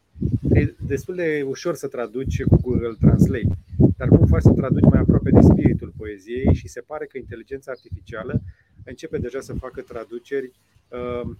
E 0.53 0.75
destul 0.87 1.15
de 1.15 1.45
ușor 1.47 1.75
să 1.75 1.89
traduci 1.89 2.43
cu 2.43 2.57
Google 2.61 2.97
Translate, 3.01 3.59
dar 3.97 4.09
cum 4.09 4.27
faci 4.27 4.43
să 4.43 4.53
traduci 4.53 4.91
mai 4.91 5.01
aproape 5.01 5.31
de 5.31 5.41
spiritul 5.41 5.93
poeziei 5.97 6.55
și 6.55 6.69
se 6.69 6.81
pare 6.81 7.07
că 7.07 7.19
inteligența 7.19 7.71
artificială 7.71 8.43
începe 8.85 9.19
deja 9.19 9.41
să 9.41 9.53
facă 9.53 9.81
traduceri 9.81 10.53
uh, 10.89 11.37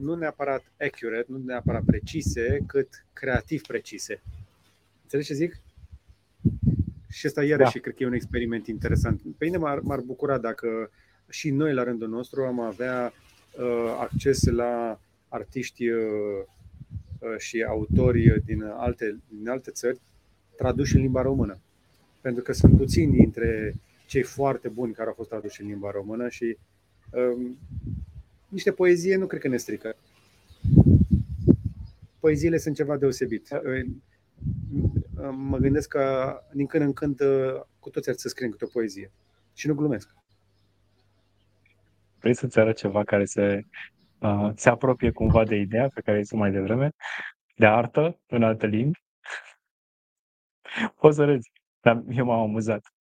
nu 0.00 0.14
neapărat 0.14 0.72
accurate, 0.80 1.26
nu 1.28 1.38
neapărat 1.44 1.82
precise, 1.84 2.58
cât 2.66 2.88
creativ 3.12 3.62
precise. 3.62 4.22
Înțelegi 5.02 5.28
ce 5.28 5.34
zic? 5.34 5.56
Și 7.08 7.26
asta 7.26 7.44
iarăși 7.44 7.74
da. 7.74 7.80
cred 7.80 7.94
că 7.94 8.02
e 8.02 8.06
un 8.06 8.12
experiment 8.12 8.66
interesant. 8.66 9.20
Pe 9.38 9.44
mine 9.44 9.56
m-ar, 9.56 9.78
m-ar 9.78 10.00
bucura 10.00 10.38
dacă 10.38 10.90
și 11.28 11.50
noi 11.50 11.74
la 11.74 11.82
rândul 11.82 12.08
nostru 12.08 12.44
am 12.44 12.60
avea 12.60 13.12
uh, 13.58 13.96
acces 14.00 14.44
la 14.44 15.00
artiști 15.28 15.88
uh, 15.88 16.44
Uh, 17.22 17.38
și 17.38 17.62
autori 17.62 18.42
din 18.44 18.62
alte, 18.62 19.18
din 19.28 19.48
alte 19.48 19.70
țări 19.70 20.00
traduși 20.56 20.96
în 20.96 21.00
limba 21.00 21.22
română. 21.22 21.58
Pentru 22.20 22.42
că 22.42 22.52
sunt 22.52 22.76
puțini 22.76 23.12
dintre 23.12 23.74
cei 24.06 24.22
foarte 24.22 24.68
buni 24.68 24.92
care 24.92 25.08
au 25.08 25.14
fost 25.14 25.28
traduși 25.28 25.62
în 25.62 25.66
limba 25.66 25.90
română 25.90 26.28
și 26.28 26.56
um, 27.10 27.58
niște 28.52 28.72
poezie 28.72 29.16
nu 29.16 29.26
cred 29.26 29.40
că 29.40 29.48
ne 29.48 29.56
strică. 29.56 29.96
Poeziile 32.20 32.56
sunt 32.56 32.76
ceva 32.76 32.96
deosebit. 32.96 33.48
Uh, 33.50 33.88
mă 35.30 35.56
gândesc 35.56 35.88
că 35.88 36.36
din 36.52 36.66
când 36.66 36.84
în 36.84 36.92
când 36.92 37.20
uh, 37.20 37.60
cu 37.78 37.90
toți 37.90 38.08
ar 38.08 38.14
să 38.14 38.28
scriem 38.28 38.50
câte 38.50 38.64
o 38.64 38.68
poezie. 38.68 39.12
Și 39.54 39.66
nu 39.66 39.74
glumesc. 39.74 40.14
Vrei 42.18 42.34
să-ți 42.34 42.58
arăt 42.58 42.76
ceva 42.76 43.04
care 43.04 43.24
se 43.24 43.62
uh, 44.18 44.50
se 44.54 44.68
apropie 44.68 45.10
cumva 45.10 45.44
de 45.44 45.56
ideea 45.56 45.88
pe 45.94 46.00
care 46.00 46.16
ai 46.16 46.22
zis 46.22 46.38
mai 46.38 46.50
devreme, 46.50 46.90
de 47.56 47.66
artă 47.66 48.20
în 48.26 48.42
alte 48.42 48.66
limbi. 48.66 49.04
Poți 51.00 51.16
să 51.16 51.24
râzi, 51.24 51.52
dar 51.80 52.02
eu 52.10 52.24
m-am 52.24 52.40
amuzat. 52.40 52.92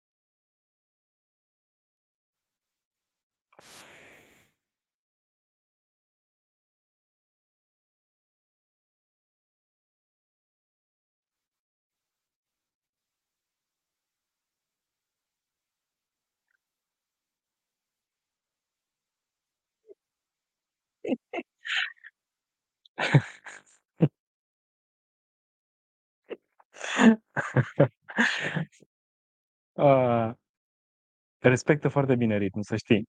Uh, 29.74 30.32
respectă 31.40 31.88
foarte 31.88 32.16
bine 32.16 32.38
ritmul, 32.38 32.64
să 32.64 32.76
știi. 32.76 33.08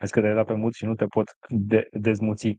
Vezi 0.00 0.12
că 0.12 0.20
te-ai 0.20 0.34
dat 0.34 0.46
pe 0.46 0.54
mut 0.54 0.74
și 0.74 0.84
nu 0.84 0.94
te 0.94 1.06
pot 1.06 1.36
de- 1.48 1.88
dezmuți. 1.92 2.58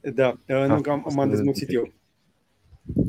Da, 0.00 0.28
uh, 0.28 0.66
nu, 0.66 0.80
că 0.80 1.02
m-am 1.14 1.28
dezmuțit 1.28 1.72
eu. 1.72 1.92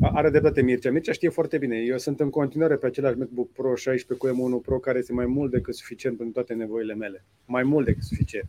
Are 0.00 0.30
dreptate 0.30 0.62
Mircea. 0.62 0.90
Mircea 0.90 1.12
știe 1.12 1.28
foarte 1.28 1.58
bine. 1.58 1.76
Eu 1.76 1.98
sunt 1.98 2.20
în 2.20 2.30
continuare 2.30 2.76
pe 2.76 2.86
același 2.86 3.18
MacBook 3.18 3.52
Pro 3.52 3.74
16 3.74 4.26
cu 4.26 4.34
M1 4.34 4.62
Pro 4.62 4.78
care 4.78 4.98
este 4.98 5.12
mai 5.12 5.26
mult 5.26 5.50
decât 5.50 5.74
suficient 5.74 6.16
pentru 6.16 6.34
toate 6.34 6.54
nevoile 6.54 6.94
mele. 6.94 7.24
Mai 7.44 7.62
mult 7.62 7.86
decât 7.86 8.02
suficient. 8.02 8.48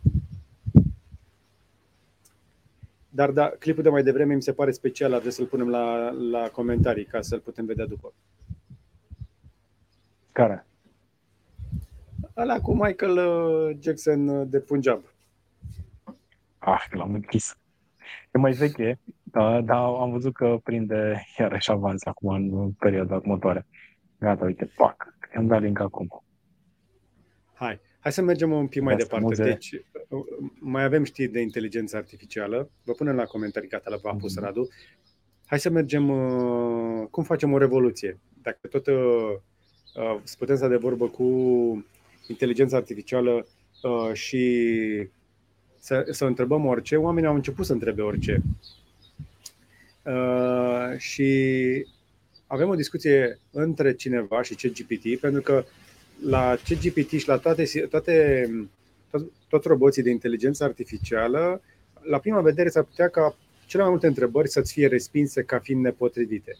Dar 3.08 3.30
da, 3.30 3.48
clipul 3.58 3.82
de 3.82 3.88
mai 3.88 4.02
devreme 4.02 4.34
mi 4.34 4.42
se 4.42 4.52
pare 4.52 4.70
special, 4.70 5.12
ar 5.12 5.28
să-l 5.28 5.46
punem 5.46 5.68
la, 5.68 6.10
la 6.10 6.48
comentarii 6.48 7.04
ca 7.04 7.20
să-l 7.20 7.40
putem 7.40 7.64
vedea 7.64 7.86
după. 7.86 8.12
Care? 10.32 10.66
Ala 12.34 12.60
cu 12.60 12.74
Michael 12.74 13.16
uh, 13.16 13.76
Jackson 13.80 14.28
uh, 14.28 14.46
de 14.50 14.60
Punjab. 14.60 15.04
Ah, 16.58 16.84
l-am 16.90 17.14
închis. 17.14 17.58
E 18.30 18.38
mai 18.38 18.52
veche, 18.52 18.98
da, 19.30 19.60
dar 19.60 19.76
am 19.76 20.10
văzut 20.10 20.34
că 20.34 20.58
prinde 20.62 21.26
iarăși 21.38 21.70
avans 21.70 22.04
acum 22.04 22.28
în 22.28 22.70
perioada 22.70 23.14
următoare. 23.16 23.66
Gata, 24.18 24.44
uite, 24.44 24.70
pac, 24.76 25.06
am 25.36 25.46
dat 25.46 25.60
link 25.60 25.80
acum. 25.80 26.24
Hai. 27.54 27.80
Hai 28.00 28.12
să 28.12 28.22
mergem 28.22 28.52
un 28.52 28.66
pic 28.66 28.82
mai 28.82 28.96
de 28.96 29.02
departe. 29.02 29.24
Muze. 29.26 29.44
Deci, 29.44 29.80
mai 30.60 30.84
avem 30.84 31.04
știri 31.04 31.32
de 31.32 31.40
inteligență 31.40 31.96
artificială. 31.96 32.70
Vă 32.84 32.92
punem 32.92 33.16
la 33.16 33.24
comentarii, 33.24 33.68
gata, 33.68 33.90
la 33.90 33.96
v-a 34.02 34.14
pus 34.14 34.38
mm-hmm. 34.38 34.42
Radu. 34.42 34.68
Hai 35.46 35.60
să 35.60 35.70
mergem, 35.70 36.08
uh, 36.08 37.06
cum 37.10 37.22
facem 37.22 37.52
o 37.52 37.58
revoluție. 37.58 38.20
Dacă 38.42 38.68
tot 38.68 38.86
uh, 38.86 38.94
uh, 39.94 40.20
putem 40.38 40.56
să 40.56 40.68
de 40.68 40.76
vorbă 40.76 41.08
cu 41.08 41.24
inteligența 42.28 42.76
artificială 42.76 43.46
uh, 43.82 44.12
și 44.12 44.72
să, 45.78 46.06
să 46.10 46.24
întrebăm 46.24 46.66
orice, 46.66 46.96
oamenii 46.96 47.28
au 47.28 47.34
început 47.34 47.66
să 47.66 47.72
întrebe 47.72 48.02
orice. 48.02 48.42
Uh, 50.08 50.98
și 50.98 51.86
avem 52.46 52.68
o 52.68 52.74
discuție 52.74 53.38
între 53.50 53.94
cineva 53.94 54.42
și 54.42 54.54
ChatGPT, 54.54 55.20
pentru 55.20 55.40
că 55.40 55.64
la 56.26 56.56
CGPT 56.68 57.10
și 57.10 57.28
la 57.28 57.36
toate, 57.36 57.64
toate 57.90 58.46
toți, 59.10 59.24
toți 59.48 59.68
roboții 59.68 60.02
de 60.02 60.10
inteligență 60.10 60.64
artificială, 60.64 61.62
la 62.02 62.18
prima 62.18 62.40
vedere 62.40 62.68
s-ar 62.68 62.82
putea 62.82 63.08
ca 63.08 63.36
cele 63.66 63.82
mai 63.82 63.90
multe 63.90 64.06
întrebări 64.06 64.48
să-ți 64.48 64.72
fie 64.72 64.86
respinse 64.86 65.42
ca 65.42 65.58
fiind 65.58 65.82
nepotrivite. 65.82 66.56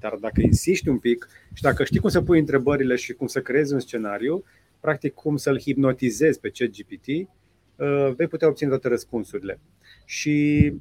Dar 0.00 0.14
dacă 0.20 0.40
insisti 0.40 0.88
un 0.88 0.98
pic 0.98 1.28
și 1.52 1.62
dacă 1.62 1.84
știi 1.84 2.00
cum 2.00 2.10
să 2.10 2.22
pui 2.22 2.38
întrebările 2.38 2.96
și 2.96 3.12
cum 3.12 3.26
să 3.26 3.40
creezi 3.40 3.72
un 3.72 3.80
scenariu, 3.80 4.44
practic 4.80 5.14
cum 5.14 5.36
să-l 5.36 5.60
hipnotizezi 5.60 6.40
pe 6.40 6.50
ChatGPT, 6.50 7.06
uh, 7.06 8.14
vei 8.16 8.26
putea 8.26 8.48
obține 8.48 8.68
toate 8.68 8.88
răspunsurile. 8.88 9.60
Și 10.04 10.66
uh, 10.72 10.80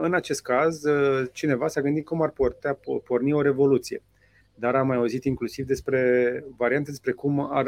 în 0.00 0.14
acest 0.14 0.42
caz, 0.42 0.84
uh, 0.84 1.28
cineva 1.32 1.68
s-a 1.68 1.80
gândit 1.80 2.04
cum 2.04 2.22
ar 2.22 2.30
putea 2.30 2.78
porni 3.04 3.32
o 3.32 3.42
revoluție. 3.42 4.02
Dar 4.54 4.74
am 4.74 4.86
mai 4.86 4.96
auzit 4.96 5.24
inclusiv 5.24 5.66
despre 5.66 6.44
variante 6.56 6.90
despre 6.90 7.12
cum 7.12 7.52
ar, 7.52 7.66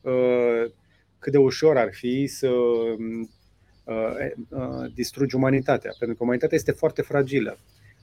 uh, 0.00 0.70
cât 1.18 1.32
de 1.32 1.38
ușor 1.38 1.76
ar 1.76 1.88
fi 1.92 2.26
să 2.26 2.48
uh, 2.48 4.30
uh, 4.48 4.92
distrugi 4.94 5.34
umanitatea, 5.34 5.90
pentru 5.98 6.16
că 6.16 6.22
umanitatea 6.22 6.56
este 6.56 6.72
foarte 6.72 7.02
fragilă. 7.02 7.58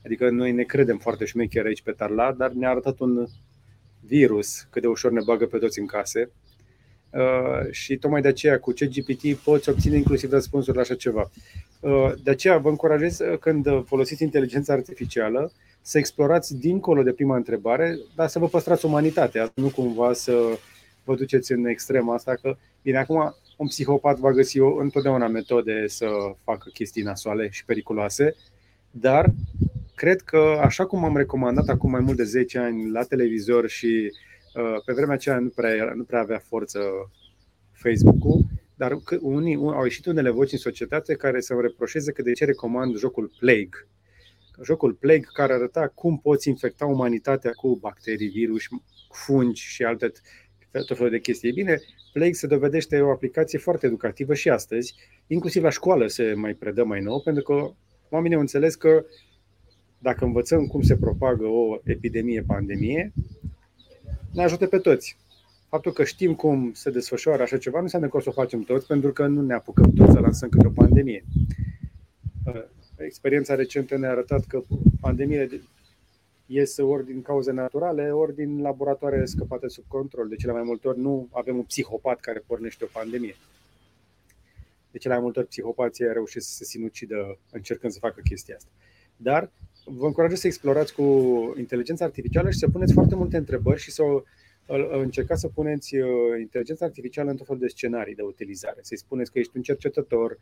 Adică 0.05 0.29
noi 0.29 0.51
ne 0.51 0.63
credem 0.63 0.97
foarte 0.97 1.25
șmecheri 1.25 1.67
aici 1.67 1.81
pe 1.81 1.91
Tarla, 1.91 2.31
dar 2.31 2.51
ne-a 2.51 2.69
arătat 2.69 2.99
un 2.99 3.27
virus 3.99 4.67
cât 4.69 4.81
de 4.81 4.87
ușor 4.87 5.11
ne 5.11 5.21
bagă 5.25 5.45
pe 5.45 5.57
toți 5.57 5.79
în 5.79 5.85
case 5.85 6.31
Uh, 7.17 7.71
și 7.71 7.97
tocmai 7.97 8.21
de 8.21 8.27
aceea 8.27 8.59
cu 8.59 8.73
ChatGPT 8.75 9.35
poți 9.35 9.69
obține 9.69 9.97
inclusiv 9.97 10.31
răspunsuri 10.31 10.75
la 10.75 10.81
așa 10.81 10.95
ceva. 10.95 11.29
Uh, 11.79 12.11
de 12.23 12.31
aceea 12.31 12.57
vă 12.57 12.69
încurajez 12.69 13.19
uh, 13.19 13.37
când 13.37 13.67
folosiți 13.85 14.23
inteligența 14.23 14.73
artificială 14.73 15.51
să 15.81 15.97
explorați 15.97 16.57
dincolo 16.57 17.03
de 17.03 17.11
prima 17.11 17.35
întrebare, 17.35 17.97
dar 18.15 18.27
să 18.27 18.39
vă 18.39 18.47
păstrați 18.47 18.85
umanitatea, 18.85 19.51
nu 19.55 19.69
cumva 19.69 20.13
să 20.13 20.59
vă 21.03 21.15
duceți 21.15 21.51
în 21.51 21.65
extrema 21.65 22.13
asta, 22.13 22.35
că, 22.41 22.57
bine, 22.81 22.97
acum 22.97 23.35
un 23.57 23.67
psihopat 23.67 24.17
va 24.17 24.31
găsi 24.31 24.59
întotdeauna 24.79 25.27
metode 25.27 25.87
să 25.87 26.07
facă 26.43 26.69
chestii 26.73 27.03
nasoale 27.03 27.49
și 27.51 27.65
periculoase, 27.65 28.35
dar 28.91 29.33
cred 29.95 30.21
că, 30.21 30.59
așa 30.61 30.85
cum 30.85 31.03
am 31.03 31.17
recomandat 31.17 31.67
acum 31.67 31.91
mai 31.91 32.01
mult 32.01 32.17
de 32.17 32.23
10 32.23 32.57
ani 32.57 32.91
la 32.91 33.03
televizor 33.03 33.67
și 33.67 34.11
uh, 34.11 34.17
pe 34.85 34.93
vremea 34.93 35.13
aceea 35.13 35.39
nu 35.39 35.49
prea, 35.49 35.93
nu 35.95 36.03
prea 36.03 36.19
avea 36.19 36.39
forță 36.39 36.79
Facebook-ul, 37.71 38.45
dar 38.75 38.97
unii, 39.21 39.55
au 39.55 39.83
ieșit 39.83 40.05
unele 40.05 40.29
voci 40.29 40.51
în 40.51 40.57
societate 40.57 41.15
care 41.15 41.41
să-mi 41.41 41.61
reproșeze 41.61 42.11
că 42.11 42.21
de 42.21 42.31
ce 42.31 42.45
recomand 42.45 42.97
jocul 42.97 43.31
Plague. 43.39 43.87
Jocul 44.63 44.93
Plague 44.93 45.27
care 45.33 45.53
arăta 45.53 45.87
cum 45.87 46.19
poți 46.19 46.49
infecta 46.49 46.85
umanitatea 46.85 47.51
cu 47.51 47.75
bacterii, 47.75 48.27
virus, 48.27 48.63
fungi 49.11 49.61
și 49.61 49.83
alte 49.83 50.11
tot 50.71 50.97
felul 50.97 51.11
de 51.11 51.19
chestii. 51.19 51.51
Bine, 51.51 51.79
Plague 52.13 52.33
se 52.33 52.47
dovedește 52.47 53.01
o 53.01 53.11
aplicație 53.11 53.59
foarte 53.59 53.85
educativă 53.85 54.33
și 54.33 54.49
astăzi, 54.49 54.95
inclusiv 55.27 55.63
la 55.63 55.69
școală 55.69 56.07
se 56.07 56.33
mai 56.33 56.53
predă 56.53 56.83
mai 56.83 57.01
nou, 57.01 57.21
pentru 57.21 57.43
că 57.43 57.71
oamenii 58.09 58.35
au 58.35 58.41
înțeles 58.41 58.75
că 58.75 59.05
dacă 59.99 60.25
învățăm 60.25 60.65
cum 60.65 60.81
se 60.81 60.97
propagă 60.97 61.45
o 61.45 61.79
epidemie, 61.83 62.41
pandemie, 62.41 63.13
ne 64.33 64.43
ajută 64.43 64.67
pe 64.67 64.77
toți. 64.77 65.17
Faptul 65.69 65.91
că 65.91 66.03
știm 66.03 66.35
cum 66.35 66.71
se 66.73 66.89
desfășoară 66.89 67.41
așa 67.41 67.57
ceva 67.57 67.77
nu 67.77 67.83
înseamnă 67.83 68.07
că 68.07 68.17
o 68.17 68.19
să 68.19 68.29
o 68.29 68.31
facem 68.31 68.61
toți, 68.61 68.87
pentru 68.87 69.11
că 69.11 69.27
nu 69.27 69.41
ne 69.41 69.53
apucăm 69.53 69.91
toți 69.91 70.11
să 70.11 70.19
lansăm 70.19 70.49
câte 70.49 70.67
o 70.67 70.69
pandemie. 70.69 71.25
Uh, 72.45 72.63
experiența 72.97 73.55
recentă 73.55 73.97
ne-a 73.97 74.09
arătat 74.09 74.45
că 74.45 74.63
pandemiile 75.01 75.61
ies 76.45 76.77
ori 76.77 77.05
din 77.05 77.21
cauze 77.21 77.51
naturale, 77.51 78.11
ori 78.11 78.35
din 78.35 78.61
laboratoare 78.61 79.25
scăpate 79.25 79.67
sub 79.67 79.83
control. 79.87 80.27
De 80.27 80.35
cele 80.35 80.51
mai 80.51 80.63
multe 80.63 80.87
ori 80.87 80.99
nu 80.99 81.27
avem 81.31 81.57
un 81.57 81.63
psihopat 81.63 82.19
care 82.19 82.43
pornește 82.47 82.83
o 82.83 82.87
pandemie. 82.91 83.35
De 84.91 84.97
cele 84.97 85.13
mai 85.13 85.23
multe 85.23 85.39
ori 85.39 85.47
psihopații 85.47 86.05
reușesc 86.13 86.47
să 86.47 86.53
se 86.53 86.63
sinucidă 86.63 87.37
încercând 87.51 87.91
să 87.91 87.99
facă 87.99 88.21
chestia 88.23 88.55
asta. 88.55 88.69
Dar 89.17 89.51
vă 89.89 90.05
încurajez 90.05 90.39
să 90.39 90.47
explorați 90.47 90.93
cu 90.93 91.03
inteligența 91.57 92.05
artificială 92.05 92.49
și 92.49 92.57
să 92.57 92.69
puneți 92.69 92.93
foarte 92.93 93.15
multe 93.15 93.37
întrebări 93.37 93.81
și 93.81 93.91
să 93.91 94.03
încercați 95.01 95.41
să 95.41 95.47
puneți 95.47 95.95
uh, 95.95 96.09
inteligența 96.39 96.85
artificială 96.85 97.29
într-un 97.29 97.45
fel 97.45 97.57
de 97.57 97.67
scenarii 97.67 98.15
de 98.15 98.21
utilizare. 98.21 98.79
Să-i 98.81 98.97
spuneți 98.97 99.31
că 99.31 99.39
ești 99.39 99.51
un 99.55 99.61
cercetător, 99.61 100.37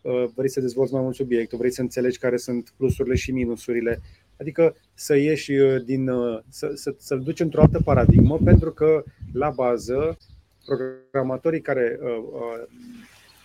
uh, 0.00 0.24
vrei 0.34 0.48
să 0.48 0.60
dezvolți 0.60 0.92
mai 0.92 1.02
mult 1.02 1.14
subiect, 1.14 1.52
vrei 1.52 1.70
să 1.70 1.80
înțelegi 1.80 2.18
care 2.18 2.36
sunt 2.36 2.72
plusurile 2.76 3.14
și 3.14 3.32
minusurile, 3.32 4.00
adică 4.40 4.76
să 4.94 5.16
ieși 5.16 5.52
uh, 5.52 5.84
din, 5.84 6.10
să, 6.48 6.70
să, 6.74 6.94
să-l 6.98 7.20
duci 7.20 7.40
într-o 7.40 7.60
altă 7.60 7.80
paradigmă, 7.84 8.38
pentru 8.44 8.72
că 8.72 9.04
la 9.32 9.50
bază 9.50 10.16
programatorii 10.64 11.60
care 11.60 11.98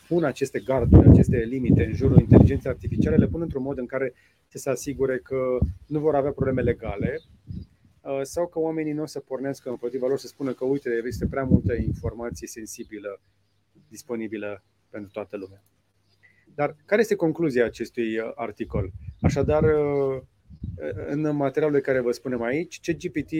pun 0.08 0.24
aceste 0.24 0.60
garduri, 0.60 1.10
aceste 1.10 1.38
limite 1.38 1.84
în 1.84 1.94
jurul 1.94 2.20
inteligenței 2.20 2.72
artificiale, 2.72 3.16
le 3.16 3.28
pun 3.28 3.42
într-un 3.42 3.64
mod 3.64 3.78
în 3.78 3.86
care 3.86 4.14
să 4.54 4.60
se 4.60 4.70
asigure 4.70 5.20
că 5.20 5.58
nu 5.88 6.00
vor 6.00 6.16
avea 6.16 6.32
probleme 6.32 6.62
legale 6.62 7.20
uh, 8.02 8.20
sau 8.22 8.48
că 8.48 8.60
oamenii 8.60 8.94
nu 8.94 9.02
o 9.02 9.06
să 9.06 9.20
pornească 9.20 9.70
împotriva 9.70 10.08
lor 10.08 10.18
să 10.18 10.28
spună 10.28 10.54
că 10.54 10.66
uite, 10.66 11.02
este 11.06 11.28
prea 11.28 11.44
multă 11.44 11.74
informație 11.74 12.48
sensibilă 12.48 13.22
disponibilă 13.88 14.64
pentru 14.90 15.12
toată 15.12 15.38
lumea. 15.38 15.64
Dar 16.56 16.76
care 16.86 17.02
este 17.02 17.16
concluzia 17.16 17.66
acestui 17.66 18.18
uh, 18.18 18.32
articol? 18.36 18.92
Așadar, 19.22 19.64
uh, 19.64 20.22
în 21.08 21.36
materialele 21.36 21.82
care 21.82 22.00
vă 22.00 22.12
spunem 22.12 22.42
aici, 22.42 22.80
CGPT 22.80 23.32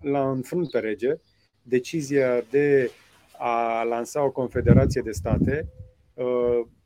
l-a 0.00 0.30
înfrunt 0.30 0.70
pe 0.70 0.78
rege 0.78 1.14
decizia 1.62 2.40
de 2.50 2.90
a 3.38 3.82
lansa 3.82 4.24
o 4.24 4.30
confederație 4.30 5.02
de 5.02 5.10
state 5.10 5.68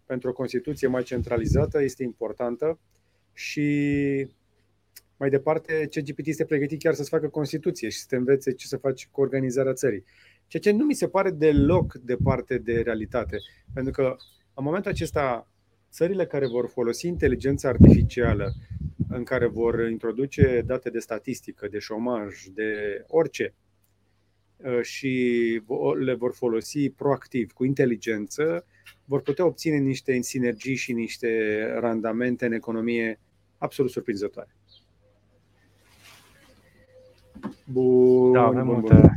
pentru 0.07 0.29
o 0.29 0.33
Constituție 0.33 0.89
mai 0.89 1.03
centralizată 1.03 1.83
este 1.83 2.03
importantă 2.03 2.79
și 3.37 4.29
mai 5.17 5.31
departe, 5.31 5.89
CGPT 5.91 6.27
este 6.27 6.45
pregătit 6.45 6.81
chiar 6.81 6.95
să-ți 6.95 7.09
facă 7.09 7.29
Constituție 7.29 7.89
și 7.89 7.99
să 7.99 8.05
te 8.09 8.17
învețe 8.17 8.53
ce 8.53 8.67
să 8.67 8.77
faci 8.77 9.09
cu 9.11 9.21
organizarea 9.21 9.73
țării. 9.73 10.05
Ceea 10.47 10.63
ce 10.63 10.71
nu 10.71 10.85
mi 10.85 10.95
se 10.95 11.09
pare 11.09 11.31
deloc 11.31 11.95
departe 11.95 12.59
de 12.59 12.81
realitate. 12.81 13.37
Pentru 13.75 13.93
că 13.93 14.17
în 14.55 14.65
momentul 14.65 14.91
acesta, 14.91 15.51
țările 15.91 16.27
care 16.27 16.47
vor 16.47 16.69
folosi 16.69 17.07
inteligența 17.07 17.69
artificială, 17.69 18.53
în 19.09 19.25
care 19.25 19.47
vor 19.47 19.89
introduce 19.91 20.63
date 20.67 20.91
de 20.91 20.99
statistică, 20.99 21.69
de 21.69 21.79
șomaj, 21.79 22.45
de 22.45 23.03
orice, 23.07 23.55
ă, 24.65 24.83
și 24.83 25.13
le 25.99 26.15
vor 26.15 26.35
folosi 26.35 26.91
proactiv, 26.91 27.53
cu 27.53 27.65
inteligență, 27.65 28.67
vor 29.05 29.23
putea 29.23 29.47
obține 29.47 29.77
niște 29.77 30.21
sinergii 30.21 30.75
și 30.75 30.93
niște 30.93 31.63
randamente 31.79 32.47
în 32.47 32.53
economie 32.53 33.21
absolut 33.59 33.91
surprinzătoare. 33.91 34.57
Bun, 37.65 38.33
da, 38.33 38.43
avem 38.43 38.67
bun, 38.67 38.81
bun. 38.81 39.11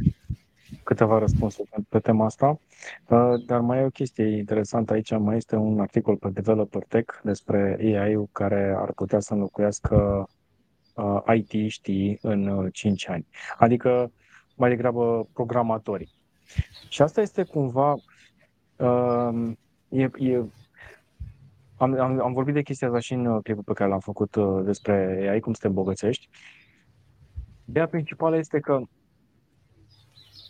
câteva 0.83 1.19
răspunsuri 1.19 1.69
pe 1.89 1.99
tema 1.99 2.25
asta, 2.25 2.59
uh, 3.07 3.45
dar 3.45 3.59
mai 3.59 3.79
e 3.79 3.83
o 3.83 3.89
chestie 3.89 4.37
interesantă 4.37 4.93
aici, 4.93 5.17
mai 5.17 5.37
este 5.37 5.55
un 5.55 5.79
articol 5.79 6.17
pe 6.17 6.29
Developer 6.29 6.83
Tech 6.83 7.19
despre 7.23 7.77
AI-ul 7.79 8.29
care 8.31 8.73
ar 8.77 8.91
putea 8.93 9.19
să 9.19 9.33
înlocuiască 9.33 10.29
uh, 10.95 11.21
IT-știi 11.35 12.17
în 12.21 12.69
5 12.71 13.03
uh, 13.03 13.09
ani, 13.13 13.27
adică 13.57 14.11
mai 14.55 14.69
degrabă 14.69 15.27
programatorii. 15.33 16.11
Și 16.89 17.01
asta 17.01 17.21
este 17.21 17.43
cumva 17.43 17.95
e, 19.89 20.09
e 20.17 20.43
am, 21.79 21.99
am, 21.99 22.21
am 22.21 22.33
vorbit 22.33 22.53
de 22.53 22.61
chestia 22.61 22.87
asta 22.87 22.99
și 22.99 23.13
în 23.13 23.25
uh, 23.25 23.39
clipul 23.43 23.63
pe 23.63 23.73
care 23.73 23.89
l-am 23.89 23.99
făcut 23.99 24.35
uh, 24.35 24.63
despre 24.63 25.27
AI, 25.29 25.39
cum 25.39 25.53
să 25.53 25.59
te 25.61 25.67
îmbogățești. 25.67 26.29
Ideea 27.65 27.87
principală 27.87 28.37
este 28.37 28.59
că 28.59 28.81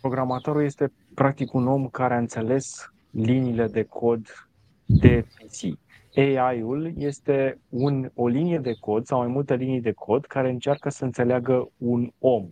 programatorul 0.01 0.63
este 0.63 0.91
practic 1.13 1.53
un 1.53 1.67
om 1.67 1.87
care 1.87 2.13
a 2.13 2.17
înțeles 2.17 2.93
liniile 3.11 3.67
de 3.67 3.83
cod 3.83 4.49
de 4.85 5.25
PC. 5.35 5.77
AI-ul 6.17 6.93
este 6.97 7.59
un, 7.69 8.11
o 8.13 8.27
linie 8.27 8.57
de 8.57 8.73
cod 8.79 9.05
sau 9.05 9.19
mai 9.19 9.27
multe 9.27 9.55
linii 9.55 9.81
de 9.81 9.91
cod 9.91 10.25
care 10.25 10.49
încearcă 10.49 10.89
să 10.89 11.03
înțeleagă 11.03 11.71
un 11.77 12.11
om. 12.19 12.49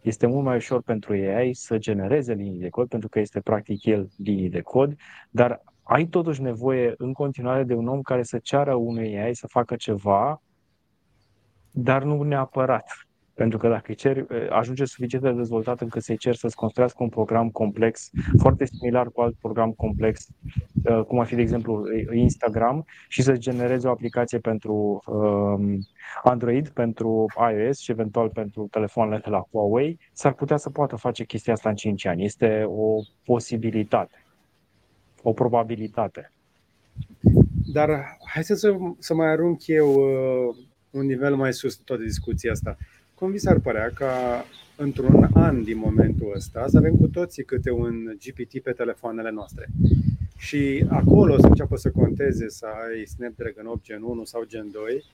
Este 0.00 0.26
mult 0.26 0.44
mai 0.44 0.56
ușor 0.56 0.82
pentru 0.82 1.12
AI 1.12 1.52
să 1.54 1.78
genereze 1.78 2.34
linii 2.34 2.60
de 2.60 2.68
cod, 2.68 2.88
pentru 2.88 3.08
că 3.08 3.18
este 3.20 3.40
practic 3.40 3.84
el 3.84 4.08
linii 4.16 4.48
de 4.48 4.60
cod, 4.60 4.96
dar 5.30 5.62
ai 5.82 6.06
totuși 6.06 6.42
nevoie 6.42 6.94
în 6.96 7.12
continuare 7.12 7.62
de 7.62 7.74
un 7.74 7.88
om 7.88 8.00
care 8.00 8.22
să 8.22 8.38
ceară 8.38 8.74
unui 8.74 9.18
AI 9.18 9.34
să 9.34 9.46
facă 9.46 9.76
ceva, 9.76 10.42
dar 11.70 12.02
nu 12.02 12.22
neapărat. 12.22 12.84
Pentru 13.34 13.58
că 13.58 13.68
dacă 13.68 13.92
cer, 13.92 14.26
ajunge 14.50 14.84
suficient 14.84 15.24
de 15.24 15.32
dezvoltat 15.32 15.80
încât 15.80 16.02
să-i 16.02 16.16
cer 16.16 16.34
să-ți 16.34 16.56
construiască 16.56 17.02
un 17.02 17.08
program 17.08 17.50
complex, 17.50 18.10
foarte 18.38 18.64
similar 18.64 19.10
cu 19.10 19.20
alt 19.20 19.36
program 19.40 19.72
complex, 19.72 20.26
uh, 20.84 21.04
cum 21.04 21.18
ar 21.18 21.26
fi, 21.26 21.34
de 21.34 21.40
exemplu, 21.40 21.82
Instagram, 22.12 22.84
și 23.08 23.22
să 23.22 23.36
genereze 23.36 23.88
o 23.88 23.90
aplicație 23.90 24.38
pentru 24.38 25.02
um, 25.06 25.78
Android, 26.22 26.68
pentru 26.68 27.24
iOS 27.56 27.78
și 27.78 27.90
eventual 27.90 28.28
pentru 28.28 28.68
telefoanele 28.70 29.20
de 29.24 29.30
la 29.30 29.46
Huawei, 29.50 29.98
s-ar 30.12 30.32
putea 30.32 30.56
să 30.56 30.70
poată 30.70 30.96
face 30.96 31.24
chestia 31.24 31.52
asta 31.52 31.68
în 31.68 31.74
5 31.74 32.06
ani. 32.06 32.24
Este 32.24 32.64
o 32.66 33.00
posibilitate 33.24 34.24
o 35.22 35.32
probabilitate. 35.32 36.32
Dar 37.72 38.18
hai 38.32 38.44
să, 38.44 38.76
să 38.98 39.14
mai 39.14 39.28
arunc 39.28 39.66
eu 39.66 39.94
uh, 39.94 40.56
un 40.90 41.06
nivel 41.06 41.34
mai 41.36 41.52
sus 41.52 41.76
de 41.76 41.82
toată 41.84 42.02
discuția 42.02 42.52
asta. 42.52 42.76
Cum 43.14 43.30
vi 43.30 43.38
s-ar 43.38 43.58
părea 43.58 43.90
ca 43.94 44.44
într-un 44.76 45.28
an 45.32 45.62
din 45.62 45.78
momentul 45.78 46.32
ăsta 46.34 46.64
să 46.68 46.76
avem 46.76 46.96
cu 46.96 47.08
toții 47.08 47.44
câte 47.44 47.70
un 47.70 48.16
GPT 48.24 48.62
pe 48.62 48.72
telefoanele 48.72 49.30
noastre? 49.30 49.68
Și 50.36 50.84
acolo 50.88 51.38
să 51.38 51.46
înceapă 51.46 51.76
să 51.76 51.90
conteze 51.90 52.48
să 52.48 52.66
ai 52.66 53.04
Snapdragon 53.04 53.66
8 53.66 53.82
Gen 53.82 54.02
1 54.02 54.24
sau 54.24 54.44
Gen 54.44 54.70
2, 54.72 55.04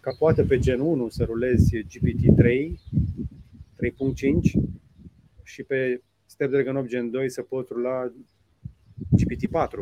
ca 0.00 0.14
poate 0.18 0.42
pe 0.42 0.58
Gen 0.58 0.80
1 0.80 1.08
să 1.08 1.24
rulezi 1.24 1.82
GPT 1.82 2.36
3, 2.36 2.80
3.5 3.82 4.62
și 5.42 5.62
pe 5.62 6.00
Snapdragon 6.26 6.76
8 6.76 6.88
Gen 6.88 7.10
2 7.10 7.30
să 7.30 7.42
poți 7.42 7.72
rula 7.72 8.12
GPT-4 9.16 9.78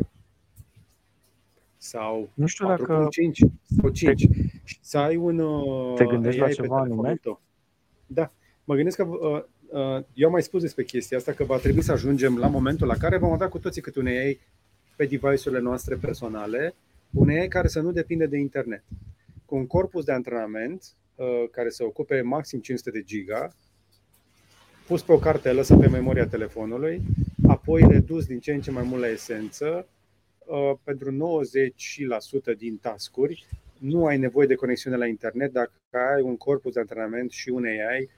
sau 1.77 2.29
nu 2.33 2.45
știu 2.45 2.65
4. 2.65 2.85
dacă 2.85 3.07
5 3.09 3.39
sau 3.81 3.89
5 3.89 4.27
te, 4.27 4.33
să 4.81 4.97
ai 4.97 5.15
un 5.15 5.37
te 5.95 6.05
gândești 6.05 6.41
AI 6.41 6.47
la 6.47 6.53
ceva 6.53 6.79
anume? 6.79 7.19
Da, 8.07 8.31
mă 8.63 8.75
gândesc 8.75 8.97
că 8.97 9.03
uh, 9.03 9.43
uh, 9.69 10.03
eu 10.13 10.25
am 10.25 10.31
mai 10.31 10.43
spus 10.43 10.61
despre 10.61 10.83
chestia 10.83 11.17
asta 11.17 11.31
că 11.31 11.43
va 11.43 11.57
trebui 11.57 11.81
să 11.81 11.91
ajungem 11.91 12.37
la 12.37 12.47
momentul 12.47 12.87
la 12.87 12.97
care 12.97 13.17
vom 13.17 13.31
avea 13.31 13.49
cu 13.49 13.59
toții 13.59 13.81
câte 13.81 13.99
un 13.99 14.07
AI 14.07 14.39
pe 14.95 15.05
device-urile 15.05 15.59
noastre 15.59 15.95
personale, 15.95 16.75
un 17.11 17.29
AI 17.29 17.47
care 17.47 17.67
să 17.67 17.81
nu 17.81 17.91
depinde 17.91 18.25
de 18.25 18.37
internet. 18.37 18.83
Cu 19.45 19.55
un 19.55 19.67
corpus 19.67 20.03
de 20.03 20.11
antrenament 20.11 20.83
uh, 21.15 21.25
care 21.51 21.69
să 21.69 21.83
ocupe 21.83 22.21
maxim 22.21 22.59
500 22.59 22.91
de 22.91 23.03
giga, 23.03 23.55
pus 24.87 25.01
pe 25.01 25.11
o 25.11 25.17
cartelă 25.17 25.61
sau 25.61 25.79
pe 25.79 25.87
memoria 25.87 26.27
telefonului, 26.27 27.01
apoi 27.67 27.87
redus 27.87 28.25
din 28.25 28.39
ce 28.39 28.53
în 28.53 28.61
ce 28.61 28.71
mai 28.71 28.83
mult 28.83 29.01
la 29.01 29.07
esență, 29.07 29.87
uh, 30.45 30.71
pentru 30.83 31.11
90% 31.11 32.53
din 32.57 32.77
tascuri, 32.77 33.45
nu 33.79 34.05
ai 34.05 34.17
nevoie 34.17 34.47
de 34.47 34.55
conexiune 34.55 34.95
la 34.97 35.05
internet 35.05 35.51
dacă 35.51 35.71
ai 36.15 36.21
un 36.21 36.37
corpus 36.37 36.73
de 36.73 36.79
antrenament 36.79 37.31
și 37.31 37.49
un 37.49 37.63
AI 37.65 38.09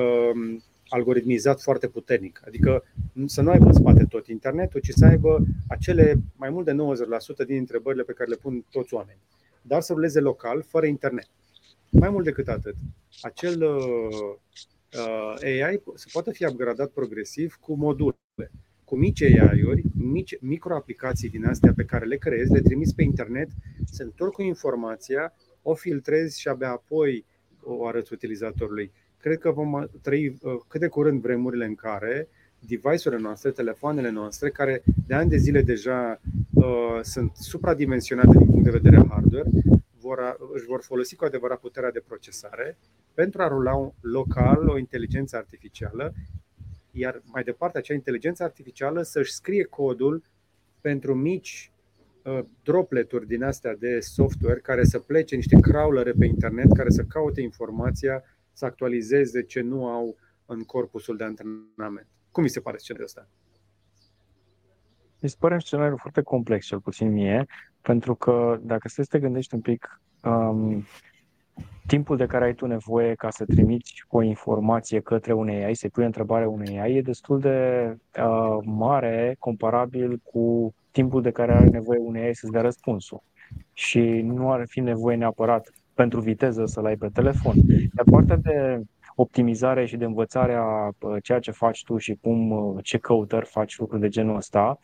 um, 0.00 0.62
algoritmizat 0.88 1.60
foarte 1.60 1.88
puternic. 1.88 2.42
Adică 2.46 2.84
să 3.26 3.42
nu 3.42 3.50
aibă 3.50 3.64
în 3.64 3.72
spate 3.72 4.04
tot 4.04 4.26
internetul, 4.26 4.80
ci 4.80 4.90
să 4.90 5.06
aibă 5.06 5.44
acele 5.68 6.14
mai 6.36 6.50
mult 6.50 6.64
de 6.64 6.72
90% 7.44 7.46
din 7.46 7.56
întrebările 7.56 8.02
pe 8.02 8.12
care 8.12 8.30
le 8.30 8.36
pun 8.36 8.64
toți 8.70 8.94
oamenii. 8.94 9.22
Dar 9.62 9.80
să 9.80 9.92
ruleze 9.92 10.20
local, 10.20 10.62
fără 10.62 10.86
internet. 10.86 11.28
Mai 11.90 12.10
mult 12.10 12.24
decât 12.24 12.48
atât, 12.48 12.74
acel 13.22 13.62
uh, 13.62 14.36
uh 14.92 15.34
AI 15.42 15.82
se 15.94 16.06
poate 16.12 16.32
fi 16.32 16.46
upgradat 16.46 16.90
progresiv 16.90 17.54
cu 17.60 17.74
module 17.74 18.16
cu 18.92 18.98
mici 18.98 19.22
AI-uri, 19.22 19.82
mici 19.96 20.38
microaplicații 20.40 21.28
din 21.28 21.44
astea 21.44 21.72
pe 21.76 21.84
care 21.84 22.04
le 22.04 22.16
creezi, 22.16 22.52
le 22.52 22.60
trimiți 22.60 22.94
pe 22.94 23.02
internet, 23.02 23.48
se 23.84 24.02
întorc 24.02 24.32
cu 24.32 24.42
informația, 24.42 25.32
o 25.62 25.74
filtrezi 25.74 26.40
și 26.40 26.48
abia 26.48 26.70
apoi 26.70 27.24
o 27.62 27.86
arăți 27.86 28.12
utilizatorului. 28.12 28.92
Cred 29.18 29.38
că 29.38 29.50
vom 29.50 29.86
trăi 30.02 30.28
uh, 30.28 30.52
cât 30.68 30.80
de 30.80 30.88
curând 30.88 31.20
vremurile 31.20 31.64
în 31.64 31.74
care 31.74 32.28
device-urile 32.58 33.22
noastre, 33.22 33.50
telefoanele 33.50 34.10
noastre, 34.10 34.50
care 34.50 34.82
de 35.06 35.14
ani 35.14 35.30
de 35.30 35.36
zile 35.36 35.62
deja 35.62 36.20
uh, 36.52 36.98
sunt 37.02 37.30
supradimensionate 37.34 38.38
din 38.38 38.46
punct 38.46 38.64
de 38.64 38.78
vedere 38.80 39.06
hardware, 39.08 39.50
vor, 40.00 40.36
își 40.52 40.64
vor 40.64 40.82
folosi 40.82 41.16
cu 41.16 41.24
adevărat 41.24 41.60
puterea 41.60 41.90
de 41.90 42.02
procesare 42.06 42.78
pentru 43.14 43.42
a 43.42 43.48
rula 43.48 43.92
local 44.00 44.68
o 44.68 44.78
inteligență 44.78 45.36
artificială 45.36 46.14
iar 46.92 47.22
mai 47.24 47.42
departe 47.42 47.78
acea 47.78 47.94
inteligență 47.94 48.42
artificială 48.42 49.02
să-și 49.02 49.32
scrie 49.32 49.64
codul 49.64 50.22
pentru 50.80 51.14
mici 51.14 51.72
uh, 52.24 52.38
dropleturi 52.62 53.26
din 53.26 53.42
astea 53.42 53.74
de 53.76 54.00
software 54.00 54.60
care 54.60 54.84
să 54.84 54.98
plece 54.98 55.36
niște 55.36 55.60
crawlere 55.60 56.12
pe 56.12 56.26
internet 56.26 56.72
care 56.76 56.90
să 56.90 57.02
caute 57.02 57.40
informația, 57.40 58.22
să 58.52 58.64
actualizeze 58.64 59.42
ce 59.42 59.60
nu 59.60 59.86
au 59.86 60.16
în 60.46 60.62
corpusul 60.62 61.16
de 61.16 61.24
antrenament. 61.24 62.06
Cum 62.30 62.42
mi 62.42 62.48
se 62.48 62.60
pare 62.60 62.76
scenariul 62.76 63.08
ăsta? 63.08 63.28
Mi 65.20 65.28
se 65.28 65.36
pare 65.38 65.54
un 65.54 65.60
scenariu 65.60 65.96
foarte 65.96 66.22
complex, 66.22 66.66
cel 66.66 66.80
puțin 66.80 67.12
mie, 67.12 67.46
pentru 67.80 68.14
că 68.14 68.58
dacă 68.62 68.88
să 68.88 69.04
te 69.04 69.18
gândești 69.18 69.54
un 69.54 69.60
pic, 69.60 70.00
um, 70.22 70.84
timpul 71.86 72.16
de 72.16 72.26
care 72.26 72.44
ai 72.44 72.54
tu 72.54 72.66
nevoie 72.66 73.14
ca 73.14 73.30
să 73.30 73.44
trimiți 73.44 74.04
o 74.08 74.22
informație 74.22 75.00
către 75.00 75.32
un 75.32 75.48
AI, 75.48 75.74
să-i 75.74 75.90
pui 75.90 76.04
întrebarea 76.04 76.48
unui 76.48 76.80
AI, 76.80 76.96
e 76.96 77.02
destul 77.02 77.40
de 77.40 77.86
uh, 78.18 78.58
mare 78.64 79.36
comparabil 79.38 80.20
cu 80.22 80.74
timpul 80.90 81.22
de 81.22 81.30
care 81.30 81.52
are 81.52 81.68
nevoie 81.68 81.98
un 81.98 82.16
AI 82.16 82.34
să-ți 82.34 82.52
dea 82.52 82.60
răspunsul. 82.60 83.22
Și 83.72 84.00
nu 84.20 84.52
ar 84.52 84.62
fi 84.66 84.80
nevoie 84.80 85.16
neapărat 85.16 85.70
pentru 85.94 86.20
viteză 86.20 86.64
să-l 86.66 86.86
ai 86.86 86.96
pe 86.96 87.08
telefon. 87.12 87.54
De 87.92 88.02
partea 88.10 88.36
de 88.36 88.82
optimizare 89.14 89.86
și 89.86 89.96
de 89.96 90.04
învățare 90.04 90.54
a 90.54 90.86
uh, 90.86 91.16
ceea 91.22 91.38
ce 91.38 91.50
faci 91.50 91.84
tu 91.84 91.96
și 91.96 92.18
cum, 92.20 92.50
uh, 92.50 92.84
ce 92.84 92.98
căutări 92.98 93.46
faci 93.46 93.78
lucruri 93.78 94.00
de 94.00 94.08
genul 94.08 94.36
ăsta, 94.36 94.78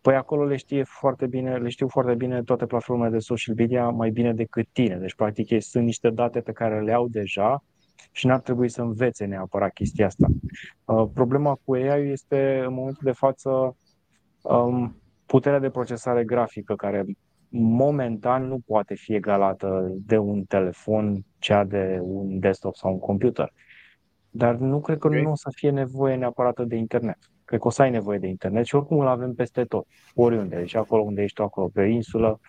Păi 0.00 0.14
acolo 0.14 0.44
le 0.44 0.56
știe 0.56 0.82
foarte 0.82 1.26
bine, 1.26 1.56
le 1.56 1.68
știu 1.68 1.88
foarte 1.88 2.14
bine 2.14 2.42
toate 2.42 2.66
platformele 2.66 3.10
de 3.10 3.18
social 3.18 3.54
media 3.58 3.88
mai 3.88 4.10
bine 4.10 4.32
decât 4.32 4.68
tine. 4.72 4.96
Deci, 4.96 5.14
practic, 5.14 5.50
ei 5.50 5.60
sunt 5.60 5.84
niște 5.84 6.10
date 6.10 6.40
pe 6.40 6.52
care 6.52 6.80
le 6.80 6.92
au 6.92 7.08
deja 7.08 7.64
și 8.12 8.26
n-ar 8.26 8.40
trebui 8.40 8.68
să 8.68 8.82
învețe 8.82 9.24
neapărat 9.24 9.72
chestia 9.72 10.06
asta. 10.06 10.26
Uh, 10.84 11.08
problema 11.14 11.58
cu 11.64 11.74
AI 11.74 12.10
este, 12.10 12.62
în 12.66 12.74
momentul 12.74 13.02
de 13.04 13.12
față, 13.12 13.76
um, 14.42 15.02
puterea 15.26 15.58
de 15.58 15.70
procesare 15.70 16.24
grafică, 16.24 16.74
care 16.74 17.04
momentan 17.48 18.46
nu 18.46 18.58
poate 18.66 18.94
fi 18.94 19.14
egalată 19.14 19.94
de 20.06 20.18
un 20.18 20.44
telefon, 20.44 21.24
cea 21.38 21.64
de 21.64 21.98
un 22.02 22.38
desktop 22.38 22.74
sau 22.74 22.92
un 22.92 22.98
computer. 22.98 23.52
Dar 24.30 24.54
nu 24.54 24.80
cred 24.80 24.98
că 24.98 25.06
okay. 25.06 25.22
nu 25.22 25.30
o 25.30 25.36
să 25.36 25.50
fie 25.54 25.70
nevoie 25.70 26.16
neapărat 26.16 26.66
de 26.66 26.76
internet. 26.76 27.18
Cred 27.50 27.62
că 27.62 27.68
o 27.68 27.70
să 27.70 27.82
ai 27.82 27.90
nevoie 27.90 28.18
de 28.18 28.26
internet 28.26 28.64
și 28.64 28.74
oricum 28.74 28.98
îl 28.98 29.06
avem 29.06 29.34
peste 29.34 29.64
tot, 29.64 29.86
oriunde. 30.14 30.56
Deci 30.56 30.74
acolo 30.74 31.02
unde 31.02 31.22
ești 31.22 31.36
tu, 31.36 31.42
acolo 31.42 31.68
pe 31.68 31.82
insulă 31.82 32.40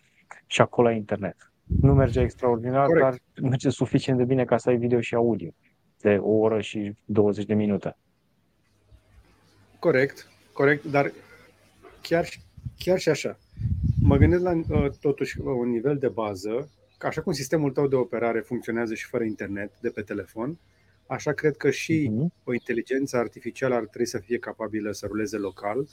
și 0.45 0.61
acolo 0.61 0.87
ai 0.87 0.95
internet. 0.95 1.51
Nu 1.81 1.93
merge 1.93 2.19
extraordinar, 2.19 2.85
Corect. 2.85 3.03
dar 3.03 3.19
merge 3.49 3.69
suficient 3.69 4.17
de 4.17 4.23
bine 4.23 4.45
ca 4.45 4.57
să 4.57 4.69
ai 4.69 4.77
video 4.77 4.99
și 4.99 5.15
audio 5.15 5.49
de 6.01 6.17
o 6.17 6.29
oră 6.29 6.61
și 6.61 6.93
20 7.05 7.45
de 7.45 7.53
minute. 7.53 7.97
Corect, 9.79 10.29
corect, 10.53 10.83
dar 10.83 11.11
chiar, 12.01 12.25
chiar 12.77 12.99
și 12.99 13.09
așa. 13.09 13.37
Mă 14.01 14.17
gândesc 14.17 14.43
la 14.43 14.51
uh, 14.51 14.89
totuși 14.99 15.39
un 15.41 15.69
nivel 15.69 15.97
de 15.97 16.07
bază, 16.07 16.69
că 16.97 17.07
așa 17.07 17.21
cum 17.21 17.33
sistemul 17.33 17.71
tău 17.71 17.87
de 17.87 17.95
operare 17.95 18.39
funcționează 18.39 18.93
și 18.93 19.05
fără 19.05 19.23
internet 19.23 19.79
de 19.79 19.89
pe 19.89 20.01
telefon, 20.01 20.59
Așa 21.11 21.33
cred 21.33 21.57
că 21.57 21.69
și 21.69 22.11
uh-huh. 22.11 22.43
o 22.43 22.53
inteligență 22.53 23.17
artificială 23.17 23.75
ar 23.75 23.85
trebui 23.85 24.07
să 24.07 24.17
fie 24.17 24.37
capabilă 24.37 24.91
să 24.91 25.05
ruleze 25.05 25.37
local. 25.37 25.87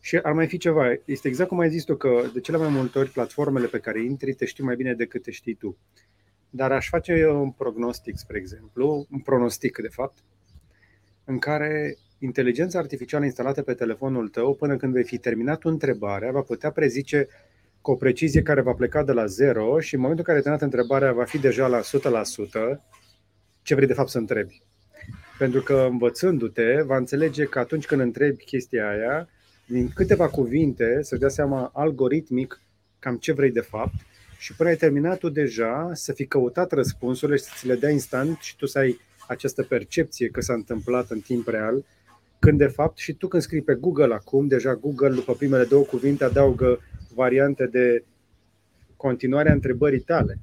Și 0.00 0.16
ar 0.16 0.32
mai 0.32 0.46
fi 0.46 0.58
ceva. 0.58 0.96
Este 1.04 1.28
exact 1.28 1.48
cum 1.48 1.58
ai 1.58 1.70
zis 1.70 1.84
tu, 1.84 1.96
că 1.96 2.22
de 2.32 2.40
cele 2.40 2.56
mai 2.56 2.68
multe 2.68 2.98
ori 2.98 3.10
platformele 3.10 3.66
pe 3.66 3.78
care 3.78 4.04
intri 4.04 4.34
te 4.34 4.44
știu 4.44 4.64
mai 4.64 4.76
bine 4.76 4.94
decât 4.94 5.22
te 5.22 5.30
știi 5.30 5.54
tu. 5.54 5.76
Dar 6.50 6.72
aș 6.72 6.88
face 6.88 7.26
un 7.26 7.50
prognostic, 7.50 8.16
spre 8.16 8.38
exemplu, 8.38 9.06
un 9.10 9.18
pronostic, 9.18 9.78
de 9.78 9.88
fapt, 9.88 10.18
în 11.24 11.38
care 11.38 11.96
inteligența 12.18 12.78
artificială 12.78 13.24
instalată 13.24 13.62
pe 13.62 13.74
telefonul 13.74 14.28
tău, 14.28 14.54
până 14.54 14.76
când 14.76 14.92
vei 14.92 15.04
fi 15.04 15.18
terminat 15.18 15.64
întrebarea, 15.64 16.30
va 16.30 16.42
putea 16.42 16.70
prezice 16.70 17.28
cu 17.80 17.90
o 17.90 17.96
precizie 17.96 18.42
care 18.42 18.60
va 18.60 18.72
pleca 18.72 19.02
de 19.02 19.12
la 19.12 19.26
zero 19.26 19.80
și 19.80 19.94
în 19.94 20.00
momentul 20.00 20.24
în 20.26 20.34
care 20.34 20.36
ai 20.36 20.42
terminat 20.42 20.62
întrebarea 20.62 21.12
va 21.12 21.24
fi 21.24 21.38
deja 21.38 21.66
la 21.66 21.80
100%, 21.80 22.96
ce 23.66 23.74
vrei 23.74 23.86
de 23.86 23.92
fapt 23.92 24.08
să 24.08 24.18
întrebi. 24.18 24.62
Pentru 25.38 25.62
că 25.62 25.86
învățându-te, 25.90 26.82
va 26.82 26.96
înțelege 26.96 27.44
că 27.44 27.58
atunci 27.58 27.86
când 27.86 28.00
întrebi 28.00 28.44
chestia 28.44 28.88
aia, 28.88 29.28
din 29.66 29.88
câteva 29.88 30.28
cuvinte, 30.28 30.98
să 31.02 31.16
dea 31.16 31.28
seama 31.28 31.70
algoritmic 31.74 32.60
cam 32.98 33.16
ce 33.16 33.32
vrei 33.32 33.50
de 33.50 33.60
fapt 33.60 33.94
și 34.38 34.54
până 34.54 34.68
ai 34.68 34.76
terminat 34.76 35.18
tu 35.18 35.28
deja 35.28 35.90
să 35.92 36.12
fi 36.12 36.26
căutat 36.26 36.72
răspunsurile 36.72 37.36
și 37.36 37.42
să 37.42 37.50
ți 37.56 37.66
le 37.66 37.74
dea 37.74 37.90
instant 37.90 38.38
și 38.38 38.56
tu 38.56 38.66
să 38.66 38.78
ai 38.78 39.00
această 39.28 39.62
percepție 39.62 40.28
că 40.28 40.40
s-a 40.40 40.54
întâmplat 40.54 41.10
în 41.10 41.20
timp 41.20 41.48
real, 41.48 41.84
când 42.38 42.58
de 42.58 42.66
fapt 42.66 42.98
și 42.98 43.12
tu 43.12 43.28
când 43.28 43.42
scrii 43.42 43.62
pe 43.62 43.74
Google 43.74 44.14
acum, 44.14 44.46
deja 44.46 44.74
Google 44.74 45.14
după 45.14 45.34
primele 45.34 45.64
două 45.64 45.84
cuvinte 45.84 46.24
adaugă 46.24 46.80
variante 47.14 47.66
de 47.66 48.04
continuare 48.96 49.50
a 49.50 49.52
întrebării 49.52 50.00
tale 50.00 50.38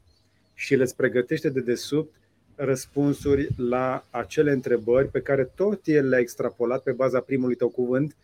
și 0.53 0.75
le 0.75 0.91
pregătește 0.97 1.49
de 1.49 1.59
desubt 1.59 2.21
răspunsuri 2.63 3.47
la 3.57 4.05
acele 4.09 4.51
întrebări 4.51 5.07
pe 5.07 5.21
care 5.21 5.43
tot 5.55 5.81
el 5.85 6.07
le-a 6.09 6.19
extrapolat 6.19 6.83
pe 6.83 6.91
baza 6.91 7.19
primului 7.19 7.55
tău 7.55 7.69
cuvânt, 7.69 8.15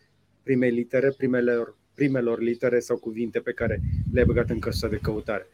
primei 0.44 0.72
litere, 0.72 1.10
primelor, 1.18 1.78
primelor 1.94 2.40
litere 2.40 2.80
sau 2.80 2.98
cuvinte 2.98 3.40
pe 3.40 3.52
care 3.52 3.82
le-ai 4.14 4.26
băgat 4.26 4.50
în 4.50 4.60
căsuța 4.60 4.88
de 4.88 5.00
căutare. 5.02 5.48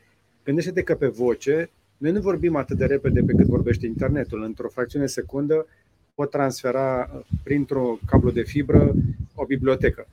Gândește-te 0.43 0.83
că 0.83 0.95
pe 0.95 1.07
voce, 1.07 1.69
noi 1.97 2.11
nu 2.11 2.19
vorbim 2.19 2.55
atât 2.55 2.77
de 2.77 2.85
repede 2.85 3.21
pe 3.21 3.33
cât 3.33 3.45
vorbește 3.45 3.85
internetul. 3.85 4.43
Într-o 4.43 4.67
fracțiune 4.67 5.05
secundă 5.05 5.67
pot 6.15 6.29
transfera 6.29 7.23
printr-o 7.43 7.99
cablu 8.05 8.31
de 8.31 8.41
fibră 8.41 8.93
o 9.35 9.45
bibliotecă. 9.45 10.07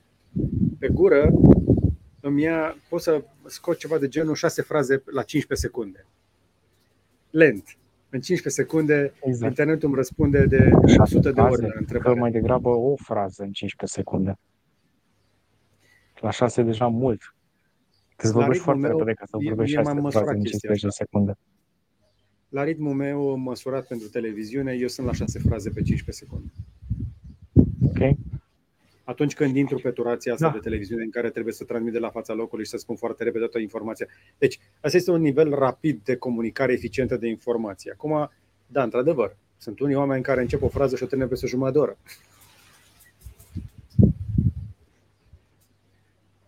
Pe 0.79 0.87
gură 0.87 1.31
îmi 2.19 2.41
ia, 2.41 2.77
pot 2.89 3.01
să 3.01 3.23
scot 3.45 3.77
ceva 3.77 3.97
de 3.97 4.07
genul 4.07 4.35
6 4.35 4.61
fraze 4.61 5.03
la 5.05 5.23
15 5.23 5.67
secunde. 5.67 6.05
Lent 7.29 7.77
în 8.13 8.21
15 8.21 8.61
secunde 8.61 9.13
exact. 9.21 9.49
internetul 9.49 9.87
îmi 9.87 9.97
răspunde 9.97 10.45
de 10.45 10.69
100 10.97 11.31
de 11.31 11.41
ori 11.41 11.61
la 11.61 11.67
întrebare. 11.79 12.19
mai 12.19 12.31
degrabă 12.31 12.69
o 12.69 12.95
frază 12.95 13.43
în 13.43 13.51
15 13.51 13.99
secunde. 13.99 14.39
La 16.19 16.29
6 16.29 16.61
deja 16.61 16.87
mult. 16.87 17.35
Te 18.15 18.29
vorbești 18.29 18.63
foarte 18.63 18.81
meu, 18.81 18.97
repede 18.97 19.13
ca 19.13 19.25
să 19.25 19.37
vorbești 19.47 19.75
6 19.75 19.99
fraze 19.99 20.31
în 20.31 20.43
15 20.43 20.89
secunde. 20.89 21.37
La 22.49 22.63
ritmul 22.63 22.93
meu 22.93 23.35
măsurat 23.35 23.87
pentru 23.87 24.07
televiziune, 24.07 24.73
eu 24.73 24.87
sunt 24.87 25.07
la 25.07 25.13
6 25.13 25.39
fraze 25.39 25.69
pe 25.69 25.81
15 25.81 26.25
secunde. 26.25 26.51
Ok 27.85 28.17
atunci 29.03 29.33
când 29.33 29.55
intru 29.55 29.77
pe 29.77 29.91
turația 29.91 30.33
asta 30.33 30.47
da. 30.47 30.53
de 30.53 30.59
televiziune 30.59 31.03
în 31.03 31.09
care 31.09 31.29
trebuie 31.29 31.53
să 31.53 31.63
transmit 31.63 31.93
de 31.93 31.99
la 31.99 32.09
fața 32.09 32.33
locului 32.33 32.63
și 32.63 32.69
să 32.69 32.77
spun 32.77 32.95
foarte 32.95 33.23
repede 33.23 33.43
toată 33.43 33.59
informația. 33.59 34.07
Deci, 34.37 34.59
asta 34.81 34.97
este 34.97 35.11
un 35.11 35.21
nivel 35.21 35.49
rapid 35.49 36.03
de 36.03 36.15
comunicare 36.15 36.73
eficientă 36.73 37.17
de 37.17 37.27
informație. 37.27 37.91
Acum, 37.91 38.31
da, 38.67 38.83
într-adevăr, 38.83 39.35
Sunt 39.57 39.79
unii 39.79 39.95
oameni 39.95 40.23
care 40.23 40.41
încep 40.41 40.61
o 40.61 40.67
frază 40.67 40.95
și 40.95 41.03
o 41.03 41.05
termină 41.05 41.29
peste 41.29 41.47
jumătate 41.47 41.73
de 41.77 41.83
oră. 41.83 41.97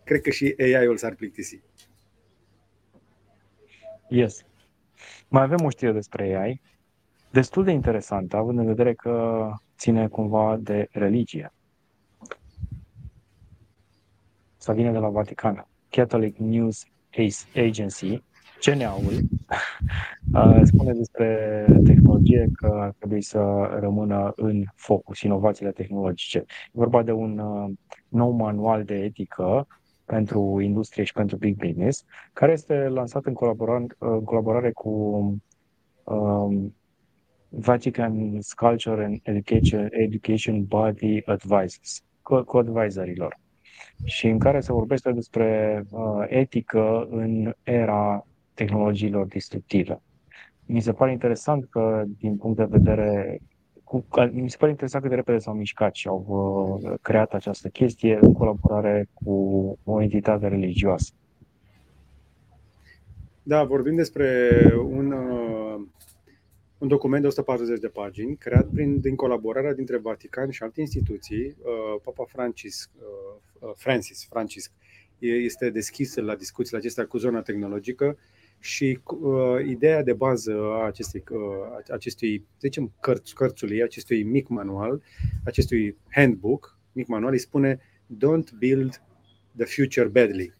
Cred 0.04 0.20
că 0.20 0.30
și 0.30 0.54
AI-ul 0.58 0.96
s-ar 0.96 1.14
plictisi. 1.14 1.60
Yes. 4.08 4.44
Mai 5.28 5.42
avem 5.42 5.64
o 5.64 5.70
știre 5.70 5.92
despre 5.92 6.36
AI, 6.36 6.60
destul 7.30 7.64
de 7.64 7.70
interesantă, 7.70 8.36
având 8.36 8.58
în 8.58 8.66
vedere 8.66 8.94
că 8.94 9.48
ține 9.78 10.08
cumva 10.08 10.56
de 10.60 10.88
religie. 10.90 11.52
Să 14.56 14.72
vine 14.72 14.92
de 14.92 14.98
la 14.98 15.08
Vatican. 15.08 15.66
Catholic 15.88 16.36
News 16.36 16.84
Agency, 17.54 18.22
CNA-ul, 18.60 19.12
spune 20.70 20.92
despre 20.92 21.64
tehnologie 21.84 22.48
că 22.52 22.66
ar 22.80 22.94
trebui 22.98 23.22
să 23.22 23.38
rămână 23.80 24.32
în 24.36 24.64
focus 24.74 25.20
inovațiile 25.20 25.70
tehnologice. 25.70 26.38
E 26.38 26.44
vorba 26.70 27.02
de 27.02 27.12
un 27.12 27.40
nou 28.08 28.30
manual 28.30 28.84
de 28.84 28.94
etică 28.94 29.66
pentru 30.04 30.60
industrie 30.60 31.04
și 31.04 31.12
pentru 31.12 31.36
big 31.36 31.56
business, 31.56 32.04
care 32.32 32.52
este 32.52 32.88
lansat 32.88 33.24
în 33.24 33.32
colaborare, 33.32 33.86
în 33.98 34.24
colaborare 34.24 34.70
cu 34.72 34.90
um, 36.04 36.74
Vatican 37.48 38.38
Culture 38.56 39.04
and 39.04 39.20
Education, 39.22 39.88
Education 39.90 40.64
Body 40.64 41.22
Advisors, 41.24 42.02
cu 42.22 42.56
advisorilor, 42.56 43.38
și 44.04 44.26
în 44.26 44.38
care 44.38 44.60
se 44.60 44.72
vorbește 44.72 45.12
despre 45.12 45.82
uh, 45.90 46.24
etică 46.28 47.06
în 47.10 47.54
era 47.62 48.26
tehnologiilor 48.54 49.26
distructive. 49.26 50.00
Mi 50.66 50.80
se 50.80 50.92
pare 50.92 51.12
interesant 51.12 51.66
că, 51.70 52.04
din 52.18 52.36
punct 52.36 52.56
de 52.56 52.64
vedere 52.64 53.40
cu, 53.84 54.04
mi 54.30 54.50
se 54.50 54.56
pare 54.56 54.70
interesant 54.70 55.02
cât 55.02 55.12
de 55.12 55.16
repede 55.16 55.38
s-au 55.38 55.54
mișcat 55.54 55.94
și 55.94 56.08
au 56.08 56.24
uh, 56.28 56.94
creat 57.02 57.34
această 57.34 57.68
chestie 57.68 58.18
în 58.20 58.32
colaborare 58.32 59.08
cu 59.14 59.32
o 59.84 60.02
entitate 60.02 60.48
religioasă. 60.48 61.12
Da, 63.42 63.64
vorbim 63.64 63.94
despre 63.94 64.50
un, 64.90 65.12
uh, 65.12 65.35
un 66.78 66.88
document 66.88 67.22
de 67.22 67.28
140 67.28 67.80
de 67.80 67.88
pagini, 67.88 68.36
creat 68.36 68.68
prin, 68.68 69.00
din 69.00 69.14
colaborarea 69.14 69.74
dintre 69.74 69.96
Vatican 69.96 70.50
și 70.50 70.62
alte 70.62 70.80
instituții. 70.80 71.44
Uh, 71.46 72.00
Papa 72.02 72.24
Francis, 72.24 72.90
uh, 72.98 73.40
uh 73.60 73.72
Francis, 73.76 74.26
Francis 74.30 74.72
este 75.18 75.70
deschis 75.70 76.16
la 76.16 76.34
discuțiile 76.34 76.78
acestea 76.78 77.06
cu 77.06 77.18
zona 77.18 77.42
tehnologică 77.42 78.18
și 78.58 78.98
uh, 79.04 79.66
ideea 79.66 80.02
de 80.02 80.12
bază 80.12 80.52
a 80.52 80.84
acestei, 80.84 81.24
uh, 81.30 81.38
acestui, 81.92 82.46
zicem, 82.60 82.92
cărț, 83.00 83.30
cărțului, 83.30 83.82
acestui 83.82 84.22
mic 84.22 84.48
manual, 84.48 85.02
acestui 85.44 85.96
handbook, 86.10 86.78
mic 86.92 87.06
manual, 87.06 87.32
îi 87.32 87.38
spune 87.38 87.80
Don't 88.14 88.58
build 88.58 89.02
the 89.56 89.64
future 89.64 90.08
badly. 90.08 90.54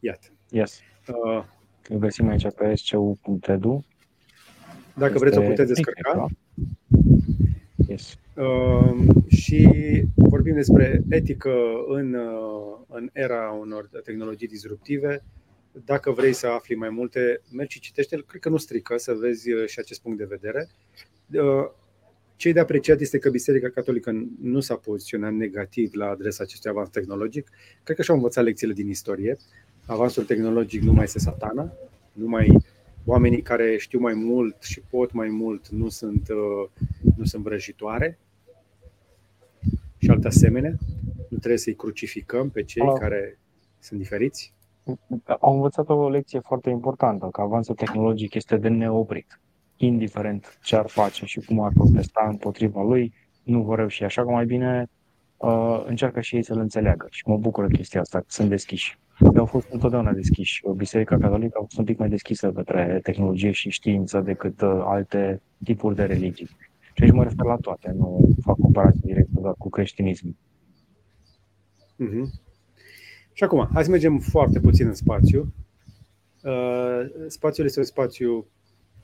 Iată. 0.00 0.26
Yes. 0.50 0.80
Uh, 1.08 1.44
Îl 1.88 1.98
găsim 1.98 2.28
aici 2.28 2.46
pe 2.56 2.74
scu.edu. 2.74 3.84
Dacă 4.94 5.12
este 5.12 5.24
vreți, 5.24 5.38
o 5.38 5.42
puteți 5.42 5.72
descărca. 5.72 6.26
Yes. 7.88 8.16
Uh, 8.36 8.94
și 9.28 9.68
vorbim 10.14 10.54
despre 10.54 11.02
etică 11.08 11.52
în, 11.88 12.14
uh, 12.14 12.78
în 12.88 13.10
era 13.12 13.50
unor 13.50 13.90
tehnologii 14.04 14.48
disruptive 14.48 15.22
dacă 15.84 16.10
vrei 16.10 16.32
să 16.32 16.46
afli 16.46 16.74
mai 16.74 16.90
multe, 16.90 17.40
mergi 17.52 17.74
și 17.74 17.80
citește 17.80 18.22
Cred 18.26 18.40
că 18.40 18.48
nu 18.48 18.56
strică 18.56 18.96
să 18.96 19.12
vezi 19.12 19.52
uh, 19.52 19.66
și 19.66 19.78
acest 19.78 20.00
punct 20.02 20.18
de 20.18 20.24
vedere. 20.24 20.68
Uh, 21.32 21.70
ce 22.36 22.52
de 22.52 22.60
apreciat 22.60 23.00
este 23.00 23.18
că 23.18 23.30
Biserica 23.30 23.68
Catolică 23.68 24.26
nu 24.42 24.60
s-a 24.60 24.76
poziționat 24.76 25.32
negativ 25.32 25.94
la 25.94 26.08
adresa 26.08 26.42
acestui 26.42 26.70
avans 26.70 26.88
tehnologic. 26.88 27.50
Cred 27.82 27.96
că 27.96 28.02
și-au 28.02 28.16
învățat 28.16 28.44
lecțiile 28.44 28.72
din 28.72 28.88
istorie. 28.88 29.36
Avansul 29.86 30.24
tehnologic 30.24 30.82
nu 30.82 30.92
mai 30.92 31.04
este 31.04 31.18
satana, 31.18 31.72
nu 32.12 32.26
mai 32.26 32.56
oamenii 33.04 33.42
care 33.42 33.76
știu 33.76 33.98
mai 33.98 34.14
mult 34.14 34.62
și 34.62 34.80
pot 34.90 35.12
mai 35.12 35.28
mult 35.28 35.68
nu 35.68 35.88
sunt, 35.88 36.28
uh, 36.28 36.70
nu 37.16 37.24
sunt 37.24 37.42
vrăjitoare 37.42 38.18
și 39.96 40.10
alte 40.10 40.26
asemenea. 40.26 40.74
Nu 41.28 41.38
trebuie 41.38 41.58
să-i 41.58 41.74
crucificăm 41.74 42.50
pe 42.50 42.62
cei 42.62 42.92
care 42.98 43.38
sunt 43.78 44.00
diferiți 44.00 44.54
au 45.40 45.54
învățat 45.54 45.88
o 45.88 46.08
lecție 46.08 46.40
foarte 46.40 46.70
importantă, 46.70 47.26
că 47.26 47.40
avansul 47.40 47.74
tehnologic 47.74 48.34
este 48.34 48.56
de 48.56 48.68
neoprit. 48.68 49.40
Indiferent 49.76 50.58
ce 50.62 50.76
ar 50.76 50.88
face 50.88 51.24
și 51.24 51.40
cum 51.40 51.60
ar 51.60 51.70
protesta 51.74 52.26
împotriva 52.30 52.82
lui, 52.82 53.14
nu 53.42 53.62
vor 53.62 53.78
reuși. 53.78 54.04
Așa 54.04 54.22
că 54.22 54.30
mai 54.30 54.44
bine 54.44 54.90
uh, 55.36 55.84
încearcă 55.86 56.20
și 56.20 56.36
ei 56.36 56.42
să-l 56.42 56.58
înțeleagă. 56.58 57.06
Și 57.10 57.22
mă 57.26 57.36
bucură 57.36 57.66
chestia 57.66 58.00
asta, 58.00 58.18
că 58.18 58.24
sunt 58.28 58.48
deschiși. 58.48 58.98
Au 59.36 59.46
fost 59.46 59.68
întotdeauna 59.70 60.12
deschiși. 60.12 60.62
Biserica 60.76 61.18
Catolică 61.18 61.58
a 61.58 61.60
fost 61.60 61.78
un 61.78 61.84
pic 61.84 61.98
mai 61.98 62.08
deschisă 62.08 62.52
către 62.52 63.00
tehnologie 63.02 63.50
și 63.50 63.70
știință 63.70 64.20
decât 64.20 64.60
uh, 64.60 64.80
alte 64.84 65.40
tipuri 65.64 65.94
de 65.94 66.02
religii. 66.02 66.48
Și 66.94 67.02
aici 67.02 67.12
mă 67.12 67.22
refer 67.22 67.44
la 67.44 67.56
toate, 67.56 67.92
nu 67.96 68.34
fac 68.42 68.56
comparație 68.56 69.00
directă 69.04 69.38
doar 69.40 69.54
cu 69.58 69.68
creștinismul. 69.68 70.34
Mm-hmm. 71.98 72.50
Și 73.32 73.44
acum, 73.44 73.68
hai 73.72 73.84
să 73.84 73.90
mergem 73.90 74.18
foarte 74.18 74.60
puțin 74.60 74.86
în 74.86 74.94
spațiu. 74.94 75.52
Uh, 76.42 77.00
spațiul 77.26 77.66
este 77.66 77.78
un 77.78 77.84
spațiu 77.84 78.46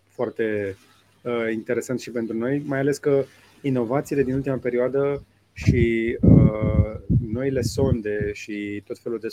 foarte 0.09 0.77
uh, 1.23 1.53
interesant 1.53 2.01
și 2.01 2.11
pentru 2.11 2.37
noi, 2.37 2.63
mai 2.67 2.79
ales 2.79 2.99
că 2.99 3.25
inovațiile 3.63 4.23
din 4.23 4.35
ultima 4.35 4.57
perioadă 4.57 5.25
și 5.53 6.17
uh, 6.21 7.18
noile 7.33 7.61
sonde 7.61 8.33
și 8.33 8.83
tot 8.87 8.99
felul 8.99 9.19
de 9.19 9.29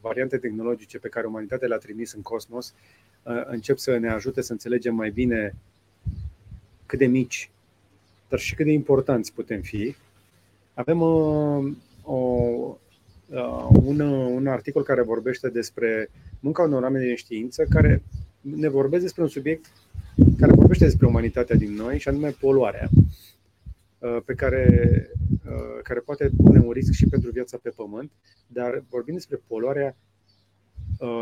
variante 0.00 0.38
tehnologice 0.38 0.98
pe 0.98 1.08
care 1.08 1.26
umanitatea 1.26 1.68
le-a 1.68 1.78
trimis 1.78 2.12
în 2.12 2.22
cosmos 2.22 2.74
încep 3.44 3.78
să 3.78 3.96
ne 3.96 4.10
ajute 4.10 4.40
să 4.40 4.52
înțelegem 4.52 4.94
mai 4.94 5.10
bine 5.10 5.54
cât 6.86 6.98
de 6.98 7.06
mici, 7.06 7.50
dar 8.28 8.38
și 8.38 8.54
cât 8.54 8.64
de 8.64 8.72
importanți 8.72 9.32
putem 9.32 9.60
fi. 9.60 9.94
Avem 10.74 11.00
o 11.00 12.78
Uh, 13.28 13.66
un, 13.84 14.00
un 14.00 14.46
articol 14.46 14.82
care 14.82 15.02
vorbește 15.02 15.48
despre 15.48 16.10
munca 16.40 16.62
unor 16.62 16.82
oameni 16.82 17.06
de 17.06 17.14
știință 17.14 17.66
care 17.68 18.02
ne 18.40 18.68
vorbesc 18.68 19.02
despre 19.02 19.22
un 19.22 19.28
subiect 19.28 19.66
care 20.38 20.52
vorbește 20.52 20.84
despre 20.84 21.06
umanitatea 21.06 21.56
din 21.56 21.74
noi 21.74 21.98
și 21.98 22.08
anume 22.08 22.34
poluarea 22.40 22.88
uh, 23.98 24.16
pe 24.24 24.34
care, 24.34 24.66
uh, 25.12 25.17
care 25.82 26.00
poate 26.00 26.30
pune 26.36 26.58
un 26.58 26.70
risc 26.70 26.92
și 26.92 27.06
pentru 27.06 27.30
viața 27.30 27.58
pe 27.62 27.70
Pământ, 27.76 28.12
dar 28.46 28.84
vorbim 28.88 29.14
despre 29.14 29.42
poluarea 29.46 29.96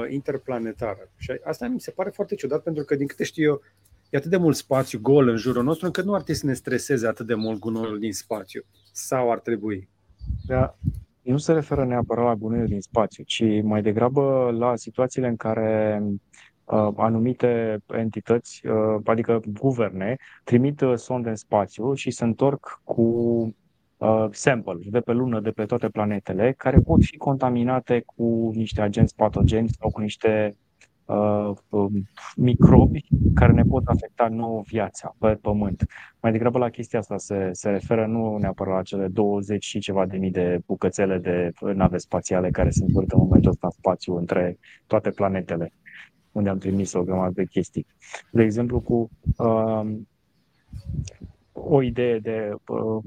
interplanetară. 0.09 1.11
Și 1.17 1.33
asta 1.45 1.67
mi 1.67 1.81
se 1.81 1.91
pare 1.91 2.11
foarte 2.11 2.35
ciudat 2.35 2.63
pentru 2.63 2.85
că, 2.85 2.95
din 2.95 3.07
câte 3.07 3.25
știu 3.25 3.45
eu, 3.45 3.63
e 4.11 4.17
atât 4.17 4.31
de 4.31 4.37
mult 4.37 4.57
spațiu 4.57 4.99
gol 5.01 5.29
în 5.29 5.37
jurul 5.37 5.63
nostru 5.63 5.87
încât 5.87 6.05
nu 6.05 6.15
ar 6.15 6.23
trebui 6.23 6.41
să 6.41 6.47
ne 6.47 6.53
streseze 6.53 7.07
atât 7.07 7.27
de 7.27 7.35
mult 7.35 7.59
gunoiul 7.59 7.99
din 7.99 8.13
spațiu. 8.13 8.63
Sau 8.93 9.31
ar 9.31 9.41
trebui? 9.41 9.89
Da, 10.47 10.79
nu 11.23 11.37
se 11.37 11.53
referă 11.53 11.85
neapărat 11.85 12.25
la 12.25 12.35
gunoiul 12.35 12.67
din 12.67 12.81
spațiu, 12.81 13.25
ci 13.25 13.45
mai 13.63 13.83
degrabă 13.83 14.51
la 14.59 14.77
situațiile 14.77 15.29
în 15.29 15.37
care 15.37 16.03
uh, 16.65 16.89
anumite 16.97 17.79
entități, 17.87 18.67
uh, 18.67 19.01
adică 19.05 19.41
guverne, 19.47 20.17
trimit 20.45 20.81
uh, 20.81 20.97
sonde 20.97 21.29
în 21.29 21.37
spațiu 21.37 21.95
și 21.95 22.11
se 22.11 22.25
întorc 22.25 22.81
cu 22.85 23.03
uh, 23.03 23.53
sample 24.31 24.79
de 24.91 25.01
pe 25.01 25.13
lună, 25.13 25.41
de 25.41 25.51
pe 25.51 25.65
toate 25.65 25.89
planetele, 25.89 26.53
care 26.53 26.79
pot 26.79 27.05
fi 27.05 27.17
contaminate 27.17 28.03
cu 28.07 28.51
niște 28.55 28.81
agenți 28.81 29.15
patogeni 29.15 29.69
sau 29.69 29.91
cu 29.91 30.01
niște 30.01 30.57
uh, 31.05 31.51
um, 31.69 32.09
microbi 32.37 33.07
care 33.35 33.53
ne 33.53 33.63
pot 33.63 33.87
afecta 33.87 34.29
nouă 34.29 34.63
viața 34.67 35.15
pe 35.19 35.39
pământ. 35.41 35.87
Mai 36.21 36.33
degrabă 36.33 36.59
la 36.59 36.69
chestia 36.69 36.99
asta 36.99 37.17
se, 37.17 37.49
se 37.53 37.71
referă 37.71 38.07
nu 38.07 38.37
neapărat 38.37 38.75
la 38.75 38.83
cele 38.83 39.09
20 39.09 39.65
și 39.65 39.79
ceva 39.79 40.07
de 40.07 40.17
mii 40.17 40.31
de 40.31 40.59
bucățele 40.67 41.19
de 41.19 41.53
nave 41.75 41.97
spațiale 41.97 42.51
care 42.51 42.71
se 42.71 42.85
învârt 42.87 43.11
în 43.11 43.19
momentul 43.19 43.51
ăsta 43.51 43.67
în 43.67 43.73
spațiu 43.79 44.17
între 44.17 44.59
toate 44.87 45.11
planetele 45.11 45.73
unde 46.33 46.49
am 46.49 46.59
trimis 46.59 46.93
o 46.93 47.03
grămadă 47.03 47.33
de 47.35 47.45
chestii. 47.45 47.87
De 48.31 48.43
exemplu, 48.43 48.81
cu 48.81 49.11
uh, 49.37 49.97
o 51.53 51.83
idee 51.83 52.19
de 52.19 52.51
uh, 52.69 53.05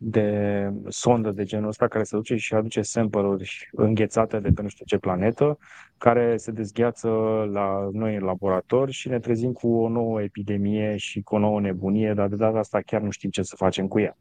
de 0.00 0.70
sondă 0.88 1.30
de 1.30 1.44
genul 1.44 1.68
ăsta 1.68 1.88
care 1.88 2.04
se 2.04 2.16
duce 2.16 2.36
și 2.36 2.54
aduce 2.54 2.82
sample-uri 2.82 3.68
înghețate 3.72 4.38
de 4.38 4.50
pe 4.50 4.62
nu 4.62 4.68
știu 4.68 4.84
ce 4.84 4.98
planetă, 4.98 5.58
care 5.98 6.36
se 6.36 6.50
dezgheață 6.50 7.08
la 7.52 7.88
noi 7.92 8.14
în 8.14 8.22
laborator 8.22 8.90
și 8.90 9.08
ne 9.08 9.20
trezim 9.20 9.52
cu 9.52 9.74
o 9.74 9.88
nouă 9.88 10.22
epidemie 10.22 10.96
și 10.96 11.20
cu 11.20 11.34
o 11.34 11.38
nouă 11.38 11.60
nebunie, 11.60 12.12
dar 12.14 12.28
de 12.28 12.36
data 12.36 12.58
asta 12.58 12.80
chiar 12.80 13.00
nu 13.00 13.10
știm 13.10 13.30
ce 13.30 13.42
să 13.42 13.56
facem 13.56 13.88
cu 13.88 14.00
ea. 14.00 14.16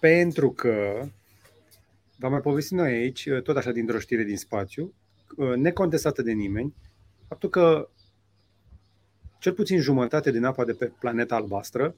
Pentru 0.00 0.50
că, 0.50 1.02
v-am 2.18 2.30
mai 2.30 2.40
povestit 2.40 2.76
noi 2.76 2.92
aici, 2.92 3.28
tot 3.42 3.56
așa 3.56 3.70
dintr-o 3.70 3.98
știre 3.98 4.22
din 4.22 4.36
spațiu, 4.36 4.92
necontestată 5.56 6.22
de 6.22 6.32
nimeni, 6.32 6.74
faptul 7.28 7.48
că 7.48 7.88
cel 9.38 9.52
puțin 9.52 9.80
jumătate 9.80 10.30
din 10.30 10.44
apa 10.44 10.64
de 10.64 10.72
pe 10.72 10.92
planeta 10.98 11.34
albastră 11.34 11.94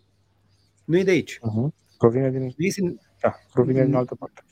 nu 0.90 0.98
e 0.98 1.02
de 1.02 1.10
aici. 1.10 1.38
Uh-huh. 1.38 1.68
Provine 1.98 2.30
din, 2.30 2.54
din, 2.56 3.00
da, 3.20 3.34
provine 3.52 3.84
din 3.84 3.94
altă 3.94 4.14
parte. 4.14 4.42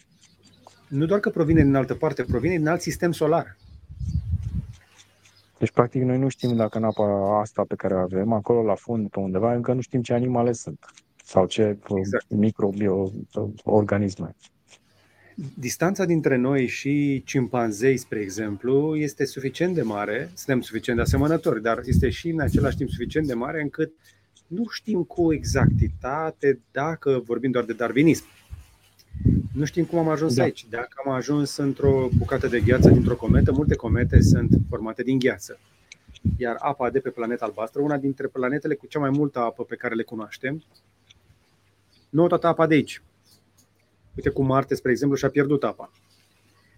Nu 0.89 1.07
doar 1.07 1.21
că 1.21 1.31
provine 1.31 1.63
din 1.63 1.75
altă 1.75 1.95
parte, 1.95 2.23
provine 2.23 2.57
din 2.57 2.69
alt 2.69 2.81
sistem 2.81 3.13
solar. 3.13 3.57
Deci, 5.59 5.71
practic, 5.71 6.03
noi 6.03 6.19
nu 6.19 6.29
știm 6.29 6.57
dacă 6.57 6.79
în 6.79 6.85
apa 6.85 7.41
asta 7.41 7.65
pe 7.69 7.75
care 7.75 7.95
o 7.95 7.99
avem, 7.99 8.33
acolo 8.33 8.63
la 8.63 8.75
fund, 8.75 9.11
pe 9.11 9.19
undeva, 9.19 9.55
încă 9.55 9.73
nu 9.73 9.81
știm 9.81 10.03
ce 10.03 10.13
animale 10.13 10.53
sunt 10.53 10.85
sau 11.25 11.47
ce 11.47 11.79
exact. 11.97 12.29
microorganisme. 12.29 14.37
Distanța 15.59 16.05
dintre 16.05 16.37
noi 16.37 16.67
și 16.67 17.23
cimpanzei, 17.25 17.97
spre 17.97 18.21
exemplu, 18.21 18.97
este 18.97 19.25
suficient 19.25 19.75
de 19.75 19.83
mare, 19.83 20.31
suntem 20.35 20.61
suficient 20.61 20.99
de 20.99 21.05
asemănători, 21.05 21.63
dar 21.63 21.81
este 21.85 22.11
și 22.11 22.29
în 22.29 22.41
același 22.41 22.77
timp 22.77 22.89
suficient 22.89 23.27
de 23.27 23.35
mare 23.35 23.63
încât 23.63 23.93
nu 24.49 24.69
știm 24.69 25.03
cu 25.05 25.33
exactitate 25.33 26.61
dacă 26.71 27.23
vorbim 27.25 27.51
doar 27.51 27.65
de 27.65 27.73
darwinism. 27.73 28.25
Nu 29.53 29.65
știm 29.65 29.85
cum 29.85 29.99
am 29.99 30.09
ajuns 30.09 30.35
da. 30.35 30.43
aici. 30.43 30.67
Dacă 30.71 31.03
am 31.07 31.13
ajuns 31.13 31.57
într-o 31.57 32.09
bucată 32.17 32.47
de 32.47 32.61
gheață 32.61 32.91
dintr-o 32.91 33.17
cometă, 33.17 33.53
multe 33.53 33.75
comete 33.75 34.21
sunt 34.21 34.59
formate 34.69 35.03
din 35.03 35.19
gheață. 35.19 35.59
Iar 36.37 36.57
apa 36.59 36.91
de 36.91 37.01
pe 37.01 37.11
planeta 37.11 37.45
albastră, 37.45 37.83
una 37.83 37.97
dintre 37.97 38.27
planetele 38.27 38.75
cu 38.75 38.87
cea 38.87 38.99
mai 38.99 39.11
multă 39.11 39.39
apă 39.39 39.65
pe 39.65 39.77
care 39.77 39.95
le 39.95 40.03
cunoaștem, 40.03 40.65
nu 42.09 42.27
toată 42.27 42.47
apa 42.47 42.67
de 42.67 42.75
aici. 42.75 43.03
Uite 44.15 44.29
cum 44.29 44.47
Marte, 44.47 44.75
spre 44.75 44.91
exemplu, 44.91 45.17
și-a 45.17 45.31
pierdut 45.31 45.65
apa. 45.65 45.91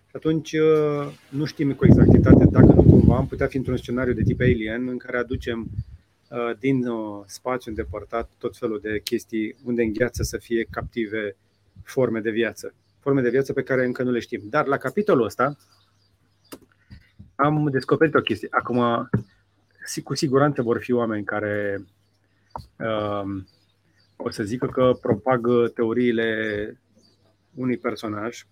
Și 0.06 0.16
atunci 0.16 0.52
uh, 0.52 1.12
nu 1.28 1.44
știm 1.44 1.72
cu 1.72 1.84
exactitate 1.84 2.44
dacă 2.44 2.72
nu 2.72 2.82
cumva 2.82 3.16
am 3.16 3.26
putea 3.26 3.46
fi 3.46 3.56
într-un 3.56 3.76
scenariu 3.76 4.12
de 4.12 4.22
tip 4.22 4.40
alien 4.40 4.88
în 4.88 4.96
care 4.96 5.16
aducem 5.16 5.60
uh, 5.60 5.99
din 6.58 6.86
uh, 6.86 7.22
spațiu 7.26 7.70
îndepărtat 7.70 8.30
tot 8.38 8.56
felul 8.56 8.80
de 8.80 9.00
chestii 9.00 9.56
unde 9.64 9.82
în 9.82 9.92
gheață 9.92 10.22
să 10.22 10.38
fie 10.38 10.66
captive 10.70 11.36
forme 11.82 12.20
de 12.20 12.30
viață. 12.30 12.74
Forme 12.98 13.20
de 13.20 13.30
viață 13.30 13.52
pe 13.52 13.62
care 13.62 13.84
încă 13.84 14.02
nu 14.02 14.10
le 14.10 14.18
știm. 14.18 14.40
Dar 14.44 14.66
la 14.66 14.76
capitolul 14.76 15.24
ăsta 15.24 15.56
am 17.34 17.68
descoperit 17.70 18.14
o 18.14 18.20
chestie. 18.20 18.48
Acum, 18.50 19.08
cu 20.04 20.14
siguranță 20.14 20.62
vor 20.62 20.78
fi 20.80 20.92
oameni 20.92 21.24
care 21.24 21.84
uh, 22.78 23.42
o 24.16 24.30
să 24.30 24.42
zică 24.42 24.66
că 24.66 24.98
propagă 25.00 25.68
teoriile 25.68 26.80
unui 27.54 27.78
personaj, 27.78 28.46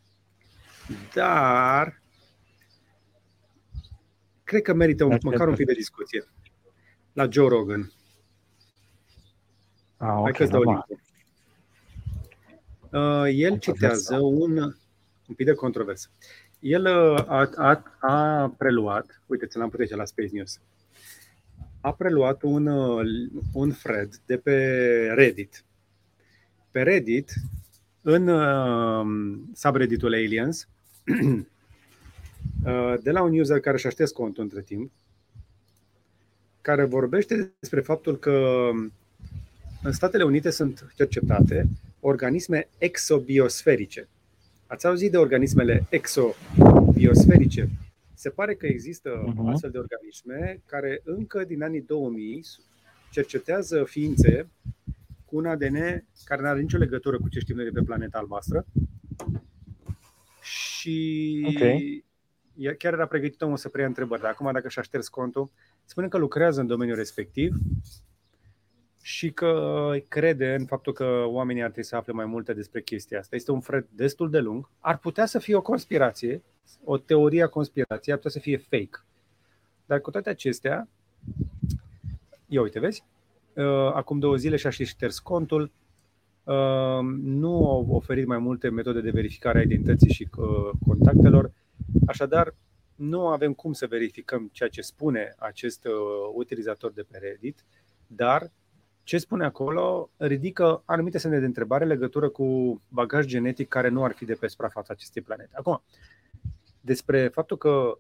dar 1.14 2.02
cred 4.44 4.62
că 4.62 4.74
merită 4.74 5.04
un, 5.04 5.18
măcar 5.22 5.48
un 5.48 5.54
pic 5.54 5.66
de 5.66 5.72
discuție. 5.72 6.24
La 7.18 7.26
Joe 7.26 7.48
Rogan. 7.48 7.92
Ah, 9.96 10.18
okay, 10.18 10.22
Hai 10.22 10.32
că 10.32 10.44
dau 10.46 10.62
linkul. 10.62 11.00
Uh, 12.92 13.24
el 13.32 13.58
citează 13.58 14.16
un, 14.16 14.56
un 15.26 15.34
pic 15.36 15.46
de 15.46 15.54
controversă. 15.54 16.08
El 16.60 16.84
uh, 16.84 17.24
a, 17.26 17.50
a, 17.56 17.82
a 18.00 18.48
preluat, 18.58 19.22
uite, 19.26 19.46
ți 19.46 19.56
l-am 19.56 19.68
putut 19.68 19.90
la 19.90 20.04
Space 20.04 20.28
News, 20.32 20.60
a 21.80 21.92
preluat 21.92 22.42
un, 22.42 22.66
uh, 22.66 23.06
un 23.52 23.70
thread 23.70 24.20
de 24.26 24.36
pe 24.36 24.56
Reddit. 25.14 25.64
Pe 26.70 26.82
Reddit, 26.82 27.32
în 28.00 28.28
uh, 28.28 29.06
subredditul 29.54 30.12
Aliens, 30.12 30.68
uh, 32.64 32.94
de 33.02 33.10
la 33.10 33.22
un 33.22 33.38
user 33.38 33.60
care 33.60 33.76
și-a 33.76 33.90
șters 33.90 34.10
contul 34.10 34.42
între 34.42 34.62
timp, 34.62 34.92
care 36.60 36.84
vorbește 36.84 37.52
despre 37.58 37.80
faptul 37.80 38.18
că 38.18 38.68
în 39.82 39.92
Statele 39.92 40.24
Unite 40.24 40.50
sunt 40.50 40.92
cercetate 40.96 41.68
organisme 42.00 42.68
exobiosferice. 42.78 44.08
Ați 44.66 44.86
auzit 44.86 45.10
de 45.10 45.16
organismele 45.16 45.86
exobiosferice? 45.90 47.68
Se 48.14 48.30
pare 48.30 48.54
că 48.54 48.66
există 48.66 49.10
uh-huh. 49.10 49.52
astfel 49.52 49.70
de 49.70 49.78
organisme 49.78 50.62
care 50.66 51.00
încă 51.04 51.44
din 51.44 51.62
anii 51.62 51.80
2000 51.80 52.44
cercetează 53.10 53.84
ființe 53.84 54.48
cu 55.24 55.36
un 55.36 55.46
ADN 55.46 56.04
care 56.24 56.40
nu 56.40 56.48
are 56.48 56.60
nicio 56.60 56.76
legătură 56.76 57.18
cu 57.18 57.28
ce 57.28 57.38
știm 57.38 57.56
noi 57.56 57.64
de 57.64 57.70
pe 57.70 57.82
planeta 57.82 58.18
albastră. 58.18 58.66
Și 60.42 61.44
okay. 61.48 62.04
chiar 62.78 62.92
era 62.92 63.06
pregătită 63.06 63.44
o 63.44 63.56
să 63.56 63.68
preia 63.68 63.86
întrebări, 63.86 64.20
dar 64.20 64.30
acum 64.30 64.52
dacă 64.52 64.68
și-a 64.68 64.82
șters 64.82 65.08
contul, 65.08 65.50
spune 65.88 66.08
că 66.08 66.18
lucrează 66.18 66.60
în 66.60 66.66
domeniul 66.66 66.96
respectiv 66.96 67.54
și 69.02 69.30
că 69.30 69.92
crede 70.08 70.54
în 70.54 70.64
faptul 70.64 70.92
că 70.92 71.24
oamenii 71.26 71.62
ar 71.62 71.68
trebui 71.68 71.88
să 71.88 71.96
afle 71.96 72.12
mai 72.12 72.24
multe 72.24 72.52
despre 72.52 72.82
chestia 72.82 73.18
asta. 73.18 73.36
Este 73.36 73.50
un 73.50 73.60
fred 73.60 73.86
destul 73.94 74.30
de 74.30 74.38
lung. 74.38 74.68
Ar 74.80 74.98
putea 74.98 75.26
să 75.26 75.38
fie 75.38 75.54
o 75.54 75.62
conspirație, 75.62 76.42
o 76.84 76.98
teorie 76.98 77.42
a 77.42 77.48
conspirației, 77.48 78.14
ar 78.14 78.20
putea 78.20 78.40
să 78.40 78.46
fie 78.46 78.56
fake. 78.56 79.04
Dar 79.86 80.00
cu 80.00 80.10
toate 80.10 80.28
acestea, 80.28 80.88
ia 82.46 82.60
uite, 82.60 82.80
vezi? 82.80 83.04
Uh, 83.54 83.64
acum 83.92 84.18
două 84.18 84.36
zile 84.36 84.56
și-a 84.56 84.70
și 84.70 84.84
șters 84.84 85.18
contul, 85.18 85.70
uh, 86.44 87.00
nu 87.22 87.68
au 87.70 87.86
oferit 87.90 88.26
mai 88.26 88.38
multe 88.38 88.68
metode 88.68 89.00
de 89.00 89.10
verificare 89.10 89.58
a 89.58 89.62
identității 89.62 90.12
și 90.12 90.28
uh, 90.36 90.70
contactelor, 90.86 91.52
așadar 92.06 92.54
nu 92.98 93.28
avem 93.28 93.52
cum 93.52 93.72
să 93.72 93.86
verificăm 93.86 94.50
ceea 94.52 94.68
ce 94.68 94.80
spune 94.80 95.34
acest 95.38 95.86
utilizator 96.34 96.92
de 96.92 97.02
pe 97.02 97.18
Reddit, 97.18 97.64
dar 98.06 98.50
ce 99.02 99.18
spune 99.18 99.44
acolo 99.44 100.10
ridică 100.16 100.82
anumite 100.84 101.18
semne 101.18 101.38
de 101.38 101.44
întrebare 101.44 101.82
în 101.84 101.90
legătură 101.90 102.28
cu 102.28 102.80
bagaj 102.88 103.26
genetic 103.26 103.68
care 103.68 103.88
nu 103.88 104.04
ar 104.04 104.12
fi 104.12 104.24
de 104.24 104.34
pe 104.34 104.46
suprafața 104.46 104.92
acestei 104.92 105.22
planete. 105.22 105.56
Acum, 105.56 105.82
despre 106.80 107.28
faptul 107.28 107.56
că 107.56 107.98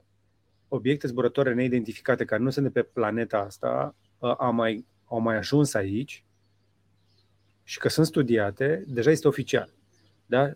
obiecte 0.68 1.06
zburătoare 1.06 1.54
neidentificate 1.54 2.24
care 2.24 2.42
nu 2.42 2.50
sunt 2.50 2.64
de 2.64 2.80
pe 2.80 2.82
planeta 2.82 3.38
asta 3.38 3.94
au 4.18 4.52
mai, 4.52 4.86
au 5.04 5.20
mai 5.20 5.36
ajuns 5.36 5.74
aici 5.74 6.24
și 7.62 7.78
că 7.78 7.88
sunt 7.88 8.06
studiate, 8.06 8.84
deja 8.86 9.10
este 9.10 9.28
oficial. 9.28 9.70
Da? 10.26 10.52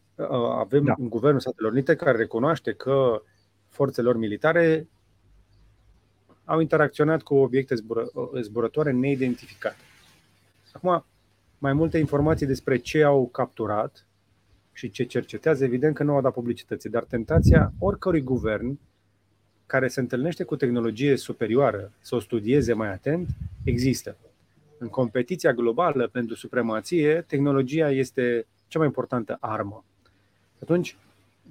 Avem 0.59 0.85
da. 0.85 0.95
un 0.99 1.09
guvernul 1.09 1.41
Statelor 1.41 1.73
Unite 1.73 1.97
care 1.97 2.17
recunoaște 2.17 2.73
că 2.73 3.23
forțele 3.73 4.07
lor 4.07 4.17
militare 4.17 4.89
au 6.45 6.61
interacționat 6.61 7.23
cu 7.23 7.35
obiecte 7.35 7.75
zbură, 7.75 8.11
zburătoare 8.41 8.91
neidentificate. 8.91 9.77
Acum, 10.73 11.05
mai 11.59 11.73
multe 11.73 11.99
informații 11.99 12.47
despre 12.47 12.77
ce 12.77 13.03
au 13.03 13.29
capturat 13.29 14.07
și 14.73 14.91
ce 14.91 15.05
cercetează, 15.05 15.65
evident 15.65 15.95
că 15.95 16.03
nu 16.03 16.15
au 16.15 16.21
dat 16.21 16.33
publicității, 16.33 16.91
dar 16.91 17.05
tentația 17.05 17.73
oricărui 17.79 18.21
guvern 18.21 18.79
care 19.67 19.89
se 19.89 20.01
întâlnește 20.01 20.45
cu 20.45 20.57
tehnologie 20.57 21.17
superioară 21.17 21.93
să 22.01 22.15
o 22.15 22.21
studieze 22.21 22.73
mai 22.73 22.93
atent, 22.93 23.29
există. 23.65 24.17
În 24.79 24.89
competiția 24.89 25.53
globală 25.53 26.09
pentru 26.09 26.35
supremație, 26.35 27.21
tehnologia 27.21 27.91
este 27.91 28.47
cea 28.69 28.79
mai 28.79 28.87
importantă 28.87 29.37
armă. 29.41 29.85
Atunci, 30.63 30.97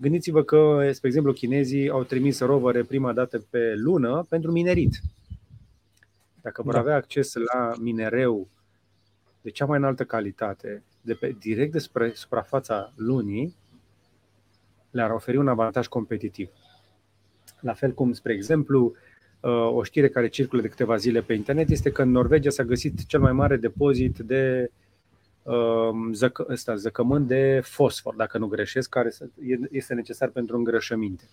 gândiți-vă 0.01 0.43
că, 0.43 0.89
spre 0.91 1.07
exemplu, 1.07 1.33
chinezii 1.33 1.89
au 1.89 2.03
trimis 2.03 2.39
rovere 2.39 2.83
prima 2.83 3.13
dată 3.13 3.45
pe 3.49 3.73
lună 3.75 4.25
pentru 4.29 4.51
minerit. 4.51 4.99
Dacă 6.41 6.61
vor 6.61 6.73
da. 6.73 6.79
avea 6.79 6.95
acces 6.95 7.33
la 7.33 7.73
minereu 7.79 8.47
de 9.41 9.49
cea 9.49 9.65
mai 9.65 9.77
înaltă 9.77 10.03
calitate, 10.03 10.83
de 11.01 11.13
pe, 11.13 11.35
direct 11.39 11.71
despre 11.71 12.11
suprafața 12.13 12.93
lunii, 12.95 13.55
le-ar 14.91 15.11
oferi 15.11 15.37
un 15.37 15.47
avantaj 15.47 15.87
competitiv. 15.87 16.49
La 17.59 17.73
fel 17.73 17.91
cum, 17.93 18.13
spre 18.13 18.33
exemplu, 18.33 18.93
uh, 19.39 19.51
o 19.51 19.83
știre 19.83 20.09
care 20.09 20.27
circulă 20.27 20.61
de 20.61 20.67
câteva 20.67 20.95
zile 20.95 21.21
pe 21.21 21.33
internet 21.33 21.69
este 21.69 21.91
că 21.91 22.01
în 22.01 22.11
Norvegia 22.11 22.49
s-a 22.49 22.63
găsit 22.63 23.05
cel 23.05 23.19
mai 23.19 23.31
mare 23.31 23.57
depozit 23.57 24.17
de 24.17 24.71
um, 25.43 26.13
zăcă, 26.13 26.45
ăsta, 26.49 26.75
zăcământ 26.75 27.27
de 27.27 27.61
fosfor, 27.63 28.15
dacă 28.15 28.37
nu 28.37 28.47
greșesc, 28.47 28.89
care 28.89 29.11
este 29.71 29.93
necesar 29.93 30.29
pentru 30.29 30.57
îngrășăminte. 30.57 31.23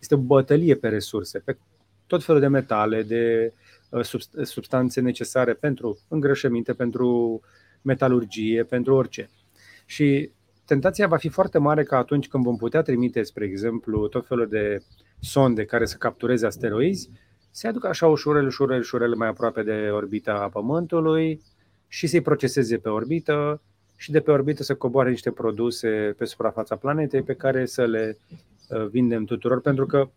Este 0.00 0.14
o 0.14 0.18
bătălie 0.18 0.74
pe 0.74 0.88
resurse, 0.88 1.38
pe 1.38 1.56
tot 2.06 2.24
felul 2.24 2.40
de 2.40 2.46
metale, 2.46 3.02
de 3.02 3.52
Uh, 3.94 4.44
substanțe 4.44 5.00
necesare 5.00 5.52
pentru 5.52 5.98
îngrășăminte, 6.08 6.72
pentru 6.72 7.40
metalurgie, 7.82 8.64
pentru 8.64 8.94
orice. 8.94 9.30
Și 9.86 10.30
tentația 10.64 11.06
va 11.06 11.16
fi 11.16 11.28
foarte 11.28 11.58
mare 11.58 11.82
ca 11.82 11.96
atunci 11.96 12.28
când 12.28 12.44
vom 12.44 12.56
putea 12.56 12.82
trimite, 12.82 13.22
spre 13.22 13.44
exemplu, 13.44 14.08
tot 14.08 14.26
felul 14.26 14.48
de 14.48 14.78
sonde 15.20 15.64
care 15.64 15.84
să 15.84 15.96
captureze 15.96 16.46
asteroizi, 16.46 17.10
se 17.50 17.68
aducă 17.68 17.88
așa 17.88 18.06
ușurel, 18.06 18.46
ușurel, 18.46 18.78
ușurel 18.78 19.14
mai 19.14 19.28
aproape 19.28 19.62
de 19.62 19.88
orbita 19.92 20.48
Pământului 20.52 21.40
și 21.94 22.06
să-i 22.06 22.20
proceseze 22.20 22.78
pe 22.78 22.88
orbită 22.88 23.60
și 23.96 24.10
de 24.10 24.20
pe 24.20 24.30
orbită 24.30 24.62
să 24.62 24.74
coboare 24.74 25.10
niște 25.10 25.30
produse 25.30 26.14
pe 26.18 26.24
suprafața 26.24 26.76
planetei 26.76 27.22
pe 27.22 27.34
care 27.34 27.66
să 27.66 27.84
le 27.84 28.18
uh, 28.68 28.86
vindem 28.86 29.24
tuturor, 29.24 29.60
pentru 29.60 29.86
că 29.86 30.08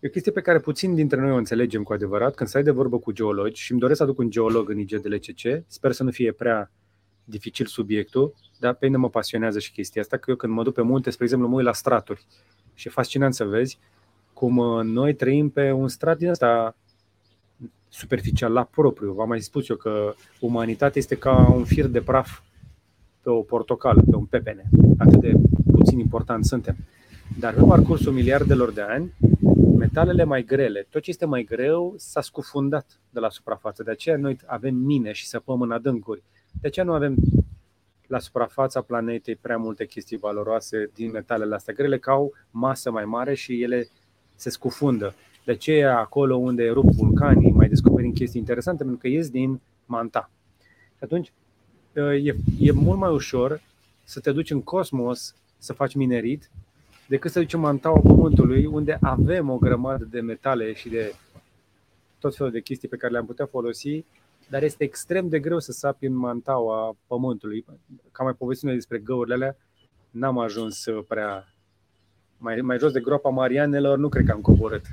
E 0.00 0.06
o 0.06 0.10
chestie 0.10 0.32
pe 0.32 0.40
care 0.40 0.58
puțin 0.58 0.94
dintre 0.94 1.20
noi 1.20 1.30
o 1.30 1.36
înțelegem 1.36 1.82
cu 1.82 1.92
adevărat. 1.92 2.34
Când 2.34 2.48
stai 2.48 2.62
de 2.62 2.70
vorbă 2.70 2.98
cu 2.98 3.12
geologi 3.12 3.62
și 3.62 3.70
îmi 3.70 3.80
doresc 3.80 3.98
să 3.98 4.04
aduc 4.04 4.18
un 4.18 4.30
geolog 4.30 4.68
în 4.68 4.78
IGDLCC, 4.78 5.64
sper 5.66 5.92
să 5.92 6.02
nu 6.02 6.10
fie 6.10 6.32
prea 6.32 6.70
dificil 7.24 7.66
subiectul, 7.66 8.34
dar 8.58 8.74
pe 8.74 8.86
mine 8.86 8.98
mă 8.98 9.10
pasionează 9.10 9.58
și 9.58 9.72
chestia 9.72 10.02
asta, 10.02 10.16
că 10.16 10.30
eu 10.30 10.36
când 10.36 10.52
mă 10.52 10.62
duc 10.62 10.74
pe 10.74 10.82
munte, 10.82 11.10
spre 11.10 11.24
exemplu, 11.24 11.48
mă 11.48 11.56
uit 11.56 11.64
la 11.64 11.72
straturi 11.72 12.26
și 12.74 12.88
e 12.88 12.90
fascinant 12.90 13.34
să 13.34 13.44
vezi 13.44 13.78
cum 14.32 14.56
uh, 14.56 14.84
noi 14.84 15.14
trăim 15.14 15.50
pe 15.50 15.70
un 15.70 15.88
strat 15.88 16.18
din 16.18 16.28
ăsta 16.28 16.76
superficial, 17.90 18.52
la 18.52 18.64
propriu. 18.64 19.12
V-am 19.12 19.28
mai 19.28 19.40
spus 19.40 19.68
eu 19.68 19.76
că 19.76 20.14
umanitatea 20.40 21.00
este 21.00 21.14
ca 21.14 21.52
un 21.54 21.64
fir 21.64 21.86
de 21.86 22.00
praf 22.00 22.40
pe 23.22 23.30
o 23.30 23.42
portocală, 23.42 24.02
pe 24.10 24.16
un 24.16 24.24
pepene. 24.24 24.62
Atât 24.98 25.20
de 25.20 25.32
puțin 25.72 25.98
important 25.98 26.44
suntem. 26.44 26.76
Dar 27.38 27.54
pe 27.54 27.62
parcursul 27.62 28.12
miliardelor 28.12 28.72
de 28.72 28.80
ani, 28.80 29.12
metalele 29.78 30.24
mai 30.24 30.42
grele, 30.44 30.86
tot 30.90 31.02
ce 31.02 31.10
este 31.10 31.26
mai 31.26 31.42
greu 31.42 31.94
s-a 31.96 32.20
scufundat 32.20 33.00
de 33.10 33.20
la 33.20 33.30
suprafață. 33.30 33.82
De 33.82 33.90
aceea 33.90 34.16
noi 34.16 34.36
avem 34.46 34.74
mine 34.74 35.12
și 35.12 35.26
săpăm 35.26 35.60
în 35.60 35.70
adâncuri. 35.70 36.22
De 36.60 36.66
aceea 36.66 36.86
nu 36.86 36.92
avem 36.92 37.16
la 38.06 38.18
suprafața 38.18 38.80
planetei 38.80 39.36
prea 39.36 39.56
multe 39.56 39.86
chestii 39.86 40.16
valoroase 40.16 40.90
din 40.94 41.10
metalele 41.10 41.54
astea 41.54 41.74
grele, 41.74 41.98
că 41.98 42.10
au 42.10 42.32
masă 42.50 42.90
mai 42.90 43.04
mare 43.04 43.34
și 43.34 43.62
ele 43.62 43.88
se 44.34 44.50
scufundă. 44.50 45.14
De 45.44 45.52
aceea 45.52 45.98
acolo 45.98 46.36
unde 46.36 46.62
erup 46.62 46.90
vulcanii 46.90 47.50
mai 47.50 47.68
descoperim 47.68 48.12
chestii 48.12 48.40
interesante 48.40 48.82
pentru 48.82 49.00
că 49.00 49.08
ies 49.08 49.30
din 49.30 49.60
manta. 49.84 50.30
Și 50.96 51.04
atunci 51.04 51.32
e, 52.24 52.34
e 52.58 52.72
mult 52.72 52.98
mai 52.98 53.12
ușor 53.12 53.60
să 54.04 54.20
te 54.20 54.32
duci 54.32 54.50
în 54.50 54.62
cosmos 54.62 55.34
să 55.58 55.72
faci 55.72 55.94
minerit 55.94 56.50
decât 57.06 57.30
să 57.30 57.38
duci 57.38 57.52
în 57.52 57.60
mantaua 57.60 58.00
Pământului 58.00 58.66
unde 58.66 58.98
avem 59.00 59.50
o 59.50 59.58
grămadă 59.58 60.04
de 60.04 60.20
metale 60.20 60.72
și 60.72 60.88
de 60.88 61.14
tot 62.18 62.36
felul 62.36 62.52
de 62.52 62.60
chestii 62.60 62.88
pe 62.88 62.96
care 62.96 63.12
le-am 63.12 63.26
putea 63.26 63.46
folosi, 63.46 64.04
dar 64.48 64.62
este 64.62 64.84
extrem 64.84 65.28
de 65.28 65.40
greu 65.40 65.58
să 65.58 65.72
sapi 65.72 66.06
în 66.06 66.14
mantaua 66.14 66.96
Pământului. 67.06 67.64
Ca 68.12 68.22
mai 68.24 68.32
povestit 68.32 68.66
noi 68.66 68.74
despre 68.74 68.98
găurile 68.98 69.34
alea, 69.34 69.56
n-am 70.10 70.38
ajuns 70.38 70.84
prea 71.08 71.49
mai, 72.40 72.60
mai 72.60 72.78
jos 72.78 72.92
de 72.92 73.00
groapa 73.00 73.28
Marianelor, 73.28 73.98
nu 73.98 74.08
cred 74.08 74.24
că 74.24 74.32
am 74.32 74.40
coborât. 74.40 74.86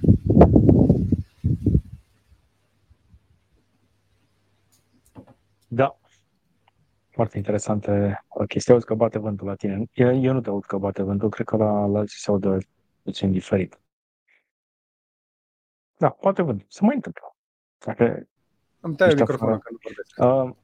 Da. 5.68 6.00
Foarte 7.10 7.38
interesante 7.38 8.24
chestii. 8.48 8.74
Auzi 8.74 8.86
că 8.86 8.94
bate 8.94 9.20
vântul 9.20 9.48
la 9.48 9.56
tine. 9.56 9.84
Eu, 9.94 10.22
eu 10.22 10.34
nu 10.34 10.42
te 10.42 10.50
aud 10.50 10.66
că 10.66 10.78
bate 10.78 11.04
vântul, 11.04 11.30
cred 11.30 11.46
că 11.46 11.58
la, 11.58 11.86
la 11.86 12.00
alții 12.00 12.20
se 12.20 12.32
audă 12.32 12.58
puțin 13.02 13.32
diferit. 13.32 13.80
Da, 15.98 16.10
poate 16.10 16.42
vânt. 16.42 16.66
Se 16.68 16.80
mai 16.84 16.96
întâmplă. 16.96 17.36
Dacă 17.86 18.28
Am 18.80 18.94
tăiat 18.94 19.16
microfonul 19.16 19.60
că 19.60 19.70
nu 19.72 19.78
vorbesc. 19.82 20.18
Uh, 20.18 20.56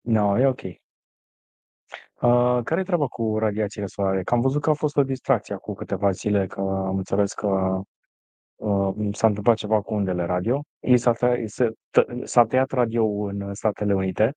no, 0.00 0.38
e 0.38 0.46
ok. 0.46 0.60
Uh, 2.20 2.60
care 2.64 2.80
e 2.80 2.84
treaba 2.84 3.06
cu 3.06 3.38
radiațiile 3.38 3.86
solare? 3.86 4.22
Că 4.22 4.34
am 4.34 4.40
văzut 4.40 4.60
că 4.60 4.70
a 4.70 4.74
fost 4.74 4.96
o 4.96 5.02
distracție 5.02 5.56
cu 5.56 5.74
câteva 5.74 6.10
zile, 6.10 6.46
că 6.46 6.60
am 6.60 6.96
înțeles 6.96 7.32
că 7.32 7.80
uh, 8.56 8.94
s-a 9.12 9.26
întâmplat 9.26 9.56
ceva 9.56 9.80
cu 9.80 9.94
undele 9.94 10.24
radio. 10.24 10.62
S-a, 10.94 11.12
tăiat, 11.12 11.48
s-a 12.24 12.44
tăiat 12.44 12.70
radio 12.70 13.04
în 13.04 13.54
Statele 13.54 13.94
Unite. 13.94 14.32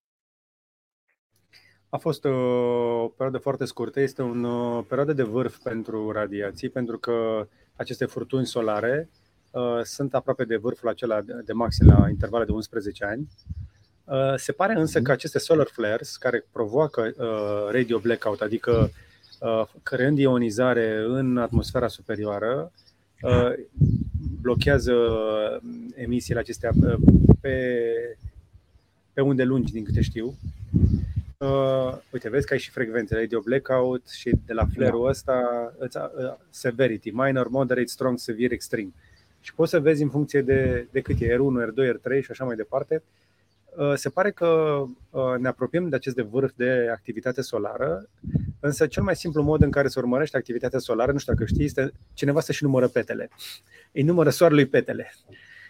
A 1.89 1.97
fost 1.97 2.25
o 2.25 3.07
perioadă 3.07 3.37
foarte 3.37 3.65
scurtă, 3.65 3.99
este 3.99 4.21
o 4.21 4.81
perioadă 4.81 5.13
de 5.13 5.23
vârf 5.23 5.57
pentru 5.57 6.11
radiații, 6.11 6.69
pentru 6.69 6.97
că 6.97 7.47
aceste 7.75 8.05
furtuni 8.05 8.45
solare 8.45 9.09
uh, 9.51 9.81
sunt 9.83 10.13
aproape 10.13 10.43
de 10.45 10.57
vârful 10.57 10.89
acela 10.89 11.21
de 11.21 11.53
maxim 11.53 11.87
la 11.87 12.09
intervale 12.09 12.45
de 12.45 12.51
11 12.51 13.05
ani. 13.05 13.27
Uh, 14.03 14.33
se 14.35 14.51
pare 14.51 14.73
însă 14.73 14.97
mhm. 14.97 15.07
că 15.07 15.11
aceste 15.11 15.39
solar 15.39 15.67
flares, 15.71 16.17
care 16.17 16.45
provoacă 16.51 17.01
uh, 17.01 17.71
radio 17.71 17.99
blackout, 17.99 18.41
adică 18.41 18.91
uh, 19.39 19.63
creând 19.83 20.17
ionizare 20.17 21.03
în 21.07 21.37
atmosfera 21.37 21.87
superioară, 21.87 22.71
blochează 24.41 24.93
emisiile 25.95 26.39
acestea 26.39 26.71
pe, 27.41 27.85
pe 29.13 29.21
unde 29.21 29.43
lungi, 29.43 29.71
din 29.71 29.83
câte 29.83 30.01
știu. 30.01 30.35
Uh, 31.41 31.97
uite, 32.09 32.29
vezi 32.29 32.45
că 32.45 32.53
ai 32.53 32.59
și 32.59 32.69
frecvențe, 32.69 33.15
radio 33.15 33.39
blackout 33.39 34.09
și 34.09 34.31
de 34.45 34.53
la 34.53 34.65
flare-ul 34.73 35.03
da. 35.03 35.09
ăsta 35.09 35.73
uh, 35.79 36.33
severity, 36.49 37.09
minor, 37.09 37.47
moderate, 37.47 37.85
strong, 37.85 38.17
severe, 38.17 38.53
extreme. 38.53 38.91
Și 39.39 39.53
poți 39.53 39.71
să 39.71 39.79
vezi 39.79 40.01
în 40.01 40.09
funcție 40.09 40.41
de, 40.41 40.87
de 40.91 41.01
cât 41.01 41.15
e 41.19 41.35
R1, 41.35 41.69
R2, 41.69 41.95
R3 41.95 42.23
și 42.23 42.31
așa 42.31 42.43
mai 42.43 42.55
departe. 42.55 42.95
Uh, 42.95 43.30
se 43.95 44.09
pare 44.09 44.31
că 44.31 44.81
uh, 45.09 45.37
ne 45.39 45.47
apropiem 45.47 45.89
de 45.89 45.95
acest 45.95 46.15
de 46.15 46.21
vârf 46.21 46.51
de 46.55 46.89
activitate 46.91 47.41
solară, 47.41 48.07
însă 48.59 48.87
cel 48.87 49.03
mai 49.03 49.15
simplu 49.15 49.43
mod 49.43 49.61
în 49.61 49.71
care 49.71 49.87
se 49.87 49.99
urmărește 49.99 50.37
activitatea 50.37 50.79
solară, 50.79 51.11
nu 51.11 51.17
știu 51.17 51.33
dacă 51.33 51.45
știi, 51.45 51.65
este 51.65 51.91
cineva 52.13 52.39
să-și 52.39 52.63
numără 52.63 52.87
petele. 52.87 53.29
Îi 53.91 54.01
numără 54.01 54.29
soarelui 54.29 54.65
petele. 54.65 55.13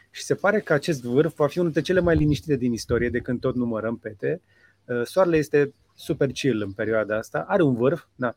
Și 0.10 0.23
se 0.23 0.36
pare 0.36 0.60
că 0.60 0.73
acest 0.73 1.03
vârf 1.03 1.36
va 1.36 1.48
fi 1.48 1.57
unul 1.57 1.72
dintre 1.72 1.94
cele 1.94 2.06
mai 2.06 2.15
liniștite 2.15 2.56
din 2.56 2.73
istorie 2.73 3.10
de 3.10 3.19
când 3.19 3.40
tot 3.40 3.56
numărăm 3.56 3.98
pete. 3.98 4.41
Uh, 4.86 5.02
soarele 5.03 5.38
este 5.38 5.73
super 5.95 6.32
chill 6.32 6.61
în 6.61 6.72
perioada 6.72 7.18
asta, 7.18 7.45
are 7.48 7.64
un 7.64 7.76
vârf, 7.76 8.06
na, 8.15 8.36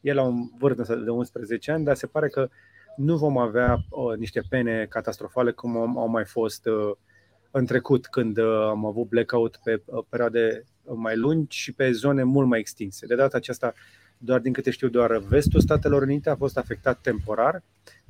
e 0.00 0.12
la 0.12 0.22
un 0.22 0.48
vârf 0.58 0.76
de 1.04 1.10
11 1.10 1.72
ani, 1.72 1.84
dar 1.84 1.96
se 1.96 2.06
pare 2.06 2.28
că 2.28 2.48
nu 2.96 3.16
vom 3.16 3.38
avea 3.38 3.84
oh, 3.88 4.16
niște 4.16 4.40
pene 4.48 4.86
catastrofale 4.88 5.50
cum 5.50 5.98
au 5.98 6.08
mai 6.08 6.24
fost 6.24 6.66
uh, 6.66 6.92
în 7.58 7.66
trecut, 7.66 8.06
când 8.06 8.38
uh, 8.38 8.66
am 8.68 8.86
avut 8.86 9.08
blackout 9.08 9.60
pe 9.64 9.82
uh, 9.84 10.04
perioade 10.08 10.64
mai 10.84 11.16
lungi 11.16 11.58
și 11.58 11.72
pe 11.72 11.92
zone 11.92 12.22
mult 12.22 12.48
mai 12.48 12.58
extinse. 12.58 13.06
De 13.06 13.14
data 13.14 13.36
aceasta, 13.36 13.72
doar 14.18 14.40
din 14.40 14.52
câte 14.52 14.70
știu, 14.70 14.88
doar 14.88 15.18
vestul 15.18 15.60
Statelor 15.60 16.02
Unite 16.02 16.30
a 16.30 16.36
fost 16.36 16.58
afectat 16.58 17.00
temporar, 17.00 17.62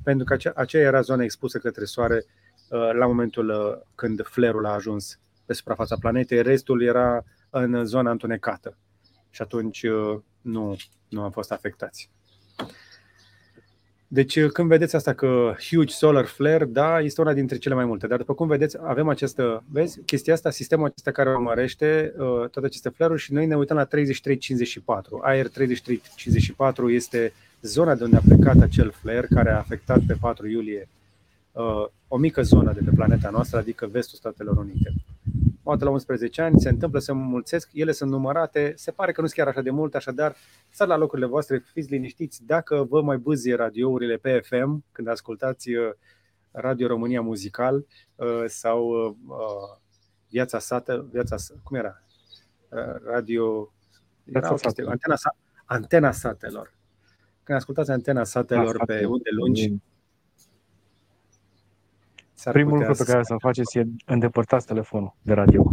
pentru 0.03 0.25
că 0.25 0.51
aceea 0.55 0.83
era 0.83 1.01
zona 1.01 1.23
expusă 1.23 1.57
către 1.57 1.85
soare 1.85 2.25
uh, 2.69 2.89
la 2.93 3.05
momentul 3.05 3.79
când 3.95 4.21
flerul 4.25 4.65
a 4.65 4.73
ajuns 4.73 5.19
pe 5.45 5.53
suprafața 5.53 5.95
planetei, 5.99 6.41
restul 6.41 6.83
era 6.83 7.23
în 7.49 7.85
zona 7.85 8.11
întunecată 8.11 8.77
și 9.29 9.41
atunci 9.41 9.85
nu, 10.41 10.75
nu 11.09 11.21
am 11.21 11.31
fost 11.31 11.51
afectați. 11.51 12.09
Deci 14.07 14.35
uh, 14.35 14.49
când 14.51 14.67
vedeți 14.67 14.95
asta 14.95 15.13
că 15.13 15.55
huge 15.69 15.93
solar 15.93 16.25
flare, 16.25 16.65
da, 16.65 16.99
este 16.99 17.21
una 17.21 17.33
dintre 17.33 17.57
cele 17.57 17.75
mai 17.75 17.85
multe. 17.85 18.07
Dar 18.07 18.17
după 18.17 18.33
cum 18.33 18.47
vedeți, 18.47 18.77
avem 18.81 19.07
această, 19.07 19.63
vezi, 19.71 20.01
chestia 20.01 20.33
asta, 20.33 20.49
sistemul 20.49 20.85
acesta 20.85 21.11
care 21.11 21.29
urmărește 21.29 22.13
uh, 22.17 22.25
toate 22.25 22.65
aceste 22.65 22.89
flare 22.89 23.17
și 23.17 23.33
noi 23.33 23.45
ne 23.45 23.55
uităm 23.55 23.77
la 23.77 23.85
3354. 23.85 25.19
Aer 25.23 25.47
3354 25.47 26.89
este 26.89 27.33
zona 27.61 27.95
de 27.95 28.03
unde 28.03 28.15
a 28.15 28.21
plecat 28.27 28.61
acel 28.61 28.91
flare 28.91 29.27
care 29.33 29.49
a 29.49 29.57
afectat 29.57 29.99
pe 30.07 30.17
4 30.19 30.47
iulie 30.47 30.87
uh, 31.51 31.85
o 32.07 32.17
mică 32.17 32.41
zonă 32.41 32.73
de 32.73 32.81
pe 32.85 32.91
planeta 32.95 33.29
noastră, 33.29 33.57
adică 33.57 33.87
vestul 33.91 34.17
Statelor 34.17 34.57
Unite 34.57 34.93
o 35.67 35.71
dată 35.71 35.85
la 35.85 35.91
11 35.91 36.41
ani, 36.41 36.59
se 36.59 36.69
întâmplă, 36.69 36.99
se 36.99 37.11
mulțesc, 37.11 37.69
ele 37.73 37.91
sunt 37.91 38.09
numărate, 38.09 38.73
se 38.75 38.91
pare 38.91 39.11
că 39.11 39.21
nu 39.21 39.27
sunt 39.27 39.39
chiar 39.39 39.47
așa 39.47 39.61
de 39.61 39.69
mult, 39.69 39.95
așadar 39.95 40.35
stați 40.69 40.89
la 40.89 40.97
locurile 40.97 41.27
voastre, 41.27 41.63
fiți 41.73 41.89
liniștiți, 41.89 42.45
dacă 42.45 42.85
vă 42.89 43.01
mai 43.01 43.17
bâzie 43.17 43.55
radiourile 43.55 44.15
pe 44.15 44.39
FM, 44.39 44.83
când 44.91 45.07
ascultați 45.07 45.73
uh, 45.73 45.89
Radio 46.51 46.87
România 46.87 47.21
Muzical 47.21 47.85
uh, 48.15 48.43
sau 48.45 48.87
uh, 48.89 49.77
Viața 50.29 50.59
Sată, 50.59 51.07
viața, 51.11 51.35
cum 51.63 51.77
era? 51.77 52.01
Radio, 53.05 53.73
era 54.23 54.47
antena, 54.85 55.15
antena 55.65 56.11
Satelor. 56.11 56.75
Când 57.43 57.57
ascultați 57.57 57.91
Antena 57.91 58.23
Satelor 58.23 58.85
pe 58.85 59.05
unde 59.05 59.29
lungi, 59.31 59.73
S-ar 62.37 62.53
Primul 62.53 62.77
lucru 62.77 62.93
pe 62.93 63.03
care 63.03 63.23
să-l 63.23 63.39
faceți 63.39 63.77
e 63.77 63.85
îndepărtați 64.05 64.65
telefonul 64.65 65.15
de 65.21 65.33
radio. 65.33 65.69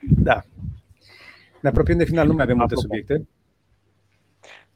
Da. 0.00 0.42
Ne 1.62 1.68
apropiem 1.68 1.98
de 1.98 2.04
final, 2.04 2.26
nu 2.26 2.32
mai 2.32 2.42
avem 2.42 2.56
multe 2.56 2.74
subiecte. 2.74 3.28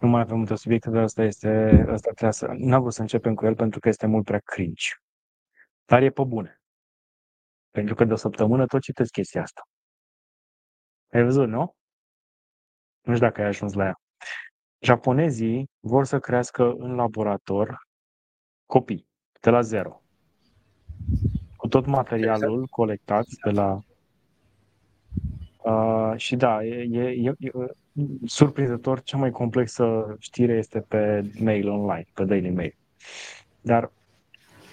Nu 0.01 0.09
mai 0.09 0.21
avem 0.21 0.37
multe 0.37 0.55
subiecte, 0.55 0.91
dar 0.91 1.03
asta 1.03 1.23
este, 1.23 1.49
asta 1.89 2.11
trebuie 2.11 2.33
să, 2.33 2.47
n-am 2.57 2.81
vrut 2.81 2.93
să 2.93 3.01
începem 3.01 3.35
cu 3.35 3.47
el 3.47 3.55
pentru 3.55 3.81
că 3.81 3.89
este 3.89 4.07
mult 4.07 4.25
prea 4.25 4.41
cringe. 4.45 4.89
Dar 5.85 6.03
e 6.03 6.11
pe 6.11 6.25
bune. 6.25 6.61
Pentru 7.71 7.95
că 7.95 8.05
de 8.05 8.13
o 8.13 8.17
săptămână 8.17 8.67
tot 8.67 8.81
citesc 8.81 9.11
chestia 9.11 9.43
asta. 9.43 9.63
Ai 11.13 11.23
văzut, 11.23 11.49
nu? 11.49 11.75
Nu 13.03 13.15
știu 13.15 13.27
dacă 13.27 13.41
ai 13.41 13.47
ajuns 13.47 13.73
la 13.73 13.85
ea. 13.85 14.01
Japonezii 14.79 15.71
vor 15.81 16.05
să 16.05 16.19
crească 16.19 16.73
în 16.79 16.95
laborator 16.95 17.91
copii, 18.73 19.07
de 19.41 19.51
la 19.51 19.61
zero. 19.61 20.03
Cu 21.57 21.69
tot 21.69 21.87
materialul 21.87 22.53
exact. 22.53 22.71
colectat 22.71 23.27
de 23.45 23.51
la 23.51 23.81
Uh, 25.65 26.13
și 26.17 26.37
da, 26.37 26.65
e, 26.65 26.89
e, 26.91 27.35
e, 27.39 27.51
surprinzător, 28.25 29.03
cea 29.03 29.17
mai 29.17 29.31
complexă 29.31 30.17
știre 30.19 30.53
este 30.53 30.81
pe 30.81 31.31
mail 31.39 31.69
online, 31.69 32.07
pe 32.15 32.25
Daily 32.25 32.51
Mail. 32.51 32.75
Dar 33.61 33.93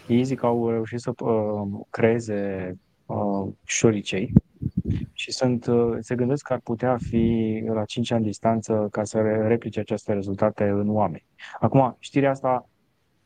ei 0.08 0.24
zic 0.24 0.40
că 0.40 0.46
au 0.46 0.70
reușit 0.70 1.00
să 1.00 1.14
uh, 1.24 1.68
creeze 1.90 2.74
uh, 3.06 3.48
șoricei 3.64 4.34
și 5.14 5.32
sunt, 5.32 5.66
uh, 5.66 5.98
se 6.00 6.16
gândesc 6.16 6.46
că 6.46 6.54
ar 6.54 6.60
putea 6.60 6.98
fi 6.98 7.64
la 7.74 7.86
5 7.86 8.12
ani 8.12 8.24
distanță 8.24 8.88
ca 8.92 9.04
să 9.04 9.22
replice 9.22 9.80
aceste 9.80 10.14
rezultate 10.14 10.64
în 10.64 10.90
oameni. 10.90 11.26
Acum, 11.60 11.96
știrea 12.00 12.30
asta 12.30 12.70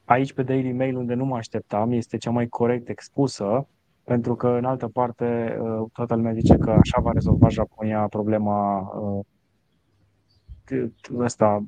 aici 0.05 0.33
pe 0.33 0.43
Daily 0.43 0.71
Mail, 0.71 0.95
unde 0.95 1.13
nu 1.13 1.25
mă 1.25 1.35
așteptam, 1.35 1.91
este 1.91 2.17
cea 2.17 2.31
mai 2.31 2.47
corect 2.47 2.89
expusă, 2.89 3.67
pentru 4.03 4.35
că 4.35 4.47
în 4.47 4.65
altă 4.65 4.87
parte 4.87 5.57
uh, 5.59 5.89
toată 5.93 6.15
lumea 6.15 6.33
zice 6.33 6.57
că 6.57 6.71
așa 6.71 7.01
va 7.01 7.11
rezolva 7.11 7.49
Japonia 7.49 8.07
problema 8.07 8.79
uh, 8.79 9.25
ăsta, 11.17 11.65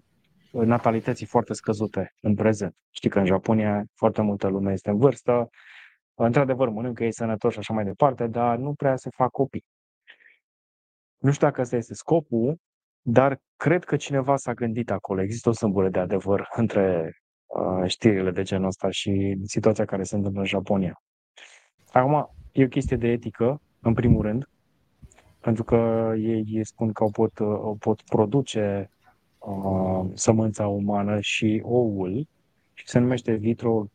natalității 0.51 1.25
foarte 1.25 1.53
scăzute 1.53 2.15
în 2.19 2.35
prezent. 2.35 2.75
Știi 2.89 3.09
că 3.09 3.19
în 3.19 3.25
Japonia 3.25 3.85
foarte 3.93 4.21
multă 4.21 4.47
lume 4.47 4.71
este 4.71 4.89
în 4.89 4.97
vârstă, 4.97 5.49
într-adevăr 6.13 6.69
mănâncă 6.69 7.03
ei 7.03 7.13
sănătoși 7.13 7.53
și 7.53 7.59
așa 7.59 7.73
mai 7.73 7.83
departe, 7.83 8.27
dar 8.27 8.57
nu 8.57 8.73
prea 8.73 8.95
se 8.95 9.09
fac 9.09 9.31
copii. 9.31 9.65
Nu 11.17 11.31
știu 11.31 11.47
dacă 11.47 11.61
ăsta 11.61 11.75
este 11.75 11.93
scopul, 11.93 12.57
dar 13.01 13.39
cred 13.55 13.83
că 13.83 13.95
cineva 13.95 14.35
s-a 14.35 14.53
gândit 14.53 14.91
acolo. 14.91 15.21
Există 15.21 15.49
o 15.49 15.51
sâmbulă 15.51 15.89
de 15.89 15.99
adevăr 15.99 16.47
între 16.55 17.01
uh, 17.05 17.24
știrile 17.85 18.31
de 18.31 18.43
genul 18.43 18.67
ăsta 18.67 18.89
și 18.89 19.37
situația 19.43 19.85
care 19.85 20.03
se 20.03 20.15
întâmplă 20.15 20.39
în 20.41 20.47
Japonia. 20.47 21.01
Acum, 21.91 22.29
e 22.51 22.63
o 22.63 22.67
chestie 22.67 22.97
de 22.97 23.07
etică, 23.07 23.61
în 23.79 23.93
primul 23.93 24.21
rând, 24.21 24.49
pentru 25.39 25.63
că 25.63 26.11
ei 26.17 26.65
spun 26.65 26.91
că 26.91 27.03
o 27.03 27.09
pot, 27.09 27.39
o 27.39 27.75
pot 27.79 28.01
produce 28.01 28.89
uh, 29.39 30.05
sămânța 30.13 30.67
umană 30.67 31.19
și 31.19 31.61
oul 31.63 32.27
și 32.73 32.87
se 32.87 32.99
numește 32.99 33.33
vitro 33.33 33.85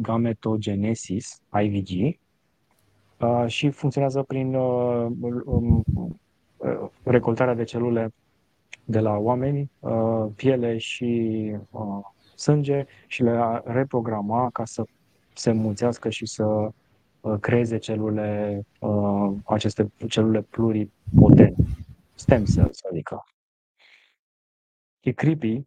gametogenesis, 0.00 1.42
IVG, 1.62 2.18
uh, 3.20 3.44
și 3.46 3.70
funcționează 3.70 4.22
prin 4.22 4.54
uh, 4.54 5.06
um, 5.44 5.84
uh, 6.56 6.88
recoltarea 7.02 7.54
de 7.54 7.64
celule 7.64 8.12
de 8.84 9.00
la 9.00 9.16
oameni, 9.16 9.70
uh, 9.78 10.26
piele 10.36 10.78
și 10.78 11.40
uh, 11.70 12.04
sânge 12.40 12.86
și 13.06 13.22
le 13.22 13.62
reprograma 13.64 14.50
ca 14.50 14.64
să 14.64 14.84
se 15.34 15.52
mulțească 15.52 16.08
și 16.08 16.26
să 16.26 16.44
uh, 16.44 17.38
creeze 17.40 17.78
celule, 17.78 18.60
uh, 18.80 19.32
aceste 19.44 19.90
celule 20.08 20.42
pluripotente, 20.42 21.54
stem 22.14 22.44
cells, 22.44 22.78
adică. 22.90 23.24
E 25.00 25.12
creepy, 25.12 25.62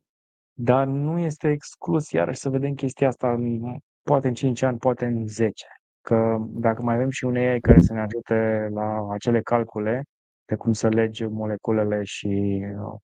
dar 0.54 0.88
nu 0.88 1.20
este 1.20 1.50
exclus 1.50 2.12
iarăși 2.12 2.40
să 2.40 2.50
vedem 2.50 2.74
chestia 2.74 3.08
asta 3.08 3.40
poate 4.04 4.28
în 4.28 4.34
5 4.34 4.62
ani, 4.62 4.78
poate 4.78 5.06
în 5.06 5.28
10. 5.28 5.66
Că 6.02 6.38
dacă 6.41 6.82
mai 6.82 6.95
avem 6.95 7.10
și 7.10 7.26
un 7.26 7.36
AI 7.36 7.60
care 7.60 7.82
să 7.82 7.94
ne 7.94 8.02
ajute 8.02 8.70
la 8.74 9.08
acele 9.12 9.41
calcule 9.41 10.04
de 10.45 10.56
cum 10.56 10.74
să 10.74 10.88
legi 10.88 11.26
moleculele 11.26 12.04
și 12.04 12.64
uh, 12.78 13.00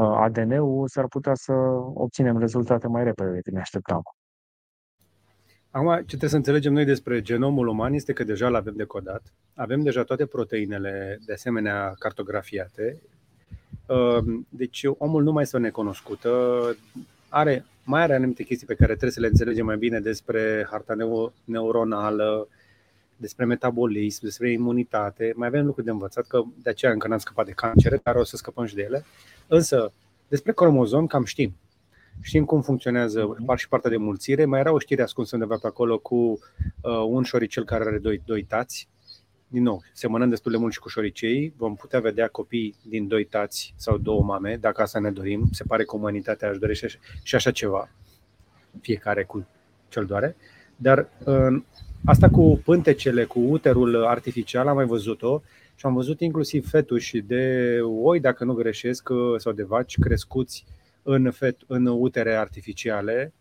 ADN-ul, 0.00 0.88
s-ar 0.88 1.06
putea 1.06 1.34
să 1.34 1.52
obținem 1.94 2.38
rezultate 2.38 2.88
mai 2.88 3.04
repede 3.04 3.30
decât 3.30 3.52
ne 3.52 3.60
așteptam. 3.60 4.02
Acum, 5.70 5.96
ce 5.96 6.04
trebuie 6.04 6.30
să 6.30 6.36
înțelegem 6.36 6.72
noi 6.72 6.84
despre 6.84 7.22
genomul 7.22 7.66
uman 7.66 7.92
este 7.92 8.12
că 8.12 8.24
deja 8.24 8.48
l 8.48 8.54
avem 8.54 8.74
decodat. 8.76 9.22
Avem 9.54 9.82
deja 9.82 10.02
toate 10.02 10.26
proteinele, 10.26 11.18
de 11.26 11.32
asemenea, 11.32 11.94
cartografiate. 11.98 13.02
Uh, 13.86 14.42
deci 14.48 14.84
omul 14.98 15.22
nu 15.22 15.32
mai 15.32 15.42
este 15.42 15.56
o 15.56 15.60
necunoscută, 15.60 16.30
are, 17.28 17.64
mai 17.84 18.02
are 18.02 18.14
anumite 18.14 18.42
chestii 18.42 18.66
pe 18.66 18.74
care 18.74 18.90
trebuie 18.90 19.10
să 19.10 19.20
le 19.20 19.26
înțelegem 19.26 19.64
mai 19.64 19.76
bine 19.76 20.00
despre 20.00 20.66
harta 20.70 20.96
neuronală, 21.44 22.48
despre 23.16 23.44
metabolism, 23.44 24.24
despre 24.24 24.50
imunitate. 24.50 25.32
Mai 25.36 25.48
avem 25.48 25.64
lucruri 25.64 25.86
de 25.86 25.92
învățat, 25.92 26.26
că 26.26 26.42
de 26.62 26.70
aceea 26.70 26.92
încă 26.92 27.08
n-am 27.08 27.18
scăpat 27.18 27.46
de 27.46 27.52
cancere, 27.52 28.00
dar 28.02 28.14
o 28.14 28.24
să 28.24 28.36
scăpăm 28.36 28.64
și 28.64 28.74
de 28.74 28.82
ele. 28.82 29.04
Însă, 29.46 29.92
despre 30.28 30.52
cromozom 30.52 31.06
cam 31.06 31.24
știm. 31.24 31.56
Știm 32.20 32.44
cum 32.44 32.62
funcționează 32.62 33.36
mhm. 33.38 33.56
și 33.56 33.68
partea 33.68 33.90
de 33.90 33.96
mulțire. 33.96 34.44
Mai 34.44 34.60
era 34.60 34.72
o 34.72 34.78
știre 34.78 35.02
ascunsă 35.02 35.34
undeva 35.36 35.56
pe 35.60 35.66
acolo 35.66 35.98
cu 35.98 36.16
uh, 36.16 36.38
un 37.06 37.22
șoricel 37.22 37.64
care 37.64 37.84
are 37.84 37.98
doi, 37.98 38.22
doi 38.24 38.42
tați 38.42 38.88
din 39.54 39.62
nou, 39.62 39.82
semănăm 39.92 40.28
destul 40.28 40.52
de 40.52 40.58
mult 40.58 40.72
și 40.72 40.78
cu 40.78 40.88
șoricei, 40.88 41.54
vom 41.56 41.74
putea 41.74 42.00
vedea 42.00 42.28
copii 42.28 42.74
din 42.82 43.08
doi 43.08 43.24
tați 43.24 43.74
sau 43.76 43.98
două 43.98 44.22
mame, 44.22 44.56
dacă 44.56 44.82
asta 44.82 44.98
ne 44.98 45.10
dorim. 45.10 45.48
Se 45.52 45.64
pare 45.64 45.84
că 45.84 45.96
umanitatea 45.96 46.48
își 46.48 46.58
dorește 46.58 46.86
și 47.22 47.34
așa 47.34 47.50
ceva, 47.50 47.90
fiecare 48.80 49.24
cu 49.24 49.46
cel 49.88 50.04
doare. 50.04 50.36
Dar 50.76 51.08
asta 52.04 52.30
cu 52.30 52.60
pântecele, 52.64 53.24
cu 53.24 53.40
uterul 53.40 54.04
artificial, 54.04 54.68
am 54.68 54.74
mai 54.74 54.86
văzut-o 54.86 55.42
și 55.74 55.86
am 55.86 55.94
văzut 55.94 56.20
inclusiv 56.20 56.68
fetuși 56.68 57.20
de 57.20 57.78
oi, 58.02 58.20
dacă 58.20 58.44
nu 58.44 58.54
greșesc, 58.54 59.08
sau 59.36 59.52
de 59.52 59.62
vaci 59.62 59.98
crescuți 59.98 60.64
în, 61.02 61.30
fet, 61.30 61.56
în 61.66 61.86
utere 61.86 62.34
artificiale 62.34 63.32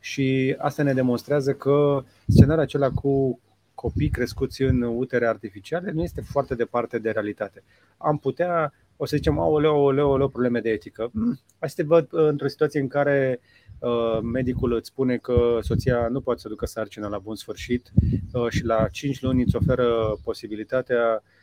și 0.00 0.54
asta 0.58 0.82
ne 0.82 0.92
demonstrează 0.92 1.52
că 1.52 2.04
scenariul 2.26 2.64
acela 2.64 2.90
cu 2.90 3.40
copii 3.74 4.08
crescuți 4.08 4.62
în 4.62 4.82
utere 4.82 5.26
artificiale 5.26 5.90
nu 5.90 6.02
este 6.02 6.20
foarte 6.20 6.54
departe 6.54 6.98
de 6.98 7.10
realitate. 7.10 7.62
Am 7.96 8.18
putea, 8.18 8.72
o 8.96 9.06
să 9.06 9.16
zicem, 9.16 9.38
aoleo, 9.38 9.70
aoleo, 9.70 10.08
aoleo, 10.08 10.28
probleme 10.28 10.60
de 10.60 10.70
etică. 10.70 11.10
Mm. 11.12 11.40
Hai 11.58 11.68
să 11.68 11.74
te 11.76 11.82
văd 11.82 12.08
uh, 12.12 12.26
într-o 12.28 12.48
situație 12.48 12.80
în 12.80 12.88
care 12.88 13.40
uh, 13.78 14.20
medicul 14.22 14.72
îți 14.72 14.88
spune 14.88 15.16
că 15.16 15.58
soția 15.60 16.08
nu 16.08 16.20
poate 16.20 16.40
să 16.40 16.48
ducă 16.48 16.66
sarcina 16.66 17.08
la 17.08 17.18
bun 17.18 17.34
sfârșit 17.34 17.92
uh, 18.32 18.48
și 18.48 18.64
la 18.64 18.88
5 18.88 19.22
luni 19.22 19.42
îți 19.42 19.56
oferă 19.56 20.18
posibilitatea 20.24 21.22
uh, 21.22 21.41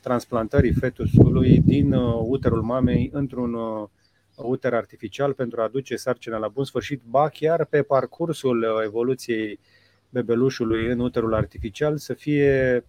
transplantării 0.00 0.72
fetusului 0.72 1.60
din 1.60 1.92
uh, 1.92 2.22
uterul 2.22 2.62
mamei 2.62 3.10
într-un 3.12 3.54
uh, 3.54 3.88
uter 4.36 4.74
artificial 4.74 5.32
pentru 5.32 5.60
a 5.60 5.64
aduce 5.64 5.96
sarcina 5.96 6.36
la 6.36 6.48
bun 6.48 6.64
sfârșit, 6.64 7.02
ba 7.08 7.28
chiar 7.28 7.64
pe 7.64 7.82
parcursul 7.82 8.58
uh, 8.62 8.84
evoluției 8.84 9.52
uh, 9.52 9.58
bebelușului 10.10 10.86
în 10.90 10.98
uterul 10.98 11.34
artificial 11.34 11.96
să 11.96 12.14
fie 12.14 12.84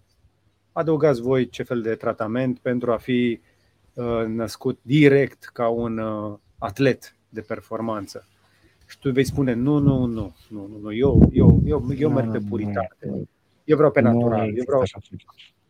adăugați 0.72 1.20
voi 1.20 1.48
ce 1.48 1.62
fel 1.62 1.82
de 1.82 1.94
tratament 1.94 2.58
pentru 2.58 2.92
a 2.92 2.96
fi 2.96 3.40
uh, 3.94 4.24
născut 4.26 4.78
direct 4.82 5.50
ca 5.52 5.68
un 5.68 5.98
uh, 5.98 6.38
atlet 6.58 7.14
de 7.28 7.40
performanță. 7.40 8.26
Și 8.86 8.98
tu 8.98 9.10
vei 9.10 9.24
spune, 9.24 9.52
nu, 9.52 9.78
nu, 9.78 10.06
nu, 10.06 10.34
nu, 10.48 10.78
nu, 10.82 10.92
eu, 10.92 11.28
eu, 11.32 11.60
eu, 11.64 11.86
eu 11.96 12.10
merg 12.10 12.32
pe 12.32 12.38
puritate. 12.48 13.28
Eu 13.64 13.76
vreau 13.76 13.90
pe 13.90 14.00
natural. 14.00 14.56
Eu 14.56 14.64
vreau... 14.66 14.82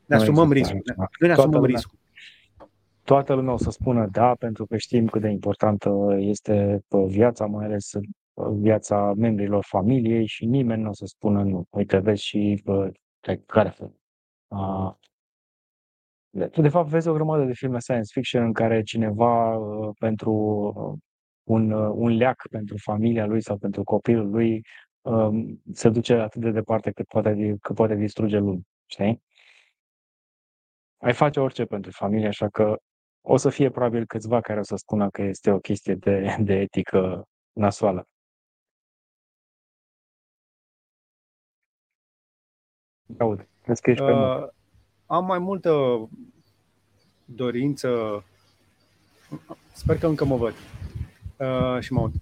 Ne 0.08 0.16
asumăm 0.16 0.52
riscul. 0.52 0.82
Nu 1.18 1.26
ne 1.26 1.32
asumăm 1.32 1.64
riscul. 1.64 1.98
Toată 3.04 3.34
lumea 3.34 3.52
o 3.52 3.56
să 3.56 3.70
spună 3.70 4.06
da, 4.06 4.34
pentru 4.34 4.66
că 4.66 4.76
știm 4.76 5.06
cât 5.06 5.20
de 5.20 5.28
importantă 5.28 6.16
este 6.18 6.84
viața, 7.06 7.46
mai 7.46 7.64
ales 7.64 7.90
viața 8.52 9.12
membrilor 9.16 9.64
familiei 9.64 10.26
și 10.26 10.46
nimeni 10.46 10.82
nu 10.82 10.88
o 10.88 10.92
să 10.92 11.06
spună 11.06 11.42
nu. 11.42 11.64
Uite, 11.70 11.98
vezi 11.98 12.22
și 12.22 12.60
bă, 12.64 12.90
care 13.46 13.68
fel. 13.68 13.92
De 16.56 16.68
fapt, 16.68 16.88
vezi 16.88 17.08
o 17.08 17.12
grămadă 17.12 17.44
de 17.44 17.52
filme 17.52 17.78
science 17.78 18.10
fiction 18.12 18.44
în 18.44 18.52
care 18.52 18.82
cineva 18.82 19.56
uh, 19.56 19.94
pentru 19.98 20.32
uh, 20.32 20.98
un, 21.42 21.70
uh, 21.70 21.92
un 21.94 22.16
leac 22.16 22.42
pentru 22.50 22.76
familia 22.78 23.26
lui 23.26 23.42
sau 23.42 23.56
pentru 23.56 23.84
copilul 23.84 24.30
lui 24.30 24.62
um, 25.00 25.62
se 25.72 25.88
duce 25.88 26.14
atât 26.14 26.40
de 26.40 26.50
departe 26.50 26.90
cât 26.90 27.06
poate, 27.06 27.56
cât 27.60 27.74
poate 27.74 27.94
distruge 27.94 28.38
lumea. 28.38 28.60
Știi? 28.86 29.22
Ai 30.98 31.14
face 31.14 31.40
orice 31.40 31.64
pentru 31.64 31.90
familie, 31.90 32.26
așa 32.26 32.48
că 32.48 32.76
o 33.20 33.36
să 33.36 33.50
fie 33.50 33.70
probabil 33.70 34.06
câțiva 34.06 34.40
care 34.40 34.58
o 34.58 34.62
să 34.62 34.76
spună 34.76 35.10
că 35.10 35.22
este 35.22 35.50
o 35.50 35.58
chestie 35.58 35.94
de, 35.94 36.36
de 36.48 36.54
etică 36.54 37.22
nasoală. 37.52 38.08
Aud, 43.18 43.48
crezi 43.62 43.80
că 43.80 43.90
ești 43.90 44.04
pe 44.04 44.12
uh, 44.12 44.48
Am 45.06 45.24
mai 45.24 45.38
multă 45.38 45.72
dorință. 47.24 48.24
Sper 49.72 49.98
că 49.98 50.06
încă 50.06 50.24
mă 50.24 50.36
văd. 50.36 50.54
Uh, 51.36 51.80
și 51.80 51.92
mă 51.92 52.00
aud. 52.00 52.12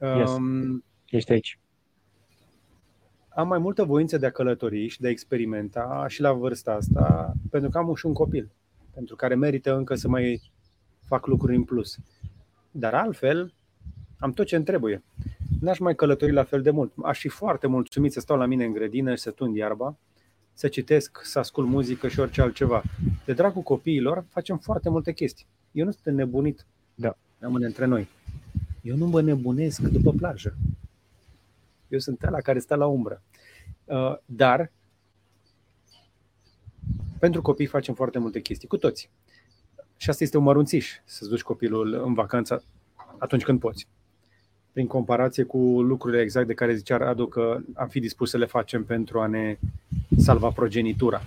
Yes. 0.00 0.30
Um, 0.30 0.84
Ești 1.06 1.32
aici. 1.32 1.58
Am 3.38 3.48
mai 3.48 3.58
multă 3.58 3.84
voință 3.84 4.18
de 4.18 4.26
a 4.26 4.30
călători 4.30 4.88
și 4.88 5.00
de 5.00 5.06
a 5.06 5.10
experimenta 5.10 6.04
și 6.08 6.20
la 6.20 6.32
vârsta 6.32 6.72
asta, 6.72 7.32
pentru 7.50 7.70
că 7.70 7.78
am 7.78 7.94
și 7.94 8.06
un 8.06 8.12
copil, 8.12 8.50
pentru 8.94 9.16
care 9.16 9.34
merită 9.34 9.76
încă 9.76 9.94
să 9.94 10.08
mai 10.08 10.42
fac 11.04 11.26
lucruri 11.26 11.56
în 11.56 11.64
plus. 11.64 11.96
Dar 12.70 12.94
altfel, 12.94 13.52
am 14.18 14.32
tot 14.32 14.46
ce 14.46 14.56
îmi 14.56 14.64
trebuie 14.64 15.02
n-aș 15.60 15.78
mai 15.78 15.94
călători 15.94 16.32
la 16.32 16.44
fel 16.44 16.62
de 16.62 16.70
mult. 16.70 16.92
Aș 17.04 17.20
fi 17.20 17.28
foarte 17.28 17.66
mulțumit 17.66 18.12
să 18.12 18.20
stau 18.20 18.36
la 18.36 18.46
mine 18.46 18.64
în 18.64 18.72
grădină 18.72 19.14
și 19.14 19.22
să 19.22 19.30
tund 19.30 19.56
iarba, 19.56 19.96
să 20.52 20.68
citesc, 20.68 21.20
să 21.22 21.38
ascult 21.38 21.68
muzică 21.68 22.08
și 22.08 22.20
orice 22.20 22.40
altceva. 22.40 22.82
De 23.24 23.32
dragul 23.32 23.62
copiilor 23.62 24.24
facem 24.28 24.58
foarte 24.58 24.88
multe 24.88 25.12
chestii. 25.12 25.46
Eu 25.72 25.84
nu 25.84 25.90
sunt 25.90 26.16
nebunit. 26.16 26.66
Da. 26.94 27.16
Rămâne 27.38 27.66
între 27.66 27.84
noi. 27.84 28.08
Eu 28.82 28.96
nu 28.96 29.06
mă 29.06 29.22
nebunesc 29.22 29.80
după 29.80 30.12
plajă. 30.12 30.56
Eu 31.88 31.98
sunt 31.98 32.22
ăla 32.22 32.40
care 32.40 32.58
stă 32.58 32.74
la 32.74 32.86
umbră. 32.86 33.22
Uh, 33.88 34.16
dar 34.24 34.70
pentru 37.18 37.42
copii 37.42 37.66
facem 37.66 37.94
foarte 37.94 38.18
multe 38.18 38.40
chestii, 38.40 38.68
cu 38.68 38.76
toți. 38.76 39.10
Și 39.96 40.10
asta 40.10 40.24
este 40.24 40.36
un 40.36 40.42
mărunțiș, 40.42 40.92
să-ți 41.04 41.30
duci 41.30 41.42
copilul 41.42 42.02
în 42.04 42.14
vacanță 42.14 42.64
atunci 43.18 43.44
când 43.44 43.60
poți. 43.60 43.86
Prin 44.72 44.86
comparație 44.86 45.44
cu 45.44 45.58
lucrurile 45.82 46.22
exact 46.22 46.46
de 46.46 46.54
care 46.54 46.74
zicea 46.74 46.96
Radu 46.96 47.26
că 47.26 47.58
am 47.74 47.88
fi 47.88 48.00
dispus 48.00 48.30
să 48.30 48.36
le 48.36 48.46
facem 48.46 48.84
pentru 48.84 49.20
a 49.20 49.26
ne 49.26 49.58
salva 50.18 50.48
progenitura. 50.48 51.22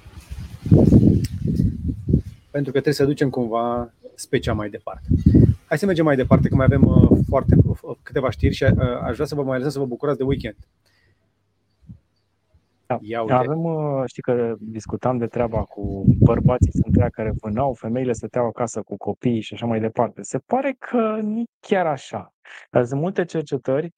Pentru 2.51 2.71
că 2.71 2.79
trebuie 2.79 2.93
să 2.93 3.05
ducem 3.05 3.29
cumva 3.29 3.93
specia 4.15 4.53
mai 4.53 4.69
departe. 4.69 5.07
Hai 5.65 5.77
să 5.77 5.85
mergem 5.85 6.05
mai 6.05 6.15
departe, 6.15 6.47
că 6.47 6.55
mai 6.55 6.65
avem 6.65 6.83
uh, 6.83 7.17
foarte 7.27 7.55
uh, 7.65 7.95
câteva 8.03 8.29
știri 8.29 8.53
și 8.53 8.63
uh, 8.63 8.71
aș 9.01 9.13
vrea 9.13 9.25
să 9.25 9.35
vă 9.35 9.43
mai 9.43 9.57
lăsăm 9.57 9.71
să 9.71 9.79
vă 9.79 9.85
bucurați 9.85 10.17
de 10.17 10.23
weekend. 10.23 10.55
Da. 12.91 12.97
Ia 13.01 13.21
uite. 13.21 13.33
Avem, 13.33 13.63
știi 14.05 14.21
că 14.21 14.55
discutam 14.59 15.17
de 15.17 15.27
treaba 15.27 15.63
cu 15.63 16.03
bărbații 16.19 16.71
sunt 16.71 16.93
treia 16.93 17.09
care 17.09 17.33
vânau, 17.41 17.73
femeile 17.73 18.13
stăteau 18.13 18.45
acasă 18.45 18.81
cu 18.81 18.97
copiii 18.97 19.41
și 19.41 19.53
așa 19.53 19.65
mai 19.65 19.79
departe. 19.79 20.21
Se 20.21 20.37
pare 20.37 20.75
că 20.79 21.19
nu 21.21 21.43
chiar 21.59 21.85
așa. 21.85 22.33
Sunt 22.83 23.01
multe 23.01 23.25
cercetări 23.25 23.93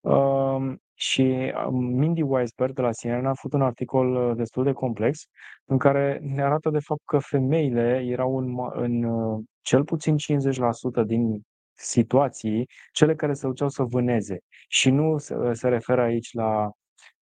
um, 0.00 0.80
și 0.94 1.52
um, 1.66 1.84
Mindy 1.84 2.22
Weisberg 2.22 2.74
de 2.74 2.82
la 2.82 2.90
CNN 2.90 3.26
a 3.26 3.34
făcut 3.34 3.52
un 3.52 3.62
articol 3.62 4.14
uh, 4.14 4.36
destul 4.36 4.64
de 4.64 4.72
complex 4.72 5.24
în 5.64 5.78
care 5.78 6.20
ne 6.22 6.42
arată 6.42 6.70
de 6.70 6.78
fapt 6.78 7.00
că 7.04 7.18
femeile 7.18 8.04
erau 8.06 8.36
în, 8.36 8.54
în 8.72 9.02
uh, 9.02 9.44
cel 9.60 9.84
puțin 9.84 10.16
50% 11.02 11.06
din 11.06 11.40
situații 11.74 12.68
cele 12.92 13.14
care 13.14 13.32
se 13.32 13.46
duceau 13.46 13.68
să 13.68 13.82
vâneze. 13.82 14.38
Și 14.68 14.90
nu 14.90 15.18
se, 15.18 15.34
se 15.52 15.68
referă 15.68 16.02
aici 16.02 16.32
la 16.32 16.70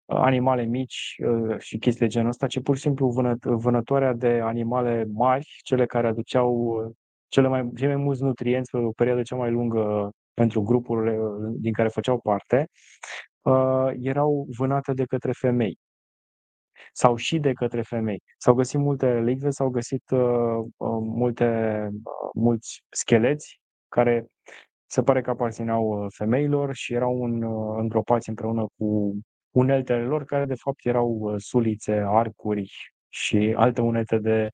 animale 0.06 0.62
mici 0.62 1.16
uh, 1.26 1.58
și 1.58 1.78
chestii 1.78 2.06
de 2.06 2.12
genul 2.12 2.28
ăsta, 2.28 2.46
ci 2.46 2.62
pur 2.62 2.76
și 2.76 2.82
simplu 2.82 3.08
vână, 3.08 3.36
vânătoarea 3.40 4.12
de 4.12 4.40
animale 4.42 5.06
mari, 5.12 5.46
cele 5.62 5.86
care 5.86 6.06
aduceau 6.06 6.54
uh, 6.54 6.92
cele 7.28 7.48
mai, 7.48 7.70
cei 7.76 7.86
mai 7.86 7.96
mulți 7.96 8.22
nutrienți 8.22 8.70
pe 8.70 8.76
o 8.76 8.90
perioadă 8.90 9.22
cea 9.22 9.36
mai 9.36 9.50
lungă 9.50 10.10
pentru 10.34 10.62
grupurile 10.62 11.18
uh, 11.18 11.54
din 11.58 11.72
care 11.72 11.88
făceau 11.88 12.20
parte, 12.20 12.68
erau 14.00 14.46
vânate 14.56 14.92
de 14.92 15.04
către 15.04 15.32
femei 15.32 15.78
sau 16.92 17.16
și 17.16 17.38
de 17.38 17.52
către 17.52 17.82
femei. 17.82 18.22
S-au 18.38 18.54
găsit 18.54 18.80
multe 18.80 19.20
licve, 19.20 19.50
s-au 19.50 19.68
găsit 19.68 20.10
uh, 20.10 20.64
multe, 21.00 21.88
uh, 21.92 22.30
mulți 22.34 22.84
scheleți 22.88 23.60
care 23.88 24.26
se 24.86 25.02
pare 25.02 25.20
că 25.20 25.30
aparțineau 25.30 26.06
femeilor 26.08 26.74
și 26.74 26.94
erau 26.94 27.24
în, 27.24 27.42
uh, 27.42 27.76
îngropați 27.78 28.28
împreună 28.28 28.66
cu 28.76 29.18
uneltele 29.54 30.02
lor, 30.02 30.24
care 30.24 30.44
de 30.44 30.54
fapt 30.54 30.86
erau 30.86 31.08
uh, 31.08 31.34
sulițe, 31.38 32.04
arcuri 32.06 32.92
și 33.08 33.54
alte 33.56 33.80
unelte 33.80 34.18
de, 34.18 34.50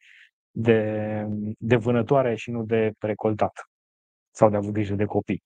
de, 0.51 1.27
de 1.59 1.77
vânătoare 1.77 2.35
și 2.35 2.51
nu 2.51 2.65
de 2.65 2.93
recoltat 2.99 3.53
sau 4.31 4.51
de 4.51 4.57
avut 4.57 4.73
grijă 4.73 4.95
de 4.95 5.05
copii. 5.05 5.43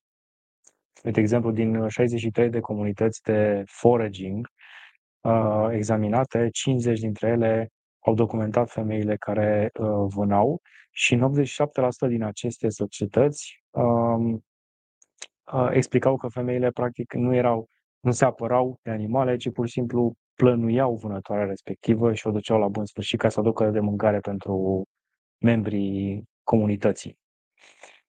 De 1.03 1.21
exemplu, 1.21 1.51
din 1.51 1.89
63 1.89 2.51
de 2.51 2.61
comunități 2.61 3.23
de 3.23 3.63
foraging 3.67 4.49
uh, 5.21 5.69
examinate, 5.71 6.49
50 6.53 7.01
dintre 7.01 7.29
ele 7.29 7.69
au 7.99 8.15
documentat 8.15 8.71
femeile 8.71 9.17
care 9.17 9.71
uh, 9.75 9.87
vânau 10.09 10.61
și 10.91 11.15
în 11.15 11.45
87% 12.07 12.09
din 12.09 12.23
aceste 12.23 12.69
societăți 12.69 13.65
uh, 13.71 14.35
uh, 15.53 15.69
explicau 15.71 16.17
că 16.17 16.29
femeile 16.29 16.71
practic 16.71 17.13
nu 17.13 17.35
erau 17.35 17.69
nu 18.05 18.11
se 18.11 18.25
apărau 18.25 18.79
de 18.83 18.91
animale, 18.91 19.37
ci 19.37 19.51
pur 19.51 19.67
și 19.67 19.73
simplu 19.73 20.15
plănuiau 20.35 20.97
vânătoarea 20.97 21.47
respectivă 21.47 22.15
și 22.15 22.27
o 22.27 22.31
duceau 22.31 22.59
la 22.59 22.69
bun 22.69 22.85
sfârșit 22.85 23.19
ca 23.19 23.29
să 23.29 23.41
aducă 23.41 23.71
de 23.71 23.81
mâncare 23.81 24.19
pentru 24.21 24.83
membrii 25.39 26.25
comunității. 26.43 27.19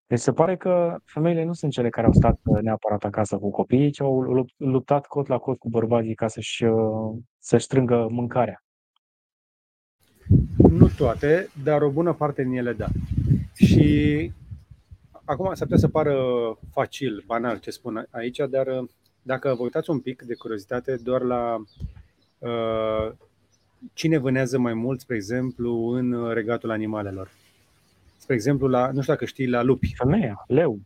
Deci 0.07 0.19
se 0.19 0.31
pare 0.31 0.57
că 0.57 0.95
femeile 1.05 1.43
nu 1.43 1.53
sunt 1.53 1.71
cele 1.71 1.89
care 1.89 2.07
au 2.07 2.13
stat 2.13 2.39
neapărat 2.61 3.03
acasă 3.03 3.37
cu 3.37 3.51
copiii, 3.51 3.91
ci 3.91 4.01
au 4.01 4.45
luptat 4.57 5.05
cot 5.05 5.27
la 5.27 5.37
cot 5.37 5.57
cu 5.57 5.69
bărbații 5.69 6.15
ca 6.15 6.27
să-și, 6.27 6.65
să 7.37 7.57
strângă 7.57 8.07
mâncarea. 8.09 8.63
Nu 10.57 10.87
toate, 10.87 11.47
dar 11.63 11.81
o 11.81 11.89
bună 11.89 12.13
parte 12.13 12.43
din 12.43 12.57
ele 12.57 12.73
da. 12.73 12.87
Și 13.53 14.31
acum 15.25 15.45
s-ar 15.45 15.67
putea 15.67 15.77
să 15.77 15.87
pară 15.87 16.17
facil, 16.71 17.23
banal 17.25 17.59
ce 17.59 17.69
spun 17.69 18.07
aici, 18.11 18.37
dar 18.49 18.67
dacă 19.25 19.55
vă 19.57 19.63
uitați 19.63 19.89
un 19.89 19.99
pic 19.99 20.21
de 20.21 20.33
curiozitate 20.33 20.95
doar 21.03 21.21
la 21.21 21.55
uh, 22.37 23.11
cine 23.93 24.17
vânează 24.17 24.57
mai 24.59 24.73
mult, 24.73 24.99
spre 24.99 25.15
exemplu, 25.15 25.87
în 25.87 26.33
regatul 26.33 26.71
animalelor. 26.71 27.31
Spre 28.17 28.33
exemplu, 28.33 28.67
la, 28.67 28.91
nu 28.91 29.01
știu 29.01 29.13
dacă 29.13 29.25
știi, 29.25 29.47
la 29.47 29.61
lupi. 29.61 29.93
Femeia, 29.95 30.43
leu. 30.47 30.79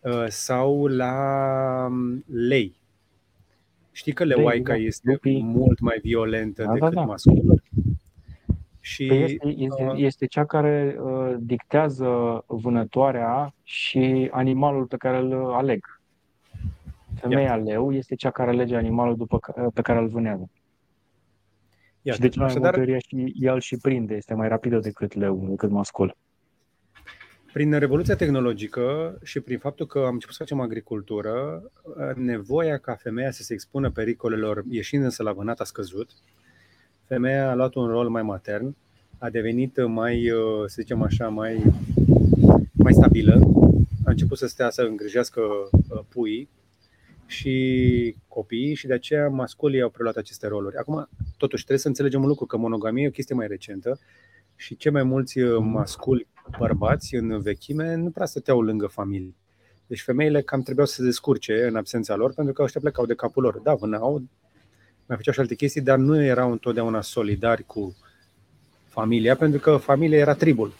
Uh, 0.00 0.26
sau 0.28 0.86
la 0.86 1.86
um, 1.90 2.24
lei. 2.26 2.74
Știi 3.92 4.12
că 4.12 4.24
leoaica 4.24 4.72
lei, 4.72 4.80
da. 4.80 4.86
este 4.86 5.10
lupii. 5.10 5.42
mult 5.42 5.80
mai 5.80 5.98
violentă 6.02 6.62
da, 6.62 6.68
da 6.68 6.74
decât 6.74 6.94
da, 6.94 7.00
da. 7.00 7.06
masculul. 7.06 7.62
Și, 8.80 9.06
păi 9.06 9.22
este, 9.22 9.48
este, 9.48 9.82
uh, 9.84 9.92
este 9.96 10.26
cea 10.26 10.44
care 10.44 10.96
uh, 11.00 11.34
dictează 11.38 12.44
vânătoarea 12.46 13.54
și 13.62 14.28
animalul 14.30 14.84
pe 14.84 14.96
care 14.96 15.16
îl 15.16 15.52
aleg. 15.52 15.93
Femeia 17.14 17.56
leu 17.56 17.92
este 17.92 18.14
cea 18.14 18.30
care 18.30 18.50
alege 18.50 18.76
animalul 18.76 19.16
după, 19.16 19.38
pe 19.74 19.82
care 19.82 19.98
îl 19.98 20.08
vânează. 20.08 20.50
Iată, 22.02 22.16
și 22.16 22.28
de 22.28 22.28
ce 22.28 22.38
mai 22.38 22.54
multe 22.58 22.80
ori 22.80 23.04
și 23.06 23.32
el 23.38 23.60
și 23.60 23.76
prinde, 23.76 24.14
este 24.14 24.34
mai 24.34 24.48
rapidă 24.48 24.78
decât 24.78 25.14
leu, 25.14 25.46
decât 25.48 25.70
mascul. 25.70 26.16
Prin 27.52 27.78
revoluția 27.78 28.16
tehnologică 28.16 29.18
și 29.22 29.40
prin 29.40 29.58
faptul 29.58 29.86
că 29.86 29.98
am 29.98 30.12
început 30.12 30.34
să 30.34 30.42
facem 30.42 30.60
agricultură, 30.60 31.62
nevoia 32.14 32.78
ca 32.78 32.94
femeia 32.94 33.30
să 33.30 33.42
se 33.42 33.52
expună 33.52 33.90
pericolelor 33.90 34.64
ieșind 34.68 35.02
însă 35.02 35.22
la 35.22 35.32
vânat 35.32 35.60
a 35.60 35.64
scăzut. 35.64 36.10
Femeia 37.04 37.50
a 37.50 37.54
luat 37.54 37.74
un 37.74 37.86
rol 37.86 38.08
mai 38.08 38.22
matern, 38.22 38.76
a 39.18 39.30
devenit 39.30 39.86
mai, 39.86 40.30
să 40.66 40.74
zicem 40.80 41.02
așa, 41.02 41.28
mai, 41.28 41.62
mai 42.72 42.92
stabilă, 42.92 43.40
a 44.04 44.10
început 44.10 44.38
să 44.38 44.46
stea 44.46 44.70
să 44.70 44.82
îngrijească 44.82 45.40
uh, 45.40 46.00
puii, 46.08 46.48
și 47.26 48.16
copiii 48.28 48.74
și 48.74 48.86
de 48.86 48.92
aceea 48.92 49.28
masculii 49.28 49.82
au 49.82 49.88
preluat 49.88 50.16
aceste 50.16 50.46
roluri. 50.46 50.76
Acum, 50.76 51.08
totuși, 51.36 51.62
trebuie 51.62 51.78
să 51.78 51.88
înțelegem 51.88 52.22
un 52.22 52.28
lucru, 52.28 52.46
că 52.46 52.56
monogamia 52.56 53.02
e 53.02 53.08
o 53.08 53.10
chestie 53.10 53.34
mai 53.34 53.46
recentă 53.46 53.98
și 54.56 54.76
cei 54.76 54.92
mai 54.92 55.02
mulți 55.02 55.38
uh, 55.38 55.58
masculi 55.60 56.26
bărbați 56.58 57.14
în 57.14 57.40
vechime 57.40 57.94
nu 57.94 58.10
prea 58.10 58.26
stăteau 58.26 58.60
lângă 58.60 58.86
familie. 58.86 59.34
Deci 59.86 60.02
femeile 60.02 60.42
cam 60.42 60.62
trebuiau 60.62 60.86
să 60.86 60.94
se 60.94 61.02
descurce 61.02 61.64
în 61.64 61.76
absența 61.76 62.14
lor 62.14 62.34
pentru 62.34 62.52
că 62.52 62.62
ăștia 62.62 62.80
plecau 62.80 63.06
de 63.06 63.14
capul 63.14 63.42
lor. 63.42 63.58
Da, 63.58 63.74
vânau, 63.74 64.22
mai 65.06 65.16
făceau 65.16 65.32
și 65.32 65.40
alte 65.40 65.54
chestii, 65.54 65.80
dar 65.80 65.98
nu 65.98 66.22
erau 66.22 66.50
întotdeauna 66.50 67.00
solidari 67.00 67.64
cu 67.64 67.96
familia 68.84 69.36
pentru 69.36 69.60
că 69.60 69.76
familia 69.76 70.18
era 70.18 70.34
tribul. 70.34 70.72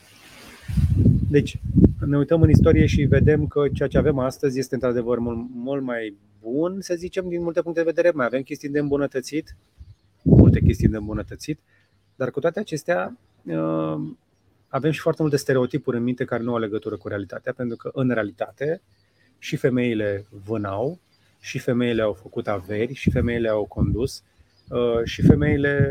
Deci, 1.31 1.59
ne 2.07 2.17
uităm 2.17 2.43
în 2.43 2.51
istorie 2.51 2.87
și 2.87 3.03
vedem 3.03 3.47
că 3.47 3.65
ceea 3.73 3.89
ce 3.89 3.99
avem 3.99 4.19
astăzi 4.19 4.59
este 4.59 4.75
într-adevăr 4.75 5.19
mult, 5.19 5.47
mult 5.55 5.83
mai 5.83 6.17
bun, 6.45 6.81
să 6.81 6.95
zicem, 6.95 7.29
din 7.29 7.43
multe 7.43 7.63
puncte 7.63 7.81
de 7.81 7.87
vedere. 7.87 8.11
Mai 8.11 8.27
avem 8.27 8.43
chestii 8.43 8.69
de 8.69 8.79
îmbunătățit, 8.79 9.57
multe 10.23 10.61
chestii 10.61 10.89
de 10.89 10.97
îmbunătățit, 10.97 11.61
dar 12.17 12.31
cu 12.31 12.41
toate 12.41 12.61
acestea 12.61 13.19
uh, 13.45 13.97
avem 14.69 14.91
și 14.91 15.01
foarte 15.01 15.23
multe 15.23 15.37
stereotipuri 15.37 15.97
în 15.97 16.03
minte 16.03 16.25
care 16.25 16.43
nu 16.43 16.53
au 16.53 16.59
legătură 16.59 16.97
cu 16.97 17.09
realitatea, 17.09 17.53
pentru 17.53 17.77
că 17.77 17.91
în 17.93 18.11
realitate 18.11 18.83
și 19.39 19.57
femeile 19.57 20.27
vânau, 20.45 20.99
și 21.41 21.59
femeile 21.59 22.03
au 22.03 22.13
făcut 22.13 22.49
averi, 22.49 22.95
și 22.95 23.11
femeile 23.11 23.49
au 23.49 23.65
condus, 23.67 24.23
uh, 24.69 25.05
și 25.05 25.23
femeile 25.23 25.91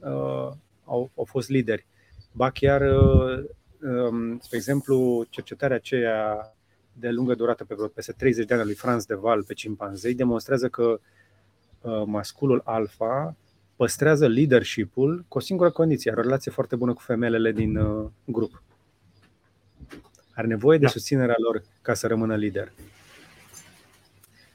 uh, 0.00 0.52
au, 0.84 1.10
au 1.16 1.24
fost 1.24 1.48
lideri. 1.48 1.86
Ba 2.32 2.50
chiar, 2.50 2.82
um, 3.82 4.38
spre 4.38 4.56
exemplu, 4.56 5.26
cercetarea 5.30 5.76
aceea 5.76 6.54
de 7.00 7.08
lungă 7.10 7.34
durată, 7.34 7.64
pe 7.64 7.74
peste 7.94 8.12
30 8.12 8.46
de 8.46 8.54
ani, 8.54 8.64
lui 8.64 8.74
Franz 8.74 9.04
de 9.04 9.14
Val 9.14 9.42
pe 9.42 9.54
cimpanzei, 9.54 10.14
demonstrează 10.14 10.68
că 10.68 11.00
uh, 11.80 12.02
masculul 12.06 12.62
alfa 12.64 13.36
păstrează 13.76 14.26
leadership-ul 14.26 15.24
cu 15.28 15.36
o 15.36 15.40
singură 15.40 15.70
condiție, 15.70 16.10
are 16.10 16.20
o 16.20 16.22
relație 16.22 16.50
foarte 16.50 16.76
bună 16.76 16.92
cu 16.92 17.00
femelele 17.00 17.52
din 17.52 17.76
uh, 17.76 18.10
grup. 18.24 18.62
Are 20.34 20.46
nevoie 20.46 20.78
de 20.78 20.84
da. 20.84 20.90
susținerea 20.90 21.34
lor 21.38 21.62
ca 21.82 21.94
să 21.94 22.06
rămână 22.06 22.36
lider. 22.36 22.72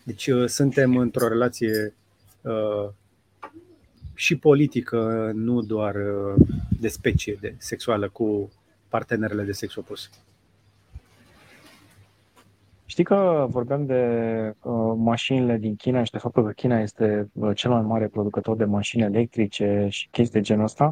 Deci 0.03 0.27
uh, 0.27 0.47
suntem 0.47 0.97
într-o 0.97 1.27
relație 1.27 1.93
și 4.13 4.37
politică, 4.37 5.31
nu 5.33 5.61
doar 5.61 5.95
de 6.79 6.87
specie 6.87 7.37
de 7.41 7.55
sexuală 7.57 8.09
cu 8.09 8.51
partenerele 8.89 9.43
de 9.43 9.51
sex 9.51 9.75
opus. 9.75 10.09
Știi 12.85 13.03
că 13.03 13.45
vorbeam 13.49 13.85
de 13.85 14.01
uh, 14.61 14.93
mașinile 14.97 15.57
din 15.57 15.75
China 15.75 16.03
și 16.03 16.11
de 16.11 16.17
faptul 16.17 16.43
că 16.43 16.51
China 16.51 16.79
este 16.79 17.29
uh, 17.33 17.55
cel 17.55 17.71
mai 17.71 17.81
mare 17.81 18.07
producător 18.07 18.55
de 18.55 18.65
mașini 18.65 19.03
electrice 19.03 19.87
și 19.89 20.09
chestii 20.09 20.39
de 20.39 20.45
genul 20.45 20.63
ăsta? 20.63 20.83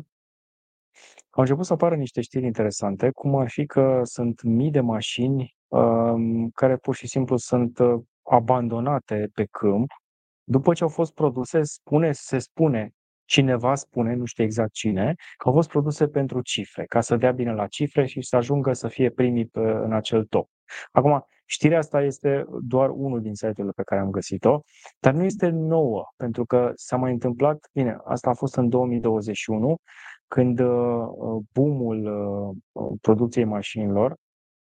Au 1.29 1.41
început 1.41 1.65
să 1.65 1.73
apară 1.73 1.95
niște 1.95 2.21
știri 2.21 2.45
interesante, 2.45 3.09
cum 3.09 3.35
ar 3.35 3.49
fi 3.49 3.65
că 3.65 4.01
sunt 4.03 4.41
mii 4.41 4.71
de 4.71 4.79
mașini 4.79 5.55
uh, 5.67 6.13
care 6.53 6.77
pur 6.77 6.95
și 6.95 7.07
simplu 7.07 7.37
sunt 7.37 7.79
uh, 7.79 8.01
abandonate 8.23 9.29
pe 9.33 9.45
câmp. 9.51 9.91
După 10.43 10.73
ce 10.73 10.83
au 10.83 10.89
fost 10.89 11.13
produse, 11.13 11.63
spune, 11.63 12.11
se 12.11 12.39
spune, 12.39 12.91
cineva 13.25 13.75
spune, 13.75 14.13
nu 14.13 14.25
știu 14.25 14.43
exact 14.43 14.71
cine, 14.71 15.13
că 15.37 15.47
au 15.47 15.53
fost 15.53 15.69
produse 15.69 16.07
pentru 16.07 16.41
cifre, 16.41 16.85
ca 16.85 17.01
să 17.01 17.15
dea 17.15 17.31
bine 17.31 17.53
la 17.53 17.67
cifre 17.67 18.05
și 18.05 18.21
să 18.21 18.35
ajungă 18.35 18.73
să 18.73 18.87
fie 18.87 19.09
primii 19.09 19.45
pe, 19.45 19.59
în 19.59 19.93
acel 19.93 20.25
top. 20.25 20.49
Acum, 20.91 21.25
Știrea 21.45 21.77
asta 21.77 22.01
este 22.01 22.45
doar 22.61 22.89
unul 22.89 23.21
din 23.21 23.33
site-urile 23.33 23.71
pe 23.75 23.83
care 23.83 24.01
am 24.01 24.09
găsit-o, 24.09 24.61
dar 24.99 25.13
nu 25.13 25.23
este 25.23 25.49
nouă, 25.49 26.03
pentru 26.17 26.45
că 26.45 26.71
s-a 26.75 26.97
mai 26.97 27.11
întâmplat, 27.11 27.69
bine, 27.73 27.97
asta 28.03 28.29
a 28.29 28.33
fost 28.33 28.55
în 28.55 28.69
2021, 28.69 29.75
când 30.27 30.59
uh, 30.59 31.07
boomul 31.53 32.05
uh, 32.71 32.97
producției 33.01 33.45
mașinilor 33.45 34.15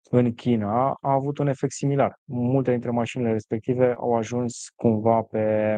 în 0.09 0.33
China 0.33 0.89
a 1.01 1.11
avut 1.11 1.37
un 1.37 1.47
efect 1.47 1.73
similar. 1.73 2.19
Multe 2.23 2.71
dintre 2.71 2.89
mașinile 2.89 3.31
respective 3.31 3.93
au 3.97 4.15
ajuns 4.15 4.69
cumva 4.75 5.21
pe. 5.21 5.77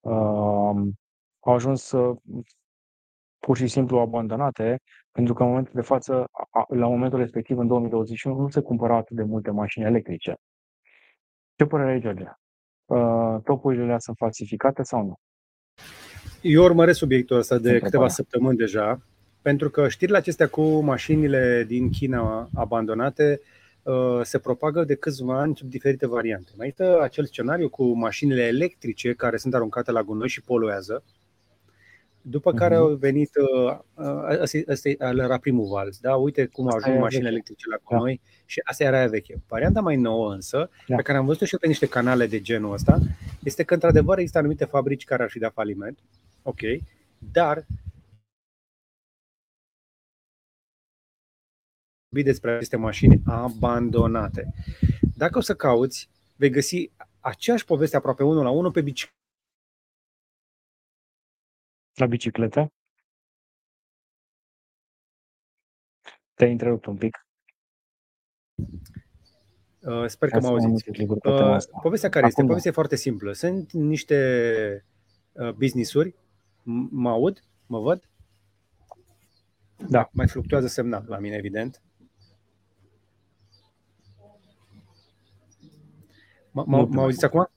Uh, 0.00 0.76
au 1.40 1.54
ajuns 1.54 1.90
uh, 1.90 2.16
pur 3.38 3.56
și 3.56 3.66
simplu 3.66 3.98
abandonate, 3.98 4.80
pentru 5.18 5.36
că 5.36 5.42
în 5.42 5.48
momentul 5.48 5.72
de 5.74 5.80
față, 5.80 6.24
la 6.68 6.86
momentul 6.86 7.18
respectiv, 7.18 7.58
în 7.58 7.66
2021, 7.66 8.40
nu 8.40 8.48
se 8.48 8.60
cumpărau 8.60 8.96
atât 8.96 9.16
de 9.16 9.22
multe 9.22 9.50
mașini 9.50 9.84
electrice. 9.84 10.34
Ce 11.56 11.64
părere 11.64 11.90
ai, 11.90 12.00
George? 12.00 12.24
Uh, 12.84 13.36
topurile 13.44 13.98
sunt 13.98 14.16
falsificate 14.16 14.82
sau 14.82 15.04
nu? 15.04 15.14
Eu 16.40 16.62
urmăresc 16.62 16.98
subiectul 16.98 17.36
ăsta 17.36 17.58
de 17.58 17.78
câteva 17.78 18.08
săptămâni 18.08 18.56
deja, 18.56 19.00
pentru 19.42 19.70
că 19.70 19.88
știrile 19.88 20.16
acestea 20.16 20.48
cu 20.48 20.80
mașinile 20.80 21.64
din 21.66 21.90
China 21.90 22.48
abandonate 22.54 23.40
uh, 23.82 24.20
se 24.22 24.38
propagă 24.38 24.84
de 24.84 24.94
câțiva 24.94 25.40
ani 25.40 25.56
sub 25.56 25.68
diferite 25.68 26.06
variante. 26.06 26.50
Mai 26.56 26.66
este 26.66 26.84
acel 26.84 27.24
scenariu 27.24 27.68
cu 27.68 27.84
mașinile 27.84 28.42
electrice 28.42 29.12
care 29.12 29.36
sunt 29.36 29.54
aruncate 29.54 29.90
la 29.90 30.02
gunoi 30.02 30.28
și 30.28 30.42
poluează, 30.42 31.02
după 32.30 32.52
care 32.52 32.74
uh-huh. 32.74 32.78
au 32.78 32.94
venit, 32.94 33.30
ăsta, 34.40 34.58
ăsta 34.68 34.88
era 34.98 35.38
primul 35.38 35.68
val, 35.68 35.92
da? 36.00 36.14
uite 36.14 36.46
cum 36.46 36.68
au 36.68 36.76
ajuns 36.76 36.98
mașinile 36.98 37.28
electrice 37.28 37.68
la 37.68 37.76
da. 37.90 37.96
noi 37.96 38.20
și 38.44 38.60
asta 38.64 38.84
era 38.84 38.98
aia 38.98 39.08
veche. 39.08 39.42
Varianta 39.48 39.80
mai 39.80 39.96
nouă 39.96 40.32
însă, 40.32 40.70
da. 40.86 40.96
pe 40.96 41.02
care 41.02 41.18
am 41.18 41.26
văzut 41.26 41.46
și 41.46 41.56
pe 41.56 41.66
niște 41.66 41.86
canale 41.86 42.26
de 42.26 42.40
genul 42.40 42.72
ăsta, 42.72 42.98
este 43.42 43.62
că 43.62 43.74
într-adevăr 43.74 44.18
există 44.18 44.38
anumite 44.38 44.64
fabrici 44.64 45.04
care 45.04 45.22
ar 45.22 45.30
fi 45.30 45.38
dat 45.38 45.52
faliment, 45.52 45.98
ok, 46.42 46.60
dar 47.18 47.66
despre 52.08 52.50
aceste 52.50 52.76
mașini 52.76 53.22
abandonate. 53.24 54.54
Dacă 55.16 55.38
o 55.38 55.40
să 55.40 55.54
cauți, 55.54 56.08
vei 56.36 56.50
găsi 56.50 56.90
aceeași 57.20 57.64
poveste 57.64 57.96
aproape 57.96 58.22
unul 58.22 58.42
la 58.42 58.50
unul 58.50 58.70
pe 58.70 58.80
bicicletă 58.80 59.17
la 61.98 62.06
bicicletă? 62.06 62.72
Te-ai 66.34 66.52
întrerupt 66.52 66.86
un 66.86 66.96
pic. 66.96 67.26
Uh, 69.82 70.06
sper 70.06 70.28
că 70.28 70.40
mă 70.40 70.46
auziți. 70.46 70.90
Uh, 70.90 71.58
povestea 71.82 72.08
care 72.08 72.26
Acum 72.26 72.26
este? 72.26 72.40
Da. 72.42 72.46
Povestea 72.46 72.70
e 72.70 72.74
foarte 72.74 72.96
simplă. 72.96 73.32
Sunt 73.32 73.72
niște 73.72 74.86
uh, 75.32 75.50
business-uri, 75.50 76.14
mă 76.90 77.10
aud, 77.10 77.44
mă 77.66 77.80
văd? 77.80 78.08
Da, 79.88 80.08
mai 80.12 80.28
fluctuează 80.28 80.66
semnal 80.66 81.04
la 81.06 81.18
mine, 81.18 81.36
evident. 81.36 81.82
Mă 86.50 87.00
auziți 87.00 87.24
acum? 87.24 87.50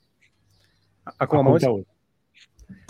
Acum 1.04 1.44
mă 1.44 1.50
auzi? 1.50 1.91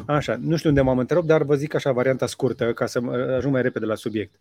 Așa, 0.05 0.35
nu 0.41 0.55
știu 0.55 0.69
unde 0.69 0.81
m-am 0.81 0.97
întrerupt, 0.97 1.27
dar 1.27 1.43
vă 1.43 1.55
zic 1.55 1.73
așa 1.73 1.91
varianta 1.91 2.25
scurtă 2.25 2.73
ca 2.73 2.85
să 2.85 2.99
ajung 3.37 3.53
mai 3.53 3.61
repede 3.61 3.85
la 3.85 3.95
subiect. 3.95 4.35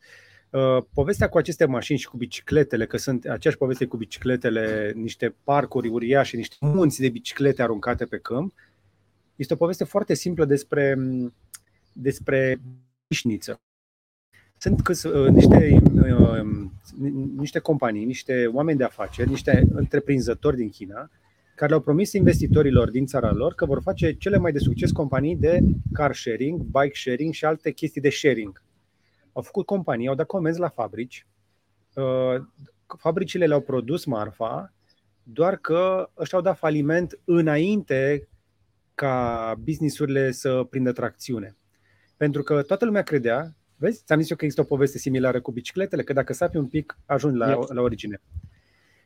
Uh, 0.51 0.83
povestea 0.95 1.29
cu 1.29 1.39
aceste 1.39 1.65
mașini 1.65 1.99
și 1.99 2.09
cu 2.09 2.17
bicicletele, 2.17 2.87
că 2.87 2.97
sunt 2.97 3.25
aceeași 3.25 3.59
poveste 3.59 3.85
cu 3.85 3.97
bicicletele, 3.97 4.93
niște 4.97 5.35
parcuri 5.45 5.89
uriașe, 5.89 6.37
niște 6.37 6.57
munți 6.61 7.01
de 7.01 7.09
biciclete 7.09 7.63
aruncate 7.63 8.05
pe 8.05 8.19
câmp, 8.19 8.53
este 9.37 9.53
o 9.53 9.57
poveste 9.57 9.85
foarte 9.85 10.15
simplă 10.15 10.45
despre, 10.45 10.99
despre 11.93 12.61
vișniță. 13.07 13.61
Sunt 14.59 14.83
câți, 14.83 15.07
uh, 15.07 15.29
niște, 15.29 15.81
uh, 15.95 16.41
niște 17.37 17.59
companii, 17.59 18.05
niște 18.05 18.47
oameni 18.47 18.79
de 18.79 18.85
afaceri, 18.85 19.29
niște 19.29 19.69
întreprinzători 19.73 20.57
din 20.57 20.71
China, 20.71 21.11
care 21.61 21.73
le-au 21.73 21.85
promis 21.85 22.13
investitorilor 22.13 22.91
din 22.91 23.07
țara 23.07 23.33
lor 23.33 23.55
că 23.55 23.67
vor 23.67 23.83
face 23.83 24.13
cele 24.13 24.37
mai 24.37 24.53
de 24.53 24.59
succes 24.59 24.93
companii 24.93 25.37
de 25.37 25.61
car 25.93 26.15
sharing, 26.15 26.61
bike 26.61 26.95
sharing 26.95 27.33
și 27.33 27.45
alte 27.45 27.71
chestii 27.73 28.01
de 28.01 28.11
sharing. 28.11 28.63
Au 29.33 29.43
făcut 29.43 29.67
companii, 29.67 30.09
au 30.09 30.15
dat 30.15 30.27
comenzi 30.27 30.59
la 30.59 30.69
fabrici, 30.69 31.27
uh, 31.95 32.43
fabricile 32.99 33.47
le-au 33.47 33.61
produs 33.61 34.05
marfa, 34.05 34.75
doar 35.23 35.57
că 35.57 36.11
ăștia 36.19 36.39
au 36.39 36.45
dat 36.45 36.59
faliment 36.59 37.19
înainte 37.25 38.29
ca 38.95 39.55
businessurile 39.59 40.31
să 40.31 40.67
prindă 40.71 40.93
tracțiune. 40.93 41.57
Pentru 42.17 42.43
că 42.43 42.63
toată 42.63 42.85
lumea 42.85 43.03
credea, 43.03 43.57
vezi, 43.77 44.03
ți-am 44.05 44.21
zis 44.21 44.31
eu 44.31 44.37
că 44.37 44.45
există 44.45 44.65
o 44.65 44.75
poveste 44.75 44.99
similară 44.99 45.41
cu 45.41 45.53
bicicletele, 45.53 46.03
că 46.03 46.13
dacă 46.13 46.33
sapi 46.33 46.57
un 46.57 46.67
pic, 46.67 46.99
ajungi 47.07 47.39
la, 47.39 47.59
la 47.69 47.81
origine. 47.81 48.21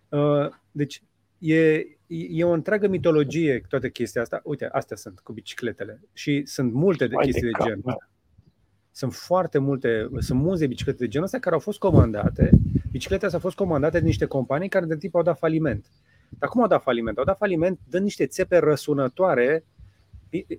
Uh, 0.08 0.48
deci, 0.70 1.02
e, 1.44 1.86
e 2.06 2.44
o 2.44 2.50
întreagă 2.50 2.88
mitologie 2.88 3.64
toată 3.68 3.88
chestia 3.88 4.22
asta. 4.22 4.40
Uite, 4.44 4.68
astea 4.72 4.96
sunt 4.96 5.20
cu 5.20 5.32
bicicletele 5.32 6.00
și 6.12 6.42
sunt 6.46 6.72
multe 6.72 7.06
de 7.06 7.14
chestii 7.22 7.42
de, 7.42 7.50
de 7.58 7.64
genul 7.64 7.82
ăsta. 7.86 8.08
Sunt 8.90 9.14
foarte 9.14 9.58
multe, 9.58 10.08
sunt 10.18 10.40
mulți 10.40 10.60
de 10.60 10.66
biciclete 10.66 10.98
de 10.98 11.08
genul 11.08 11.26
ăsta 11.26 11.38
care 11.38 11.54
au 11.54 11.60
fost 11.60 11.78
comandate. 11.78 12.50
Bicicletele 12.90 13.26
astea 13.26 13.38
au 13.42 13.50
fost 13.50 13.56
comandate 13.56 13.98
de 13.98 14.04
niște 14.04 14.24
companii 14.24 14.68
care 14.68 14.86
de 14.86 14.96
tip 14.96 15.14
au 15.14 15.22
dat 15.22 15.38
faliment. 15.38 15.86
Dar 16.28 16.48
cum 16.48 16.60
au 16.60 16.68
dat 16.68 16.82
faliment? 16.82 17.18
Au 17.18 17.24
dat 17.24 17.36
faliment 17.36 17.78
dând 17.88 18.02
niște 18.02 18.26
țepe 18.26 18.58
răsunătoare 18.58 19.64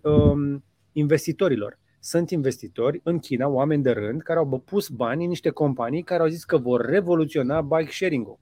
um, 0.02 0.64
investitorilor. 0.92 1.80
Sunt 2.00 2.30
investitori 2.30 3.02
în 3.04 3.20
China, 3.20 3.48
oameni 3.48 3.84
de 3.84 3.92
rând, 3.92 4.22
care 4.22 4.40
au 4.40 4.62
pus 4.66 4.90
bani 4.90 5.24
în 5.24 5.30
niște 5.30 5.50
companii 5.50 6.04
care 6.04 6.22
au 6.22 6.28
zis 6.28 6.44
că 6.44 6.58
vor 6.58 6.86
revoluționa 6.86 7.62
bike 7.62 7.92
sharing-ul 7.92 8.40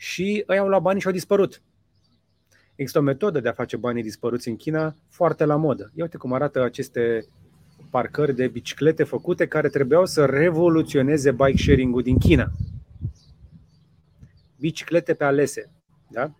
și 0.00 0.44
ei 0.48 0.58
au 0.58 0.68
luat 0.68 0.82
banii 0.82 1.00
și 1.00 1.06
au 1.06 1.12
dispărut. 1.12 1.62
Există 2.74 2.98
o 2.98 3.02
metodă 3.02 3.40
de 3.40 3.48
a 3.48 3.52
face 3.52 3.76
banii 3.76 4.02
dispăruți 4.02 4.48
în 4.48 4.56
China 4.56 4.94
foarte 5.08 5.44
la 5.44 5.56
modă. 5.56 5.90
Ia 5.94 6.02
uite 6.04 6.16
cum 6.16 6.32
arată 6.32 6.62
aceste 6.62 7.26
parcări 7.90 8.34
de 8.34 8.48
biciclete 8.48 9.04
făcute 9.04 9.46
care 9.46 9.68
trebuiau 9.68 10.06
să 10.06 10.24
revoluționeze 10.24 11.30
bike 11.30 11.62
sharing-ul 11.62 12.02
din 12.02 12.18
China. 12.18 12.50
Biciclete 14.58 15.14
pe 15.14 15.24
alese. 15.24 15.70
Da? 16.08 16.32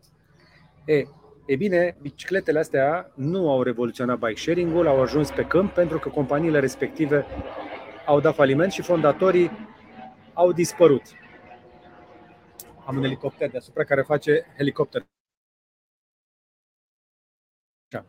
E, 0.84 1.04
e 1.46 1.56
bine, 1.56 1.96
bicicletele 2.02 2.58
astea 2.58 3.12
nu 3.14 3.50
au 3.50 3.62
revoluționat 3.62 4.18
bike 4.18 4.40
sharing-ul, 4.40 4.86
au 4.86 5.00
ajuns 5.00 5.30
pe 5.30 5.42
câmp 5.44 5.72
pentru 5.72 5.98
că 5.98 6.08
companiile 6.08 6.58
respective 6.58 7.24
au 8.06 8.20
dat 8.20 8.34
faliment 8.34 8.72
și 8.72 8.82
fondatorii 8.82 9.50
au 10.32 10.52
dispărut 10.52 11.02
am 12.90 12.96
un 12.96 13.04
elicopter 13.04 13.50
deasupra 13.50 13.84
care 13.84 14.02
face 14.02 14.46
helicopter. 14.56 15.06
Așa. 17.92 18.06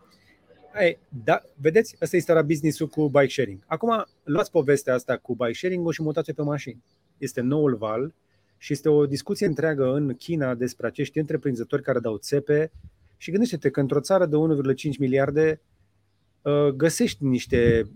Ei, 0.80 1.00
da, 1.24 1.42
vedeți, 1.56 1.96
ăsta 2.02 2.16
este 2.16 2.34
la 2.34 2.42
business-ul 2.42 2.88
cu 2.88 3.10
bike 3.10 3.28
sharing. 3.28 3.64
Acum, 3.66 4.06
luați 4.24 4.52
povestea 4.52 4.94
asta 4.94 5.18
cu 5.18 5.36
bike 5.36 5.54
sharing-ul 5.54 5.92
și 5.92 6.02
mutați-o 6.02 6.34
pe 6.34 6.42
mașini. 6.42 6.84
Este 7.18 7.42
noul 7.42 7.76
val 7.76 8.14
și 8.58 8.74
este 8.74 8.90
o 8.90 9.06
discuție 9.06 9.46
întreagă 9.46 9.94
în 9.94 10.16
China 10.16 10.56
despre 10.56 10.88
acești 10.88 11.20
întreprinzători 11.20 11.82
care 11.82 12.00
dau 12.00 12.18
țepe 12.18 12.72
și 13.18 13.32
gândește-te 13.32 13.70
că 13.70 13.80
într-o 13.80 14.00
țară 14.00 14.26
de 14.26 14.36
1,5 14.94 14.98
miliarde 15.00 15.62
uh, 16.42 16.68
găsești 16.68 17.24
niște 17.24 17.92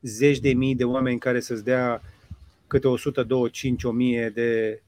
zeci 0.00 0.38
de 0.38 0.52
mii 0.52 0.74
de 0.74 0.84
oameni 0.84 1.18
care 1.18 1.40
să-ți 1.40 1.64
dea 1.64 2.02
câte 2.66 2.88
125 2.88 3.84
1000 3.84 4.30
de 4.30 4.80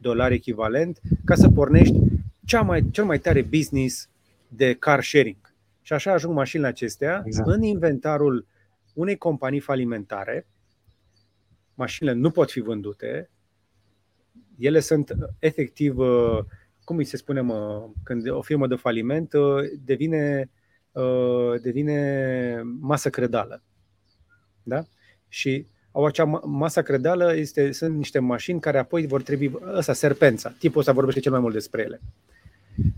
dolari 0.00 0.34
echivalent 0.34 1.00
ca 1.24 1.34
să 1.34 1.48
pornești 1.48 1.98
cea 2.44 2.62
mai, 2.62 2.90
cel 2.90 3.04
mai 3.04 3.18
tare 3.18 3.42
business 3.42 4.08
de 4.48 4.74
car 4.74 5.02
sharing. 5.02 5.54
Și 5.82 5.92
așa 5.92 6.12
ajung 6.12 6.34
mașinile 6.34 6.68
acestea 6.68 7.22
exact. 7.24 7.48
în 7.48 7.62
inventarul 7.62 8.46
unei 8.94 9.16
companii 9.16 9.60
falimentare. 9.60 10.46
Mașinile 11.74 12.14
nu 12.14 12.30
pot 12.30 12.50
fi 12.50 12.60
vândute. 12.60 13.30
Ele 14.58 14.80
sunt 14.80 15.16
efectiv, 15.38 15.98
uh, 15.98 16.38
cum 16.84 16.96
îi 16.96 17.04
se 17.04 17.16
spune, 17.16 17.40
mă, 17.40 17.88
când 18.02 18.30
o 18.30 18.42
firmă 18.42 18.66
de 18.66 18.74
faliment 18.74 19.32
uh, 19.32 19.62
devine, 19.84 20.50
uh, 20.92 21.60
devine 21.62 22.62
masă 22.80 23.10
credală. 23.10 23.62
Da? 24.62 24.84
Și 25.28 25.66
au 25.92 26.04
acea 26.04 26.24
masă 26.44 26.82
credală, 26.82 27.36
este, 27.36 27.72
sunt 27.72 27.96
niște 27.96 28.18
mașini 28.18 28.60
care 28.60 28.78
apoi 28.78 29.06
vor 29.06 29.22
trebui, 29.22 29.52
ăsta, 29.76 29.92
serpența, 29.92 30.54
tipul 30.58 30.80
ăsta 30.80 30.92
vorbește 30.92 31.20
cel 31.20 31.32
mai 31.32 31.40
mult 31.40 31.54
despre 31.54 31.82
ele. 31.82 32.00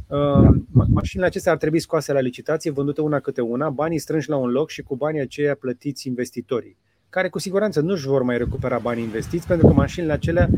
Uh, 0.06 0.48
mașinile 0.92 1.26
acestea 1.26 1.52
ar 1.52 1.58
trebui 1.58 1.78
scoase 1.78 2.12
la 2.12 2.20
licitație, 2.20 2.70
vândute 2.70 3.00
una 3.00 3.20
câte 3.20 3.40
una, 3.40 3.70
banii 3.70 3.98
strânși 3.98 4.28
la 4.28 4.36
un 4.36 4.50
loc 4.50 4.70
și 4.70 4.82
cu 4.82 4.96
banii 4.96 5.20
aceia 5.20 5.54
plătiți 5.54 6.06
investitorii, 6.06 6.76
care 7.08 7.28
cu 7.28 7.38
siguranță 7.38 7.80
nu 7.80 7.92
își 7.92 8.06
vor 8.06 8.22
mai 8.22 8.38
recupera 8.38 8.78
banii 8.78 9.02
investiți, 9.02 9.46
pentru 9.46 9.66
că 9.66 9.72
mașinile 9.72 10.12
acelea 10.12 10.48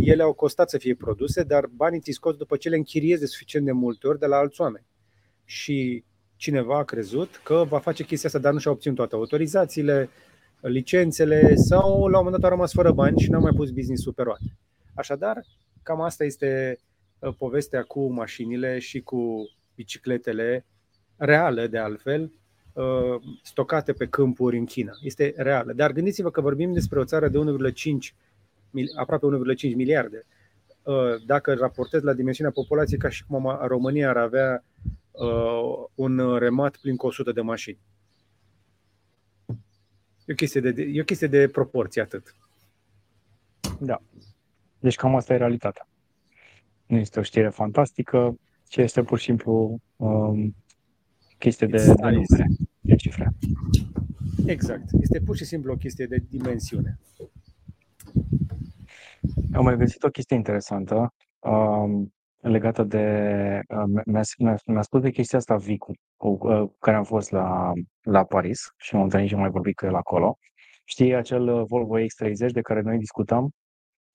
ele 0.00 0.22
au 0.22 0.32
costat 0.32 0.70
să 0.70 0.78
fie 0.78 0.94
produse, 0.94 1.42
dar 1.42 1.66
banii 1.76 2.00
ți 2.00 2.10
scoți 2.10 2.38
după 2.38 2.56
ce 2.56 2.68
le 2.68 2.76
închiriezi 2.76 3.20
de 3.20 3.26
suficient 3.26 3.64
de 3.64 3.72
multe 3.72 4.06
ori 4.06 4.18
de 4.18 4.26
la 4.26 4.36
alți 4.36 4.60
oameni. 4.60 4.86
Și 5.44 6.04
cineva 6.36 6.78
a 6.78 6.84
crezut 6.84 7.40
că 7.44 7.64
va 7.68 7.78
face 7.78 8.04
chestia 8.04 8.28
asta, 8.28 8.40
dar 8.40 8.52
nu 8.52 8.58
și-a 8.58 8.70
obținut 8.70 8.96
toate 8.96 9.14
autorizațiile, 9.14 10.08
licențele 10.60 11.54
sau 11.54 12.06
la 12.06 12.18
un 12.18 12.24
moment 12.24 12.32
dat 12.32 12.42
au 12.42 12.56
rămas 12.56 12.72
fără 12.72 12.92
bani 12.92 13.18
și 13.18 13.30
n-au 13.30 13.40
mai 13.40 13.52
pus 13.56 13.70
business-ul 13.70 14.12
pe 14.12 14.22
roate. 14.22 14.56
Așadar, 14.94 15.44
cam 15.82 16.00
asta 16.00 16.24
este 16.24 16.78
uh, 17.18 17.34
povestea 17.38 17.82
cu 17.82 18.12
mașinile 18.12 18.78
și 18.78 19.00
cu 19.00 19.50
bicicletele 19.74 20.66
reale, 21.16 21.66
de 21.66 21.78
altfel, 21.78 22.32
uh, 22.72 22.84
stocate 23.42 23.92
pe 23.92 24.06
câmpuri 24.06 24.58
în 24.58 24.64
China. 24.64 24.92
Este 25.02 25.34
reală. 25.36 25.72
Dar 25.72 25.92
gândiți-vă 25.92 26.30
că 26.30 26.40
vorbim 26.40 26.72
despre 26.72 26.98
o 26.98 27.04
țară 27.04 27.28
de 27.28 27.38
1,5, 27.38 28.14
aproape 28.96 29.26
1,5 29.26 29.74
miliarde. 29.74 30.22
Uh, 30.82 30.94
dacă 31.26 31.54
raportez 31.54 32.02
la 32.02 32.12
dimensiunea 32.12 32.52
populației, 32.52 32.98
ca 32.98 33.08
și 33.08 33.24
cum 33.24 33.58
România 33.66 34.08
ar 34.08 34.16
avea 34.16 34.64
un 35.94 36.36
remat 36.38 36.76
plin 36.76 36.96
cu 36.96 37.06
100 37.06 37.32
de 37.32 37.40
mașini. 37.40 37.78
E 40.26 40.32
o 40.32 40.34
chestie 40.34 40.60
de, 40.60 40.82
e 40.82 41.00
o 41.00 41.04
chestie 41.04 41.26
de 41.26 41.48
proporție, 41.48 42.02
atât. 42.02 42.34
Da. 43.80 44.02
Deci 44.78 44.96
cam 44.96 45.16
asta 45.16 45.34
e 45.34 45.36
realitatea. 45.36 45.88
Nu 46.86 46.96
este 46.96 47.18
o 47.18 47.22
știre 47.22 47.48
fantastică, 47.48 48.38
ci 48.64 48.76
este 48.76 49.02
pur 49.02 49.18
și 49.18 49.24
simplu 49.24 49.80
um, 49.96 50.56
chestie 51.38 51.66
de, 51.66 51.76
de 51.76 51.92
numere, 51.92 52.46
de 52.80 52.94
cifre. 52.94 53.32
Exact. 54.46 54.84
Este 55.00 55.20
pur 55.20 55.36
și 55.36 55.44
simplu 55.44 55.72
o 55.72 55.76
chestie 55.76 56.06
de 56.06 56.24
dimensiune. 56.28 56.98
Am 59.52 59.64
mai 59.64 59.76
găsit 59.76 60.02
o 60.02 60.08
chestie 60.08 60.36
interesantă. 60.36 61.14
Um, 61.38 62.14
legată 62.40 62.82
de... 62.82 63.60
Uh, 63.68 64.02
mi-a, 64.04 64.22
mi-a, 64.38 64.56
mi-a 64.66 64.82
spus 64.82 65.00
de 65.00 65.10
chestia 65.10 65.38
asta 65.38 65.56
Vicu, 65.56 65.92
cu 66.16 66.28
uh, 66.28 66.70
care 66.78 66.96
am 66.96 67.04
fost 67.04 67.30
la, 67.30 67.72
la 68.02 68.24
Paris 68.24 68.72
și 68.76 68.94
m-am 68.94 69.02
întâlnit 69.02 69.28
și 69.28 69.34
am 69.34 69.40
mai 69.40 69.50
vorbit 69.50 69.76
cu 69.76 69.86
el 69.86 69.94
acolo. 69.94 70.38
Știi 70.84 71.14
acel 71.14 71.48
uh, 71.48 71.64
Volvo 71.66 71.98
X30 71.98 72.52
de 72.52 72.60
care 72.60 72.80
noi 72.80 72.98
discutam? 72.98 73.50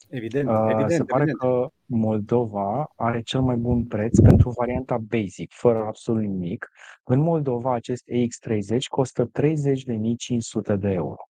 Evident, 0.10 0.49
uh, 0.49 0.68
evident. 0.69 0.91
Se 0.91 1.03
pare 1.03 1.22
evident. 1.22 1.39
că 1.39 1.68
Moldova 1.85 2.91
are 2.95 3.22
cel 3.22 3.41
mai 3.41 3.56
bun 3.56 3.85
preț 3.85 4.19
pentru 4.19 4.49
varianta 4.49 4.98
basic, 4.98 5.52
fără 5.53 5.80
absolut 5.85 6.22
nimic. 6.22 6.69
În 7.03 7.19
Moldova 7.19 7.73
acest 7.73 8.03
EX30 8.11 8.77
costă 8.89 9.31
30.500 9.39 10.80
de 10.80 10.89
euro. 10.89 11.30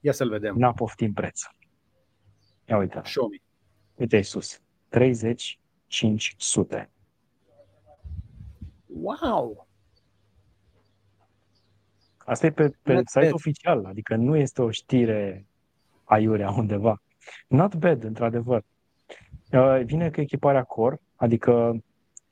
Ia 0.00 0.12
să-l 0.12 0.28
vedem. 0.28 0.54
N-a 0.56 0.72
poftim 0.72 1.12
preț. 1.12 1.40
Ia 2.68 2.76
uite. 2.76 3.00
Show 3.04 3.28
me. 3.28 3.43
Uite 3.94 4.22
sus. 4.22 4.60
3500. 4.88 6.90
Wow! 8.86 9.68
Asta 12.24 12.46
e 12.46 12.50
pe, 12.50 12.70
pe 12.82 13.00
site 13.04 13.30
oficial, 13.32 13.84
adică 13.84 14.16
nu 14.16 14.36
este 14.36 14.62
o 14.62 14.70
știre 14.70 15.46
aiurea 16.04 16.50
undeva. 16.50 17.02
Not 17.48 17.74
bad, 17.74 18.04
într-adevăr. 18.04 18.64
Uh, 19.52 19.80
vine 19.84 20.10
cu 20.10 20.20
echiparea 20.20 20.62
Core, 20.62 21.00
adică 21.16 21.82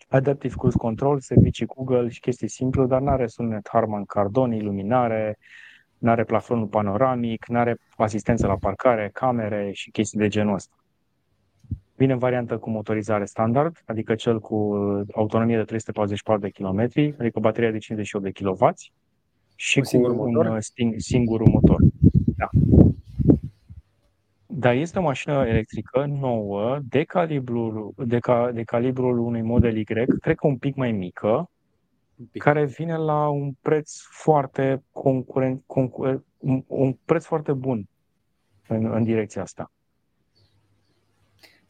Adaptive 0.09 0.55
Cruise 0.59 0.79
Control, 0.79 1.21
servicii 1.21 1.67
Google 1.67 2.09
și 2.09 2.21
chestii 2.21 2.49
simplu, 2.49 2.87
dar 2.87 3.01
nu 3.01 3.09
are 3.09 3.27
sunet 3.27 3.69
Harman 3.73 4.05
Kardon, 4.05 4.53
iluminare, 4.53 5.39
nu 5.99 6.11
are 6.11 6.25
plafonul 6.25 6.67
panoramic, 6.67 7.47
nu 7.47 7.59
are 7.59 7.77
asistență 7.97 8.47
la 8.47 8.57
parcare, 8.57 9.11
camere 9.13 9.71
și 9.73 9.91
chestii 9.91 10.19
de 10.19 10.29
genul 10.29 10.55
ăsta. 10.55 10.82
Vine 12.03 12.15
în 12.15 12.19
variantă 12.19 12.59
cu 12.59 12.70
motorizare 12.70 13.24
standard, 13.24 13.83
adică 13.87 14.15
cel 14.15 14.41
cu 14.41 14.74
autonomie 15.12 15.57
de 15.57 15.62
344 15.62 16.43
de 16.43 16.49
km, 16.49 16.81
adică 17.20 17.41
bateria 17.41 17.70
de 17.70 17.79
58 17.79 18.24
de 18.24 18.31
kW 18.31 18.69
și 19.57 19.79
un 19.79 19.83
cu 19.85 19.89
singur 19.89 20.11
un 20.11 20.16
motor? 20.16 20.61
Sting, 20.61 20.95
singur 20.99 21.43
motor. 21.43 21.81
Da. 22.37 22.49
Dar 24.47 24.74
este 24.74 24.99
o 24.99 25.03
mașină 25.03 25.47
electrică 25.47 26.05
nouă, 26.07 26.79
de 26.89 27.03
calibrul, 27.03 27.95
de, 27.97 28.19
ca, 28.19 28.51
de 28.53 28.62
calibrul 28.62 29.19
unui 29.19 29.43
model 29.43 29.77
Y, 29.77 29.85
cred 29.85 30.37
că 30.37 30.47
un 30.47 30.57
pic 30.57 30.74
mai 30.74 30.93
mică, 30.93 31.51
care 32.33 32.65
vine 32.65 32.97
la 32.97 33.29
un 33.29 33.53
preț 33.61 33.93
foarte 34.01 34.83
concurent, 34.91 35.62
concurent 35.66 36.24
un, 36.39 36.65
un 36.66 36.97
preț 37.05 37.24
foarte 37.24 37.53
bun 37.53 37.89
în, 38.69 38.85
în 38.85 39.05
direcția 39.05 39.43
asta. 39.43 39.70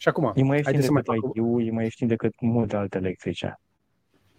Și 0.02 0.08
acum, 0.08 0.32
e 0.34 0.42
mai 0.42 0.56
ieftin 0.56 0.80
decât 0.80 1.06
mai 1.06 1.18
IQ, 1.18 1.66
e 1.66 1.70
mai 1.70 1.84
ieftin 1.84 2.06
decât 2.06 2.40
multe 2.40 2.76
alte 2.76 2.98
electrice. 2.98 3.60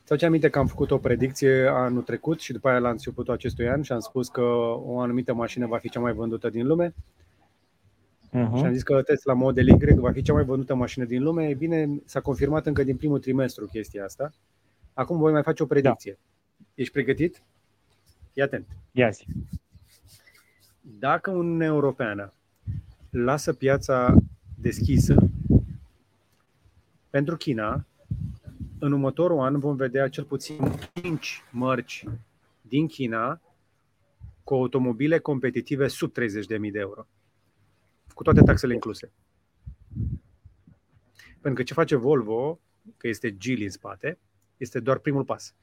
Sau 0.03 0.17
ce 0.17 0.25
aminte 0.25 0.49
că 0.49 0.59
am 0.59 0.67
făcut 0.67 0.91
o 0.91 0.97
predicție 0.97 1.67
anul 1.67 2.01
trecut 2.01 2.39
și 2.39 2.51
după 2.51 2.69
aia 2.69 2.79
la 2.79 2.89
începutul 2.89 3.33
acestui 3.33 3.69
an 3.69 3.81
și 3.81 3.91
am 3.91 3.99
spus 3.99 4.27
că 4.27 4.41
o 4.85 4.99
anumită 4.99 5.33
mașină 5.33 5.67
va 5.67 5.77
fi 5.77 5.89
cea 5.89 5.99
mai 5.99 6.13
vândută 6.13 6.49
din 6.49 6.67
lume. 6.67 6.89
Uh-huh. 6.89 8.57
Și 8.57 8.63
am 8.63 8.73
zis 8.73 8.83
că 8.83 9.01
Tesla 9.01 9.33
Model 9.33 9.67
Y 9.67 9.93
va 9.95 10.11
fi 10.11 10.21
cea 10.21 10.33
mai 10.33 10.43
vândută 10.43 10.75
mașină 10.75 11.05
din 11.05 11.23
lume. 11.23 11.47
E 11.47 11.53
bine, 11.53 12.01
s-a 12.05 12.19
confirmat 12.19 12.65
încă 12.65 12.83
din 12.83 12.97
primul 12.97 13.19
trimestru 13.19 13.65
chestia 13.65 14.03
asta. 14.03 14.31
Acum 14.93 15.17
voi 15.17 15.31
mai 15.31 15.43
face 15.43 15.63
o 15.63 15.65
predicție. 15.65 16.17
Da. 16.57 16.65
Ești 16.75 16.93
pregătit? 16.93 17.43
Fii 18.31 18.41
atent. 18.41 18.67
Ia 18.91 19.09
zi. 19.09 19.25
Dacă 20.81 21.31
un 21.31 21.61
Europeană 21.61 22.33
lasă 23.09 23.53
piața 23.53 24.15
deschisă 24.55 25.15
pentru 27.13 27.37
China, 27.37 27.85
în 28.79 28.91
următorul 28.91 29.39
an 29.39 29.59
vom 29.59 29.75
vedea 29.75 30.09
cel 30.09 30.23
puțin 30.23 30.57
5 30.93 31.43
mărci 31.51 32.05
din 32.61 32.87
China 32.87 33.41
cu 34.43 34.53
automobile 34.53 35.19
competitive 35.19 35.87
sub 35.87 36.11
30.000 36.11 36.71
de 36.71 36.79
euro, 36.79 37.07
cu 38.13 38.23
toate 38.23 38.41
taxele 38.41 38.73
incluse. 38.73 39.11
Pentru 41.41 41.53
că 41.53 41.63
ce 41.63 41.73
face 41.73 41.95
Volvo, 41.95 42.59
că 42.97 43.07
este 43.07 43.37
Geely 43.37 43.63
în 43.63 43.69
spate, 43.69 44.19
este 44.57 44.79
doar 44.79 44.97
primul 44.97 45.23
pas. 45.23 45.55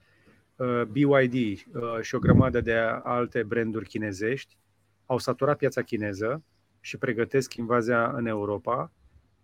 Uh, 0.56 0.82
BYD 0.82 1.34
uh, 1.34 2.00
și 2.00 2.14
o 2.14 2.18
grămadă 2.18 2.60
de 2.60 2.74
alte 3.02 3.42
branduri 3.42 3.88
chinezești 3.88 4.56
au 5.06 5.18
saturat 5.18 5.56
piața 5.56 5.82
chineză 5.82 6.42
și 6.80 6.96
pregătesc 6.96 7.54
invazia 7.54 8.10
în 8.10 8.26
Europa, 8.26 8.92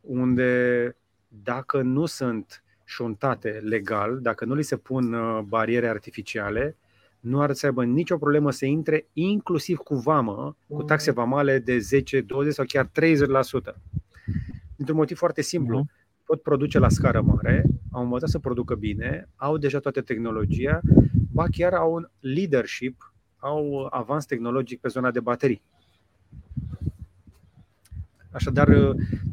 unde 0.00 0.96
dacă 1.28 1.82
nu 1.82 2.06
sunt 2.06 2.62
șuntate 2.84 3.60
legal, 3.64 4.18
dacă 4.20 4.44
nu 4.44 4.54
li 4.54 4.62
se 4.62 4.76
pun 4.76 5.12
uh, 5.12 5.42
bariere 5.42 5.88
artificiale, 5.88 6.76
nu 7.20 7.40
ar 7.40 7.52
să 7.52 7.66
aibă 7.66 7.84
nicio 7.84 8.16
problemă 8.16 8.50
să 8.50 8.66
intre, 8.66 9.06
inclusiv 9.12 9.76
cu 9.76 9.94
vamă, 9.94 10.56
cu 10.68 10.82
taxe 10.82 11.10
vamale 11.10 11.58
de 11.58 11.78
10, 11.78 12.20
20 12.20 12.54
sau 12.54 12.64
chiar 12.64 12.86
30%. 12.86 12.90
Dintr-un 14.76 14.96
motiv 14.96 15.16
foarte 15.16 15.42
simplu. 15.42 15.78
Mhm. 15.78 15.90
Pot 16.24 16.42
produce 16.42 16.78
la 16.78 16.88
scară 16.88 17.20
mare, 17.20 17.64
au 17.90 18.02
învățat 18.02 18.28
să 18.28 18.38
producă 18.38 18.74
bine, 18.74 19.28
au 19.36 19.56
deja 19.56 19.78
toată 19.78 20.00
tehnologia, 20.00 20.80
ba 21.32 21.44
chiar 21.50 21.72
au 21.72 21.92
un 21.92 22.08
leadership, 22.20 23.14
au 23.36 23.88
avans 23.90 24.24
tehnologic 24.26 24.80
pe 24.80 24.88
zona 24.88 25.10
de 25.10 25.20
baterii. 25.20 25.62
Așadar, 28.36 28.68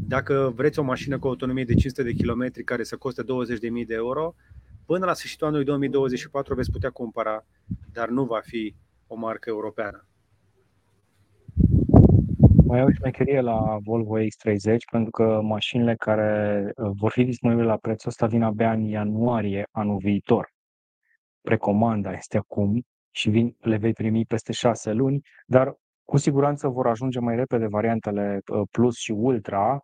dacă 0.08 0.52
vreți 0.56 0.80
o 0.80 0.84
mașină 0.84 1.20
cu 1.20 1.28
autonomie 1.28 1.64
de 1.64 1.74
500 1.74 2.04
de 2.04 2.24
km 2.24 2.64
care 2.66 2.84
să 2.84 2.98
coste 2.98 3.22
20.000 3.22 3.28
de 3.88 3.94
euro, 3.94 4.36
până 4.86 5.06
la 5.06 5.14
sfârșitul 5.14 5.48
anului 5.48 5.66
2024 5.66 6.56
veți 6.56 6.72
putea 6.72 6.90
cumpăra, 6.90 7.46
dar 7.92 8.10
nu 8.10 8.26
va 8.26 8.40
fi 8.44 8.76
o 9.08 9.16
marcă 9.16 9.50
europeană. 9.50 10.08
Mai 12.66 12.80
au 12.80 12.92
șmecherie 12.92 13.42
la 13.42 13.78
Volvo 13.84 14.20
X30 14.20 14.78
pentru 14.92 15.12
că 15.12 15.40
mașinile 15.42 15.96
care 15.96 16.72
uh, 16.76 16.92
vor 17.00 17.12
fi 17.12 17.24
disponibile 17.24 17.68
la 17.68 17.78
prețul 17.78 18.10
ăsta 18.10 18.28
vin 18.28 18.44
abia 18.44 18.72
în 18.72 18.82
ianuarie 18.82 19.68
anul 19.72 19.98
viitor. 19.98 20.54
precomanda 21.42 22.12
este 22.12 22.38
acum 22.38 22.86
și 23.12 23.30
vin, 23.30 23.56
le 23.60 23.78
vei 23.78 23.94
primi 23.94 24.26
peste 24.26 24.52
șase 24.52 24.92
luni, 24.92 25.22
dar 25.46 25.76
cu 26.06 26.18
siguranță 26.18 26.68
vor 26.68 26.88
ajunge 26.88 27.20
mai 27.20 27.36
repede 27.36 27.68
variantele 27.68 28.40
uh, 28.52 28.62
Plus 28.72 28.96
și 28.96 29.12
Ultra, 29.12 29.80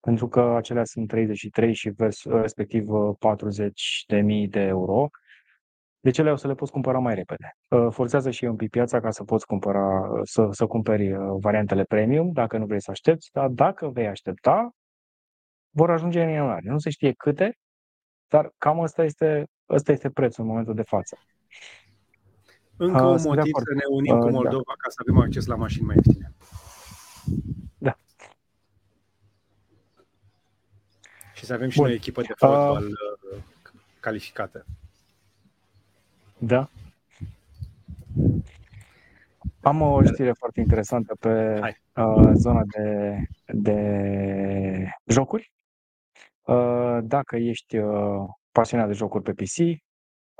pentru 0.00 0.28
că 0.28 0.40
acelea 0.40 0.84
sunt 0.84 1.08
33 1.08 1.74
și 1.74 1.90
vers, 1.90 2.24
uh, 2.24 2.40
respectiv 2.40 2.86
40 3.18 4.04
de 4.06 4.20
mii 4.20 4.48
de 4.48 4.60
euro. 4.60 5.08
Deci 6.00 6.18
ele 6.18 6.30
o 6.30 6.36
să 6.36 6.46
le 6.46 6.54
poți 6.54 6.72
cumpăra 6.72 6.98
mai 6.98 7.14
repede. 7.14 7.56
Forțează 7.90 8.30
și 8.30 8.44
un 8.44 8.56
pic 8.56 8.70
piața 8.70 9.00
ca 9.00 9.10
să 9.10 9.24
poți 9.24 9.46
cumpăra, 9.46 10.10
să, 10.22 10.48
să 10.50 10.66
cumperi 10.66 11.12
variantele 11.40 11.84
premium, 11.84 12.32
dacă 12.32 12.58
nu 12.58 12.66
vrei 12.66 12.80
să 12.80 12.90
aștepți, 12.90 13.30
dar 13.32 13.48
dacă 13.48 13.88
vei 13.88 14.06
aștepta, 14.06 14.70
vor 15.70 15.90
ajunge 15.90 16.22
în 16.22 16.28
ianuarie. 16.28 16.70
Nu 16.70 16.78
se 16.78 16.90
știe 16.90 17.12
câte, 17.12 17.56
dar 18.28 18.50
cam 18.58 18.78
ăsta 18.78 19.04
este, 19.04 19.46
ăsta 19.68 19.92
este 19.92 20.10
prețul 20.10 20.42
în 20.42 20.48
momentul 20.48 20.74
de 20.74 20.82
față. 20.82 21.16
Încă 22.76 23.02
uh, 23.02 23.14
un 23.16 23.22
motiv 23.22 23.52
să 23.54 23.74
ne 23.74 23.84
unim 23.90 24.14
uh, 24.14 24.18
cu 24.18 24.24
da. 24.24 24.30
Moldova 24.30 24.62
da. 24.66 24.74
ca 24.78 24.88
să 24.88 24.96
avem 25.06 25.20
acces 25.22 25.46
la 25.46 25.54
mașini 25.54 25.86
mai 25.86 25.94
ieftine. 25.94 26.32
Da. 27.78 27.96
Și 31.34 31.44
să 31.44 31.52
avem 31.52 31.68
și 31.68 31.76
Bun. 31.76 31.86
noi 31.86 31.94
echipă 31.94 32.20
de 32.20 32.32
fotbal 32.36 32.86
uh, 32.86 33.42
calificată. 34.00 34.66
Da. 36.38 36.68
Am 39.60 39.80
o 39.80 40.02
știre 40.02 40.32
foarte 40.32 40.60
interesantă 40.60 41.16
pe 41.20 41.60
uh, 41.96 42.30
zona 42.34 42.62
de, 42.64 43.16
de 43.46 44.88
jocuri. 45.06 45.52
Uh, 46.42 46.98
dacă 47.02 47.36
ești 47.36 47.76
uh, 47.76 48.24
pasionat 48.52 48.86
de 48.86 48.92
jocuri 48.92 49.22
pe 49.22 49.32
PC, 49.32 49.82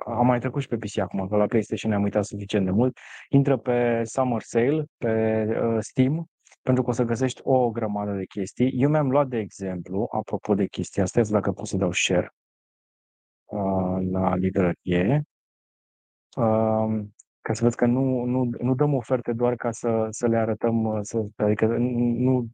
am 0.06 0.26
mai 0.26 0.38
trecut 0.38 0.62
și 0.62 0.68
pe 0.68 0.76
PC 0.76 0.98
acum, 0.98 1.28
că 1.28 1.36
la 1.36 1.46
PlayStation 1.46 1.90
ne-am 1.90 2.02
uitat 2.02 2.24
suficient 2.24 2.64
de 2.64 2.70
mult. 2.70 2.98
Intră 3.28 3.56
pe 3.56 4.02
Summer 4.04 4.42
Sale, 4.42 4.84
pe 4.98 5.44
uh, 5.62 5.76
Steam, 5.80 6.26
pentru 6.62 6.82
că 6.82 6.90
o 6.90 6.92
să 6.92 7.02
găsești 7.02 7.40
o 7.44 7.70
grămadă 7.70 8.12
de 8.12 8.24
chestii. 8.24 8.70
Eu 8.74 8.88
mi-am 8.88 9.10
luat 9.10 9.28
de 9.28 9.38
exemplu, 9.38 10.08
apropo 10.10 10.54
de 10.54 10.66
chestia 10.66 11.02
asta, 11.02 11.22
dacă 11.22 11.52
pot 11.52 11.66
să 11.66 11.76
dau 11.76 11.92
share 11.92 12.30
uh, 13.44 14.08
la 14.10 14.34
librărie, 14.34 15.22
uh, 16.36 17.04
ca 17.40 17.52
să 17.52 17.62
vezi 17.62 17.76
că 17.76 17.86
nu, 17.86 18.24
nu, 18.24 18.50
nu 18.60 18.74
dăm 18.74 18.94
oferte 18.94 19.32
doar 19.32 19.56
ca 19.56 19.70
să, 19.70 20.06
să 20.10 20.26
le 20.26 20.36
arătăm, 20.36 21.02
să, 21.02 21.26
adică 21.36 21.66
nu 21.76 22.48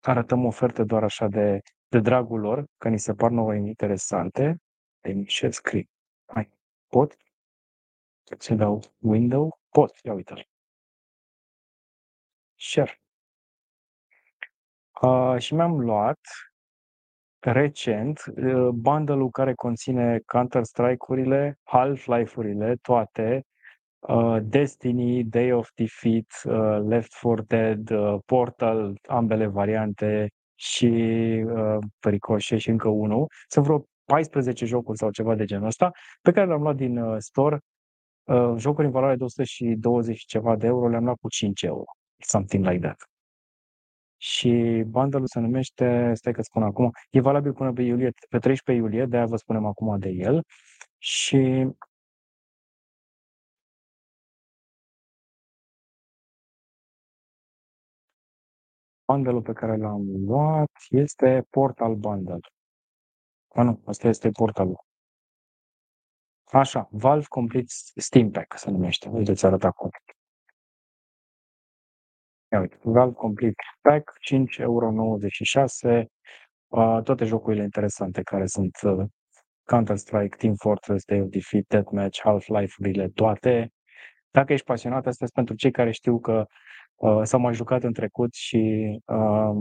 arătăm 0.00 0.44
oferte 0.44 0.84
doar 0.84 1.02
așa 1.02 1.26
de, 1.26 1.60
de 1.88 2.00
dragul 2.00 2.40
lor, 2.40 2.64
că 2.76 2.88
ni 2.88 2.98
se 2.98 3.14
par 3.14 3.30
nouă 3.30 3.54
interesante. 3.54 4.58
Îmi 5.00 5.28
share 5.28 5.52
screen. 5.52 5.88
Hai, 6.26 6.50
pot? 6.88 7.16
Ce 8.38 8.54
dau 8.54 8.82
window? 8.98 9.58
Pot, 9.68 9.98
ia 10.02 10.12
uite-l. 10.12 10.48
Share. 12.54 13.00
Uh, 15.02 15.38
și 15.38 15.54
mi-am 15.54 15.80
luat 15.80 16.18
recent 17.38 18.24
uh, 18.36 18.68
bundle-ul 18.68 19.30
care 19.30 19.54
conține 19.54 20.18
Counter-Strike-urile, 20.26 21.58
Half-Life-urile, 21.62 22.76
toate, 22.82 23.44
uh, 23.98 24.36
Destiny, 24.42 25.24
Day 25.24 25.52
of 25.52 25.68
Defeat, 25.74 26.40
uh, 26.44 26.86
Left 26.88 27.12
4 27.20 27.42
Dead, 27.42 27.90
uh, 27.90 28.18
Portal, 28.26 28.98
ambele 29.06 29.46
variante 29.46 30.28
și 30.54 30.86
uh, 31.46 31.78
Pericoșe 31.98 32.58
și 32.58 32.70
încă 32.70 32.88
unul. 32.88 33.26
Sunt 33.48 33.64
vreo 33.64 33.84
14 34.12 34.66
jocuri 34.66 34.98
sau 34.98 35.10
ceva 35.10 35.34
de 35.34 35.44
genul 35.44 35.66
ăsta, 35.66 35.90
pe 36.22 36.32
care 36.32 36.46
le-am 36.46 36.62
luat 36.62 36.76
din 36.76 36.98
uh, 36.98 37.16
store. 37.18 37.60
Uh, 38.24 38.54
jocuri 38.56 38.86
în 38.86 38.92
valoare 38.92 39.16
de 39.16 39.24
120 39.24 40.18
și 40.18 40.26
ceva 40.26 40.56
de 40.56 40.66
euro 40.66 40.88
le-am 40.88 41.04
luat 41.04 41.16
cu 41.20 41.28
5 41.28 41.62
euro. 41.62 41.84
Something 42.18 42.64
like 42.66 42.80
that. 42.80 43.08
Și 44.16 44.82
bundle 44.86 45.20
se 45.24 45.40
numește, 45.40 46.12
stai 46.14 46.32
că 46.32 46.42
spun 46.42 46.62
acum, 46.62 46.90
e 47.10 47.20
valabil 47.20 47.52
până 47.52 47.72
pe 47.72 47.82
iulie, 47.82 48.10
pe 48.30 48.38
13 48.38 48.84
iulie, 48.84 49.06
de-aia 49.06 49.26
vă 49.26 49.36
spunem 49.36 49.66
acum 49.66 49.98
de 49.98 50.08
el. 50.08 50.42
Și 50.98 51.66
bundle 59.06 59.40
pe 59.40 59.52
care 59.52 59.76
l-am 59.76 60.02
luat 60.26 60.70
este 60.90 61.46
Portal 61.50 61.94
Bundle. 61.94 62.38
A, 63.58 63.62
nu, 63.62 63.82
asta 63.84 64.08
este 64.08 64.30
portalul. 64.30 64.84
Așa, 66.44 66.88
Valve 66.90 67.24
Complete 67.28 67.72
Steam 67.96 68.30
Pack 68.30 68.58
se 68.58 68.70
numește. 68.70 69.08
Uite, 69.08 69.34
ți 69.34 69.46
arăt 69.46 69.64
acum. 69.64 69.90
Ia 72.52 72.60
uite, 72.60 72.78
Valve 72.82 73.14
Complete 73.14 73.62
Pack, 73.80 74.12
5,96 74.20 74.58
euro. 74.58 74.92
Uh, 76.66 77.02
toate 77.02 77.24
jocurile 77.24 77.62
interesante 77.62 78.22
care 78.22 78.46
sunt 78.46 78.78
uh, 78.82 79.06
Counter-Strike, 79.64 80.36
Team 80.36 80.54
Fortress, 80.54 81.04
Day 81.04 81.20
of 81.20 81.28
Defeat, 81.28 81.64
Deathmatch, 81.66 82.20
Half-Life-urile, 82.22 83.08
toate. 83.08 83.72
Dacă 84.30 84.52
ești 84.52 84.66
pasionat, 84.66 85.06
asta 85.06 85.24
este 85.24 85.36
pentru 85.36 85.54
cei 85.54 85.70
care 85.70 85.90
știu 85.90 86.20
că 86.20 86.46
uh, 86.98 87.20
s-au 87.22 87.40
mai 87.40 87.54
jucat 87.54 87.82
în 87.82 87.92
trecut 87.92 88.34
și 88.34 88.92
uh, 89.06 89.16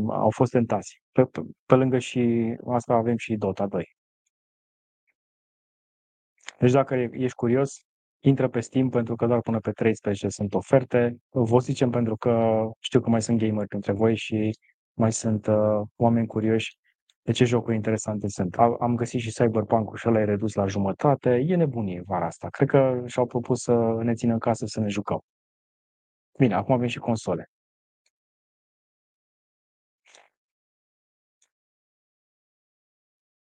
au 0.10 0.30
fost 0.30 0.52
tentați. 0.52 1.02
Pe, 1.12 1.24
pe, 1.26 1.42
pe 1.66 1.76
lângă 1.76 1.98
și 2.00 2.56
asta 2.68 2.94
avem 2.94 3.18
și 3.18 3.36
Dota 3.36 3.68
2. 3.68 3.96
Deci 6.60 6.72
dacă 6.72 6.96
ești 7.12 7.36
curios, 7.36 7.82
intră 8.20 8.48
pe 8.48 8.60
Steam 8.60 8.90
pentru 8.90 9.16
că 9.16 9.26
doar 9.26 9.42
până 9.42 9.60
pe 9.60 9.72
13 9.72 10.30
sunt 10.30 10.54
oferte. 10.54 11.18
Vă 11.30 11.60
zicem 11.60 11.90
pentru 11.90 12.18
că 12.18 12.64
știu 12.80 13.02
că 13.02 13.10
mai 13.10 13.22
sunt 13.22 13.40
gameri 13.40 13.76
între 13.76 13.92
voi 13.92 14.16
și 14.16 14.58
mai 14.94 15.12
sunt 15.12 15.48
uh, 15.48 15.82
oameni 15.96 16.28
curioși 16.28 16.78
de 17.28 17.32
ce 17.32 17.46
jocuri 17.46 17.76
interesante 17.76 18.28
sunt. 18.28 18.56
Am 18.56 18.96
găsit 18.96 19.20
și 19.20 19.32
Cyberpunk-ul 19.32 19.98
și 19.98 20.08
ăla 20.08 20.20
e 20.20 20.24
redus 20.24 20.54
la 20.54 20.68
jumătate. 20.68 21.46
E 21.48 21.56
nebunie 21.56 22.02
vara 22.06 22.26
asta. 22.26 22.48
Cred 22.50 22.68
că 22.68 23.04
și-au 23.06 23.26
propus 23.26 23.62
să 23.62 24.00
ne 24.02 24.14
țină 24.14 24.34
în 24.34 24.40
casă 24.40 24.66
să 24.66 24.80
ne 24.80 24.88
jucăm. 24.88 25.20
Bine, 26.38 26.54
acum 26.54 26.74
avem 26.74 26.88
și 26.88 27.00
console. 27.00 27.50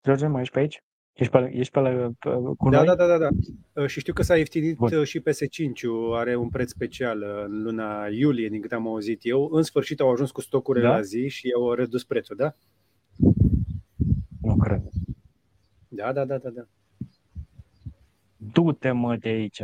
George, 0.02 0.26
mai 0.26 0.40
ești 0.40 0.52
pe 0.52 0.60
aici? 0.60 0.82
Ești 1.12 1.32
pe, 1.32 1.50
ești 1.52 1.72
pe, 1.72 1.80
la, 1.80 1.88
pe 2.18 2.30
cu 2.56 2.70
da, 2.70 2.76
noi? 2.76 2.86
Da, 2.86 2.94
da, 2.94 3.06
da, 3.06 3.18
da. 3.18 3.28
Uh, 3.72 3.86
și 3.86 4.00
știu 4.00 4.12
că 4.12 4.22
s-a 4.22 4.36
ieftinit 4.36 4.76
Bun. 4.76 4.94
Uh, 4.94 5.06
și 5.06 5.20
PS5-ul, 5.20 6.14
are 6.14 6.36
un 6.36 6.48
preț 6.48 6.70
special 6.70 7.20
uh, 7.22 7.44
în 7.44 7.62
luna 7.62 8.06
iulie, 8.06 8.48
din 8.48 8.60
câte 8.60 8.74
am 8.74 8.86
auzit 8.86 9.20
eu. 9.22 9.48
În 9.52 9.62
sfârșit 9.62 10.00
au 10.00 10.10
ajuns 10.10 10.30
cu 10.30 10.40
stocurile 10.40 10.86
da? 10.86 10.94
la 10.94 11.00
zi 11.00 11.28
și 11.28 11.52
au 11.56 11.72
redus 11.72 12.04
prețul, 12.04 12.36
da? 12.36 12.56
Nu 14.40 14.56
cred. 14.56 14.82
Da, 15.88 16.12
da, 16.12 16.24
da, 16.24 16.38
da, 16.38 16.50
da. 16.50 16.66
Du-te 18.36 18.90
mă 18.90 19.16
de 19.16 19.28
aici. 19.28 19.62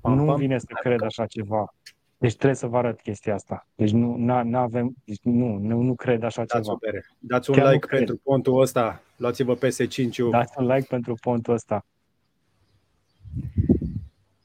Pam, 0.00 0.14
nu 0.14 0.24
pam. 0.24 0.36
vine 0.36 0.58
să 0.58 0.66
cred 0.80 1.02
așa 1.02 1.26
ceva. 1.26 1.74
Deci 2.18 2.34
trebuie 2.34 2.54
să 2.54 2.66
vă 2.66 2.76
arăt 2.76 3.00
chestia 3.00 3.34
asta. 3.34 3.66
Deci 3.74 3.90
nu 3.90 4.58
avem, 4.58 4.94
deci 5.04 5.20
nu, 5.22 5.56
nu, 5.56 5.80
nu 5.80 5.94
cred 5.94 6.22
așa 6.22 6.44
Dați 6.44 6.64
ceva. 6.64 6.76
Bere. 6.80 7.06
Dați 7.18 7.50
un 7.50 7.56
Chiar 7.56 7.72
like 7.72 7.86
pentru 7.86 8.16
pontul 8.16 8.60
ăsta. 8.60 9.02
Luați-vă 9.16 9.56
PS5-ul. 9.56 10.30
Dați 10.30 10.52
un 10.56 10.66
like 10.66 10.86
pentru 10.88 11.14
pontul 11.20 11.54
ăsta. 11.54 11.86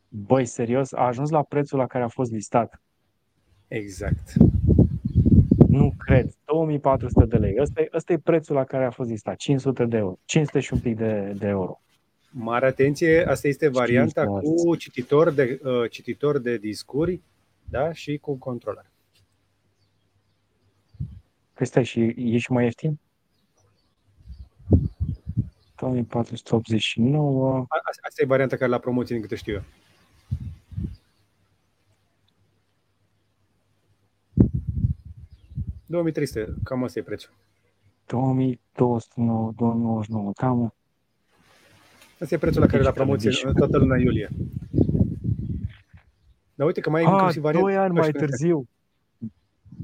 Băi, 0.09 0.45
serios, 0.45 0.91
a 0.91 1.05
ajuns 1.05 1.29
la 1.29 1.43
prețul 1.43 1.77
la 1.77 1.87
care 1.87 2.03
a 2.03 2.07
fost 2.07 2.31
listat. 2.31 2.81
Exact. 3.67 4.33
Nu 5.67 5.93
cred. 5.97 6.33
2400 6.45 7.25
de 7.25 7.37
lei. 7.37 7.55
Ăsta 7.61 7.81
e, 7.81 7.89
ăsta 7.93 8.13
e 8.13 8.17
prețul 8.17 8.55
la 8.55 8.63
care 8.63 8.85
a 8.85 8.91
fost 8.91 9.09
listat. 9.09 9.35
500 9.35 9.85
de 9.85 9.97
euro. 9.97 10.19
500 10.25 10.59
și 10.59 10.73
un 10.73 10.79
pic 10.79 10.97
de, 10.97 11.33
de 11.37 11.47
euro. 11.47 11.81
Mare 12.35 12.65
atenție, 12.65 13.29
asta 13.29 13.47
este 13.47 13.67
varianta 13.67 14.25
cu 14.25 14.75
cititor 14.75 15.29
de, 15.29 15.59
uh, 15.63 15.89
cititor 15.89 16.37
de 16.37 16.57
discuri 16.57 17.21
da? 17.69 17.91
și 17.91 18.17
cu 18.17 18.35
controller. 18.35 18.85
Păi 21.53 21.65
stai, 21.65 21.83
și 21.83 22.13
e 22.17 22.37
și 22.37 22.51
mai 22.51 22.63
ieftin? 22.63 22.99
2489. 25.75 27.65
Asta 28.01 28.21
e 28.21 28.25
varianta 28.25 28.55
care 28.55 28.69
la 28.69 28.79
promoție, 28.79 29.15
din 29.15 29.23
câte 29.23 29.35
știu 29.35 29.53
eu. 29.53 29.63
...2300, 36.01 36.05
cam 36.63 36.83
asta 36.83 36.99
e 36.99 37.03
prețul. 37.03 37.31
2299, 38.05 40.31
cam. 40.31 40.73
Asta 42.23 42.35
e 42.35 42.37
prețul 42.37 42.61
la 42.61 42.67
care 42.67 42.83
la 42.83 42.91
promoție 42.91 43.31
în 43.43 43.53
toată 43.53 43.77
luna 43.77 43.97
iulie. 43.97 44.29
Dar 46.53 46.67
uite 46.67 46.81
că 46.81 46.89
mai 46.89 47.03
e 47.03 47.05
inclusiv 47.05 47.41
varianta. 47.41 47.67
Doi 47.67 47.77
ani 47.77 47.93
mai 47.93 48.11
târziu. 48.11 48.67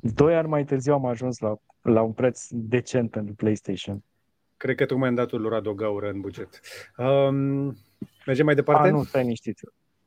Doi 0.02 0.36
ani 0.36 0.48
mai 0.48 0.64
târziu 0.64 0.94
am 0.94 1.06
ajuns 1.06 1.40
la, 1.40 1.56
la 1.82 2.02
un 2.02 2.12
preț 2.12 2.48
decent 2.50 3.12
pentru 3.12 3.34
PlayStation. 3.34 4.04
Cred 4.58 4.76
că 4.76 4.86
tocmai 4.86 5.08
am 5.08 5.16
dat 5.16 5.32
lor 5.32 5.62
o 5.66 5.74
gaură 5.74 6.10
în 6.10 6.22
buget. 6.22 6.60
Um, 6.98 7.78
Mergem 8.26 8.46
mai 8.46 8.56
departe? 8.56 8.88
A, 8.88 8.92
nu, 8.92 9.04
stai 9.04 9.22
liniștit. 9.22 9.60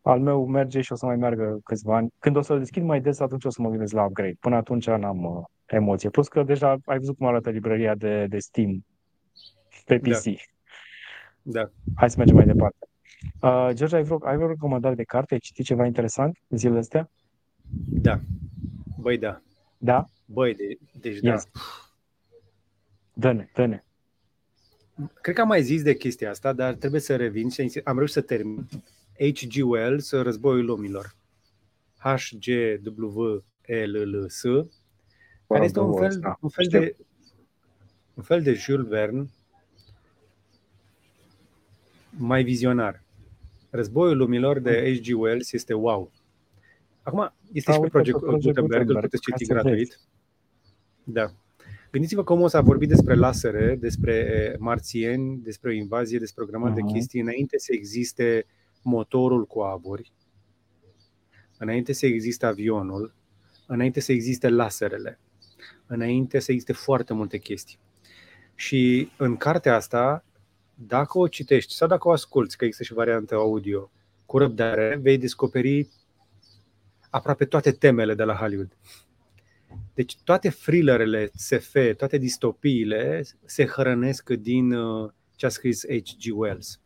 Al 0.03 0.21
meu 0.21 0.47
merge 0.47 0.81
și 0.81 0.93
o 0.93 0.95
să 0.95 1.07
mai 1.07 1.17
meargă 1.17 1.61
câțiva 1.65 1.97
ani. 1.97 2.13
Când 2.19 2.37
o 2.37 2.41
să-l 2.41 2.59
deschid 2.59 2.83
mai 2.83 3.01
des, 3.01 3.21
atunci 3.21 3.45
o 3.45 3.51
să 3.51 3.63
mă 3.63 3.69
gândesc 3.69 3.93
la 3.93 4.05
upgrade. 4.05 4.37
Până 4.41 4.57
atunci 4.57 4.87
n-am 4.87 5.25
uh, 5.25 5.45
emoție. 5.67 6.11
Plus 6.11 6.29
că 6.29 6.43
deja 6.43 6.77
ai 6.85 6.99
văzut 6.99 7.17
cum 7.17 7.27
arată 7.27 7.51
librăria 7.51 7.95
de, 7.95 8.27
de 8.27 8.39
Steam 8.39 8.85
pe 9.85 9.99
PC. 9.99 10.25
Da. 10.25 10.31
Da. 11.43 11.71
Hai 11.95 12.11
să 12.11 12.17
mergem 12.19 12.37
mai 12.37 12.47
departe. 12.47 12.89
Uh, 13.41 13.71
George, 13.73 13.97
ai 13.97 14.03
vreo, 14.03 14.19
ai 14.23 14.37
vreo 14.37 14.49
recomandare 14.49 14.95
de 14.95 15.05
carte? 15.05 15.35
Ai 15.35 15.41
citit 15.41 15.65
ceva 15.65 15.87
interesant 15.87 16.39
zilele 16.49 16.79
astea? 16.79 17.11
Da. 17.89 18.21
Băi, 19.01 19.19
da. 19.19 19.43
Da? 19.79 20.07
Băi, 20.27 20.55
de, 20.55 20.79
deci 21.01 21.19
da. 21.19 21.31
yes. 21.31 21.45
da. 21.45 21.61
Dă-ne, 23.13 23.49
dă-ne. 23.55 23.85
Cred 25.21 25.35
că 25.35 25.41
am 25.41 25.49
mai 25.49 25.63
zis 25.63 25.83
de 25.83 25.97
chestia 25.97 26.31
asta, 26.31 26.53
dar 26.53 26.75
trebuie 26.75 27.01
să 27.01 27.17
revin 27.17 27.49
și 27.49 27.81
am 27.85 27.97
reușit 27.97 28.15
să 28.15 28.21
termin. 28.21 28.69
H.G. 29.19 29.65
Wells, 29.65 30.11
Războiul 30.11 30.65
Lumilor. 30.65 31.15
H-G-W-L-L-S, 31.99 33.23
care 35.47 35.65
este 35.65 35.81
un 35.81 35.97
fel, 35.97 36.37
un 36.41 36.49
fel 36.49 36.67
de 36.71 36.97
un 38.15 38.23
fel 38.23 38.43
de 38.43 38.53
Jules 38.53 38.87
Verne 38.87 39.27
mai 42.17 42.43
vizionar. 42.43 43.03
Războiul 43.71 44.17
Lumilor 44.17 44.59
de 44.59 45.01
H.G. 45.01 45.19
Wells 45.19 45.53
este 45.53 45.75
wow. 45.75 46.13
Acum, 47.03 47.33
este 47.53 47.71
A, 47.71 47.75
și 47.75 47.81
pe 47.81 47.89
Project 47.89 48.19
Gutenberg, 48.19 48.89
îl 48.89 49.01
puteți 49.01 49.23
citi 49.23 49.45
gratuit. 49.45 50.01
Da. 51.05 51.33
Gândiți-vă 51.91 52.25
cum 52.25 52.41
o 52.41 52.47
să 52.47 52.61
vorbit 52.61 52.89
despre 52.89 53.15
lasere, 53.15 53.77
despre 53.81 54.57
marțieni, 54.59 55.41
despre 55.43 55.71
o 55.71 55.73
invazie, 55.73 56.19
despre 56.19 56.43
o 56.43 56.47
grămadă 56.47 56.73
uh-huh. 56.73 56.87
de 56.87 56.93
chestii, 56.93 57.21
înainte 57.21 57.59
să 57.59 57.73
existe 57.73 58.47
motorul 58.83 59.47
cu 59.47 59.61
aburi, 59.61 60.13
înainte 61.59 61.93
să 61.93 62.07
existe 62.07 62.47
avionul, 62.47 63.15
înainte 63.67 64.01
să 64.01 64.13
existe 64.13 64.49
laserele, 64.49 65.19
înainte 65.87 66.39
să 66.39 66.51
existe 66.51 66.73
foarte 66.73 67.15
multe 67.15 67.39
chestii. 67.39 67.79
Și 68.55 69.11
în 69.17 69.37
cartea 69.37 69.75
asta, 69.75 70.25
dacă 70.87 71.19
o 71.19 71.29
citești 71.29 71.73
sau 71.73 71.89
dacă 71.89 72.09
o 72.09 72.13
asculți, 72.13 72.57
că 72.57 72.65
există 72.65 72.85
și 72.85 72.93
variantă 72.93 73.35
audio, 73.35 73.91
cu 74.27 74.39
răbdare, 74.39 74.99
vei 75.03 75.19
descoperi 75.19 75.89
aproape 77.11 77.45
toate 77.45 77.73
temele 77.73 78.15
de 78.15 78.23
la 78.23 78.35
Hollywood. 78.35 78.77
Deci 79.95 80.17
toate 80.25 80.49
thrillerele 80.49 81.31
SF, 81.35 81.77
toate 81.97 82.19
distopiile 82.19 83.25
se 83.45 83.67
hrănesc 83.67 84.31
din 84.31 84.73
uh, 84.73 85.11
ce 85.37 85.47
a 85.47 85.49
scris 85.49 85.85
H.G. 85.87 86.39
Wells. 86.39 86.81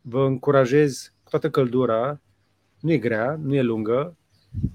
Vă 0.00 0.24
încurajez 0.24 1.12
cu 1.22 1.30
toată 1.30 1.50
căldura, 1.50 2.20
nu 2.80 2.92
e 2.92 2.98
grea, 2.98 3.38
nu 3.42 3.54
e 3.54 3.62
lungă, 3.62 4.16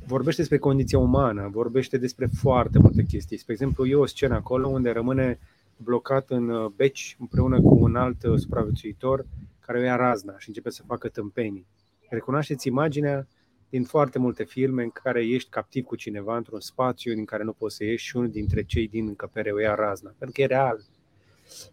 vorbește 0.06 0.42
despre 0.42 0.58
condiția 0.58 1.00
umană, 1.00 1.50
vorbește 1.52 1.98
despre 1.98 2.26
foarte 2.26 2.80
multe 2.80 3.04
chestii. 3.04 3.38
Spre 3.38 3.54
exemplu, 3.54 3.86
e 3.86 3.96
o 3.96 4.06
scenă 4.06 4.36
acolo 4.36 4.68
unde 4.68 4.90
rămâne 4.90 5.40
blocat 5.78 6.30
în 6.30 6.50
uh, 6.50 6.72
beci 6.76 7.16
împreună 7.20 7.62
cu 7.62 7.78
un 7.80 7.96
alt 7.96 8.24
uh, 8.24 8.40
supraviețuitor 8.40 9.26
care 9.60 9.80
o 9.80 9.82
ia 9.82 9.96
razna 9.96 10.38
și 10.38 10.48
începe 10.48 10.70
să 10.70 10.84
facă 10.88 11.08
tâmpenii. 11.08 11.68
Recunoașteți 12.10 12.68
imaginea 12.68 13.28
din 13.70 13.84
foarte 13.84 14.20
multe 14.20 14.44
filme 14.44 14.84
în 14.84 14.90
care 14.90 15.26
ești 15.26 15.50
captiv 15.50 15.86
cu 15.86 15.96
cineva 15.96 16.38
într-un 16.38 16.60
spațiu 16.60 17.14
din 17.14 17.26
care 17.26 17.44
nu 17.44 17.54
poți 17.54 17.76
să 17.76 17.84
ieși 17.84 18.06
și 18.06 18.16
unul 18.16 18.30
dintre 18.30 18.64
cei 18.64 18.88
din 18.88 19.08
încăpere 19.08 19.52
o 19.52 19.60
ia 19.60 19.76
razna. 19.76 20.14
Pentru 20.18 20.36
că 20.36 20.42
e 20.42 20.46
real. 20.46 20.84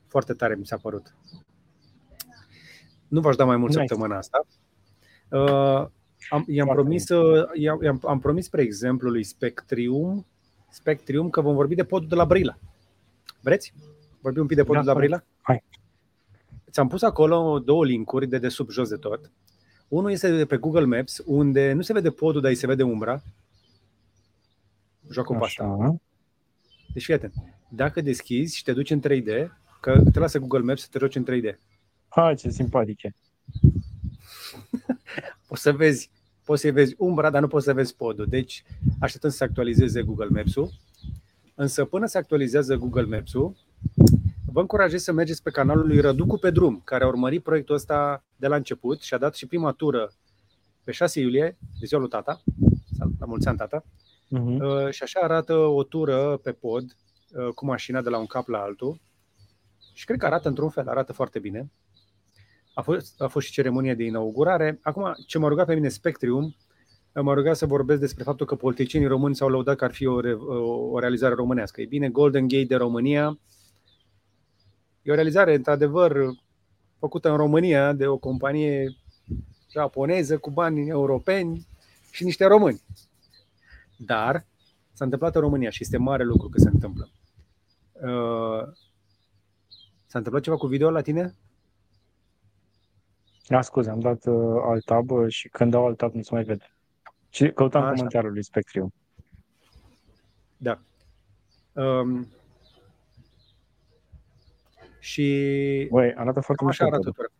Foarte 0.06 0.32
tare 0.32 0.54
mi 0.54 0.66
s-a 0.66 0.76
părut. 0.76 1.14
Nu 3.08 3.20
v-aș 3.20 3.36
da 3.36 3.44
mai 3.44 3.56
mult 3.56 3.70
nice. 3.70 3.86
săptămâna 3.86 4.16
asta. 4.16 4.46
Uh, 5.30 5.86
am, 6.30 6.44
i-am, 6.46 6.68
promis, 6.68 7.08
uh, 7.08 7.48
i-am, 7.54 8.00
am 8.06 8.18
promis, 8.18 8.44
spre 8.44 8.62
exemplu, 8.62 9.10
lui 9.10 9.22
Spectrium, 9.22 10.26
Spectrium 10.70 11.30
că 11.30 11.40
vom 11.40 11.54
vorbi 11.54 11.74
de 11.74 11.84
podul 11.84 12.08
de 12.08 12.14
la 12.14 12.24
Brila. 12.24 12.58
Vreți? 13.40 13.74
Vorbim 14.24 14.42
un 14.42 14.48
pic 14.48 14.56
de 14.56 14.64
podul 14.64 14.84
da, 14.84 14.92
de 14.92 14.92
la 14.92 14.98
Brila? 14.98 15.24
Hai. 15.40 15.64
Ți-am 16.70 16.88
pus 16.88 17.02
acolo 17.02 17.58
două 17.58 17.84
linkuri 17.84 18.26
de 18.26 18.48
sub 18.48 18.70
jos 18.70 18.88
de 18.88 18.96
tot. 18.96 19.30
Unul 19.88 20.10
este 20.10 20.36
de 20.36 20.46
pe 20.46 20.56
Google 20.56 20.84
Maps, 20.84 21.22
unde 21.24 21.72
nu 21.72 21.82
se 21.82 21.92
vede 21.92 22.10
podul, 22.10 22.40
dar 22.40 22.50
îi 22.50 22.56
se 22.56 22.66
vede 22.66 22.82
umbra. 22.82 23.22
Joacă 25.10 25.32
cu 25.32 25.44
asta. 25.44 25.96
Deci 26.92 27.04
fii 27.04 27.14
atent. 27.14 27.34
Dacă 27.68 28.00
deschizi 28.00 28.56
și 28.56 28.62
te 28.62 28.72
duci 28.72 28.90
în 28.90 29.00
3D, 29.00 29.48
că 29.80 30.02
te 30.12 30.18
lasă 30.18 30.38
Google 30.38 30.60
Maps 30.60 30.82
să 30.82 30.88
te 30.90 30.98
joci 30.98 31.16
în 31.16 31.26
3D. 31.30 31.58
Hai, 32.08 32.34
ce 32.34 32.50
simpatic 32.50 33.02
e. 33.02 33.14
poți 35.48 35.62
să 35.62 35.72
vezi, 35.72 36.10
poți 36.44 36.60
să 36.60 36.70
vezi 36.70 36.94
umbra, 36.98 37.30
dar 37.30 37.40
nu 37.40 37.48
poți 37.48 37.64
să 37.64 37.72
vezi 37.72 37.96
podul. 37.96 38.26
Deci 38.26 38.64
așteptăm 39.00 39.30
să 39.30 39.36
se 39.36 39.44
actualizeze 39.44 40.02
Google 40.02 40.28
Maps-ul. 40.30 40.70
Însă 41.54 41.84
până 41.84 42.06
se 42.06 42.18
actualizează 42.18 42.76
Google 42.76 43.16
Maps-ul, 43.16 43.56
vă 44.54 44.60
încurajez 44.60 45.02
să 45.02 45.12
mergeți 45.12 45.42
pe 45.42 45.50
canalul 45.50 45.86
lui 45.86 46.00
Răducu 46.00 46.38
pe 46.38 46.50
drum, 46.50 46.80
care 46.84 47.04
a 47.04 47.06
urmărit 47.06 47.42
proiectul 47.42 47.74
ăsta 47.74 48.24
de 48.36 48.46
la 48.46 48.56
început 48.56 49.00
și 49.00 49.14
a 49.14 49.18
dat 49.18 49.34
și 49.34 49.46
prima 49.46 49.72
tură 49.72 50.12
pe 50.84 50.92
6 50.92 51.20
iulie, 51.20 51.58
de 51.80 51.86
ziua 51.86 52.00
lui 52.00 52.08
tata, 52.08 52.42
la 53.18 53.26
mulți 53.26 53.48
ani 53.48 53.56
tata, 53.56 53.84
uh-huh. 53.84 54.90
și 54.90 55.02
așa 55.02 55.20
arată 55.20 55.54
o 55.54 55.82
tură 55.82 56.36
pe 56.42 56.52
pod 56.52 56.84
uh, 56.84 57.48
cu 57.54 57.64
mașina 57.64 58.02
de 58.02 58.08
la 58.08 58.18
un 58.18 58.26
cap 58.26 58.48
la 58.48 58.58
altul 58.58 59.00
și 59.94 60.04
cred 60.04 60.18
că 60.18 60.26
arată 60.26 60.48
într-un 60.48 60.70
fel, 60.70 60.88
arată 60.88 61.12
foarte 61.12 61.38
bine. 61.38 61.70
A 62.74 62.80
fost, 62.80 63.22
a 63.22 63.26
fost 63.26 63.46
și 63.46 63.52
ceremonia 63.52 63.94
de 63.94 64.04
inaugurare. 64.04 64.78
Acum, 64.82 65.14
ce 65.26 65.38
m-a 65.38 65.48
rugat 65.48 65.66
pe 65.66 65.74
mine 65.74 65.88
Spectrium, 65.88 66.56
m-a 67.12 67.34
rugat 67.34 67.56
să 67.56 67.66
vorbesc 67.66 68.00
despre 68.00 68.24
faptul 68.24 68.46
că 68.46 68.54
politicienii 68.54 69.08
români 69.08 69.34
s-au 69.34 69.48
lăudat 69.48 69.76
că 69.76 69.84
ar 69.84 69.92
fi 69.92 70.06
o, 70.06 70.20
o 70.90 70.98
realizare 70.98 71.34
românească. 71.34 71.80
E 71.80 71.86
bine, 71.86 72.08
Golden 72.08 72.48
Gate 72.48 72.64
de 72.64 72.76
România 72.76 73.38
E 75.04 75.12
o 75.12 75.14
realizare, 75.14 75.54
într-adevăr, 75.54 76.34
făcută 76.98 77.30
în 77.30 77.36
România 77.36 77.92
de 77.92 78.06
o 78.06 78.16
companie 78.16 78.96
japoneză 79.70 80.38
cu 80.38 80.50
bani 80.50 80.88
europeni 80.88 81.66
și 82.10 82.24
niște 82.24 82.44
români. 82.44 82.82
Dar 83.96 84.46
s-a 84.92 85.04
întâmplat 85.04 85.34
în 85.34 85.40
România 85.40 85.70
și 85.70 85.82
este 85.82 85.96
mare 85.96 86.24
lucru 86.24 86.48
că 86.48 86.58
se 86.58 86.68
întâmplă. 86.68 87.10
Uh, 87.92 88.72
s-a 90.06 90.18
întâmplat 90.18 90.42
ceva 90.42 90.56
cu 90.56 90.66
video 90.66 90.90
la 90.90 91.00
tine? 91.00 91.34
Da, 93.48 93.62
scuze, 93.62 93.90
am 93.90 94.00
dat 94.00 94.26
uh, 94.26 94.62
alt 94.64 94.84
tab 94.84 95.28
și 95.28 95.48
când 95.48 95.70
dau 95.70 95.86
alt 95.86 95.96
tab 95.96 96.14
nu 96.14 96.22
se 96.22 96.34
mai 96.34 96.44
vede. 96.44 96.70
Și 97.28 97.50
căutam 97.50 97.82
Așa. 97.82 97.94
comentariul 97.94 98.32
lui 98.32 98.44
Spectriu. 98.44 98.92
Da. 100.56 100.78
Um, 101.72 102.26
și 105.04 105.88
Băi, 105.90 106.14
arată 106.14 106.40
foarte 106.40 106.64
așa 106.68 106.84
arată 106.84 107.10
tot. 107.10 107.30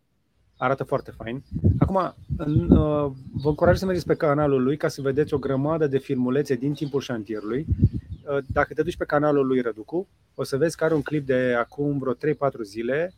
Arată 0.56 0.84
foarte 0.84 1.10
fain. 1.10 1.42
Acum, 1.78 2.14
în, 2.36 2.70
uh, 2.70 3.10
vă 3.32 3.48
încurajez 3.48 3.78
să 3.78 3.86
mergeți 3.86 4.06
pe 4.06 4.14
canalul 4.14 4.62
lui 4.62 4.76
ca 4.76 4.88
să 4.88 5.02
vedeți 5.02 5.34
o 5.34 5.38
grămadă 5.38 5.86
de 5.86 5.98
filmulețe 5.98 6.54
din 6.54 6.72
timpul 6.72 7.00
șantierului. 7.00 7.66
Uh, 8.28 8.38
dacă 8.46 8.74
te 8.74 8.82
duci 8.82 8.96
pe 8.96 9.04
canalul 9.04 9.46
lui 9.46 9.60
Răducu, 9.60 10.08
o 10.34 10.44
să 10.44 10.56
vezi 10.56 10.76
că 10.76 10.84
are 10.84 10.94
un 10.94 11.02
clip 11.02 11.26
de 11.26 11.54
acum 11.58 11.98
vreo 11.98 12.14
3-4 12.14 12.16
zile, 12.62 13.12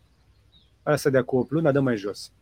asta 0.83 1.11
de 1.11 1.19
acum 1.19 1.39
8 1.39 1.51
luni, 1.51 1.65
dar 1.65 1.73
dă 1.73 1.81
mai 1.81 1.97
jos. 1.97 2.33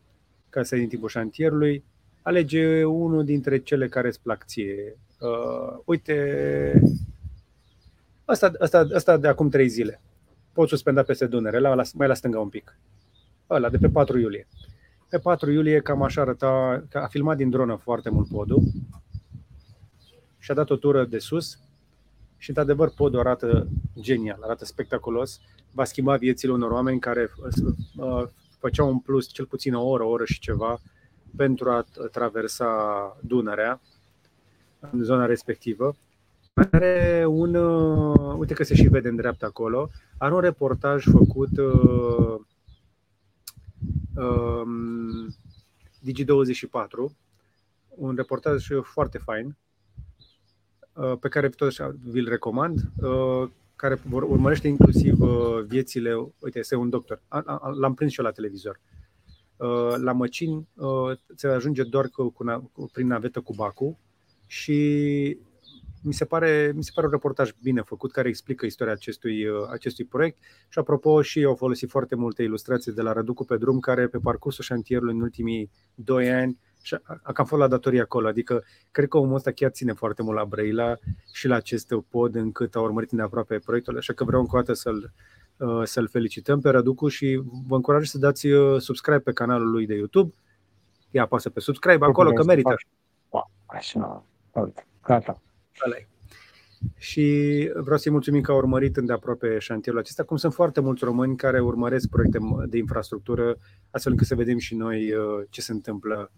Ca 0.50 0.62
să 0.62 0.76
din 0.76 0.88
timpul 0.88 1.08
șantierului, 1.08 1.84
alege 2.22 2.84
unul 2.84 3.24
dintre 3.24 3.58
cele 3.58 3.88
care 3.88 4.06
îți 4.06 4.20
plac 4.20 4.44
ție. 4.44 4.98
Uh, 5.20 5.78
uite, 5.84 6.82
asta, 8.24 8.52
asta, 8.58 8.86
asta 8.94 9.16
de 9.16 9.28
acum 9.28 9.48
3 9.48 9.68
zile 9.68 10.00
pot 10.54 10.68
suspenda 10.68 11.02
peste 11.02 11.26
Dunăre, 11.26 11.58
la, 11.58 11.82
mai 11.94 12.06
la 12.06 12.14
stânga 12.14 12.40
un 12.40 12.48
pic. 12.48 12.78
Ăla, 13.50 13.68
de 13.68 13.78
pe 13.78 13.88
4 13.88 14.18
iulie. 14.18 14.46
Pe 15.08 15.18
4 15.18 15.50
iulie 15.50 15.80
cam 15.80 16.02
așa 16.02 16.20
arăta, 16.20 16.84
că 16.90 16.98
a 16.98 17.06
filmat 17.06 17.36
din 17.36 17.50
dronă 17.50 17.74
foarte 17.74 18.10
mult 18.10 18.28
podul 18.28 18.62
și 20.38 20.50
a 20.50 20.54
dat 20.54 20.70
o 20.70 20.76
tură 20.76 21.04
de 21.04 21.18
sus 21.18 21.58
și, 22.36 22.48
într-adevăr, 22.48 22.90
podul 22.90 23.18
arată 23.18 23.68
genial, 24.00 24.38
arată 24.42 24.64
spectaculos. 24.64 25.40
Va 25.72 25.84
schimba 25.84 26.16
viețile 26.16 26.52
unor 26.52 26.70
oameni 26.70 27.00
care 27.00 27.30
uh, 27.96 28.28
făceau 28.58 28.88
un 28.88 28.98
plus 28.98 29.28
cel 29.28 29.46
puțin 29.46 29.74
o 29.74 29.88
oră, 29.88 30.02
o 30.02 30.08
oră 30.08 30.24
și 30.24 30.38
ceva 30.38 30.80
pentru 31.36 31.70
a 31.70 31.84
traversa 32.12 33.16
Dunărea 33.20 33.80
în 34.80 35.02
zona 35.02 35.26
respectivă 35.26 35.96
are 36.54 37.24
un, 37.28 37.54
uh, 37.54 38.34
uite 38.38 38.54
că 38.54 38.64
se 38.64 38.74
și 38.74 38.88
vede 38.88 39.08
în 39.08 39.16
dreapta 39.16 39.46
acolo, 39.46 39.90
are 40.18 40.34
un 40.34 40.40
reportaj 40.40 41.04
făcut 41.04 41.58
uh, 41.58 42.40
um, 44.14 45.34
Digi24, 46.06 47.16
un 47.88 48.14
reportaj 48.16 48.66
foarte 48.82 49.18
fain, 49.18 49.56
uh, 50.92 51.18
pe 51.20 51.28
care 51.28 51.48
tot 51.48 51.68
așa 51.68 51.96
vi-l 52.02 52.28
recomand, 52.28 52.80
uh, 52.96 53.48
care 53.76 54.00
urmărește 54.10 54.68
inclusiv 54.68 55.20
uh, 55.20 55.64
viețile, 55.66 56.14
uite, 56.38 56.58
este 56.58 56.76
un 56.76 56.90
doctor, 56.90 57.22
l-am 57.80 57.94
prins 57.94 58.12
și 58.12 58.20
eu 58.20 58.26
la 58.26 58.32
televizor, 58.32 58.80
La 59.96 60.12
Măcin 60.12 60.66
ți 61.34 61.46
ajunge 61.46 61.82
doar 61.82 62.08
cu, 62.08 62.28
cu, 62.72 62.90
prin 62.92 63.06
navetă 63.06 63.40
cu 63.40 63.54
Bacu 63.54 63.98
și 64.46 65.38
mi 66.04 66.12
se 66.12 66.24
pare, 66.24 66.72
mi 66.74 66.84
se 66.84 66.90
pare 66.94 67.06
un 67.06 67.12
reportaj 67.12 67.50
bine 67.62 67.82
făcut 67.82 68.12
care 68.12 68.28
explică 68.28 68.66
istoria 68.66 68.92
acestui, 68.92 69.44
acestui 69.70 70.04
proiect 70.04 70.38
și 70.68 70.78
apropo 70.78 71.22
și 71.22 71.40
eu 71.40 71.48
au 71.48 71.54
folosit 71.54 71.90
foarte 71.90 72.14
multe 72.14 72.42
ilustrații 72.42 72.92
de 72.92 73.02
la 73.02 73.12
Răducu 73.12 73.44
pe 73.44 73.56
drum 73.56 73.78
care 73.78 74.06
pe 74.06 74.18
parcursul 74.18 74.64
șantierului 74.64 75.14
în 75.14 75.20
ultimii 75.20 75.70
doi 75.94 76.32
ani 76.32 76.58
și 76.82 76.94
a, 77.02 77.20
a 77.22 77.32
cam 77.32 77.44
fost 77.44 77.60
la 77.60 77.68
datorie 77.68 78.00
acolo. 78.00 78.28
Adică 78.28 78.64
cred 78.90 79.08
că 79.08 79.18
omul 79.18 79.34
ăsta 79.34 79.50
chiar 79.50 79.70
ține 79.70 79.92
foarte 79.92 80.22
mult 80.22 80.36
la 80.36 80.44
Brăila 80.44 80.96
și 81.32 81.46
la 81.46 81.54
acest 81.54 81.94
pod 82.08 82.34
încât 82.34 82.74
a 82.74 82.80
urmărit 82.80 83.20
aproape 83.20 83.58
proiectul, 83.58 83.96
așa 83.96 84.12
că 84.12 84.24
vreau 84.24 84.40
încă 84.40 84.56
o 84.56 84.58
dată 84.58 84.72
să-l, 84.72 85.12
uh, 85.56 85.82
să-l 85.84 86.08
felicităm 86.08 86.60
pe 86.60 86.70
Răducu 86.70 87.08
și 87.08 87.42
vă 87.66 87.74
încurajez 87.74 88.08
să 88.08 88.18
dați 88.18 88.46
uh, 88.46 88.80
subscribe 88.80 89.18
pe 89.18 89.32
canalul 89.32 89.70
lui 89.70 89.86
de 89.86 89.94
YouTube. 89.94 90.34
Ia 91.10 91.22
apasă 91.22 91.50
pe 91.50 91.60
subscribe 91.60 92.04
acolo, 92.04 92.32
că 92.32 92.44
merită. 92.44 92.74
Așa, 93.66 94.24
gata. 95.02 95.42
Și 96.96 97.70
vreau 97.74 97.98
să-i 97.98 98.12
mulțumim 98.12 98.40
că 98.40 98.50
au 98.50 98.56
urmărit 98.56 98.96
îndeaproape 98.96 99.58
șantierul 99.58 100.00
acesta, 100.00 100.22
cum 100.22 100.36
sunt 100.36 100.54
foarte 100.54 100.80
mulți 100.80 101.04
români 101.04 101.36
care 101.36 101.60
urmăresc 101.60 102.08
proiecte 102.08 102.38
de 102.66 102.78
infrastructură, 102.78 103.56
astfel 103.90 104.12
încât 104.12 104.26
să 104.26 104.34
vedem 104.34 104.58
și 104.58 104.74
noi 104.74 105.12
uh, 105.12 105.44
ce 105.50 105.60
se 105.60 105.72
întâmplă 105.72 106.30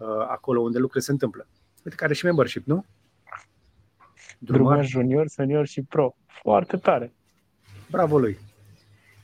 Uh, 0.00 0.06
acolo 0.28 0.60
unde 0.60 0.78
lucrurile 0.78 1.04
se 1.04 1.12
întâmplă. 1.12 1.46
Uite 1.84 1.96
care 1.96 2.14
și 2.14 2.24
membership, 2.24 2.66
nu? 2.66 2.84
Drumar. 4.38 4.60
Drumar 4.60 4.84
junior, 4.84 5.26
senior 5.28 5.66
și 5.66 5.82
pro. 5.82 6.14
Foarte 6.26 6.76
tare. 6.76 7.12
Bravo 7.90 8.18
lui. 8.18 8.38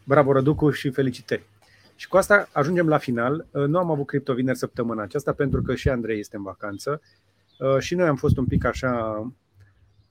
Bravo 0.05 0.33
Răducu 0.33 0.71
și 0.71 0.91
felicitări. 0.91 1.43
Și 1.95 2.09
cu 2.09 2.17
asta 2.17 2.49
ajungem 2.53 2.89
la 2.89 2.99
final. 2.99 3.47
Uh, 3.51 3.65
nu 3.67 3.79
am 3.79 3.91
avut 3.91 4.07
cripto 4.07 4.35
vineri 4.35 4.59
săptămâna 4.59 5.03
aceasta 5.03 5.33
pentru 5.33 5.63
că 5.63 5.75
și 5.75 5.89
Andrei 5.89 6.19
este 6.19 6.37
în 6.37 6.43
vacanță 6.43 7.01
uh, 7.59 7.79
și 7.79 7.95
noi 7.95 8.07
am 8.07 8.17
fost 8.17 8.37
un 8.37 8.47
pic 8.47 8.65
așa 8.65 9.23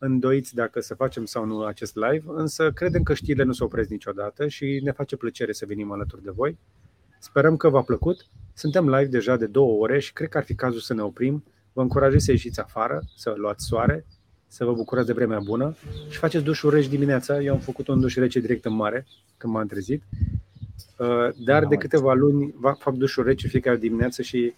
îndoiți 0.06 0.56
dacă 0.56 0.80
să 0.80 0.94
facem 0.94 1.26
sau 1.26 1.46
nu 1.46 1.64
acest 1.64 1.96
live, 1.96 2.24
însă 2.26 2.72
credem 2.72 3.04
că 3.04 3.14
știrile 3.14 3.44
nu 3.44 3.52
se 3.52 3.64
opresc 3.64 3.90
niciodată 3.90 4.48
și 4.48 4.80
ne 4.84 4.92
face 4.92 5.16
plăcere 5.16 5.52
să 5.52 5.66
venim 5.66 5.92
alături 5.92 6.24
de 6.24 6.32
voi. 6.32 6.58
Sperăm 7.20 7.58
că 7.58 7.70
v-a 7.70 7.82
plăcut. 7.82 8.28
Suntem 8.54 8.90
live 8.90 9.06
deja 9.06 9.38
de 9.38 9.46
două 9.46 9.82
ore 9.82 10.00
și 10.00 10.14
cred 10.14 10.30
că 10.30 10.38
ar 10.38 10.44
fi 10.44 10.56
cazul 10.56 10.80
să 10.80 10.94
ne 10.94 11.02
oprim. 11.02 11.44
Vă 11.74 11.82
încurajez 11.82 12.24
să 12.24 12.32
ieșiți 12.32 12.60
afară, 12.60 13.02
să 13.16 13.34
luați 13.38 13.66
soare, 13.66 14.06
să 14.48 14.66
vă 14.66 14.74
bucurați 14.74 15.08
de 15.08 15.14
vremea 15.14 15.40
bună 15.40 15.76
și 16.10 16.18
faceți 16.18 16.44
dușuri 16.44 16.76
reci 16.76 16.88
dimineața. 16.88 17.42
Eu 17.42 17.54
am 17.54 17.60
făcut 17.60 17.88
un 17.88 18.00
duș 18.00 18.16
rece 18.16 18.40
direct 18.40 18.66
în 18.66 18.74
mare 18.74 19.06
când 19.38 19.54
m-am 19.54 19.68
trezit. 19.68 20.04
Uh, 20.98 21.30
dar 21.46 21.66
de 21.66 21.76
câteva 21.76 22.14
luni 22.14 22.56
fac 22.78 22.94
dușuri 22.94 23.28
rece 23.28 23.48
fiecare 23.48 23.78
dimineață 23.78 24.22
și 24.22 24.54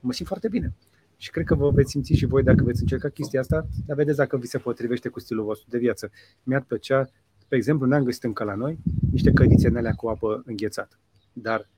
mă 0.00 0.12
simt 0.12 0.28
foarte 0.28 0.48
bine. 0.48 0.74
Și 1.20 1.30
cred 1.30 1.44
că 1.44 1.54
vă 1.54 1.70
veți 1.70 1.90
simți 1.90 2.12
și 2.12 2.26
voi 2.26 2.42
dacă 2.42 2.64
veți 2.64 2.80
încerca 2.80 3.08
chestia 3.08 3.40
asta, 3.40 3.66
dar 3.86 3.96
vedeți 3.96 4.16
dacă 4.16 4.36
vi 4.36 4.46
se 4.46 4.58
potrivește 4.58 5.08
cu 5.08 5.20
stilul 5.20 5.44
vostru 5.44 5.66
de 5.70 5.78
viață. 5.78 6.10
Mi-ar 6.42 6.62
plăcea, 6.62 7.10
pe 7.48 7.56
exemplu, 7.56 7.86
n-am 7.86 8.04
găsit 8.04 8.24
încă 8.24 8.44
la 8.44 8.54
noi 8.54 8.78
niște 9.12 9.32
cădițe 9.32 9.68
în 9.68 9.76
alea 9.76 9.92
cu 9.92 10.08
apă 10.08 10.42
înghețată. 10.46 10.98
Dar 11.32 11.68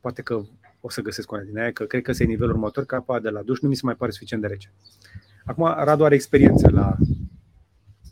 poate 0.00 0.22
că 0.22 0.42
o 0.80 0.90
să 0.90 1.00
găsesc 1.00 1.30
una 1.30 1.42
din 1.42 1.58
aia, 1.58 1.72
că 1.72 1.84
cred 1.84 2.02
că 2.02 2.12
se 2.12 2.22
e 2.22 2.26
nivelul 2.26 2.54
următor, 2.54 2.84
că 2.84 2.94
apa 2.94 3.20
de 3.20 3.28
la 3.28 3.42
duș 3.42 3.60
nu 3.60 3.68
mi 3.68 3.74
se 3.74 3.80
mai 3.84 3.94
pare 3.94 4.10
suficient 4.10 4.42
de 4.42 4.48
rece. 4.48 4.72
Acum, 5.44 5.64
Radu 5.64 6.04
are 6.04 6.14
experiență 6.14 6.70
la 6.70 6.96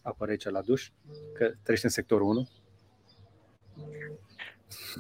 apă 0.03 0.25
rece 0.25 0.51
la 0.51 0.61
duș, 0.61 0.91
că 1.35 1.53
trăiește 1.63 1.87
în 1.87 1.93
sectorul 1.93 2.29
1. 2.29 2.49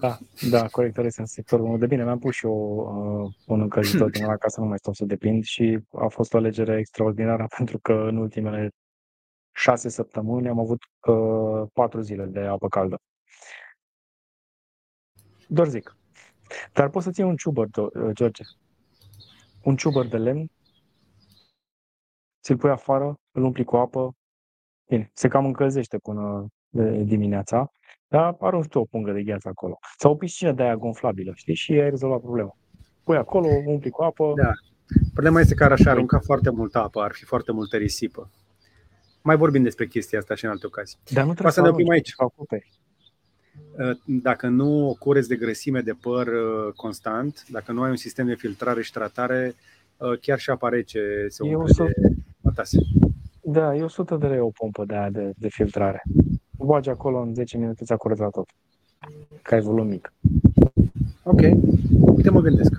Da, 0.01 0.19
da, 0.51 0.67
corect, 0.67 0.95
trăiesc 0.95 1.19
în 1.19 1.27
sectorul 1.27 1.65
1. 1.65 1.79
De 1.79 1.87
bine, 1.87 2.05
mi-am 2.05 2.19
pus 2.19 2.35
și 2.35 2.47
eu 2.47 2.77
uh, 3.25 3.35
un 3.47 3.61
încălzitor 3.61 4.11
din 4.17 4.25
la 4.27 4.37
ca 4.37 4.49
să 4.49 4.61
nu 4.61 4.67
mai 4.67 4.79
stau 4.79 4.93
să 4.93 5.05
depind 5.05 5.45
și 5.45 5.79
a 5.93 6.07
fost 6.09 6.35
o 6.35 6.37
alegere 6.37 6.79
extraordinară 6.79 7.47
pentru 7.57 7.79
că 7.79 7.93
în 7.93 8.17
ultimele 8.17 8.71
șase 9.53 9.89
săptămâni 9.89 10.49
am 10.49 10.59
avut 10.59 10.79
uh, 11.09 11.69
patru 11.73 12.01
zile 12.01 12.25
de 12.25 12.41
apă 12.41 12.69
caldă. 12.69 13.01
Doar 15.49 15.69
zic. 15.69 15.97
Dar 16.73 16.89
poți 16.89 17.05
să-ți 17.05 17.21
iei 17.21 17.29
un 17.29 17.37
ciubăr, 17.37 17.69
uh, 17.77 18.11
George. 18.13 18.43
Un 19.63 19.77
ciubăr 19.77 20.07
de 20.07 20.17
lemn, 20.17 20.51
ți-l 22.43 22.57
pui 22.57 22.71
afară, 22.71 23.21
îl 23.31 23.43
umpli 23.43 23.65
cu 23.65 23.77
apă, 23.77 24.17
bine, 24.89 25.11
se 25.15 25.29
cam 25.29 25.45
încălzește 25.45 25.99
până 25.99 26.47
dimineața, 27.05 27.73
dar 28.09 28.37
arunci 28.41 28.69
tu 28.69 28.79
o 28.79 28.85
pungă 28.85 29.13
de 29.13 29.23
gheață 29.23 29.49
acolo. 29.49 29.79
Sau 29.99 30.13
o 30.13 30.15
piscină 30.15 30.53
de 30.53 30.63
aia 30.63 30.77
gonflabilă, 30.77 31.33
știi? 31.35 31.55
Și 31.55 31.73
ai 31.73 31.91
rezolvat 31.91 32.21
problema. 32.21 32.57
Pui 33.05 33.17
acolo, 33.17 33.47
umpli 33.67 33.91
cu 33.91 34.03
apă. 34.03 34.33
Da. 34.37 34.51
Problema 35.13 35.41
este 35.41 35.55
că 35.55 35.65
ar 35.65 35.73
așa 35.73 35.91
arunca 35.91 36.19
foarte 36.19 36.51
multă 36.51 36.79
apă, 36.79 37.01
ar 37.01 37.13
fi 37.13 37.25
foarte 37.25 37.53
multă 37.53 37.77
risipă. 37.77 38.31
Mai 39.23 39.37
vorbim 39.37 39.63
despre 39.63 39.87
chestia 39.87 40.19
asta 40.19 40.35
și 40.35 40.45
în 40.45 40.51
alte 40.51 40.67
ocazii. 40.67 40.99
Dar 41.11 41.25
nu 41.25 41.33
trebuie 41.33 41.53
să, 41.53 41.61
să 41.61 41.65
ne 41.67 41.73
oprim 41.73 41.91
aici. 41.91 42.13
Acoperi. 42.17 42.71
Uh, 43.79 43.97
dacă 44.05 44.47
nu 44.47 44.97
cureți 44.99 45.29
de 45.29 45.37
grăsime 45.37 45.81
de 45.81 45.93
păr 46.01 46.27
uh, 46.27 46.73
constant, 46.77 47.45
dacă 47.49 47.73
nu 47.73 47.83
ai 47.83 47.91
un 47.91 47.97
sistem 47.97 48.27
de 48.27 48.35
filtrare 48.35 48.83
și 48.83 48.93
tratare, 48.93 49.55
uh, 49.97 50.19
chiar 50.21 50.39
și 50.39 50.51
apa 50.51 50.69
rece 50.69 51.27
se 51.29 51.43
umple 51.43 51.85
de 51.87 51.93
matase. 52.41 52.79
Da, 53.43 53.75
e 53.75 53.83
100 53.83 54.17
de 54.17 54.27
lei 54.27 54.41
o 54.41 54.51
pompă 54.51 54.85
de 54.85 54.95
aia 54.95 55.11
de, 55.11 55.33
de 55.37 55.49
filtrare. 55.49 56.03
Bagi 56.59 56.89
acolo 56.89 57.21
în 57.21 57.35
10 57.35 57.57
minute, 57.59 57.85
ți-a 57.85 57.97
curățat 57.97 58.31
tot. 58.31 58.49
Ca 59.43 59.55
ai 59.57 59.63
volum 59.63 59.87
mic. 59.87 60.13
Ok. 61.23 61.41
Uite, 62.01 62.31
mă 62.31 62.41
gândesc. 62.41 62.73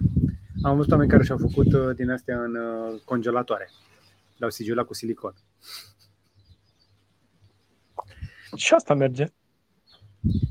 Am 0.62 0.76
văzut 0.76 0.92
oameni 0.92 1.10
care 1.10 1.24
și-au 1.24 1.38
făcut 1.38 1.96
din 1.96 2.10
astea 2.10 2.44
în 2.44 2.58
congelatoare. 3.06 3.70
Le-au 4.38 4.52
sigilat 4.52 4.86
cu 4.86 4.94
silicon. 4.94 5.34
Și 8.56 8.74
asta 8.74 8.94
merge. 8.94 9.26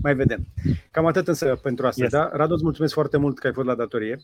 Mai 0.03 0.15
vedem. 0.15 0.47
Cam 0.91 1.07
atât 1.07 1.29
însă 1.29 1.57
pentru 1.63 1.87
asta. 1.87 2.03
Yes. 2.03 2.13
Da? 2.13 2.31
Radu, 2.33 2.55
îți 2.55 2.63
mulțumesc 2.63 2.95
foarte 2.95 3.17
mult 3.17 3.39
că 3.39 3.47
ai 3.47 3.53
fost 3.53 3.67
la 3.67 3.75
datorie. 3.75 4.19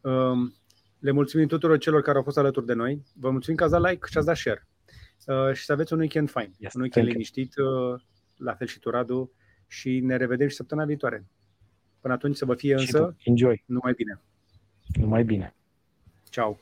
Um, 0.00 0.54
le 0.98 1.10
mulțumim 1.10 1.46
tuturor 1.46 1.78
celor 1.78 2.02
care 2.02 2.16
au 2.16 2.22
fost 2.22 2.38
alături 2.38 2.66
de 2.66 2.72
noi. 2.72 3.02
Vă 3.14 3.30
mulțumim 3.30 3.56
că 3.56 3.64
ați 3.64 3.72
dat 3.72 3.90
like 3.90 4.06
și 4.10 4.16
ați 4.16 4.26
dat 4.26 4.36
share. 4.36 4.66
Uh, 5.26 5.52
și 5.54 5.64
să 5.64 5.72
aveți 5.72 5.92
un 5.92 5.98
weekend 5.98 6.30
fain. 6.30 6.52
Yes, 6.58 6.74
un 6.74 6.80
weekend 6.80 7.06
liniștit, 7.06 7.56
uh, 7.56 8.00
la 8.36 8.54
fel 8.54 8.66
și 8.66 8.78
tu, 8.78 8.90
Radu. 8.90 9.32
Și 9.66 10.00
ne 10.00 10.16
revedem 10.16 10.48
și 10.48 10.54
săptămâna 10.54 10.86
viitoare. 10.86 11.26
Până 12.00 12.14
atunci 12.14 12.36
să 12.36 12.44
vă 12.44 12.54
fie 12.54 12.74
însă 12.74 13.16
Enjoy. 13.24 13.62
numai 13.66 13.92
bine. 13.92 14.20
Numai 14.92 15.24
bine. 15.24 15.54
Ciao. 16.30 16.58